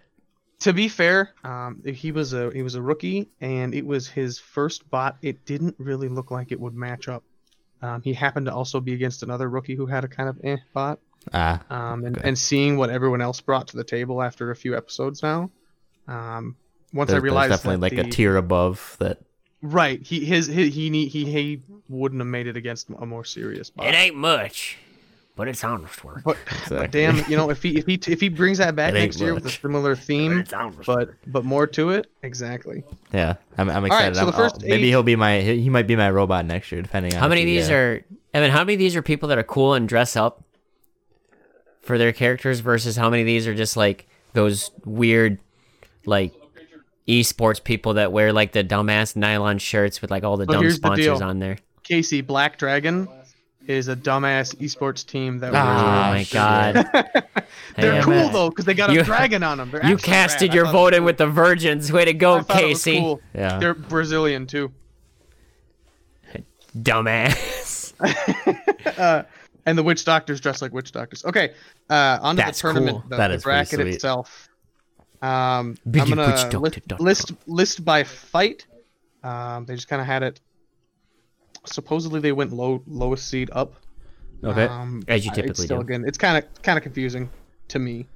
To 0.61 0.73
be 0.73 0.87
fair, 0.87 1.33
um, 1.43 1.83
he 1.85 2.11
was 2.11 2.33
a 2.33 2.49
he 2.51 2.63
was 2.63 2.75
a 2.75 2.81
rookie, 2.81 3.29
and 3.41 3.75
it 3.75 3.85
was 3.85 4.07
his 4.07 4.39
first 4.39 4.89
bot. 4.89 5.17
It 5.21 5.45
didn't 5.45 5.75
really 5.77 6.07
look 6.07 6.31
like 6.31 6.51
it 6.51 6.59
would 6.59 6.73
match 6.73 7.07
up. 7.07 7.23
Um, 7.81 8.01
he 8.01 8.13
happened 8.13 8.47
to 8.47 8.53
also 8.53 8.79
be 8.79 8.93
against 8.93 9.23
another 9.23 9.49
rookie 9.49 9.75
who 9.75 9.85
had 9.85 10.03
a 10.03 10.07
kind 10.07 10.29
of 10.29 10.39
eh 10.43 10.57
bot. 10.73 10.99
Ah, 11.33 11.61
um, 11.69 12.05
and, 12.05 12.17
Okay. 12.17 12.27
and 12.27 12.37
seeing 12.37 12.77
what 12.77 12.89
everyone 12.89 13.21
else 13.21 13.41
brought 13.41 13.67
to 13.69 13.77
the 13.77 13.83
table 13.83 14.21
after 14.23 14.49
a 14.51 14.55
few 14.55 14.75
episodes 14.77 15.21
now. 15.21 15.51
Um, 16.07 16.55
once 16.93 17.09
there- 17.09 17.19
I 17.19 17.21
realized 17.21 17.51
definitely 17.51 17.89
that 17.89 17.95
like 17.97 18.03
the, 18.05 18.07
a 18.09 18.11
tier 18.11 18.37
above 18.37 18.95
that. 18.99 19.19
right, 19.61 20.01
he 20.01 20.23
his, 20.23 20.47
his 20.47 20.73
he 20.73 20.89
need 20.89 21.09
he 21.09 21.25
he 21.25 21.61
wouldn't 21.89 22.21
have 22.21 22.27
made 22.27 22.47
it 22.47 22.55
against 22.55 22.89
a 22.97 23.05
more 23.05 23.25
serious 23.25 23.69
bot. 23.69 23.87
It 23.87 23.95
ain't 23.95 24.15
much, 24.15 24.77
but 25.37 25.47
it's 25.47 25.63
honest 25.63 26.03
work. 26.03 26.21
But, 26.25 26.35
Exactly. 26.47 26.77
but 26.77 26.91
damn, 26.91 27.17
you 27.31 27.37
know, 27.37 27.49
if 27.49 27.63
he 27.63 27.77
if 27.77 27.85
he 27.85 27.93
if 28.07 28.19
he 28.19 28.27
brings 28.27 28.57
that 28.57 28.75
back 28.75 28.93
It 28.93 28.97
ain't 28.97 29.05
next 29.05 29.21
year 29.21 29.33
with 29.33 29.45
a 29.45 29.49
similar 29.49 29.95
theme, 29.95 30.39
It's 30.39 30.51
honest 30.51 30.85
but 30.85 31.11
but 31.25 31.45
more 31.45 31.65
to 31.67 31.91
it, 31.91 32.07
exactly. 32.23 32.83
Yeah, 33.13 33.35
I'm, 33.57 33.69
I'm 33.69 33.83
right, 33.85 34.11
excited. 34.11 34.15
so 34.17 34.25
the 34.25 34.31
I'm- 34.37 34.41
I'll- 34.53 34.59
maybe 34.67 34.89
he'll 34.89 35.03
be 35.03 35.15
my 35.15 35.39
he 35.39 35.61
he 35.61 35.69
might 35.69 35.87
be 35.87 35.95
my 35.95 36.09
robot 36.11 36.45
next 36.45 36.71
year, 36.73 36.81
depending 36.81 37.13
on 37.13 37.19
How 37.21 37.27
many 37.29 37.41
of 37.41 37.45
these 37.47 37.69
uh, 37.69 37.73
are 37.73 38.01
Evan? 38.33 38.51
How 38.51 38.59
many 38.65 38.73
of 38.73 38.79
these 38.79 38.95
are 38.97 39.01
people 39.01 39.29
that 39.29 39.37
are 39.37 39.43
cool 39.43 39.73
and 39.75 39.87
dress 39.87 40.15
up 40.17 40.43
for 41.81 41.97
their 41.97 42.11
characters 42.11 42.59
versus 42.59 42.95
how 42.97 43.09
many 43.09 43.21
of 43.21 43.25
these 43.27 43.47
are 43.47 43.55
just 43.55 43.77
like 43.77 44.07
those 44.33 44.71
weird, 44.83 45.39
like 46.05 46.33
esports 47.07 47.63
people 47.63 47.93
that 47.93 48.11
wear 48.11 48.33
like 48.33 48.51
the 48.51 48.63
dumbass 48.63 49.15
nylon 49.15 49.57
shirts 49.57 50.01
with 50.01 50.11
like 50.11 50.23
all 50.25 50.35
the 50.35 50.45
But 50.45 50.53
dumb 50.53 50.61
here's 50.63 50.73
the 50.79 50.87
sponsors 50.87 51.21
on 51.21 51.39
there. 51.39 51.57
Casey 51.83 52.19
Black 52.19 52.57
Dragon 52.57 53.07
is 53.67 53.87
a 53.89 53.95
dumbass 53.95 54.55
esports 54.55 55.05
team 55.05 55.39
that 55.39 55.49
Oh 55.49 55.53
my 55.53 56.25
god! 56.31 56.75
they're 57.75 57.91
Damn 57.93 58.03
cool 58.03 58.13
it. 58.13 58.31
though 58.33 58.49
because 58.49 58.65
they 58.65 58.73
got 58.73 58.89
a 58.89 58.93
You- 58.93 59.03
dragon 59.03 59.43
on 59.43 59.57
them. 59.57 59.69
They're 59.71 59.85
You 59.85 59.97
casted 59.97 60.49
rad. 60.49 60.55
Your 60.55 60.65
vote 60.65 60.73
was 60.73 60.93
in 60.93 60.97
cool. 60.99 61.05
with 61.05 61.17
the 61.17 61.27
virgins. 61.27 61.91
Way 61.91 62.05
to 62.05 62.13
go, 62.13 62.35
I 62.35 62.41
thought 62.41 62.63
it 62.63 62.67
was 62.67 62.83
Casey! 62.83 62.99
cool. 62.99 63.21
Yeah. 63.35 63.59
They're 63.59 63.73
Brazilian 63.73 64.47
too. 64.47 64.71
Dumbass. 66.77 67.93
uh, 68.99 69.23
and 69.65 69.77
the 69.77 69.83
witch 69.83 70.05
doctors 70.05 70.39
dress 70.39 70.61
like 70.61 70.71
witch 70.73 70.91
doctors. 70.91 71.25
Okay, 71.25 71.53
uh, 71.89 72.19
onto 72.21 72.41
That's 72.41 72.61
the 72.61 72.67
tournament, 72.67 73.01
cool. 73.01 73.09
the, 73.09 73.17
That 73.17 73.27
the 73.29 73.33
is 73.35 73.43
bracket 73.43 73.79
sweet. 73.79 73.87
itself. 73.95 74.49
Um, 75.21 75.75
I'm 75.85 75.91
gonna 75.91 76.27
witchdoctor 76.27 76.61
list, 76.61 76.87
dot 76.87 77.01
list 77.01 77.31
list 77.47 77.83
by 77.85 78.03
fight. 78.03 78.67
Um, 79.23 79.65
they 79.65 79.73
just 79.75 79.87
kind 79.87 79.99
of 80.01 80.05
had 80.05 80.21
it. 80.23 80.39
Supposedly 81.67 82.19
they 82.19 82.31
went 82.31 82.53
low 82.53 82.83
lowest 82.87 83.27
seed 83.27 83.49
up. 83.53 83.73
Okay. 84.43 84.65
Um, 84.65 85.03
As 85.07 85.25
you 85.25 85.31
typically 85.31 85.51
it's 85.51 85.63
still, 85.63 85.77
do. 85.77 85.81
Again, 85.81 86.03
it's 86.05 86.17
kind 86.17 86.37
of 86.43 86.61
kind 86.61 86.77
of 86.77 86.83
confusing 86.83 87.29
to 87.69 87.79
me. 87.79 88.07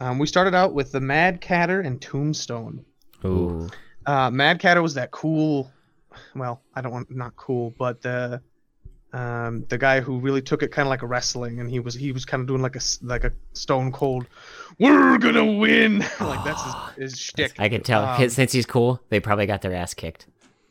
Um, 0.00 0.18
we 0.18 0.26
started 0.26 0.54
out 0.54 0.74
with 0.74 0.92
the 0.92 1.00
Mad 1.00 1.40
Catter 1.40 1.80
and 1.80 2.00
Tombstone. 2.00 2.84
Ooh. 3.24 3.68
Uh, 4.06 4.30
Mad 4.30 4.60
Catter 4.60 4.82
was 4.82 4.94
that 4.94 5.10
cool. 5.10 5.70
Well, 6.34 6.62
I 6.74 6.80
don't 6.80 6.92
want 6.92 7.10
not 7.14 7.36
cool, 7.36 7.74
but 7.78 8.00
the 8.00 8.40
um, 9.12 9.64
the 9.68 9.78
guy 9.78 10.00
who 10.00 10.18
really 10.18 10.42
took 10.42 10.62
it 10.62 10.70
kind 10.70 10.86
of 10.86 10.90
like 10.90 11.02
a 11.02 11.06
wrestling, 11.06 11.60
and 11.60 11.70
he 11.70 11.80
was 11.80 11.94
he 11.94 12.12
was 12.12 12.24
kind 12.24 12.40
of 12.40 12.46
doing 12.46 12.62
like 12.62 12.76
a 12.76 12.80
like 13.02 13.24
a 13.24 13.32
Stone 13.54 13.92
Cold. 13.92 14.26
We're 14.78 15.18
gonna 15.18 15.44
win. 15.44 15.98
like 16.20 16.44
that's 16.44 16.62
his, 16.62 16.74
his 16.96 17.18
shtick. 17.18 17.54
I 17.58 17.68
can 17.68 17.82
tell 17.82 18.04
Um, 18.04 18.28
since 18.28 18.52
he's 18.52 18.66
cool, 18.66 19.00
they 19.08 19.20
probably 19.20 19.46
got 19.46 19.62
their 19.62 19.74
ass 19.74 19.94
kicked. 19.94 20.26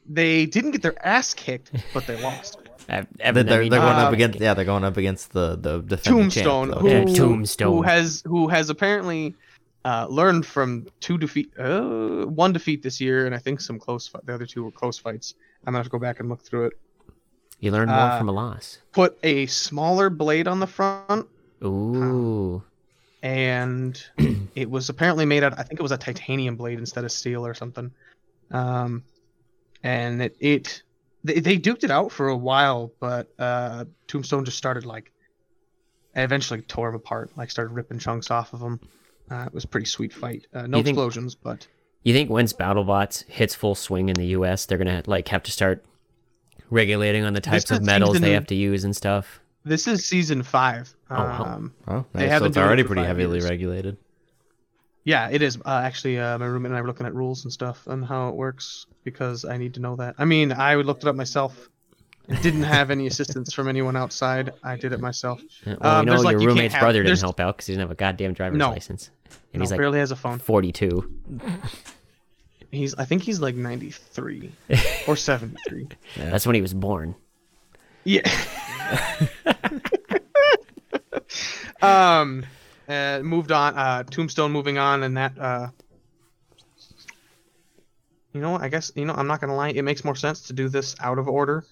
They 0.08 0.46
didn't 0.46 0.72
get 0.72 0.82
their 0.82 1.06
ass 1.06 1.34
kicked, 1.34 1.72
but 1.94 2.08
they 2.08 2.22
lost. 2.22 2.58
Uh, 2.90 3.04
They're, 3.18 3.34
they're, 3.34 3.44
they're 3.44 3.68
going 3.68 3.82
uh, 3.82 4.08
up 4.08 4.14
against 4.14 4.40
yeah 4.40 4.54
they're 4.54 4.64
going 4.64 4.86
up 4.86 4.96
against 4.96 5.34
the 5.34 5.58
the 5.58 5.82
defending 5.82 6.22
Tombstone, 6.22 6.70
champ, 6.70 6.82
who. 6.82 6.88
Yeah, 6.88 7.04
Tombstone. 7.04 7.74
who 7.74 7.82
has 7.82 8.24
who 8.26 8.48
has 8.48 8.70
apparently 8.70 9.36
uh, 9.84 10.06
learned 10.10 10.46
from 10.46 10.86
two 11.00 11.18
defeat, 11.18 11.52
uh, 11.58 12.26
one 12.26 12.52
defeat 12.52 12.84
this 12.84 13.00
year, 13.00 13.26
and 13.26 13.34
I 13.34 13.38
think 13.38 13.62
some 13.62 13.80
close. 13.80 14.08
Fight. 14.08 14.26
The 14.26 14.34
other 14.34 14.46
two 14.46 14.64
were 14.64 14.72
close 14.72 14.98
fights. 14.98 15.36
I'm 15.62 15.74
gonna 15.74 15.80
have 15.80 15.86
to 15.86 15.90
go 15.90 16.00
back 16.00 16.20
and 16.20 16.30
look 16.30 16.42
through 16.42 16.68
it. 16.68 16.74
You 17.60 17.72
learn 17.72 17.88
more 17.88 17.98
uh, 17.98 18.18
from 18.18 18.30
a 18.30 18.34
loss. 18.34 18.80
Put 18.92 19.18
a 19.24 19.46
smaller 19.48 20.10
blade 20.10 20.48
on 20.48 20.60
the 20.60 20.68
front, 20.68 21.28
Ooh. 21.64 22.62
and 23.24 24.02
it 24.56 24.70
was 24.70 24.90
apparently 24.90 25.26
made 25.26 25.44
out. 25.44 25.58
I 25.58 25.64
think 25.64 25.80
it 25.80 25.84
was 25.84 25.92
a 25.92 25.98
titanium 25.98 26.56
blade 26.56 26.80
instead 26.80 27.04
of 27.04 27.12
steel 27.12 27.46
or 27.46 27.54
something. 27.54 27.92
Um, 28.52 29.04
and 29.88 30.22
it 30.22 30.36
it 30.40 30.84
they, 31.24 31.40
they 31.40 31.58
duked 31.58 31.84
it 31.84 31.92
out 31.92 32.12
for 32.12 32.28
a 32.30 32.38
while, 32.38 32.92
but 33.00 33.26
uh, 33.40 33.86
Tombstone 34.08 34.46
just 34.46 34.58
started 34.58 34.86
like 34.86 35.12
eventually 36.16 36.62
tore 36.62 36.90
him 36.90 36.96
apart, 36.96 37.32
like 37.38 37.52
started 37.52 37.74
ripping 37.74 38.00
chunks 38.00 38.32
off 38.32 38.54
of 38.54 38.62
him. 38.62 38.80
Uh, 39.30 39.44
it 39.48 39.54
was 39.54 39.64
a 39.64 39.68
pretty 39.68 39.86
sweet 39.86 40.14
fight. 40.14 40.48
Uh, 40.54 40.68
no 40.68 40.78
You 40.78 40.84
think- 40.84 40.96
explosions, 40.96 41.36
but 41.36 41.68
You 42.04 42.14
think 42.14 42.30
once 42.30 42.54
BattleBots 42.54 43.26
hits 43.28 43.54
full 43.56 43.76
swing 43.76 44.10
in 44.10 44.16
the 44.16 44.28
U.S., 44.38 44.66
they're 44.66 44.78
gonna 44.78 45.04
like 45.06 45.28
have 45.30 45.44
to 45.44 45.52
start 45.52 45.84
regulating 46.70 47.24
on 47.24 47.34
the 47.34 47.42
types 47.42 47.70
of 47.72 47.82
is 47.82 47.86
metals 47.86 48.20
they 48.20 48.32
have 48.34 48.48
to 48.48 48.56
use 48.56 48.84
and 48.84 48.96
stuff? 48.96 49.40
this 49.66 49.86
is 49.88 50.06
season 50.06 50.44
five. 50.44 50.94
Oh, 51.10 51.16
wow. 51.16 51.44
Um, 51.44 51.74
Oh, 51.90 52.06
They 52.14 52.22
nice. 52.22 52.30
have 52.32 52.40
so 52.40 52.44
been 52.46 52.48
it's 52.48 52.54
doing 52.56 52.64
it 52.64 52.68
already 52.68 52.84
pretty 52.84 53.04
heavily 53.04 53.40
years. 53.40 53.50
regulated. 53.50 53.98
Yeah, 55.08 55.30
it 55.32 55.42
is. 55.42 55.58
Uh, 55.66 55.82
actually, 55.86 56.20
uh, 56.20 56.38
my 56.38 56.46
roommate 56.48 56.72
and 56.72 56.78
I 56.78 56.82
were 56.82 56.88
looking 56.88 57.06
at 57.06 57.16
rules 57.16 57.46
and 57.46 57.54
stuff 57.54 57.88
and 57.88 58.04
how 58.04 58.28
it 58.28 58.36
works 58.36 58.88
because 59.06 59.46
I 59.46 59.56
need 59.56 59.76
to 59.76 59.80
know 59.80 59.96
that. 59.96 60.16
I 60.18 60.26
mean, 60.26 60.52
I 60.52 60.76
looked 60.76 61.04
it 61.04 61.08
up 61.08 61.16
myself. 61.16 61.70
It 62.28 62.42
didn't 62.44 62.64
have 62.64 62.92
any 62.92 63.08
assistance 63.08 63.54
from 63.54 63.70
anyone 63.70 63.96
outside. 63.96 64.52
I 64.62 64.76
did 64.76 64.92
it 64.92 65.00
myself. 65.00 65.42
Well, 65.66 65.78
Um, 65.80 66.00
you 66.02 66.06
know 66.08 66.12
there's, 66.12 66.26
like, 66.26 66.34
your 66.34 66.42
you 66.42 66.48
roommate's 66.50 66.74
have- 66.74 66.82
brother 66.82 67.00
didn't 67.00 67.06
there's- 67.06 67.22
help 67.22 67.40
out 67.40 67.56
because 67.56 67.68
he 67.68 67.74
didn't 67.74 67.84
have 67.84 67.92
a 67.92 67.96
goddamn 67.96 68.34
driver's 68.34 68.58
No. 68.60 68.70
license, 68.72 69.10
and 69.30 69.38
And 69.54 69.62
he's 69.64 69.70
he 69.70 69.76
like 69.76 69.80
barely 69.80 70.00
has 70.00 70.12
a 70.12 70.18
phone. 70.18 70.40
42. 70.40 71.10
He's, 72.70 72.94
I 72.96 73.06
think 73.06 73.22
he's 73.24 73.40
like 73.40 73.56
93 73.56 74.52
or 75.08 75.16
73. 75.16 75.88
That's 76.18 76.46
when 76.46 76.56
he 76.56 76.62
was 76.62 76.74
born. 76.74 77.16
Yeah. 78.04 78.30
um, 81.82 82.46
uh, 82.88 83.20
moved 83.24 83.52
on. 83.52 83.78
Uh, 83.78 84.04
Tombstone 84.04 84.52
moving 84.52 84.78
on, 84.78 85.04
and 85.04 85.18
that. 85.18 85.38
Uh, 85.38 85.68
you 88.34 88.42
know, 88.42 88.58
I 88.58 88.70
guess 88.70 88.92
you 88.96 89.06
know. 89.06 89.14
I'm 89.14 89.28
not 89.28 89.42
gonna 89.42 89.56
lie. 89.56 89.70
It 89.70 89.84
makes 89.84 90.04
more 90.04 90.16
sense 90.16 90.42
to 90.48 90.54
do 90.54 90.70
this 90.70 90.96
out 91.00 91.18
of 91.18 91.28
order. 91.28 91.64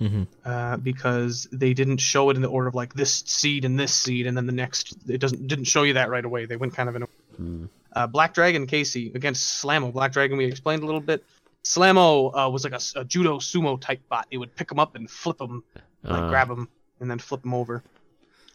Mhm. 0.00 0.28
Uh, 0.44 0.76
because 0.76 1.48
they 1.50 1.74
didn't 1.74 1.98
show 1.98 2.30
it 2.30 2.36
in 2.36 2.42
the 2.42 2.48
order 2.48 2.68
of 2.68 2.74
like 2.76 2.94
this 2.94 3.24
seed 3.26 3.64
and 3.64 3.78
this 3.78 3.92
seed, 3.92 4.26
and 4.26 4.36
then 4.36 4.46
the 4.46 4.52
next. 4.52 4.96
It 5.08 5.18
doesn't 5.18 5.46
didn't 5.48 5.64
show 5.64 5.82
you 5.82 5.94
that 5.94 6.08
right 6.08 6.24
away. 6.24 6.46
They 6.46 6.56
went 6.56 6.74
kind 6.74 6.88
of 6.88 6.96
in. 6.96 7.02
A, 7.02 7.98
uh, 7.98 8.06
Black 8.06 8.32
Dragon 8.34 8.66
Casey 8.66 9.10
against 9.14 9.62
Slamo. 9.62 9.92
Black 9.92 10.12
Dragon 10.12 10.36
we 10.38 10.44
explained 10.44 10.82
a 10.82 10.86
little 10.86 11.00
bit. 11.00 11.24
Slamo 11.64 12.30
uh, 12.32 12.48
was 12.48 12.64
like 12.64 12.80
a 12.94 13.04
judo 13.04 13.38
sumo 13.38 13.80
type 13.80 14.00
bot. 14.08 14.26
It 14.30 14.38
would 14.38 14.54
pick 14.54 14.70
him 14.70 14.78
up 14.78 14.94
and 14.94 15.10
flip 15.10 15.40
him 15.40 15.64
like 16.04 16.22
Uh, 16.22 16.28
grab 16.28 16.48
him 16.48 16.68
and 17.00 17.10
then 17.10 17.18
flip 17.18 17.44
him 17.44 17.52
over. 17.54 17.82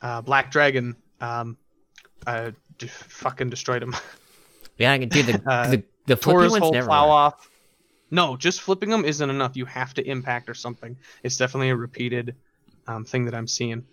Uh, 0.02 0.22
Black 0.22 0.50
Dragon, 0.50 0.96
um, 1.20 1.58
uh, 2.28 2.52
d- 2.78 2.88
fucking 2.88 3.50
destroyed 3.50 3.84
him. 3.84 3.96
Yeah, 4.80 4.92
I 4.92 4.98
can 4.98 5.10
do 5.10 5.22
the 5.22 5.40
Uh, 5.46 5.68
the, 5.70 5.84
the 6.08 6.16
Tore 6.16 6.40
flippy 6.40 6.54
his 6.56 6.62
ones 6.62 6.72
never. 6.74 6.88
plow 6.88 7.08
off. 7.08 7.48
No, 8.10 8.36
just 8.36 8.60
flipping 8.62 8.90
them 8.90 9.06
isn't 9.06 9.30
enough. 9.30 9.56
You 9.56 9.66
have 9.66 9.94
to 9.94 10.02
impact 10.08 10.50
or 10.50 10.56
something. 10.56 10.98
It's 11.22 11.38
definitely 11.38 11.70
a 11.70 11.76
repeated 11.76 12.34
um, 12.88 13.06
thing 13.06 13.26
that 13.26 13.36
I'm 13.36 13.48
seeing. 13.48 13.86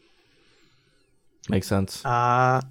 Makes 1.51 1.67
sense. 1.67 2.05
Uh, 2.05 2.63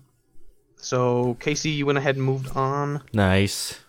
so 0.78 1.36
Casey, 1.40 1.70
you 1.70 1.86
went 1.86 2.00
ahead 2.00 2.16
and 2.16 2.26
moved 2.26 2.56
on. 2.58 3.04
nice. 3.14 3.80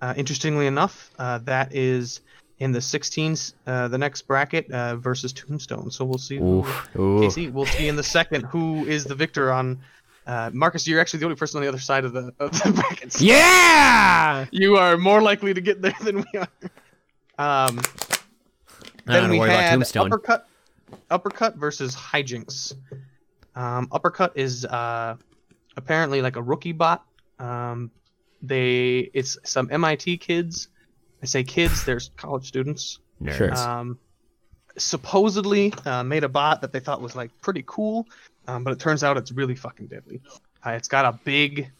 Uh, 0.00 0.14
interestingly 0.16 0.66
enough, 0.66 1.10
uh, 1.18 1.38
that 1.44 1.74
is 1.74 2.20
in 2.60 2.72
the 2.72 2.78
16s, 2.78 3.52
uh, 3.66 3.88
the 3.88 3.98
next 3.98 4.22
bracket 4.22 4.70
uh, 4.70 4.96
versus 4.96 5.32
Tombstone. 5.34 5.90
So 5.90 6.04
we'll 6.06 6.16
see. 6.18 6.38
who- 6.38 6.60
Oof. 6.60 6.96
Ooh. 6.98 7.20
Casey, 7.20 7.48
we'll 7.50 7.66
see 7.66 7.88
in 7.88 7.96
the 7.96 8.02
second 8.02 8.44
who 8.44 8.86
is 8.86 9.04
the 9.04 9.14
victor 9.14 9.52
on 9.52 9.80
Uh, 10.26 10.50
Marcus, 10.52 10.86
you're 10.88 11.00
actually 11.00 11.20
the 11.20 11.26
only 11.26 11.36
person 11.36 11.58
on 11.58 11.62
the 11.62 11.68
other 11.68 11.78
side 11.78 12.04
of 12.04 12.12
the, 12.12 12.32
of 12.40 12.50
the 12.52 12.72
brackets. 12.74 13.22
Yeah. 13.22 14.46
You 14.50 14.76
are 14.76 14.96
more 14.96 15.22
likely 15.22 15.54
to 15.54 15.60
get 15.60 15.80
there 15.80 15.94
than 16.02 16.24
we 16.32 16.38
are. 16.38 16.48
Um, 17.38 17.80
then 19.04 19.30
we 19.30 19.38
worry 19.38 19.50
about 19.50 19.62
had 19.62 19.96
uppercut, 19.96 20.48
uppercut 21.10 21.56
versus 21.56 21.94
HiJinx. 21.94 22.74
Um, 23.54 23.88
uppercut 23.92 24.32
is 24.34 24.64
uh, 24.64 25.16
apparently 25.76 26.22
like 26.22 26.36
a 26.36 26.42
rookie 26.42 26.72
bot. 26.72 27.04
Um, 27.38 27.90
they 28.42 29.10
it's 29.14 29.38
some 29.44 29.68
MIT 29.70 30.18
kids. 30.18 30.68
I 31.22 31.26
say 31.26 31.44
kids. 31.44 31.84
There's 31.84 32.10
college 32.16 32.46
students. 32.46 32.98
Sure. 33.32 33.54
Um, 33.54 33.98
supposedly 34.78 35.72
uh, 35.84 36.02
made 36.02 36.24
a 36.24 36.28
bot 36.28 36.60
that 36.60 36.72
they 36.72 36.80
thought 36.80 37.00
was 37.00 37.16
like 37.16 37.30
pretty 37.40 37.64
cool, 37.66 38.06
um, 38.48 38.64
but 38.64 38.72
it 38.72 38.78
turns 38.78 39.02
out 39.04 39.16
it's 39.16 39.32
really 39.32 39.54
fucking 39.54 39.86
deadly. 39.86 40.20
Uh, 40.64 40.70
it's 40.70 40.88
got 40.88 41.04
a 41.04 41.18
big. 41.24 41.70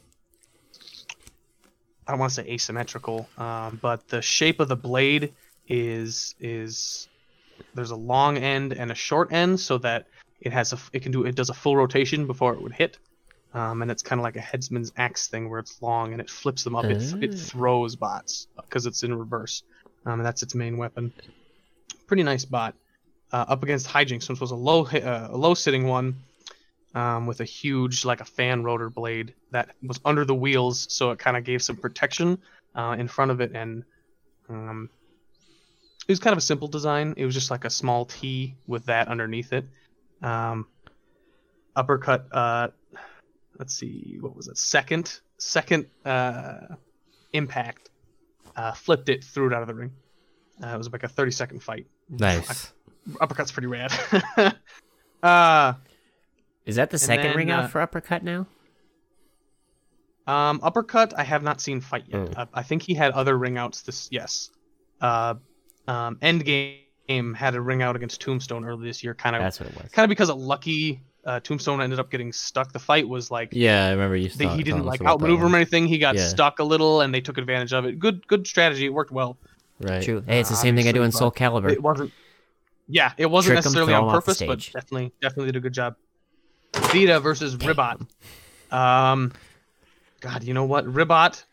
I 2.06 2.12
don't 2.12 2.20
want 2.20 2.32
to 2.34 2.42
say 2.42 2.48
asymmetrical, 2.50 3.28
um, 3.36 3.78
but 3.82 4.06
the 4.08 4.22
shape 4.22 4.60
of 4.60 4.68
the 4.68 4.76
blade 4.76 5.32
is 5.68 6.34
is 6.38 7.08
there's 7.74 7.90
a 7.90 7.96
long 7.96 8.36
end 8.38 8.72
and 8.72 8.92
a 8.92 8.94
short 8.94 9.32
end, 9.32 9.58
so 9.58 9.78
that 9.78 10.06
it 10.40 10.52
has 10.52 10.72
a 10.72 10.78
it 10.92 11.00
can 11.02 11.10
do 11.10 11.24
it 11.24 11.34
does 11.34 11.50
a 11.50 11.54
full 11.54 11.76
rotation 11.76 12.26
before 12.28 12.52
it 12.54 12.62
would 12.62 12.72
hit, 12.72 12.98
um, 13.54 13.82
and 13.82 13.90
it's 13.90 14.02
kind 14.04 14.20
of 14.20 14.22
like 14.22 14.36
a 14.36 14.40
headsman's 14.40 14.92
axe 14.96 15.26
thing 15.26 15.50
where 15.50 15.58
it's 15.58 15.82
long 15.82 16.12
and 16.12 16.20
it 16.20 16.30
flips 16.30 16.62
them 16.62 16.76
up. 16.76 16.84
It, 16.84 17.00
th- 17.00 17.22
it 17.24 17.34
Ah. 17.34 17.38
throws 17.38 17.96
bots 17.96 18.46
because 18.56 18.86
it's 18.86 19.02
in 19.02 19.12
reverse, 19.12 19.64
um, 20.04 20.20
and 20.20 20.26
that's 20.26 20.44
its 20.44 20.54
main 20.54 20.76
weapon. 20.76 21.12
Pretty 22.06 22.22
nice 22.22 22.44
bot. 22.44 22.74
Uh, 23.32 23.44
up 23.48 23.64
against 23.64 23.88
HiJinx, 23.88 24.28
which 24.28 24.38
was 24.40 24.52
a 24.52 24.56
low 24.56 24.86
uh, 24.86 25.26
a 25.32 25.36
low 25.36 25.54
sitting 25.54 25.88
one, 25.88 26.14
um, 26.96 27.26
with 27.26 27.40
a 27.40 27.44
huge 27.44 28.06
like 28.06 28.22
a 28.22 28.24
fan 28.24 28.64
rotor 28.64 28.88
blade 28.88 29.34
that 29.50 29.76
was 29.82 30.00
under 30.04 30.24
the 30.24 30.34
wheels, 30.34 30.86
so 30.90 31.10
it 31.10 31.18
kind 31.18 31.36
of 31.36 31.44
gave 31.44 31.62
some 31.62 31.76
protection 31.76 32.38
uh, 32.74 32.96
in 32.98 33.06
front 33.06 33.30
of 33.30 33.40
it, 33.42 33.52
and 33.54 33.84
um, 34.48 34.88
it 36.08 36.12
was 36.12 36.18
kind 36.18 36.32
of 36.32 36.38
a 36.38 36.42
simple 36.42 36.68
design. 36.68 37.12
It 37.18 37.26
was 37.26 37.34
just 37.34 37.50
like 37.50 37.66
a 37.66 37.70
small 37.70 38.06
T 38.06 38.56
with 38.66 38.86
that 38.86 39.08
underneath 39.08 39.52
it. 39.52 39.66
Um, 40.22 40.66
uppercut. 41.76 42.28
Uh, 42.32 42.68
let's 43.58 43.74
see, 43.74 44.16
what 44.20 44.34
was 44.34 44.48
it? 44.48 44.56
Second, 44.56 45.20
second 45.36 45.86
uh, 46.06 46.76
impact. 47.34 47.90
Uh, 48.56 48.72
flipped 48.72 49.10
it, 49.10 49.22
threw 49.22 49.48
it 49.48 49.52
out 49.52 49.60
of 49.60 49.68
the 49.68 49.74
ring. 49.74 49.92
Uh, 50.64 50.68
it 50.68 50.78
was 50.78 50.90
like 50.90 51.02
a 51.02 51.08
30 51.08 51.30
second 51.30 51.62
fight. 51.62 51.86
Nice. 52.08 52.72
Uppercut's 53.20 53.52
pretty 53.52 53.66
rad. 53.66 53.92
uh, 55.22 55.74
Is 56.66 56.76
that 56.76 56.90
the 56.90 56.98
second 56.98 57.28
then, 57.28 57.36
ring 57.36 57.50
out 57.50 57.64
uh, 57.64 57.68
for 57.68 57.80
uppercut 57.80 58.22
now? 58.22 58.46
Um, 60.26 60.58
uppercut, 60.62 61.14
I 61.16 61.22
have 61.22 61.42
not 61.42 61.60
seen 61.60 61.80
fight 61.80 62.04
yet. 62.08 62.20
Mm. 62.30 62.36
Uh, 62.38 62.46
I 62.52 62.62
think 62.64 62.82
he 62.82 62.94
had 62.94 63.12
other 63.12 63.38
ring 63.38 63.56
outs. 63.56 63.82
This 63.82 64.08
yes. 64.10 64.50
Uh, 65.00 65.34
um, 65.86 66.16
Endgame 66.16 67.36
had 67.36 67.54
a 67.54 67.60
ring 67.60 67.82
out 67.82 67.94
against 67.94 68.20
Tombstone 68.20 68.64
early 68.64 68.86
this 68.88 69.04
year, 69.04 69.14
kind 69.14 69.36
of 69.36 69.42
That's 69.42 69.60
what 69.60 69.68
it 69.68 69.76
was. 69.80 69.90
kind 69.92 70.04
of 70.04 70.08
because 70.08 70.28
of 70.30 70.38
lucky. 70.38 71.00
Uh, 71.24 71.40
Tombstone 71.40 71.80
ended 71.80 71.98
up 72.00 72.10
getting 72.10 72.32
stuck. 72.32 72.72
The 72.72 72.78
fight 72.78 73.08
was 73.08 73.30
like 73.32 73.48
Yeah, 73.52 73.86
I 73.86 73.90
remember 73.90 74.16
you. 74.16 74.28
they, 74.30 74.46
thought- 74.46 74.56
he 74.56 74.62
didn't 74.64 74.84
like 74.84 75.00
about 75.00 75.14
outmaneuver 75.14 75.46
him 75.46 75.54
or 75.54 75.56
anything. 75.56 75.86
He 75.86 75.98
got 75.98 76.14
Yeah. 76.16 76.26
stuck 76.28 76.58
a 76.58 76.64
little, 76.64 77.00
and 77.00 77.12
they 77.14 77.20
took 77.20 77.38
advantage 77.38 77.72
of 77.72 77.84
it. 77.84 77.98
Good 77.98 78.26
good 78.26 78.46
strategy. 78.46 78.86
It 78.86 78.92
worked 78.92 79.10
well. 79.12 79.36
Right. 79.80 80.02
True. 80.02 80.22
Hey, 80.26 80.40
it's 80.40 80.48
the 80.48 80.54
Uh, 80.54 80.58
same 80.58 80.74
thing 80.76 80.88
I 80.88 80.92
do 80.92 81.02
in 81.02 81.12
Soul 81.12 81.30
but 81.30 81.38
Calibur. 81.38 81.70
It 81.70 81.82
wasn't. 81.82 82.12
Yeah, 82.88 83.12
it 83.18 83.26
wasn't 83.26 83.54
Trick 83.54 83.56
'em, 83.58 83.72
necessarily 83.72 83.92
throw 83.92 83.98
'em 83.98 84.04
on 84.08 84.14
purpose, 84.14 84.38
but 84.42 84.58
definitely 84.72 85.12
definitely 85.20 85.46
did 85.46 85.56
a 85.56 85.60
good 85.60 85.72
job. 85.74 85.96
Beta 86.92 87.20
versus 87.20 87.56
Ribbot. 87.56 88.00
Um, 88.70 89.32
God, 90.20 90.44
you 90.44 90.54
know 90.54 90.64
what? 90.64 90.86
Ribbot 90.86 91.44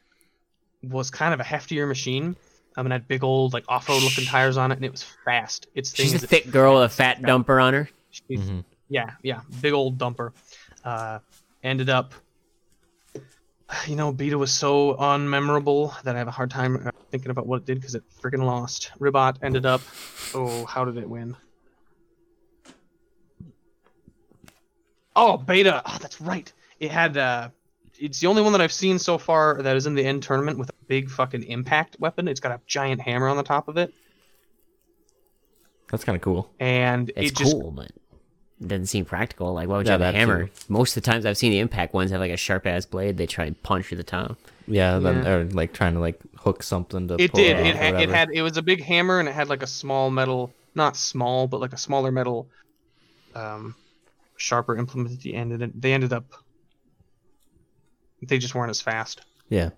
was 0.83 1.09
kind 1.11 1.33
of 1.33 1.39
a 1.39 1.43
heftier 1.43 1.87
machine. 1.87 2.35
Um, 2.75 2.87
and 2.87 2.93
had 2.93 3.07
big 3.07 3.23
old 3.23 3.53
like 3.53 3.65
off-road 3.67 4.01
looking 4.01 4.25
tires 4.25 4.57
on 4.57 4.71
it, 4.71 4.75
and 4.75 4.83
it 4.85 4.89
was 4.91 5.03
fast. 5.25 5.67
Its 5.75 5.93
She's 5.93 6.15
a 6.15 6.17
things- 6.17 6.29
thick 6.29 6.49
girl 6.51 6.73
with 6.73 6.85
a 6.85 6.89
fat 6.89 7.21
dumper 7.21 7.61
on 7.61 7.73
her. 7.75 7.89
She's- 8.09 8.41
Mhm. 8.41 8.63
Yeah, 8.89 9.11
yeah, 9.21 9.41
big 9.61 9.73
old 9.73 9.99
dumper. 9.99 10.31
Uh, 10.83 11.19
ended 11.63 11.89
up, 11.91 12.13
you 13.87 13.95
know, 13.95 14.11
Beta 14.11 14.37
was 14.39 14.51
so 14.51 14.95
unmemorable 14.95 16.01
that 16.01 16.15
I 16.15 16.17
have 16.17 16.27
a 16.27 16.31
hard 16.31 16.49
time 16.49 16.87
uh, 16.87 16.89
thinking 17.11 17.29
about 17.29 17.45
what 17.45 17.57
it 17.61 17.65
did 17.65 17.79
because 17.79 17.93
it 17.93 18.03
freaking 18.21 18.43
lost. 18.43 18.91
Ribbot 18.99 19.37
ended 19.43 19.67
up, 19.67 19.81
oh, 20.33 20.65
how 20.65 20.83
did 20.83 20.97
it 20.97 21.07
win? 21.07 21.35
Oh, 25.15 25.37
Beta. 25.37 25.81
Oh, 25.85 25.97
that's 26.01 26.19
right. 26.21 26.51
It 26.79 26.91
had. 26.91 27.17
Uh, 27.17 27.49
it's 27.99 28.19
the 28.19 28.27
only 28.27 28.41
one 28.41 28.51
that 28.53 28.61
I've 28.61 28.73
seen 28.73 28.97
so 28.99 29.17
far 29.17 29.61
that 29.61 29.75
is 29.75 29.85
in 29.85 29.93
the 29.95 30.03
end 30.05 30.23
tournament 30.23 30.57
with 30.57 30.69
a 30.69 30.73
big 30.87 31.09
fucking 31.09 31.43
impact 31.43 31.95
weapon. 31.99 32.27
It's 32.27 32.39
got 32.39 32.51
a 32.51 32.59
giant 32.65 32.99
hammer 33.01 33.27
on 33.27 33.37
the 33.37 33.43
top 33.43 33.67
of 33.67 33.77
it, 33.77 33.93
That's 35.91 36.03
kind 36.03 36.15
of 36.15 36.21
cool. 36.21 36.49
and 36.59 37.09
It's 37.15 37.31
it 37.31 37.35
just 37.35 37.51
cool, 37.53 37.71
but 37.71 37.91
it 38.59 38.67
doesn't 38.67 38.87
seem 38.87 39.05
practical. 39.05 39.53
Like, 39.53 39.67
why 39.69 39.77
would 39.77 39.85
you 39.85 39.91
Yeah, 39.93 39.99
have 39.99 40.15
a 40.15 40.17
hammer? 40.17 40.45
too. 40.47 40.51
Most 40.69 40.97
of 40.97 41.03
the 41.03 41.11
times 41.11 41.25
I've 41.25 41.37
seen 41.37 41.51
the 41.51 41.59
impact 41.59 41.93
ones 41.93 42.09
have 42.11 42.19
like 42.19 42.31
a 42.31 42.37
sharp 42.37 42.65
ass 42.65 42.85
blade. 42.85 43.17
They 43.17 43.27
try 43.27 43.45
and 43.45 43.61
punch 43.61 43.85
through 43.87 43.97
the 43.97 44.03
top. 44.03 44.37
Yeah, 44.67 44.97
then 44.99 45.23
Yeah. 45.23 45.29
or 45.31 45.45
like 45.45 45.71
trying 45.73 45.93
to 45.93 45.99
like 45.99 46.19
hook 46.39 46.63
something 46.63 47.07
to. 47.09 47.15
It 47.21 47.31
pull 47.31 47.41
did. 47.41 47.57
off 47.59 47.65
It 47.65 47.75
or 47.75 47.77
had, 47.77 47.95
it 48.01 48.09
had 48.09 48.29
it 48.33 48.41
was 48.41 48.57
a 48.57 48.61
big 48.63 48.81
hammer 48.83 49.19
and 49.19 49.29
it 49.29 49.33
had 49.35 49.49
like 49.49 49.61
a 49.61 49.67
small 49.67 50.09
metal, 50.09 50.51
not 50.73 50.97
small, 50.97 51.47
but 51.47 51.61
like 51.61 51.73
a 51.73 51.77
smaller 51.77 52.11
metal, 52.11 52.47
um, 53.35 53.75
sharper 54.43 54.75
implement 54.75 55.13
at 55.15 55.21
the 55.21 55.33
end, 55.35 55.53
and 55.53 55.71
they 55.73 55.93
ended 55.93 56.11
up. 56.11 56.25
They 58.21 58.37
just 58.37 58.53
weren't 58.55 58.69
as 58.69 58.81
fast, 58.81 59.21
Yeah. 59.49 59.69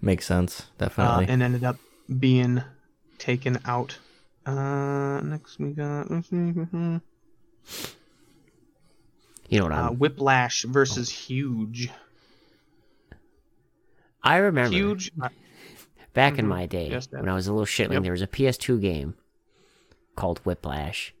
Makes 0.00 0.26
sense. 0.26 0.60
uh, 0.60 0.64
Definitely. 0.78 1.26
and 1.28 1.42
ended 1.42 1.64
up 1.64 1.76
being 2.20 2.62
taken 3.18 3.58
out. 3.64 3.98
Uh, 4.46 5.20
next 5.22 5.58
we 5.58 5.70
got 5.72 6.08
You 9.48 9.58
know 9.58 9.64
what 9.64 9.72
uh, 9.72 9.88
I'm? 9.90 9.98
Whiplash 9.98 10.62
versus 10.64 11.08
Huge. 11.10 11.90
I 14.22 14.36
remember 14.36 14.76
Huge. 14.76 15.10
uh, 15.20 15.28
back 16.14 16.38
in 16.38 16.44
Mhm. 16.46 16.48
my 16.48 16.66
day 16.66 16.90
Yes, 16.90 17.08
when 17.10 17.28
I 17.28 17.34
was 17.34 17.46
a 17.46 17.52
little 17.52 17.66
shitling, 17.66 17.94
Yep. 17.94 18.02
there 18.04 18.12
was 18.12 18.22
a 18.22 18.26
PS2 18.26 18.80
game 18.80 19.14
called 20.16 20.38
Whiplash, 20.40 21.14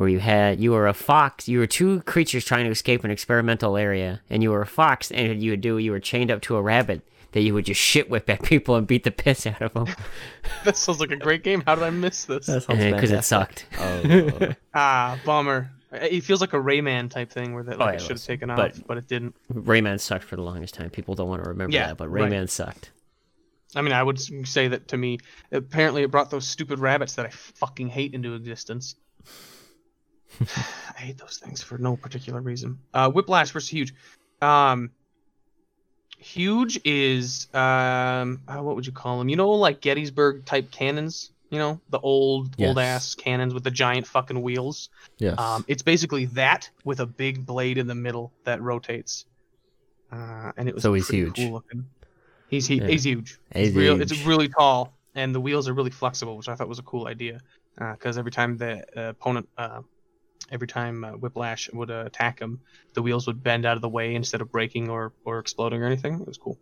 where 0.00 0.08
you 0.08 0.18
had 0.18 0.58
you 0.60 0.70
were 0.72 0.88
a 0.88 0.94
fox. 0.94 1.46
You 1.46 1.58
were 1.58 1.66
two 1.66 2.00
creatures 2.02 2.42
trying 2.42 2.64
to 2.64 2.70
escape 2.70 3.04
an 3.04 3.10
experimental 3.10 3.76
area, 3.76 4.22
and 4.30 4.42
you 4.42 4.50
were 4.50 4.62
a 4.62 4.66
fox. 4.66 5.10
And 5.12 5.42
you 5.42 5.50
would 5.50 5.60
do, 5.60 5.76
you 5.76 5.90
were 5.90 6.00
chained 6.00 6.30
up 6.30 6.40
to 6.42 6.56
a 6.56 6.62
rabbit 6.62 7.02
that 7.32 7.42
you 7.42 7.52
would 7.52 7.66
just 7.66 7.78
shit 7.78 8.08
whip 8.08 8.30
at 8.30 8.42
people 8.42 8.76
and 8.76 8.86
beat 8.86 9.04
the 9.04 9.10
piss 9.10 9.46
out 9.46 9.60
of 9.60 9.74
them 9.74 9.86
that 10.64 10.78
sounds 10.78 11.00
like 11.00 11.10
a 11.10 11.16
great 11.16 11.44
game. 11.44 11.62
How 11.66 11.74
did 11.74 11.84
I 11.84 11.90
miss 11.90 12.24
this? 12.24 12.46
Because 12.46 13.10
it 13.10 13.24
sucked. 13.24 13.66
Oh, 13.78 14.52
Ah, 14.74 15.18
bummer. 15.26 15.70
It 15.92 16.24
feels 16.24 16.40
like 16.40 16.54
a 16.54 16.56
Rayman 16.56 17.10
type 17.10 17.30
thing 17.30 17.52
where 17.52 17.62
that 17.64 17.78
like 17.78 17.86
Oh, 17.86 17.90
yeah, 17.90 17.92
it 17.92 17.96
it 17.96 18.00
should 18.00 18.08
have 18.08 18.14
was. 18.14 18.24
taken 18.26 18.48
off, 18.48 18.56
But- 18.56 18.86
but 18.86 18.96
it 18.96 19.06
didn't. 19.06 19.34
Rayman 19.52 20.00
sucked 20.00 20.24
for 20.24 20.36
the 20.36 20.42
longest 20.42 20.72
time. 20.72 20.88
People 20.88 21.14
don't 21.14 21.28
want 21.28 21.44
to 21.44 21.50
remember 21.50 21.74
Yeah, 21.74 21.88
that, 21.88 21.98
but 21.98 22.08
right. 22.08 22.30
Rayman 22.32 22.48
sucked. 22.48 22.90
I 23.76 23.82
mean, 23.82 23.92
I 23.92 24.02
would 24.02 24.18
say 24.48 24.68
that 24.68 24.88
to 24.88 24.96
me. 24.96 25.18
Apparently, 25.52 26.02
it 26.04 26.10
brought 26.10 26.30
those 26.30 26.46
stupid 26.48 26.78
rabbits 26.78 27.16
that 27.16 27.26
I 27.26 27.28
fucking 27.28 27.88
hate 27.90 28.14
into 28.14 28.32
existence. 28.34 28.94
I 30.40 31.00
hate 31.00 31.18
those 31.18 31.38
things 31.38 31.62
for 31.62 31.78
no 31.78 31.96
particular 31.96 32.40
reason. 32.40 32.78
Uh, 32.92 33.10
Whiplash 33.10 33.50
versus 33.50 33.68
Huge. 33.70 33.94
Um, 34.42 34.90
Huge 36.18 36.80
is 36.84 37.48
um, 37.54 38.42
uh, 38.46 38.58
what 38.58 38.76
would 38.76 38.86
you 38.86 38.92
call 38.92 39.18
them? 39.18 39.28
You 39.28 39.36
know, 39.36 39.50
like 39.52 39.80
Gettysburg 39.80 40.44
type 40.44 40.70
cannons. 40.70 41.30
You 41.50 41.58
know, 41.58 41.80
the 41.88 41.98
old 41.98 42.54
Yes. 42.58 42.68
old 42.68 42.78
ass 42.78 43.14
cannons 43.14 43.54
with 43.54 43.64
the 43.64 43.70
giant 43.70 44.06
fucking 44.06 44.40
wheels. 44.40 44.88
yes. 45.18 45.38
Um, 45.38 45.64
it's 45.66 45.82
basically 45.82 46.26
that 46.26 46.70
with 46.84 47.00
a 47.00 47.06
big 47.06 47.44
blade 47.44 47.78
in 47.78 47.86
the 47.86 47.94
middle 47.94 48.32
that 48.44 48.60
rotates. 48.62 49.24
Uh, 50.12 50.52
and 50.56 50.68
it 50.68 50.74
was 50.74 50.82
So 50.82 50.92
he's 50.92 51.08
huge. 51.08 51.34
Cool 51.34 51.52
looking. 51.52 51.86
He's 52.48 52.66
he, 52.66 52.76
Yeah. 52.76 52.88
he's 52.88 53.04
huge. 53.04 53.38
He's 53.54 53.68
It's 53.68 53.76
real. 53.76 54.00
It's 54.00 54.12
really 54.26 54.48
tall, 54.48 54.92
and 55.14 55.34
the 55.34 55.40
wheels 55.40 55.68
are 55.68 55.72
really 55.72 55.90
flexible, 55.90 56.36
which 56.36 56.48
I 56.48 56.54
thought 56.54 56.68
was 56.68 56.78
a 56.78 56.84
cool 56.84 57.06
idea. 57.06 57.40
Because 57.78 58.18
every 58.18 58.30
time 58.30 58.56
the 58.58 58.84
uh, 58.96 59.10
opponent, 59.10 59.48
uh, 59.56 59.80
every 60.50 60.66
time 60.66 61.04
uh, 61.04 61.12
Whiplash 61.12 61.70
would 61.72 61.90
uh, 61.90 62.04
attack 62.06 62.40
him, 62.40 62.60
the 62.94 63.02
wheels 63.02 63.26
would 63.26 63.42
bend 63.42 63.66
out 63.66 63.76
of 63.76 63.82
the 63.82 63.88
way 63.88 64.14
instead 64.14 64.40
of 64.40 64.50
breaking 64.50 64.90
or 64.90 65.12
or 65.24 65.38
exploding 65.38 65.82
or 65.82 65.86
anything. 65.86 66.20
It 66.20 66.26
was 66.26 66.38
cool. 66.38 66.58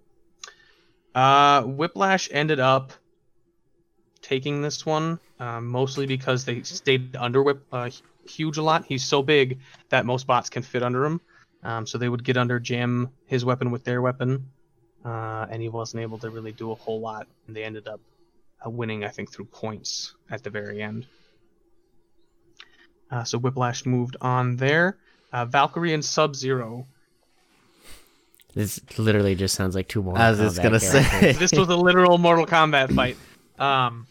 Uh, 1.14 1.62
Whiplash 1.62 2.28
ended 2.30 2.60
up 2.60 2.92
taking 4.20 4.62
this 4.62 4.84
one 4.84 5.18
um, 5.40 5.66
mostly 5.66 6.06
because 6.06 6.44
they 6.44 6.62
stayed 6.62 7.16
under 7.16 7.42
Whip 7.42 7.64
uh, 7.72 7.90
huge 8.28 8.58
a 8.58 8.62
lot. 8.62 8.84
He's 8.84 9.04
so 9.04 9.22
big 9.22 9.60
that 9.88 10.04
most 10.06 10.26
bots 10.26 10.50
can 10.50 10.62
fit 10.62 10.82
under 10.82 11.04
him. 11.04 11.20
Um, 11.62 11.86
so 11.86 11.98
they 11.98 12.08
would 12.08 12.22
get 12.22 12.36
under, 12.36 12.60
jam 12.60 13.10
his 13.26 13.44
weapon 13.44 13.70
with 13.70 13.84
their 13.84 14.00
weapon, 14.00 14.50
uh, 15.04 15.46
and 15.50 15.60
he 15.60 15.68
wasn't 15.68 16.02
able 16.02 16.18
to 16.18 16.30
really 16.30 16.52
do 16.52 16.70
a 16.70 16.74
whole 16.74 17.00
lot. 17.00 17.26
And 17.46 17.56
they 17.56 17.64
ended 17.64 17.88
up 17.88 18.00
uh, 18.64 18.70
winning, 18.70 19.04
I 19.04 19.08
think, 19.08 19.32
through 19.32 19.46
points 19.46 20.14
at 20.30 20.44
the 20.44 20.50
very 20.50 20.82
end. 20.82 21.06
Uh, 23.10 23.24
so 23.24 23.38
Whiplash 23.38 23.86
moved 23.86 24.16
on 24.20 24.56
there. 24.56 24.96
Uh, 25.32 25.44
Valkyrie 25.44 25.92
and 25.94 26.04
Sub 26.04 26.34
Zero. 26.36 26.86
This 28.54 28.80
literally 28.98 29.34
just 29.34 29.54
sounds 29.54 29.74
like 29.74 29.88
two 29.88 30.02
more. 30.02 30.18
I 30.18 30.30
was 30.30 30.38
just 30.38 30.62
gonna 30.62 30.80
say. 30.80 31.32
This 31.32 31.52
was 31.52 31.68
a 31.68 31.76
literal 31.76 32.18
Mortal 32.18 32.46
Kombat 32.46 32.94
fight. 32.94 33.16
Um. 33.58 34.06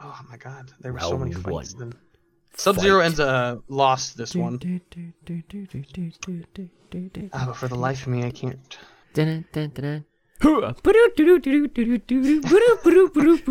Oh 0.00 0.20
my 0.30 0.36
god, 0.36 0.70
there 0.80 0.92
were 0.92 1.00
so 1.00 1.18
many 1.18 1.32
fights. 1.34 1.74
Then 1.74 1.92
Sub 2.56 2.78
Zero 2.78 3.00
ends 3.00 3.18
uh 3.20 3.56
lost 3.68 4.16
this 4.16 4.34
one. 4.34 4.58
Uh, 7.32 7.46
but 7.46 7.56
for 7.56 7.68
the 7.68 7.74
life 7.74 8.02
of 8.02 8.08
me, 8.08 8.24
I 8.24 8.30
can't. 8.30 8.78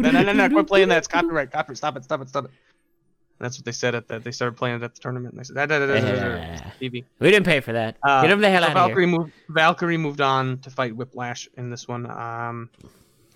No, 0.03 0.11
no, 0.11 0.22
no, 0.34 0.47
no! 0.47 0.49
Quit 0.49 0.68
playing 0.68 0.89
that. 0.89 0.99
It's 0.99 1.07
copyright. 1.07 1.51
Copyright. 1.51 1.77
Stop 1.77 1.97
it. 1.97 2.03
Stop 2.03 2.22
it. 2.22 2.30
Stop 2.30 2.45
it. 2.45 2.51
That's 3.39 3.57
what 3.57 3.65
they 3.65 3.72
said 3.72 3.93
at 3.93 4.07
the. 4.07 4.19
They 4.19 4.31
started 4.31 4.57
playing 4.57 4.77
it 4.77 4.84
at 4.84 4.95
the 4.95 5.01
tournament. 5.01 5.34
And 5.34 5.39
they 5.39 5.43
said, 5.43 5.55
da, 5.55 5.65
da. 5.65 6.72
We 7.19 7.31
didn't 7.31 7.45
pay 7.45 7.59
for 7.59 7.73
that. 7.73 7.97
Uh, 8.01 8.22
Get 8.22 8.31
him 8.31 8.41
the 8.41 8.49
hell 8.49 8.64
so 8.64 8.69
out 8.69 8.72
of 8.72 8.76
Valkyrie 8.76 9.07
here. 9.07 9.18
moved. 9.19 9.34
Valkyrie 9.49 9.97
moved 9.97 10.22
on 10.22 10.57
to 10.59 10.69
fight 10.72 10.95
Whiplash 10.95 11.47
in 11.55 11.69
this 11.69 11.88
one. 11.88 12.09
Um, 12.09 12.69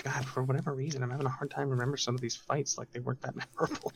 God, 0.03 0.25
for 0.25 0.41
whatever 0.43 0.73
reason, 0.73 1.03
I'm 1.03 1.11
having 1.11 1.27
a 1.27 1.29
hard 1.29 1.51
time 1.51 1.69
remember 1.69 1.97
some 1.97 2.15
of 2.15 2.21
these 2.21 2.35
fights. 2.35 2.77
Like 2.77 2.91
they 2.91 2.99
weren't 2.99 3.21
that 3.21 3.35
memorable. 3.35 3.91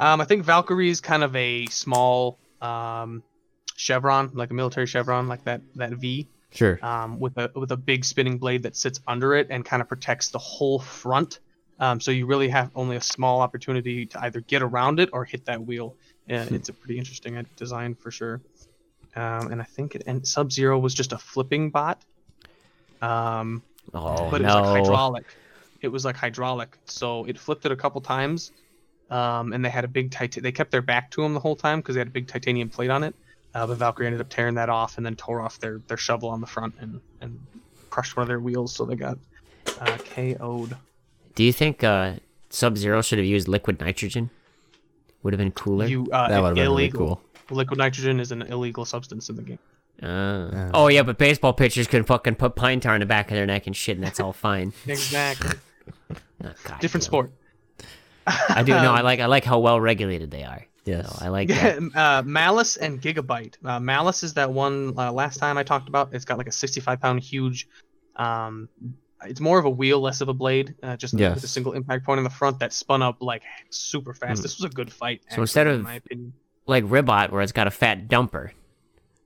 Um, 0.00 0.20
I 0.20 0.24
think 0.24 0.44
Valkyrie 0.44 0.90
is 0.90 1.00
kind 1.00 1.22
of 1.22 1.36
a 1.36 1.66
small 1.66 2.38
um, 2.60 3.22
chevron, 3.76 4.32
like 4.34 4.50
a 4.50 4.54
military 4.54 4.86
chevron, 4.86 5.28
like 5.28 5.44
that 5.44 5.60
that 5.76 5.92
V, 5.92 6.26
Sure. 6.54 6.78
um, 6.84 7.18
with 7.18 7.36
a 7.38 7.50
with 7.54 7.72
a 7.72 7.76
big 7.76 8.04
spinning 8.04 8.38
blade 8.38 8.62
that 8.64 8.76
sits 8.76 9.00
under 9.06 9.34
it 9.34 9.48
and 9.50 9.64
kind 9.64 9.80
of 9.80 9.88
protects 9.88 10.30
the 10.30 10.38
whole 10.38 10.78
front. 10.78 11.40
Um, 11.78 12.00
so 12.00 12.10
you 12.10 12.26
really 12.26 12.48
have 12.48 12.70
only 12.74 12.96
a 12.96 13.00
small 13.00 13.40
opportunity 13.40 14.06
to 14.06 14.22
either 14.24 14.40
get 14.40 14.62
around 14.62 15.00
it 15.00 15.08
or 15.12 15.24
hit 15.24 15.46
that 15.46 15.64
wheel. 15.64 15.96
Yeah, 16.26 16.44
it's 16.50 16.68
a 16.68 16.72
pretty 16.72 16.98
interesting 16.98 17.36
uh, 17.36 17.42
design 17.56 17.94
for 17.94 18.10
sure. 18.10 18.42
Um, 19.16 19.50
and 19.50 19.60
I 19.60 19.64
think 19.64 19.94
it 19.94 20.04
and 20.06 20.26
Sub 20.26 20.52
Zero 20.52 20.78
was 20.78 20.94
just 20.94 21.12
a 21.12 21.18
flipping 21.18 21.70
bot. 21.70 22.02
Um, 23.00 23.62
Oh 23.94 24.30
but 24.30 24.40
it 24.40 24.44
was 24.44 24.54
like 24.54 24.64
hydraulic. 24.64 25.24
It 25.82 25.88
was 25.88 26.04
like 26.04 26.16
hydraulic, 26.16 26.78
so 26.86 27.24
it 27.24 27.38
flipped 27.38 27.66
it 27.66 27.72
a 27.72 27.76
couple 27.76 28.00
times, 28.00 28.52
um, 29.10 29.52
and 29.52 29.64
they 29.64 29.68
had 29.70 29.84
a 29.84 29.88
big 29.88 30.12
tit- 30.12 30.42
They 30.42 30.52
kept 30.52 30.70
their 30.70 30.82
back 30.82 31.10
to 31.12 31.22
him 31.24 31.34
the 31.34 31.40
whole 31.40 31.56
time 31.56 31.80
because 31.80 31.96
they 31.96 32.00
had 32.00 32.08
a 32.08 32.12
big 32.12 32.28
titanium 32.28 32.70
plate 32.70 32.90
on 32.90 33.02
it. 33.02 33.14
Uh, 33.54 33.66
but 33.66 33.76
Valkyrie 33.76 34.06
ended 34.06 34.20
up 34.20 34.28
tearing 34.30 34.54
that 34.54 34.68
off 34.70 34.96
and 34.96 35.04
then 35.04 35.14
tore 35.16 35.40
off 35.40 35.58
their, 35.58 35.78
their 35.88 35.96
shovel 35.96 36.28
on 36.30 36.40
the 36.40 36.46
front 36.46 36.74
and, 36.80 37.00
and 37.20 37.38
crushed 37.90 38.16
one 38.16 38.22
of 38.22 38.28
their 38.28 38.40
wheels, 38.40 38.74
so 38.74 38.84
they 38.84 38.96
got 38.96 39.18
uh, 39.80 39.98
KO'd. 40.14 40.76
Do 41.34 41.44
you 41.44 41.52
think 41.52 41.84
uh, 41.84 42.14
Sub 42.50 42.76
Zero 42.78 43.02
should 43.02 43.18
have 43.18 43.26
used 43.26 43.48
liquid 43.48 43.80
nitrogen? 43.80 44.30
Would 45.22 45.32
have 45.34 45.38
been 45.38 45.52
cooler. 45.52 45.86
You 45.86 46.06
uh, 46.12 46.28
That 46.28 46.40
would 46.40 46.48
have 46.48 46.54
been 46.56 46.64
really 46.64 46.90
cool. 46.90 47.20
Liquid 47.50 47.78
nitrogen 47.78 48.18
is 48.20 48.32
an 48.32 48.42
illegal 48.42 48.84
substance 48.84 49.28
in 49.28 49.36
the 49.36 49.42
game. 49.42 49.58
Uh, 50.02 50.70
oh 50.74 50.88
yeah, 50.88 51.02
but 51.02 51.18
baseball 51.18 51.52
pitchers 51.52 51.86
can 51.86 52.02
fucking 52.02 52.34
put 52.34 52.56
pine 52.56 52.80
tar 52.80 52.94
in 52.94 53.00
the 53.00 53.06
back 53.06 53.30
of 53.30 53.36
their 53.36 53.46
neck 53.46 53.66
and 53.66 53.76
shit, 53.76 53.96
and 53.96 54.04
that's 54.04 54.18
all 54.18 54.32
fine. 54.32 54.72
Exactly. 54.86 55.58
Oh, 56.44 56.50
God, 56.64 56.80
Different 56.80 57.04
no. 57.04 57.06
sport. 57.06 57.30
I 58.26 58.64
do 58.64 58.72
know. 58.72 58.92
I 58.92 59.00
like. 59.02 59.20
I 59.20 59.26
like 59.26 59.44
how 59.44 59.60
well 59.60 59.80
regulated 59.80 60.32
they 60.32 60.42
are. 60.42 60.66
Yes. 60.84 61.08
So 61.18 61.24
I 61.24 61.28
like 61.28 61.48
that. 61.48 61.78
uh, 61.94 62.22
Malice 62.24 62.76
and 62.76 63.00
Gigabyte. 63.00 63.54
Uh, 63.64 63.78
Malice 63.80 64.22
is 64.22 64.34
that 64.34 64.50
one 64.50 64.94
uh, 64.98 65.12
last 65.12 65.38
time 65.38 65.56
I 65.58 65.62
talked 65.62 65.88
about. 65.88 66.12
It's 66.12 66.24
got 66.24 66.38
like 66.38 66.48
a 66.48 66.52
65 66.52 67.00
pound 67.00 67.20
huge. 67.20 67.68
Um, 68.16 68.68
it's 69.24 69.40
more 69.40 69.58
of 69.60 69.64
a 69.64 69.70
wheel, 69.70 70.00
less 70.00 70.20
of 70.20 70.28
a 70.28 70.34
blade. 70.34 70.74
Uh, 70.82 70.96
just 70.96 71.14
Yes. 71.14 71.36
with 71.36 71.44
a 71.44 71.48
single 71.48 71.72
impact 71.74 72.04
point 72.04 72.18
in 72.18 72.24
the 72.24 72.30
front 72.30 72.58
that 72.58 72.72
spun 72.72 73.02
up 73.02 73.18
like 73.20 73.42
super 73.70 74.12
fast. 74.14 74.40
Hmm. 74.40 74.42
This 74.42 74.58
was 74.58 74.64
a 74.64 74.74
good 74.74 74.92
fight. 74.92 75.22
So 75.30 75.40
instead 75.42 75.66
of- 75.68 75.76
in 75.76 75.82
my 75.82 75.94
opinion. 75.94 76.32
Like 76.66 76.84
Ribbot, 76.86 77.32
where 77.32 77.42
it's 77.42 77.52
got 77.52 77.66
a 77.66 77.70
fat 77.72 78.06
dumper. 78.08 78.50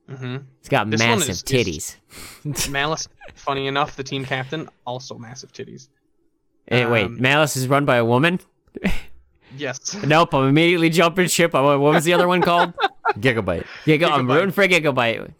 hmm 0.09 0.37
It's 0.59 0.69
got 0.69 0.89
This 0.89 0.99
massive 0.99 1.29
is- 1.29 1.43
titties. 1.43 2.69
Malice, 2.71 3.07
funny 3.35 3.67
enough, 3.67 3.95
the 3.95 4.03
team 4.03 4.25
captain 4.25 4.69
also 4.85 5.17
massive 5.17 5.51
titties. 5.53 5.87
Hey, 6.67 6.85
wait, 6.85 7.05
Um, 7.05 7.21
Malice 7.21 7.55
is 7.57 7.67
run 7.67 7.85
by 7.85 7.97
a 7.97 8.05
woman? 8.05 8.39
Yes. 9.55 9.95
Nope, 10.05 10.33
I'm 10.33 10.49
immediately 10.49 10.89
jumping 10.89 11.27
ship. 11.27 11.53
What 11.53 11.79
was 11.79 12.03
the 12.03 12.13
other 12.13 12.27
one 12.27 12.41
called? 12.41 12.73
Gigabyte. 13.19 13.65
Giga- 13.85 14.11
I'm 14.11 14.27
rooting 14.27 14.51
for 14.51 14.67
Gigabyte. 14.67 15.31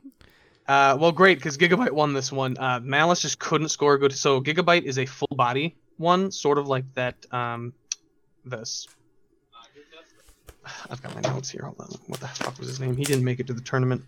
Uh, 0.68 0.98
well, 1.00 1.12
great 1.12 1.38
because 1.38 1.58
Gigabyte 1.58 1.92
won 1.92 2.14
this 2.14 2.32
one. 2.32 2.58
Uh, 2.58 2.80
Malice 2.82 3.22
just 3.22 3.40
couldn't 3.40 3.70
score 3.70 3.96
a 3.96 4.00
good. 4.00 4.14
So 4.14 4.42
Gigabyte 4.42 4.84
is 4.84 4.98
a 5.00 5.06
full 5.06 5.30
body 5.36 5.76
one, 5.98 6.32
sort 6.32 6.58
of 6.58 6.68
like 6.68 6.86
that. 6.94 7.16
Um, 7.32 7.74
this. 8.46 8.88
I've 10.90 11.02
got 11.02 11.14
my 11.16 11.22
notes 11.22 11.50
here. 11.50 11.64
Hold 11.64 11.76
on. 11.80 11.88
What 12.08 12.20
the 12.20 12.28
fuck 12.28 12.58
was 12.60 12.68
his 12.70 12.80
name? 12.80 12.96
He 12.96 13.04
didn't 13.04 13.24
make 13.24 13.40
it 13.40 13.48
to 13.48 13.54
the 13.54 13.62
tournament. 13.62 14.04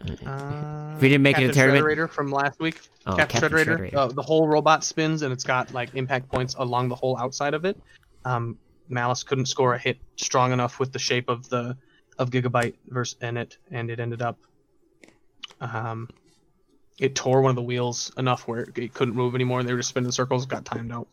Uh, 0.00 0.92
If 0.96 1.02
he 1.02 1.08
didn't 1.08 1.22
make 1.22 1.38
it 1.38 1.40
to 1.42 1.46
the 1.48 1.52
tournament- 1.54 1.84
Shredderator 1.84 2.08
from 2.10 2.30
last 2.30 2.60
week. 2.60 2.80
Oh, 3.06 3.16
Captain, 3.16 3.40
Captain 3.40 3.58
Shredderator. 3.58 3.90
Shredderator. 3.90 3.94
Uh, 3.96 4.06
the 4.08 4.22
whole 4.22 4.46
robot 4.46 4.84
spins 4.84 5.22
and 5.22 5.32
it's 5.32 5.44
got 5.44 5.72
like 5.74 5.94
impact 5.94 6.28
points 6.30 6.54
along 6.58 6.88
the 6.88 6.94
whole 6.94 7.18
outside 7.18 7.54
of 7.54 7.64
it. 7.64 7.76
Um, 8.24 8.58
Malice 8.88 9.22
couldn't 9.22 9.46
score 9.46 9.74
a 9.74 9.78
hit 9.78 9.98
strong 10.16 10.52
enough 10.52 10.78
with 10.78 10.92
the 10.92 10.98
shape 10.98 11.28
of 11.28 11.48
the 11.48 11.76
of 12.18 12.30
Gigabyte 12.30 12.74
versus 12.88 13.16
in 13.22 13.36
it, 13.36 13.58
and 13.70 13.90
it 13.90 14.00
ended 14.00 14.22
up. 14.22 14.38
Um, 15.60 16.08
it 16.98 17.14
tore 17.14 17.40
one 17.42 17.50
of 17.50 17.56
the 17.56 17.62
wheels 17.62 18.12
enough 18.16 18.48
where 18.48 18.68
it 18.74 18.94
couldn't 18.94 19.14
move 19.14 19.34
anymore, 19.34 19.60
and 19.60 19.68
they 19.68 19.72
were 19.72 19.78
just 19.78 19.90
spinning 19.90 20.10
circles. 20.10 20.46
Got 20.46 20.64
timed 20.64 20.92
out. 20.92 21.06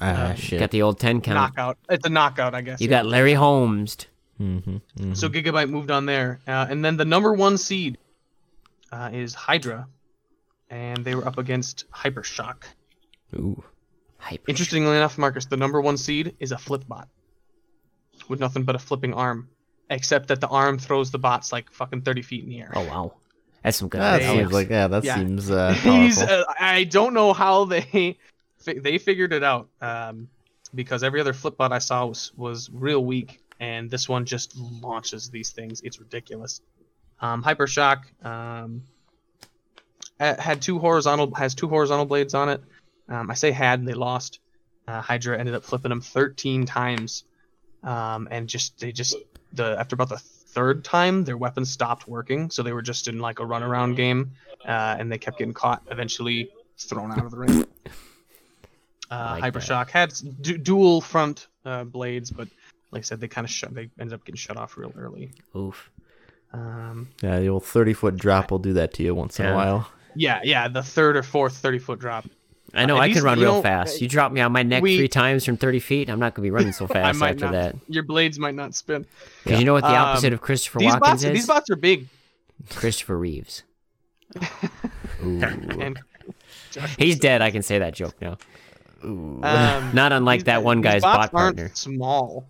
Ah, 0.00 0.04
Uh, 0.30 0.34
shit. 0.34 0.60
Got 0.60 0.70
the 0.70 0.82
old 0.82 0.98
10 0.98 1.20
count. 1.20 1.34
Knockout. 1.36 1.78
It's 1.90 2.06
a 2.06 2.10
knockout, 2.10 2.54
I 2.54 2.60
guess. 2.62 2.80
You 2.80 2.88
yeah. 2.88 2.98
got 3.02 3.06
Larry 3.06 3.34
Holmes. 3.34 3.96
mm-hmm, 4.40 5.12
So 5.14 5.28
Gigabyte 5.28 5.68
moved 5.70 5.90
on 5.90 6.06
there, 6.06 6.40
uh, 6.46 6.66
and 6.70 6.84
then 6.84 6.96
the 6.96 7.04
number 7.04 7.32
one 7.34 7.58
seed 7.58 7.98
uh, 8.92 9.10
is 9.12 9.34
Hydra, 9.34 9.86
and 10.70 11.04
they 11.04 11.14
were 11.14 11.26
up 11.26 11.36
against 11.38 11.84
Hypershock. 11.90 12.62
Ooh. 13.34 13.62
Hyper. 14.18 14.44
Interestingly 14.48 14.96
enough, 14.96 15.16
Marcus, 15.18 15.46
the 15.46 15.56
number 15.56 15.80
one 15.80 15.96
seed 15.96 16.34
is 16.40 16.52
a 16.52 16.58
flip 16.58 16.86
bot 16.86 17.08
with 18.28 18.40
nothing 18.40 18.64
but 18.64 18.74
a 18.74 18.78
flipping 18.78 19.14
arm, 19.14 19.48
except 19.90 20.28
that 20.28 20.40
the 20.40 20.48
arm 20.48 20.78
throws 20.78 21.10
the 21.10 21.18
bots 21.18 21.52
like 21.52 21.70
fucking 21.72 22.02
thirty 22.02 22.22
feet 22.22 22.42
in 22.44 22.50
the 22.50 22.60
air. 22.60 22.72
Oh, 22.74 22.82
wow. 22.84 23.14
That's 23.62 23.76
some 23.78 23.88
good 23.88 24.00
That 24.00 24.22
seems 24.22 24.52
like 24.52 24.68
yeah. 24.70 24.88
That 24.88 25.04
Yeah. 25.04 25.16
seems 25.16 25.50
uh, 25.50 25.72
He's, 25.82 26.18
powerful. 26.18 26.36
uh, 26.48 26.54
I 26.60 26.84
don't 26.84 27.12
know 27.14 27.32
how 27.32 27.64
they 27.64 28.16
fi- 28.58 28.78
they 28.78 28.98
figured 28.98 29.32
it 29.32 29.42
out 29.42 29.68
um, 29.80 30.28
because 30.74 31.02
every 31.02 31.20
other 31.20 31.32
flip 31.32 31.56
bot 31.56 31.72
I 31.72 31.78
saw 31.78 32.06
was 32.06 32.32
was 32.36 32.70
real 32.72 33.04
weak, 33.04 33.40
and 33.60 33.90
this 33.90 34.08
one 34.08 34.24
just 34.26 34.56
launches 34.56 35.30
these 35.30 35.50
things. 35.50 35.80
It's 35.82 35.98
ridiculous. 36.00 36.60
Um, 37.20 37.42
Hypershock 37.42 38.02
um, 38.24 38.82
ha- 40.20 40.36
had 40.38 40.62
two 40.62 40.78
horizontal 40.78 41.34
has 41.34 41.54
two 41.54 41.68
horizontal 41.68 42.06
blades 42.06 42.34
on 42.34 42.48
it. 42.48 42.62
Um, 43.08 43.30
I 43.30 43.34
say 43.34 43.50
had, 43.50 43.84
they 43.86 43.94
lost. 43.94 44.40
Uh, 44.86 45.00
Hydra 45.00 45.38
ended 45.38 45.54
up 45.54 45.64
flipping 45.64 45.90
them 45.90 46.00
13 46.00 46.64
times, 46.66 47.24
um, 47.82 48.28
and 48.30 48.48
just 48.48 48.78
they 48.80 48.92
just 48.92 49.16
the 49.52 49.76
after 49.78 49.94
about 49.94 50.08
the 50.08 50.18
third 50.18 50.82
time 50.84 51.24
their 51.24 51.36
weapons 51.36 51.70
stopped 51.70 52.08
working, 52.08 52.50
so 52.50 52.62
they 52.62 52.72
were 52.72 52.82
just 52.82 53.08
in 53.08 53.18
like 53.18 53.38
a 53.40 53.42
runaround 53.42 53.96
game, 53.96 54.32
uh, 54.66 54.96
and 54.98 55.10
they 55.12 55.18
kept 55.18 55.38
getting 55.38 55.54
caught. 55.54 55.82
Eventually 55.90 56.50
thrown 56.78 57.12
out 57.12 57.24
of 57.24 57.30
the 57.30 57.36
ring. 57.38 57.64
Uh, 59.10 59.38
like 59.40 59.54
that. 59.54 59.62
Hypershock 59.62 59.88
had 59.88 60.10
s- 60.10 60.20
du- 60.20 60.58
dual 60.58 61.00
front 61.00 61.46
uh, 61.64 61.82
blades, 61.84 62.30
but 62.30 62.46
like 62.90 63.00
I 63.00 63.02
said, 63.02 63.20
they 63.20 63.28
kind 63.28 63.44
of 63.46 63.50
shut. 63.50 63.72
They 63.74 63.88
ended 63.98 64.12
up 64.12 64.22
getting 64.24 64.36
shut 64.36 64.58
off 64.58 64.76
real 64.76 64.92
early. 64.98 65.32
Oof. 65.56 65.90
Um, 66.52 67.08
yeah, 67.22 67.40
the 67.40 67.48
old 67.48 67.64
thirty 67.64 67.94
foot 67.94 68.16
drop 68.18 68.50
will 68.50 68.58
do 68.58 68.74
that 68.74 68.92
to 68.94 69.02
you 69.02 69.14
once 69.14 69.40
in 69.40 69.46
a 69.46 69.54
while. 69.54 69.90
yeah, 70.14 70.40
yeah, 70.44 70.68
the 70.68 70.82
third 70.82 71.16
or 71.16 71.22
fourth 71.22 71.56
30 71.56 71.78
foot 71.78 71.98
drop. 71.98 72.26
I 72.74 72.84
know, 72.84 72.96
At 72.96 73.02
I 73.02 73.06
least, 73.06 73.16
can 73.18 73.24
run 73.24 73.40
real 73.40 73.62
fast. 73.62 73.96
uh, 73.96 73.98
You 74.02 74.08
drop 74.08 74.30
me 74.30 74.40
on 74.42 74.52
my 74.52 74.62
neck 74.62 74.82
we- 74.82 74.96
three 74.98 75.08
times 75.08 75.44
from 75.44 75.56
30 75.56 75.78
feet, 75.80 76.10
I'm 76.10 76.18
not 76.20 76.34
going 76.34 76.44
to 76.44 76.46
be 76.46 76.50
running 76.50 76.72
so 76.72 76.84
I 76.90 76.92
fast 76.92 77.18
might 77.18 77.30
after 77.30 77.46
not. 77.46 77.52
that. 77.52 77.76
Your 77.88 78.02
blades 78.02 78.38
might 78.38 78.54
not 78.54 78.74
spin. 78.74 79.06
Because 79.44 79.58
you 79.58 79.64
know 79.64 79.72
what 79.72 79.84
the 79.84 79.88
Um, 79.88 79.94
opposite 79.94 80.32
of 80.34 80.40
Christopher 80.42 80.80
These 80.80 80.86
Watkins 80.92 81.10
bots, 81.10 81.24
is? 81.24 81.32
these 81.32 81.46
bots 81.46 81.70
are 81.70 81.76
big, 81.76 82.06
Christopher 82.70 83.16
Reeves. 83.16 83.62
Ooh. 85.24 85.40
and 85.42 85.98
He's 86.98 87.18
dead, 87.18 87.40
I 87.40 87.50
can 87.50 87.62
say 87.62 87.78
that 87.78 87.94
joke 87.94 88.14
now. 88.20 88.36
Um, 89.02 89.40
Not 89.94 90.12
unlike 90.12 90.44
that 90.44 90.62
one 90.62 90.78
these 90.82 90.84
guy's 90.92 91.02
bots 91.02 91.30
bot 91.32 91.40
aren't 91.40 91.56
partner. 91.56 91.74
Small. 91.74 92.46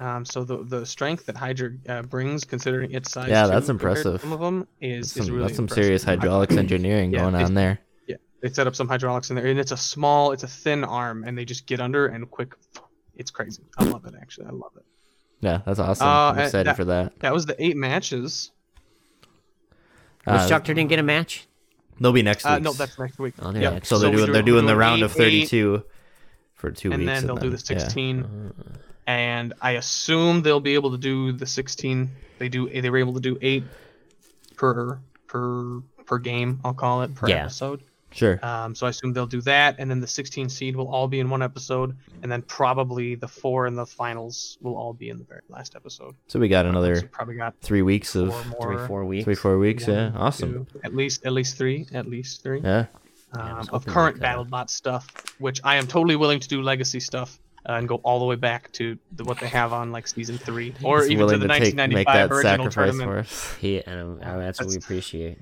Um, 0.00 0.24
so 0.24 0.42
the 0.42 0.64
the 0.64 0.84
strength 0.86 1.26
that 1.26 1.36
Hydra 1.36 1.70
uh, 1.88 2.02
brings, 2.02 2.44
considering 2.44 2.90
its 2.92 3.12
size, 3.12 3.28
Yeah, 3.28 3.46
that's 3.46 3.68
impressive. 3.68 4.20
Some 4.20 4.32
of 4.32 4.40
them 4.40 4.66
is, 4.80 5.12
That's 5.12 5.16
is 5.18 5.26
some, 5.26 5.34
really 5.34 5.46
that's 5.48 5.56
some 5.56 5.64
impressive. 5.64 5.84
serious 5.84 6.02
hydraulics 6.04 6.56
engineering 6.56 7.12
Yeah, 7.12 7.20
going 7.30 7.34
on 7.36 7.54
there. 7.54 7.78
Yeah, 8.42 8.48
they 8.48 8.54
set 8.54 8.66
up 8.66 8.74
some 8.74 8.88
hydraulics 8.88 9.30
in 9.30 9.36
there, 9.36 9.46
and 9.46 9.58
it's 9.58 9.72
a 9.72 9.76
small, 9.76 10.32
it's 10.32 10.42
a 10.42 10.48
thin 10.48 10.84
arm, 10.84 11.24
and 11.24 11.36
they 11.36 11.44
just 11.44 11.66
get 11.66 11.80
under 11.80 12.06
and 12.06 12.30
quick. 12.30 12.54
It's 13.16 13.30
crazy. 13.30 13.62
I 13.78 13.84
love 13.84 14.04
it. 14.06 14.14
Actually, 14.20 14.46
I 14.46 14.50
love 14.50 14.72
it. 14.76 14.84
Yeah, 15.40 15.60
that's 15.66 15.78
awesome. 15.78 16.06
Uh, 16.06 16.32
I'm 16.32 16.38
excited 16.38 16.66
that- 16.66 16.76
for 16.76 16.84
that. 16.86 17.18
That 17.20 17.32
was 17.32 17.46
the 17.46 17.62
eight 17.62 17.76
matches. 17.76 18.50
Was 20.26 20.42
Uh, 20.42 20.48
Doctor 20.48 20.72
didn't 20.74 20.88
get 20.88 20.98
a 20.98 21.02
match? 21.02 21.46
They'll 22.00 22.12
be 22.12 22.22
next 22.22 22.44
week. 22.44 22.52
Uh, 22.52 22.58
no, 22.60 22.72
that's 22.72 22.98
next 22.98 23.18
week. 23.18 23.34
Oh, 23.40 23.52
they're 23.52 23.62
Yep. 23.62 23.72
next 23.74 23.88
so 23.88 23.98
they're 23.98 24.10
doing 24.10 24.26
do- 24.26 24.32
they're 24.32 24.42
we're 24.42 24.46
doing 24.46 24.66
the 24.66 24.76
round 24.76 25.00
eight, 25.00 25.04
of 25.04 25.12
32 25.12 25.84
for 26.54 26.70
two 26.70 26.90
and 26.92 27.00
weeks, 27.02 27.12
then 27.12 27.26
they'll 27.26 27.36
do 27.36 27.50
the 27.50 27.56
yeah. 27.56 27.78
16. 27.78 28.52
and 29.06 29.52
I 29.60 29.72
assume 29.72 30.42
they'll 30.42 30.60
be 30.60 30.74
able 30.74 30.92
to 30.92 30.98
do 30.98 31.32
the 31.32 31.46
16. 31.46 32.10
They 32.38 32.48
do. 32.48 32.68
They 32.68 32.88
were 32.88 32.98
able 32.98 33.14
to 33.14 33.20
do 33.20 33.36
eight 33.42 33.64
per 34.56 34.98
per 35.26 35.80
per 36.06 36.18
game. 36.18 36.60
I'll 36.64 36.72
call 36.74 37.02
it 37.02 37.14
per 37.14 37.28
Yeah. 37.28 37.42
episode. 37.44 37.82
Sure. 38.14 38.38
Um, 38.44 38.74
so 38.74 38.86
I 38.86 38.90
assume 38.90 39.12
they'll 39.12 39.26
do 39.26 39.40
that, 39.42 39.76
and 39.78 39.90
then 39.90 40.00
the 40.00 40.06
16 40.06 40.48
seed 40.48 40.76
will 40.76 40.88
all 40.88 41.08
be 41.08 41.20
in 41.20 41.30
one 41.30 41.42
episode, 41.42 41.96
and 42.22 42.30
then 42.30 42.42
probably 42.42 43.14
the 43.14 43.28
four 43.28 43.66
in 43.66 43.74
the 43.74 43.86
finals 43.86 44.58
will 44.60 44.76
all 44.76 44.92
be 44.92 45.08
in 45.08 45.18
the 45.18 45.24
very 45.24 45.40
last 45.48 45.74
episode. 45.74 46.14
So 46.28 46.38
we 46.38 46.48
got 46.48 46.64
So 46.64 46.70
another 46.70 47.02
probably 47.10 47.36
got 47.36 47.54
three 47.60 47.82
weeks 47.82 48.14
of 48.14 48.28
more. 48.48 48.76
Three, 48.76 48.86
four 48.86 49.04
weeks. 49.04 49.24
three, 49.24 49.34
four 49.34 49.58
weeks. 49.58 49.86
Yeah, 49.88 50.12
awesome. 50.14 50.66
two, 50.66 50.80
at 50.84 50.94
least 50.94 51.24
at 51.24 51.32
least 51.32 51.56
three. 51.56 51.86
At 51.92 52.06
least 52.06 52.42
three. 52.42 52.60
Yeah. 52.60 52.86
I 53.34 53.58
was 53.58 53.68
um, 53.68 53.74
of 53.74 53.86
current 53.86 54.16
we 54.16 54.20
could. 54.20 54.28
BattleBot 54.28 54.68
stuff, 54.68 55.08
which 55.38 55.60
I 55.64 55.76
am 55.76 55.86
totally 55.86 56.16
willing 56.16 56.40
to 56.40 56.48
do 56.48 56.60
legacy 56.60 57.00
stuff 57.00 57.38
uh, 57.66 57.72
and 57.72 57.88
go 57.88 57.96
all 57.96 58.18
the 58.18 58.26
way 58.26 58.36
back 58.36 58.70
to 58.72 58.98
the, 59.12 59.24
what 59.24 59.38
they 59.38 59.48
have 59.48 59.72
on 59.72 59.90
like 59.92 60.06
season 60.06 60.36
three, 60.38 60.74
or 60.82 61.00
He's 61.00 61.12
even 61.12 61.28
to 61.28 61.38
the 61.38 61.48
to 61.48 61.54
take 61.58 61.74
make 61.74 62.06
1995 62.08 62.14
that 62.14 62.34
original 62.34 62.70
sacrifice 62.70 62.74
tournament. 62.98 63.10
for 63.10 63.18
us. 63.18 63.54
He, 63.60 63.82
and 63.82 64.22
uh, 64.22 64.38
that's 64.38 64.60
what 64.60 64.68
we 64.68 64.76
appreciate. 64.76 65.38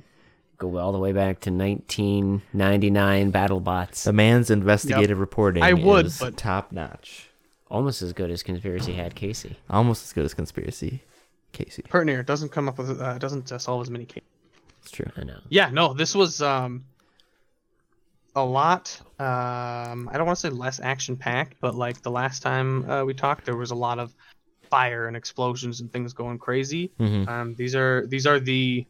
Go 0.61 0.77
all 0.77 0.93
the 0.93 0.99
way 0.99 1.13
back 1.13 1.41
to 1.41 1.51
1999 1.51 3.33
BattleBots. 3.33 4.05
The 4.05 4.13
man's 4.13 4.51
investigative 4.51 5.19
reporting 5.19 5.63
I 5.63 5.73
would, 5.73 6.07
is 6.07 6.19
but- 6.21 6.37
top 6.37 6.71
notch. 6.71 7.29
Almost 7.71 8.03
as 8.03 8.13
good 8.13 8.31
as 8.31 8.43
Conspiracy 8.43 8.93
had 8.93 9.15
Casey. 9.15 9.57
Almost 9.71 10.05
as 10.05 10.13
good 10.13 10.25
as 10.25 10.35
conspiracy. 10.35 11.03
Casey. 11.53 11.83
Pertner 11.83 12.27
doesn't 12.27 12.51
come 12.51 12.69
up 12.69 12.77
with 12.79 13.01
uh, 13.01 13.17
doesn't 13.19 13.51
uh, 13.51 13.59
solve 13.59 13.81
as 13.83 13.91
many 13.91 14.05
cases. 14.05 14.29
It's 14.83 14.91
true. 14.91 15.11
I 15.17 15.23
know. 15.25 15.39
Yeah, 15.49 15.71
no, 15.71 15.95
this 15.95 16.15
was 16.15 16.43
um 16.43 16.85
a 18.37 18.45
lot. 18.45 19.01
Um, 19.19 20.09
I 20.13 20.15
don't 20.19 20.27
want 20.27 20.37
to 20.39 20.41
say 20.41 20.51
less 20.51 20.79
action 20.81 21.17
packed, 21.17 21.55
but 21.61 21.75
like 21.75 22.03
the 22.03 22.11
last 22.11 22.43
time 22.43 22.89
uh, 22.91 23.05
we 23.05 23.15
talked, 23.15 23.45
there 23.47 23.57
was 23.57 23.71
a 23.71 23.75
lot 23.77 23.99
of 23.99 24.15
fire 24.69 25.07
and 25.07 25.17
explosions 25.17 25.81
and 25.81 25.93
things 25.93 26.13
going 26.13 26.39
crazy. 26.39 26.91
Mhm. 27.01 27.29
Um, 27.29 27.55
these 27.55 27.75
are 27.75 28.07
these 28.09 28.27
are 28.27 28.39
the, 28.41 28.85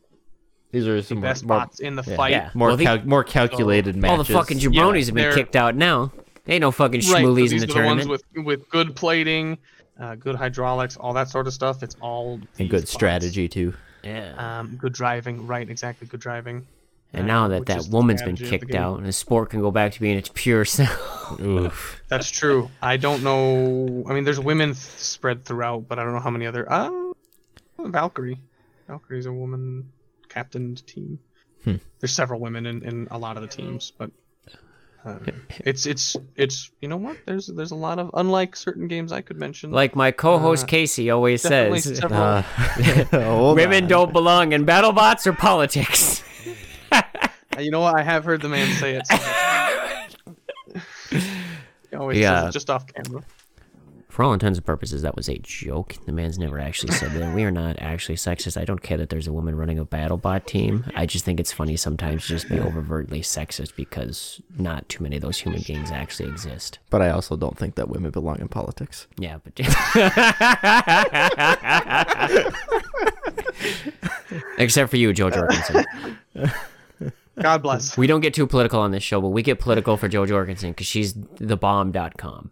These 0.73 0.87
are 0.87 1.03
some 1.03 1.21
the 1.21 1.21
some 1.21 1.21
best 1.21 1.45
more, 1.45 1.57
spots 1.59 1.81
in 1.81 1.97
the 1.97 2.05
yeah. 2.07 2.17
fight. 2.17 2.31
Yeah. 2.31 2.51
more, 2.55 2.69
Well, 2.69 2.77
the- 2.77 3.03
more 3.05 3.25
calculated 3.25 3.97
matches. 3.97 4.11
All 4.19 4.25
the 4.25 4.33
fucking 4.33 4.59
jabronis 4.59 5.07
have 5.07 5.15
been 5.15 5.35
kicked 5.35 5.57
out 5.57 5.75
now. 5.75 6.13
Ain't 6.47 6.61
no 6.63 6.71
fucking 6.71 7.01
Right, 7.01 7.05
so 7.05 7.15
schmoolies 7.17 7.29
in 7.29 7.35
these 7.35 7.51
the 7.51 7.57
are 7.57 7.61
the 7.61 7.67
tournament. 7.73 8.09
ones 8.09 8.23
with 8.37 8.45
with 8.47 8.69
good 8.71 8.97
plating, 8.97 9.59
uh, 10.01 10.15
good 10.17 10.35
hydraulics, 10.37 10.97
all 10.97 11.13
that 11.15 11.29
sort 11.29 11.47
of 11.47 11.53
stuff. 11.53 11.83
It's 11.83 11.97
all 12.01 12.41
and 12.59 12.69
good 12.71 12.83
spots. 12.89 12.93
strategy 12.93 13.49
too. 13.49 13.75
yeah. 14.03 14.61
Um, 14.61 14.77
good 14.77 14.93
driving, 14.93 15.47
right? 15.47 15.69
Exactly, 15.69 16.07
good 16.07 16.21
driving. 16.21 16.67
and 17.13 17.25
uh, 17.25 17.27
now 17.27 17.49
that 17.49 17.61
which 17.61 17.67
that 17.69 17.79
is 17.79 17.89
the 17.89 17.97
woman's 17.97 18.23
been 18.23 18.37
strategy 18.37 18.55
of 18.57 18.61
the 18.63 18.67
kicked 18.67 18.75
out, 18.77 18.99
and 18.99 19.07
the 19.07 19.13
sport 19.13 19.51
can 19.51 19.61
go 19.61 19.71
back 19.71 19.93
to 19.93 20.01
being 20.01 20.17
its 20.17 20.31
pure 20.33 20.65
self. 20.79 21.41
Oof. 21.41 22.01
That's 22.09 22.31
true. 22.31 22.71
I 22.81 22.97
don't 22.97 23.23
know. 23.23 24.05
I 24.09 24.15
mean, 24.15 24.25
there's 24.25 24.41
women 24.41 24.69
th- 24.71 24.77
spread 24.79 25.45
throughout, 25.45 25.87
but 25.89 25.99
I 25.99 26.05
don't 26.05 26.15
know 26.15 26.21
how 26.21 26.31
many 26.31 26.47
other. 26.47 26.71
Uh, 26.73 26.91
Valkyrie. 27.79 28.39
Valkyrie's 28.89 29.27
a 29.27 29.33
woman 29.33 29.93
captained 30.31 30.87
team. 30.87 31.19
Hmm. 31.65 31.75
There's 31.99 32.13
several 32.13 32.41
women 32.41 32.65
in, 32.65 32.83
in 32.83 33.09
a 33.11 33.19
lot 33.19 33.37
of 33.37 33.43
the 33.43 33.49
teams, 33.49 33.93
but 33.99 34.11
uh, 35.05 35.19
it's 35.65 35.85
it's 35.87 36.17
it's 36.37 36.71
you 36.81 36.89
know 36.89 36.97
what? 36.97 37.17
There's 37.27 37.47
there's 37.49 37.71
a 37.73 37.75
lot 37.77 37.99
of 37.99 38.11
unlike 38.15 38.57
certain 38.57 38.89
games 38.89 39.13
I 39.13 39.21
could 39.21 39.37
mention. 39.39 39.71
like 39.71 39.95
my 39.95 40.11
co-host 40.11 40.65
Uh, 40.65 40.67
Casey 40.69 41.11
always 41.11 41.43
says, 41.43 42.01
Uh, 42.03 42.43
women 43.57 43.85
on. 43.85 43.89
don't 43.89 44.13
belong 44.13 44.53
in 44.53 44.65
BattleBots 44.65 45.27
or 45.27 45.33
politics. 45.35 46.23
Uh, 46.93 47.61
you 47.63 47.73
know 47.73 47.81
what? 47.81 47.99
I 47.99 48.03
have 48.05 48.25
heard 48.25 48.41
the 48.43 48.49
man 48.49 48.69
say 48.79 48.95
it. 48.95 49.07
So 49.09 50.37
he 51.91 51.97
always 51.97 52.19
Yeah. 52.19 52.43
says 52.43 52.49
it 52.51 52.53
just 52.53 52.71
off 52.71 52.87
camera. 52.87 53.23
For 54.21 54.25
all 54.25 54.35
intents 54.35 54.59
and 54.59 54.67
purposes, 54.67 55.01
that 55.01 55.17
was 55.17 55.31
a 55.31 55.39
joke. 55.39 55.97
The 56.05 56.13
man's 56.13 56.39
never 56.39 56.61
actually 56.61 56.93
said 56.93 57.13
that. 57.13 57.35
We 57.35 57.43
are 57.45 57.51
not 57.51 57.79
actually 57.79 58.17
sexist. 58.17 58.61
I 58.61 58.67
don't 58.67 58.83
care 58.83 58.99
that 58.99 59.09
there's 59.09 59.27
a 59.27 59.33
woman 59.33 59.57
running 59.57 59.79
a 59.79 59.87
BattleBot 59.87 60.45
team. 60.45 60.85
I 60.95 61.07
just 61.07 61.25
think 61.25 61.41
it's 61.41 61.53
funny 61.53 61.75
sometimes 61.79 62.27
to 62.27 62.35
just 62.35 62.51
be 62.51 62.61
overtly 62.61 63.23
sexist 63.23 63.77
because 63.77 64.43
not 64.59 64.87
too 64.91 65.03
many 65.03 65.17
of 65.17 65.23
those 65.23 65.39
human 65.39 65.63
beings 65.63 65.91
actually 65.91 66.29
exist. 66.29 66.81
But 66.91 67.01
I 67.01 67.09
also 67.09 67.35
don't 67.35 67.57
think 67.57 67.77
that 67.77 67.89
women 67.89 68.11
belong 68.11 68.41
in 68.41 68.49
politics. 68.49 69.07
Yeah, 69.17 69.39
but 69.43 69.59
except 74.59 74.91
for 74.91 74.99
you, 74.99 75.15
Jo 75.15 75.31
Jorgensen. 75.31 75.87
God 77.41 77.63
bless. 77.63 77.97
We 77.97 78.07
don't 78.07 78.21
get 78.21 78.35
too 78.35 78.47
political 78.47 78.81
on 78.81 78.91
this 78.91 79.03
show, 79.03 79.23
but 79.23 79.31
we 79.31 79.43
get 79.43 79.61
political 79.61 79.97
for 79.97 80.09
Jo 80.09 80.27
Jorgensen 80.27 80.73
because 80.73 80.87
she's 80.87 81.15
thebomb.com. 81.15 82.51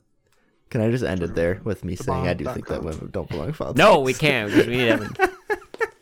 Can 0.70 0.80
I 0.82 0.90
just 0.90 1.04
end 1.04 1.22
it 1.22 1.34
there 1.34 1.60
with 1.64 1.84
me 1.84 1.96
saying 1.96 2.26
I 2.28 2.34
do 2.34 2.44
think 2.44 2.66
that 2.68 2.82
women 2.82 3.08
don't 3.10 3.28
belong 3.28 3.48
in 3.48 3.54
politics? 3.54 3.78
No, 3.78 4.00
we 4.00 4.12
can't 4.14 4.50
because 4.50 4.66
we 4.66 4.76
need 4.76 4.88
Evan. 4.88 5.14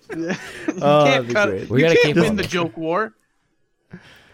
Oh, 0.09 0.16
you 0.18 0.28
Oh, 0.82 1.05
can't 1.05 1.26
that'd 1.26 1.28
be 1.28 1.34
cut. 1.34 1.48
great. 1.48 1.68
We 1.70 1.80
you 1.80 1.84
gotta 1.88 1.98
can't 2.01 2.14
keep 2.14 2.24
win 2.24 2.36
the 2.36 2.43
joke 2.44 2.76
war. 2.76 3.14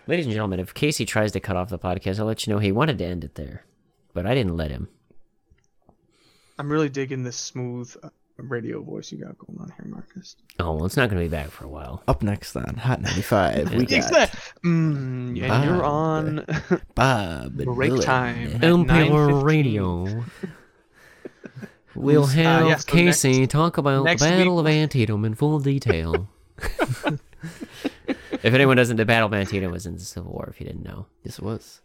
Ladies 0.07 0.27
and 0.27 0.33
gentlemen, 0.33 0.61
if 0.61 0.75
Casey 0.75 1.05
tries 1.07 1.33
to 1.33 1.41
cut 1.41 1.57
off 1.57 1.71
the 1.71 1.79
podcast, 1.79 2.19
I'll 2.19 2.27
let 2.27 2.47
you 2.47 2.53
know 2.53 2.59
he 2.59 2.73
wanted 2.73 2.99
to 2.99 3.05
end 3.05 3.25
it 3.25 3.35
there, 3.37 3.65
but 4.13 4.27
I 4.27 4.35
didn't 4.35 4.57
let 4.57 4.71
him. 4.71 4.89
I'm 6.59 6.71
really 6.71 6.89
digging 6.89 7.23
this 7.25 7.37
smooth 7.37 7.95
radio 8.43 8.83
voice 8.83 9.11
you 9.13 9.19
got 9.19 9.37
going 9.39 9.59
on 9.61 9.73
here, 9.77 9.87
Marcus. 9.87 10.37
Oh, 10.59 10.73
well, 10.75 10.87
it's 10.87 10.97
not 10.97 11.09
going 11.11 11.23
to 11.23 11.29
be 11.29 11.35
back 11.35 11.51
for 11.51 11.65
a 11.65 11.69
while. 11.69 12.03
Up 12.09 12.23
next 12.23 12.55
on 12.57 12.75
Hot 12.77 13.01
95, 13.01 13.75
we 13.75 13.85
got 13.87 14.11
that. 14.13 14.31
Mm, 14.65 15.41
Bob, 15.41 15.51
and 15.51 15.65
you're 15.65 15.85
on 15.85 16.45
Bob 16.95 17.61
and 17.61 17.75
break 17.75 17.93
Dylan. 17.93 18.05
time. 18.05 18.47
at 18.55 18.61
MPR 18.61 18.87
9:15. 19.09 19.43
Radio. 19.45 20.25
We'll 21.95 22.23
Who's- 22.25 22.39
uh, 22.39 22.43
have 22.43 22.67
yeah, 22.69 22.77
so 22.77 22.91
Casey 22.91 23.41
next- 23.41 23.53
talk 23.53 23.77
about 23.77 24.07
the 24.07 24.17
Battle 24.17 24.57
week- 24.57 24.61
of 24.61 24.67
Antietam 24.67 25.27
in 25.27 25.35
full 25.35 25.59
detail. 25.61 26.27
if 27.03 28.45
anyone 28.55 28.79
doesn't, 28.79 28.97
the 28.97 29.05
Battle 29.05 29.27
of 29.27 29.35
Antietam 29.35 29.71
was 29.73 29.85
in 29.85 29.93
the 29.97 30.01
Civil 30.01 30.33
War, 30.33 30.49
if 30.51 30.59
you 30.59 30.67
didn't 30.67 30.85
know. 30.85 31.05
Yes, 31.23 31.39
it 31.39 31.45
was. 31.45 31.82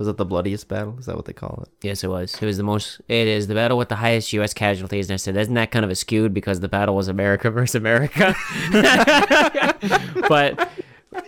Was 0.00 0.08
it 0.08 0.16
the 0.16 0.24
bloodiest 0.24 0.66
battle? 0.66 0.96
Is 0.98 1.04
that 1.04 1.14
what 1.16 1.26
they 1.26 1.34
call 1.34 1.62
it? 1.66 1.68
Yes, 1.86 2.02
it 2.02 2.08
was. 2.08 2.34
It 2.40 2.46
was 2.46 2.56
the 2.56 2.62
most. 2.62 3.02
It 3.06 3.28
is 3.28 3.48
the 3.48 3.54
battle 3.54 3.76
with 3.76 3.90
the 3.90 3.96
highest 3.96 4.32
U.S. 4.32 4.54
casualties. 4.54 5.10
And 5.10 5.12
I 5.12 5.18
said, 5.18 5.36
isn't 5.36 5.52
that 5.52 5.70
kind 5.70 5.84
of 5.84 5.90
a 5.90 5.94
skewed 5.94 6.32
because 6.32 6.60
the 6.60 6.68
battle 6.68 6.96
was 6.96 7.08
America 7.08 7.50
versus 7.56 7.74
America? 7.74 8.34
but 10.26 10.70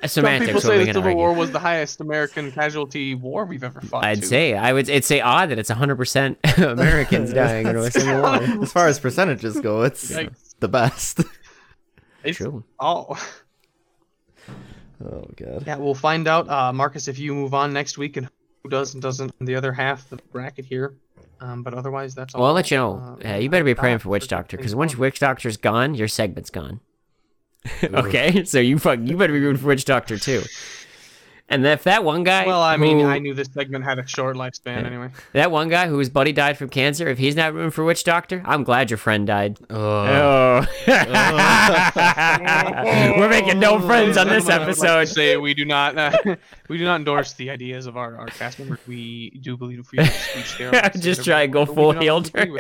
Some 0.07 0.25
people 0.25 0.61
say 0.63 0.77
are 0.77 0.79
the 0.79 0.87
Civil 0.87 1.03
argue? 1.03 1.17
War 1.17 1.35
was 1.35 1.51
the 1.51 1.59
highest 1.59 2.01
American 2.01 2.51
casualty 2.51 3.15
war 3.15 3.45
we've 3.45 3.63
ever 3.63 3.83
fought. 3.83 4.05
I'd 4.07 4.23
to. 4.23 4.27
say 4.27 4.55
I 4.55 4.73
would. 4.73 4.89
It'd 4.89 5.05
say 5.05 5.21
odd 5.21 5.51
that 5.51 5.59
it's 5.59 5.69
100 5.69 5.97
percent 5.97 6.39
Americans 6.57 7.33
dying 7.35 7.67
in 7.67 7.77
a 7.77 7.91
Civil 7.91 8.23
War. 8.23 8.37
As 8.63 8.73
far 8.73 8.89
as 8.89 8.99
percentages 8.99 9.61
go, 9.61 9.83
it's 9.83 10.11
Yikes. 10.11 10.55
the 10.61 10.69
best. 10.69 11.19
True. 12.25 12.65
It's, 12.65 12.67
Oh, 12.81 13.17
Oh 15.05 15.27
god. 15.37 15.65
yeah. 15.67 15.77
We'll 15.77 15.95
find 15.95 16.27
out, 16.29 16.49
uh, 16.49 16.73
Marcus, 16.73 17.09
if 17.09 17.19
you 17.19 17.35
move 17.35 17.53
on 17.55 17.73
next 17.75 17.99
week 17.99 18.17
and 18.17 18.29
who 18.63 18.69
does 18.69 18.95
and 18.95 19.03
doesn't 19.03 19.35
in 19.41 19.47
the 19.47 19.55
other 19.55 19.73
half 19.73 20.03
of 20.11 20.19
the 20.19 20.25
bracket 20.33 20.65
here. 20.65 20.95
Um, 21.41 21.63
but 21.63 21.75
otherwise, 21.75 22.15
that's 22.15 22.35
all. 22.35 22.41
Well, 22.43 22.51
I'll 22.51 22.55
let 22.55 22.71
you 22.71 22.77
know. 22.77 22.95
Uh, 22.99 23.17
Yeah, 23.21 23.37
you 23.37 23.51
better 23.51 23.65
be 23.65 23.75
praying 23.75 23.99
for 23.99 24.05
for 24.05 24.09
Witch 24.11 24.29
Doctor 24.29 24.57
because 24.57 24.75
once. 24.75 24.97
Witch 24.97 25.19
Doctor's 25.19 25.57
gone, 25.57 25.95
your 25.95 26.09
segment's 26.09 26.51
gone. 26.51 26.81
okay, 27.83 28.45
so 28.45 28.61
you 28.61 28.79
fuck, 28.79 29.01
you 29.03 29.17
better 29.17 29.33
be 29.33 29.41
rooting 29.41 29.61
for 29.61 29.69
Witch 29.69 29.85
Doctor 29.85 30.19
too. 30.19 30.43
And 31.49 31.67
if 31.67 31.85
that 31.85 32.03
one 32.03 32.23
guy, 32.25 32.47
Well, 32.47 32.63
I 32.63 32.77
mean, 32.79 33.01
who- 33.01 33.07
I 33.07 33.19
knew 33.19 33.35
this 33.35 33.49
segment 33.53 33.85
had 33.85 33.99
a 33.99 34.07
short 34.07 34.37
lifespan 34.37 34.87
anyway. 34.87 35.11
that 35.35 35.51
one 35.51 35.69
guy 35.69 35.87
whose 35.89 36.09
buddy 36.09 36.33
died 36.33 36.57
from 36.57 36.71
cancer, 36.71 37.09
if 37.09 37.19
he's 37.19 37.37
not 37.37 37.53
rooting 37.53 37.71
for 37.71 37.85
Witch 37.85 38.05
Doctor, 38.05 38.43
I'm 38.47 38.65
glad 38.65 38.91
your 38.91 38.97
friend 38.97 39.27
died. 39.27 39.59
Oh. 39.69 39.77
Oh, 39.77 40.67
we're 43.19 43.29
making 43.29 43.59
no 43.59 43.79
friends 43.81 44.17
on 44.17 44.29
this 44.29 44.47
Gentlemen, 44.47 44.63
I 44.63 44.67
would 44.67 44.79
like 44.79 44.89
episode. 45.01 45.09
say 45.15 45.37
we 45.37 45.55
do 45.55 45.65
not 45.65 45.97
uh, 45.99 46.13
we 46.69 46.79
do 46.79 46.85
not 46.85 46.97
endorse 46.97 47.33
the 47.35 47.51
ideas 47.51 47.87
of 47.87 47.97
our, 47.97 48.17
our 48.17 48.27
cast 48.27 48.59
members. 48.59 48.79
We 48.87 49.31
do 49.43 49.57
believe 49.57 49.79
in 49.79 49.85
freedom 49.85 50.07
of 50.09 50.13
speech. 50.15 50.57
There, 50.59 50.91
Just 50.99 51.25
try 51.25 51.43
and 51.43 51.53
go 51.53 51.65
we 51.65 51.75
full 51.75 51.93
heel 51.93 52.23
turn. 52.23 52.57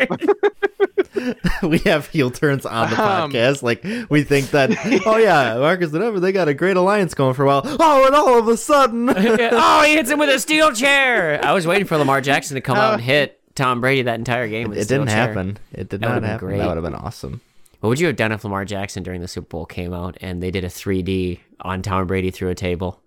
we 1.63 1.79
have 1.81 2.09
heel 2.09 2.31
turns 2.31 2.65
on 2.67 2.91
the 2.91 2.97
Um, 3.03 3.31
podcast. 3.31 3.63
Like 3.63 3.85
we 4.11 4.23
think 4.23 4.51
that, 4.51 4.71
oh 5.07 5.17
yeah, 5.19 5.57
Marcus 5.59 5.93
and 5.93 6.03
Evan, 6.03 6.21
they 6.23 6.33
got 6.33 6.49
a 6.49 6.55
great 6.55 6.77
alliance 6.77 7.15
going 7.15 7.35
for 7.35 7.45
a 7.45 7.47
while. 7.47 7.63
Oh, 7.65 8.07
and 8.07 8.15
all 8.15 8.39
of 8.39 8.49
a 8.49 8.57
sudden, 8.57 8.72
oh, 9.53 9.82
he 9.86 9.94
hits 9.94 10.11
him 10.11 10.19
with 10.19 10.28
a 10.31 10.39
steel 10.40 10.73
chair. 10.73 11.44
I 11.44 11.53
was 11.53 11.66
waiting 11.66 11.86
for 11.86 11.97
Lamar 11.97 12.20
Jackson 12.20 12.55
to 12.57 12.61
come 12.61 12.77
out 12.77 12.94
and 12.94 13.03
oh. 13.03 13.05
hit 13.05 13.40
Tom 13.55 13.81
Brady 13.81 14.03
that 14.03 14.19
entire 14.19 14.49
game. 14.49 14.69
With 14.69 14.78
a 14.78 14.81
it 14.82 14.85
steel 14.85 14.99
didn't 15.01 15.11
chair. 15.11 15.27
happen. 15.28 15.59
It 15.73 15.89
did 15.89 16.01
That 16.01 16.09
not 16.09 16.23
happen. 16.23 16.47
great. 16.49 16.59
That 16.59 16.69
would 16.69 16.77
have 16.77 16.85
been 16.85 16.94
awesome. 16.94 17.40
What 17.81 17.89
would 17.90 18.01
you 18.01 18.07
have 18.07 18.16
done 18.16 18.31
if 18.32 18.44
Lamar 18.44 18.65
Jackson 18.65 19.03
during 19.03 19.20
the 19.20 19.28
Super 19.28 19.49
Bowl 19.49 19.66
came 19.66 19.93
out 19.93 20.16
and 20.20 20.43
they 20.43 20.51
did 20.53 20.62
a 20.65 20.69
3D 20.69 21.40
on 21.61 21.82
Tom 21.82 22.07
Brady 22.07 22.31
through 22.31 22.51
a 22.51 22.55
table? 22.55 23.01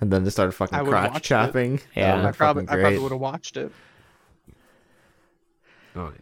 And 0.00 0.10
then 0.12 0.24
they 0.24 0.30
started 0.30 0.52
fucking 0.52 0.78
crotch 0.86 1.12
watched 1.12 1.16
it. 1.26 1.28
chopping. 1.28 1.80
Yeah. 1.94 2.26
I 2.26 2.32
probably 2.32 2.64
I 2.68 2.76
probably 2.80 2.98
would 2.98 3.12
have 3.12 3.20
watched 3.20 3.56
it. 3.56 3.70
Oh, 5.96 6.12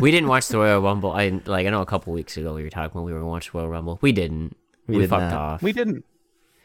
we 0.00 0.10
didn't 0.12 0.28
watch 0.28 0.46
the 0.48 0.58
Royal 0.58 0.80
Rumble. 0.80 1.10
I 1.12 1.40
like 1.46 1.66
I 1.66 1.70
know 1.70 1.82
a 1.82 1.86
couple 1.86 2.12
weeks 2.12 2.36
ago 2.36 2.54
we 2.54 2.62
were 2.62 2.70
talking 2.70 2.94
when 3.00 3.04
we 3.04 3.12
were 3.12 3.24
watching 3.24 3.50
Royal 3.54 3.68
Rumble. 3.68 3.98
We 4.00 4.12
didn't. 4.12 4.56
We 4.86 4.96
We, 4.96 5.00
did 5.02 5.10
fucked 5.10 5.32
not. 5.32 5.32
off. 5.34 5.62
We 5.62 5.72
didn't. 5.72 6.04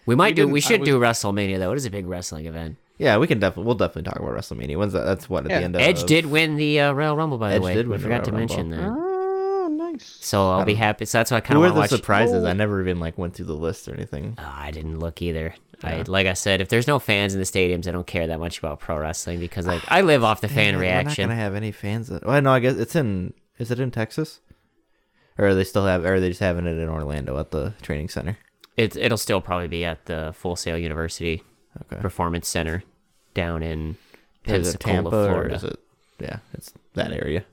We 0.05 0.15
might 0.15 0.27
we 0.27 0.33
do. 0.33 0.41
didn't. 0.43 0.53
We 0.53 0.59
I 0.59 0.61
should 0.61 0.79
was- 0.81 0.89
do 0.89 0.99
WrestleMania 0.99 1.59
though. 1.59 1.71
It 1.71 1.75
is 1.77 1.85
a 1.85 1.89
big 1.91 2.07
wrestling 2.07 2.45
event. 2.45 2.77
Yeah, 2.97 3.17
we 3.17 3.27
can 3.27 3.39
definitely 3.39 3.65
we'll 3.65 3.75
definitely 3.75 4.03
talk 4.03 4.19
about 4.19 4.31
WrestleMania. 4.37 4.77
When's 4.77 4.93
that? 4.93 5.03
That's 5.05 5.29
what 5.29 5.45
at 5.45 5.51
Yeah. 5.51 5.59
the 5.59 5.63
end 5.65 5.75
of 5.75 5.81
Edge 5.81 6.03
did 6.03 6.25
win 6.27 6.55
the 6.57 6.79
uh, 6.79 6.93
Royal 6.93 7.15
Rumble, 7.17 7.37
by 7.37 7.55
the 7.55 7.61
way. 7.61 7.73
did 7.73 7.87
we 7.87 7.91
win 7.91 7.99
the 7.99 8.03
forgot 8.03 8.23
to 8.25 8.31
Royal 8.31 8.39
mention 8.39 8.69
that. 8.69 8.81
Oh, 8.87 9.67
nice. 9.71 10.17
So 10.21 10.51
I'll 10.51 10.63
be 10.65 10.75
happy. 10.75 11.05
So 11.05 11.17
that's 11.17 11.31
why 11.31 11.37
I 11.37 11.41
kind 11.41 11.57
Who 11.57 11.63
of 11.63 11.71
were 11.71 11.79
want 11.79 11.89
the 11.89 11.97
to 11.97 12.01
watch. 12.01 12.01
surprises? 12.01 12.43
I 12.43 12.53
never 12.53 12.79
even 12.81 12.99
like 12.99 13.17
went 13.17 13.33
through 13.33 13.45
the 13.45 13.55
list 13.55 13.87
or 13.87 13.93
anything. 13.95 14.35
Oh, 14.37 14.53
I 14.55 14.71
didn't 14.71 14.99
look 14.99 15.21
either. 15.21 15.55
I 15.85 16.03
like 16.03 16.27
I 16.27 16.33
said, 16.33 16.61
if 16.61 16.69
there's 16.69 16.87
no 16.87 16.97
fans 16.99 17.33
in 17.33 17.39
the 17.41 17.45
stadiums, 17.45 17.87
I 17.87 17.91
don't 17.91 18.07
care 18.07 18.27
that 18.27 18.39
much 18.39 18.59
about 18.59 18.79
pro 18.79 18.97
wrestling 18.99 19.39
because 19.39 19.65
like 19.65 19.81
I 19.89 20.01
live 20.01 20.23
off 20.23 20.39
the 20.41 20.47
fan 20.47 20.73
Man, 20.75 20.79
reaction. 20.81 21.23
We're 21.23 21.27
not 21.27 21.33
gonna 21.33 21.41
have 21.43 21.55
any 21.55 21.71
fans. 21.71 22.09
At, 22.11 22.25
well, 22.25 22.41
no, 22.41 22.51
I 22.51 22.59
guess 22.59 22.75
it's 22.75 22.95
in. 22.95 23.33
Is 23.57 23.69
it 23.71 23.79
in 23.79 23.91
Texas? 23.91 24.39
Or 25.37 25.47
are 25.47 25.55
they 25.55 25.63
still 25.63 25.85
have? 25.87 26.05
Or 26.05 26.13
are 26.15 26.19
they 26.19 26.29
just 26.29 26.39
having 26.41 26.67
it 26.67 26.77
in 26.77 26.87
Orlando 26.89 27.37
at 27.39 27.51
the 27.51 27.73
training 27.81 28.09
center? 28.09 28.37
It 28.77 28.95
it'll 28.95 29.17
still 29.17 29.41
probably 29.41 29.67
be 29.67 29.85
at 29.85 30.05
the 30.05 30.33
Full 30.35 30.55
Sail 30.55 30.77
University 30.77 31.43
Okay. 31.81 32.01
Performance 32.01 32.47
Center 32.47 32.83
down 33.33 33.63
in 33.63 33.97
Pensacola, 34.43 34.93
Tampa 34.93 35.09
or 35.09 35.25
Florida. 35.27 35.55
is 35.55 35.63
it? 35.63 35.79
Yeah, 36.19 36.37
it's 36.53 36.71
that 36.93 37.11
area. 37.11 37.43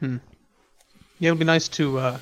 Yeah, 0.00 0.18
it'll 1.20 1.36
be 1.38 1.44
nice 1.44 1.68
to 1.68 1.98
uh, 1.98 2.18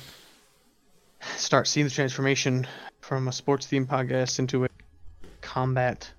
start 1.35 1.67
seeing 1.67 1.85
the 1.85 1.91
transformation 1.91 2.67
from 3.01 3.27
a 3.27 3.31
sports 3.31 3.67
themed 3.67 3.87
podcast 3.87 4.39
into 4.39 4.65
a 4.65 4.69
combat. 5.41 6.11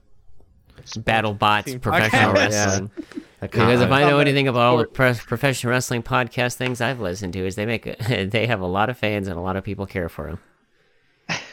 Battle 0.99 1.35
Bots 1.35 1.75
Professional 1.77 2.33
podcast. 2.33 2.35
Wrestling. 2.35 2.91
A 2.97 3.13
Because 3.41 3.81
if 3.81 3.91
I 3.93 4.03
know 4.03 4.19
anything 4.19 4.49
about 4.49 4.63
all 4.63 4.79
the 4.79 4.85
pro- 4.87 5.15
professional 5.15 5.71
wrestling 5.71 6.03
podcast 6.03 6.55
things 6.57 6.81
I've 6.81 7.01
listened 7.01 7.33
to, 7.35 7.47
is 7.47 7.55
they 7.55 7.67
make 7.67 7.87
a, 7.87 8.25
they 8.33 8.47
have 8.49 8.61
a 8.61 8.67
lot 8.67 8.91
of 8.91 8.99
fans 8.99 9.29
and 9.29 9.39
a 9.39 9.41
lot 9.41 9.55
of 9.57 9.63
people 9.63 9.87
care 9.87 10.09
for 10.09 10.27
them. 10.27 10.39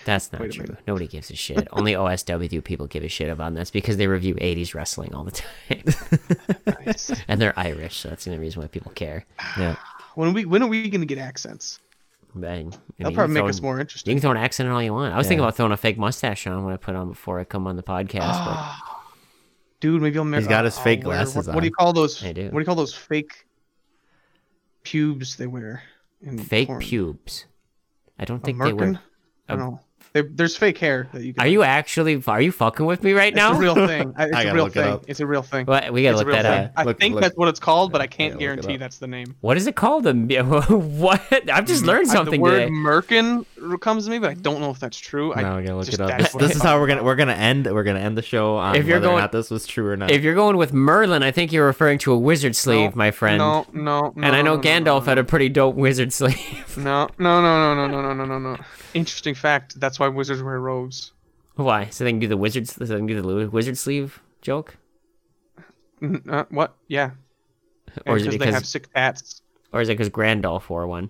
That's 0.06 0.32
not 0.32 0.40
true. 0.52 0.64
minute. 0.64 0.78
Nobody 0.88 1.08
gives 1.08 1.32
a 1.32 1.36
shit. 1.36 1.68
Only 1.72 1.94
OSW 2.04 2.64
people 2.64 2.86
give 2.88 3.04
a 3.04 3.08
shit 3.08 3.30
about 3.30 3.48
and 3.48 3.58
that's 3.58 3.72
because 3.72 3.98
they 3.98 4.08
review 4.08 4.36
80s 4.36 4.74
wrestling 4.76 5.14
all 5.16 5.24
the 5.24 5.32
time. 5.32 5.84
Nice. 6.86 7.12
and 7.28 7.42
they're 7.42 7.58
Irish, 7.58 7.98
so 7.98 8.10
that's 8.10 8.26
the 8.26 8.32
only 8.32 8.42
reason 8.42 8.62
why 8.62 8.68
people 8.68 8.92
care. 8.94 9.26
yeah. 9.58 9.76
when 10.16 10.34
we 10.34 10.46
when 10.46 10.62
are 10.62 10.68
we 10.68 10.90
gonna 10.90 11.06
get 11.06 11.18
accents? 11.18 11.80
But, 12.36 12.50
I 12.50 12.54
That'll 12.64 12.72
you 12.98 13.06
can 13.06 13.14
probably 13.16 13.34
make 13.34 13.42
throw- 13.42 13.50
us 13.50 13.62
more 13.62 13.80
interesting. 13.80 14.12
You 14.12 14.16
can 14.18 14.22
throw 14.22 14.32
an 14.32 14.38
accent 14.38 14.68
on 14.70 14.76
all 14.76 14.84
you 14.84 14.94
want. 14.94 15.14
I 15.14 15.18
was 15.18 15.26
thinking 15.28 15.40
about 15.44 15.56
throwing 15.56 15.72
a 15.72 15.78
fake 15.78 15.98
mustache 15.98 16.46
on 16.48 16.64
when 16.66 16.74
I 16.74 16.78
put 16.78 16.96
on 16.96 17.08
before 17.10 17.40
I 17.40 17.44
come 17.46 17.66
on 17.66 17.76
the 17.76 17.84
podcast, 17.84 18.46
but 18.46 18.76
Dude, 19.80 20.02
maybe 20.02 20.18
I'll. 20.20 20.26
Mar- 20.26 20.40
He's 20.40 20.48
got 20.48 20.66
his 20.66 20.78
I'll 20.78 20.84
fake 20.84 21.04
wear- 21.06 21.16
glasses 21.18 21.48
What, 21.48 21.56
what 21.56 21.62
do 21.62 21.68
you 21.68 21.72
call 21.74 21.94
those? 21.94 22.24
I 22.24 22.34
do. 22.34 22.46
What 22.46 22.52
do 22.52 22.60
you 22.60 22.66
call 22.66 22.76
those 22.76 22.94
fake 22.94 23.46
pubes 24.84 25.36
they 25.38 25.48
wear? 25.48 25.84
In 26.22 26.38
fake 26.40 26.68
porn? 26.68 26.80
pubes. 26.82 27.46
I 28.20 28.26
don't 28.26 28.42
A 28.42 28.46
think 28.46 28.58
they 28.60 28.72
merkin? 28.72 29.00
I 29.48 29.56
don't 29.56 29.60
know. 29.72 29.85
They, 30.16 30.22
there's 30.22 30.56
fake 30.56 30.78
hair 30.78 31.10
that 31.12 31.22
you 31.24 31.34
can. 31.34 31.44
Are 31.44 31.48
you 31.50 31.62
actually? 31.64 32.24
Are 32.26 32.40
you 32.42 32.54
fucking 32.54 32.86
with 32.86 33.04
me 33.04 33.12
right 33.12 33.36
now? 33.36 33.50
It's 33.52 33.58
a 33.58 33.62
real 33.62 33.76
thing. 33.76 34.14
It's 34.18 34.34
I 34.34 34.44
a 34.44 34.54
real 34.54 34.64
look 34.64 34.76
it 34.78 34.82
thing. 34.82 35.00
It's 35.08 35.20
a 35.20 35.28
real 35.28 35.42
thing. 35.42 35.66
What? 35.66 35.92
We 35.92 36.04
gotta 36.04 36.16
It's 36.20 36.26
look 36.26 36.34
that 36.34 36.44
thing. 36.44 36.66
up. 36.68 36.72
I 36.78 36.84
Look- 36.86 37.00
think 37.02 37.16
look- 37.16 37.22
that's 37.24 37.36
what 37.36 37.50
it's 37.50 37.60
called, 37.60 37.92
but 37.92 38.00
I 38.00 38.08
can't 38.08 38.36
look 38.36 38.40
guarantee 38.40 38.78
that's 38.78 38.98
the 39.00 39.08
name. 39.08 39.36
What 39.42 39.58
is 39.58 39.68
it 39.68 39.76
called? 39.76 40.08
Um, 40.08 40.30
what? 40.30 41.22
I've 41.52 41.66
just 41.66 41.84
learned 41.84 42.10
I- 42.10 42.14
something 42.14 42.36
the 42.40 42.44
word 42.44 42.60
today. 42.60 42.72
merkin 42.72 43.46
comes 43.82 44.06
to 44.06 44.12
me, 44.12 44.20
but 44.20 44.30
I 44.30 44.34
don't 44.36 44.62
know 44.62 44.70
if 44.72 44.80
that's 44.80 44.98
true. 44.98 45.34
I 45.34 45.42
No, 45.42 45.58
we 45.58 45.64
gotta 45.64 45.76
look 45.76 45.86
just- 45.86 46.00
it 46.00 46.10
up. 46.10 46.18
This, 46.18 46.32
this 46.32 46.56
is 46.56 46.62
how 46.62 46.80
we're 46.80 46.88
gonna 46.88 47.04
we're 47.04 47.16
gonna 47.16 47.34
end 47.34 47.68
we're 47.68 47.84
gonna 47.84 48.00
end 48.00 48.18
the 48.18 48.22
show 48.22 48.56
on 48.56 48.78
If 48.78 48.86
you're 48.86 49.02
whether 49.02 49.10
or 49.12 49.20
not 49.20 49.34
this 49.34 49.52
was 49.52 49.68
true 49.68 49.90
or 49.90 49.98
not. 49.98 50.12
If 50.12 50.24
you're 50.24 50.34
going 50.34 50.56
with 50.56 50.72
Merlin, 50.72 51.24
I 51.24 51.32
think 51.32 51.52
you're 51.52 51.66
referring 51.66 51.98
to 52.00 52.14
a 52.14 52.18
wizard 52.18 52.56
sleeve, 52.56 52.92
No, 52.92 52.96
my 52.96 53.12
friend. 53.12 53.40
No, 53.40 53.66
no, 53.74 54.14
no. 54.16 54.26
and 54.26 54.28
I 54.34 54.42
know 54.42 54.56
no, 54.56 54.62
no, 54.62 54.62
Gandalf 54.62 55.02
no, 55.02 55.08
had 55.10 55.18
a 55.18 55.26
pretty 55.26 55.50
dope 55.50 55.76
wizard 55.76 56.14
sleeve. 56.14 56.78
No, 56.78 57.10
no, 57.20 57.42
no, 57.42 57.76
no, 57.76 57.88
no, 57.88 58.02
no, 58.02 58.14
no, 58.14 58.26
no, 58.26 58.40
no, 58.40 58.54
no. 58.56 58.58
Interesting 58.94 59.36
fact. 59.36 59.78
That's 59.80 60.00
why 60.00 60.05
wizards 60.10 60.42
wear 60.44 60.60
robes. 60.60 61.12
Why? 61.56 61.88
So 61.90 62.04
they 62.04 62.12
can 62.12 62.20
do 62.20 62.28
the 62.28 62.38
wizard. 62.38 62.68
So 62.68 62.84
they 62.86 62.96
can 62.96 63.06
do 63.06 63.22
the 63.22 63.50
wizard 63.50 63.78
sleeve 63.78 64.22
joke, 64.42 64.78
Uh, 66.30 66.44
what? 66.50 66.76
Yeah. 66.88 67.12
or 68.06 68.18
is 68.18 68.24
it 68.28 68.32
because 68.32 68.46
they 68.48 68.52
have 68.52 68.66
sick 68.66 68.92
tats. 68.94 69.42
or 69.74 69.82
is 69.82 69.90
it 69.90 69.94
because 69.94 70.10
Grandolph 70.10 70.70
wore 70.70 70.86
one? 70.86 71.10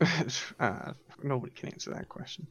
uh, 0.60 0.92
nobody 1.22 1.52
can 1.54 1.70
answer 1.70 1.92
that 1.94 2.08
question. 2.08 2.46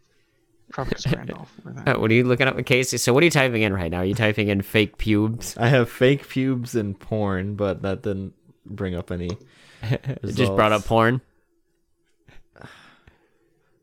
Probably 0.72 0.96
because 1.04 1.48
Uh, 1.86 1.96
what 2.00 2.10
are 2.10 2.14
you 2.14 2.24
looking 2.24 2.48
up, 2.48 2.64
Casey? 2.66 2.98
So 2.98 3.14
what 3.14 3.22
are 3.22 3.26
you 3.26 3.32
typing 3.32 3.62
in 3.62 3.74
right 3.74 3.92
now? 3.92 4.00
Are 4.00 4.06
you 4.06 4.16
typing 4.16 4.48
in 4.48 4.62
fake 4.62 4.98
pubes? 4.98 5.56
I 5.58 5.68
have 5.68 5.90
fake 5.90 6.28
pubes 6.28 6.74
and 6.74 7.00
porn, 7.00 7.56
but 7.56 7.82
that 7.84 8.02
didn't 8.02 8.34
bring 8.66 8.96
up 8.96 9.12
any. 9.12 9.30
It 9.84 10.34
just 10.34 10.56
brought 10.56 10.72
up 10.72 10.86
porn. 10.86 11.22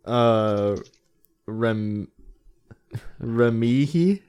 Uh, 0.05 0.77
rem, 1.47 2.09
remihi. 3.23 4.21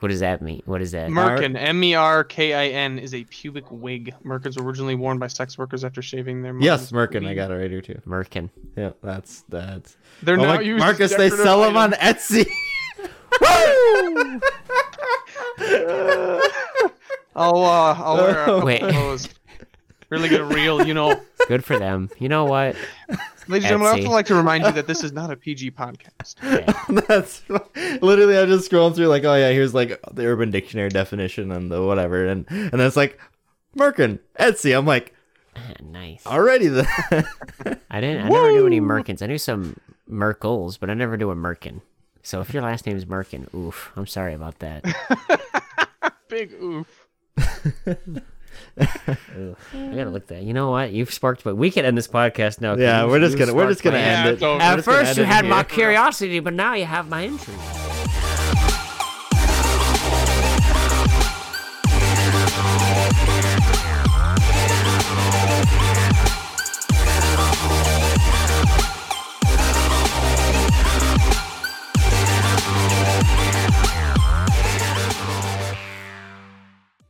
What 0.00 0.08
does 0.08 0.20
that 0.20 0.40
mean? 0.40 0.62
What 0.64 0.80
is 0.80 0.92
that? 0.92 1.10
Merkin, 1.10 1.56
M 1.58 1.84
E 1.84 1.94
R 1.94 2.24
K 2.24 2.54
I 2.54 2.68
N, 2.68 2.98
is 2.98 3.12
a 3.12 3.24
pubic 3.24 3.66
wig. 3.70 4.14
Merkins 4.24 4.58
were 4.58 4.64
originally 4.66 4.94
worn 4.94 5.18
by 5.18 5.26
sex 5.26 5.58
workers 5.58 5.84
after 5.84 6.00
shaving 6.00 6.40
their. 6.42 6.58
Yes, 6.58 6.90
mutton's 6.90 7.12
Merkin. 7.22 7.28
I 7.28 7.34
got 7.34 7.50
it 7.50 7.54
right 7.56 7.70
here 7.70 7.82
too. 7.82 8.00
Merkin. 8.06 8.48
Yeah, 8.76 8.92
that's 9.02 9.42
that's. 9.50 9.98
They're 10.22 10.38
Oh 10.38 10.42
now 10.42 10.54
my- 10.54 10.60
used 10.62 10.78
Marcus, 10.80 11.10
they 11.10 11.28
decorative 11.28 11.44
sell 11.44 11.60
them 11.60 11.76
on 11.76 11.92
items. 12.00 12.30
Etsy. 12.30 12.50
I'll 17.36 17.64
uh, 17.64 17.94
I'll 17.98 18.16
wear 18.16 18.30
a 18.30 18.34
couple 18.46 18.66
Wait. 18.66 18.82
of 18.82 18.92
those. 18.94 19.28
Really 20.10 20.28
good 20.28 20.52
reel, 20.52 20.84
you 20.86 20.92
know. 20.92 21.20
Good 21.48 21.64
for 21.64 21.78
them. 21.78 22.10
You 22.18 22.28
know 22.28 22.44
what? 22.44 22.76
Ladies 23.48 23.70
and 23.70 23.80
gentlemen, 23.80 23.88
I 23.88 23.92
Etsy. 23.92 23.96
also 24.02 24.10
like 24.10 24.26
to 24.26 24.34
remind 24.34 24.64
you 24.64 24.72
that 24.72 24.86
this 24.86 25.02
is 25.02 25.12
not 25.12 25.30
a 25.30 25.36
PG 25.36 25.70
podcast. 25.72 26.34
Yeah. 26.42 27.00
That's 27.08 27.42
literally 28.02 28.36
I'm 28.36 28.48
just 28.48 28.70
scrolling 28.70 28.94
through 28.94 29.06
like, 29.06 29.24
oh 29.24 29.34
yeah, 29.34 29.50
here's 29.50 29.72
like 29.74 29.98
the 30.12 30.26
Urban 30.26 30.50
Dictionary 30.50 30.90
definition 30.90 31.50
and 31.52 31.70
the 31.70 31.82
whatever, 31.84 32.26
and 32.26 32.44
and 32.50 32.72
then 32.72 32.80
it's 32.80 32.96
like 32.96 33.18
Merkin 33.76 34.18
Etsy. 34.38 34.76
I'm 34.76 34.86
like, 34.86 35.14
ah, 35.56 35.60
nice. 35.82 36.26
already 36.26 36.68
then. 36.68 36.86
I 37.90 38.00
didn't. 38.00 38.26
I 38.26 38.28
never 38.28 38.52
knew 38.52 38.66
any 38.66 38.80
Merkins. 38.80 39.22
I 39.22 39.26
knew 39.26 39.38
some 39.38 39.76
Merkles, 40.10 40.78
but 40.78 40.90
I 40.90 40.94
never 40.94 41.16
knew 41.16 41.30
a 41.30 41.36
Merkin. 41.36 41.80
So 42.22 42.40
if 42.40 42.52
your 42.52 42.62
last 42.62 42.86
name 42.86 42.96
is 42.96 43.04
Merkin, 43.04 43.52
oof, 43.54 43.92
I'm 43.96 44.06
sorry 44.06 44.34
about 44.34 44.58
that. 44.58 44.84
Big 46.28 46.52
oof. 46.60 47.06
I 48.80 49.16
gotta 49.74 50.10
look 50.10 50.26
that. 50.28 50.42
You 50.42 50.54
know 50.54 50.70
what? 50.70 50.92
You've 50.92 51.12
sparked, 51.12 51.44
but 51.44 51.56
we 51.56 51.70
can 51.70 51.84
end 51.84 51.96
this 51.98 52.08
podcast 52.08 52.60
now. 52.60 52.76
yeah, 52.76 53.02
you- 53.04 53.08
we're 53.08 53.20
just 53.20 53.36
gonna 53.38 53.54
we're 53.54 53.68
just 53.68 53.82
gonna 53.82 53.98
Yeah, 53.98 54.24
end 54.26 54.28
it. 54.36 54.42
over. 54.42 54.56
We're 54.58 54.62
At 54.62 54.76
just 54.76 54.86
gonna 54.86 55.04
first, 55.04 55.18
you 55.18 55.24
had 55.24 55.44
my 55.44 55.62
curiosity, 55.64 56.40
but 56.40 56.54
now 56.54 56.74
you 56.74 56.84
have 56.86 57.08
my 57.08 57.24
interest. 57.24 58.49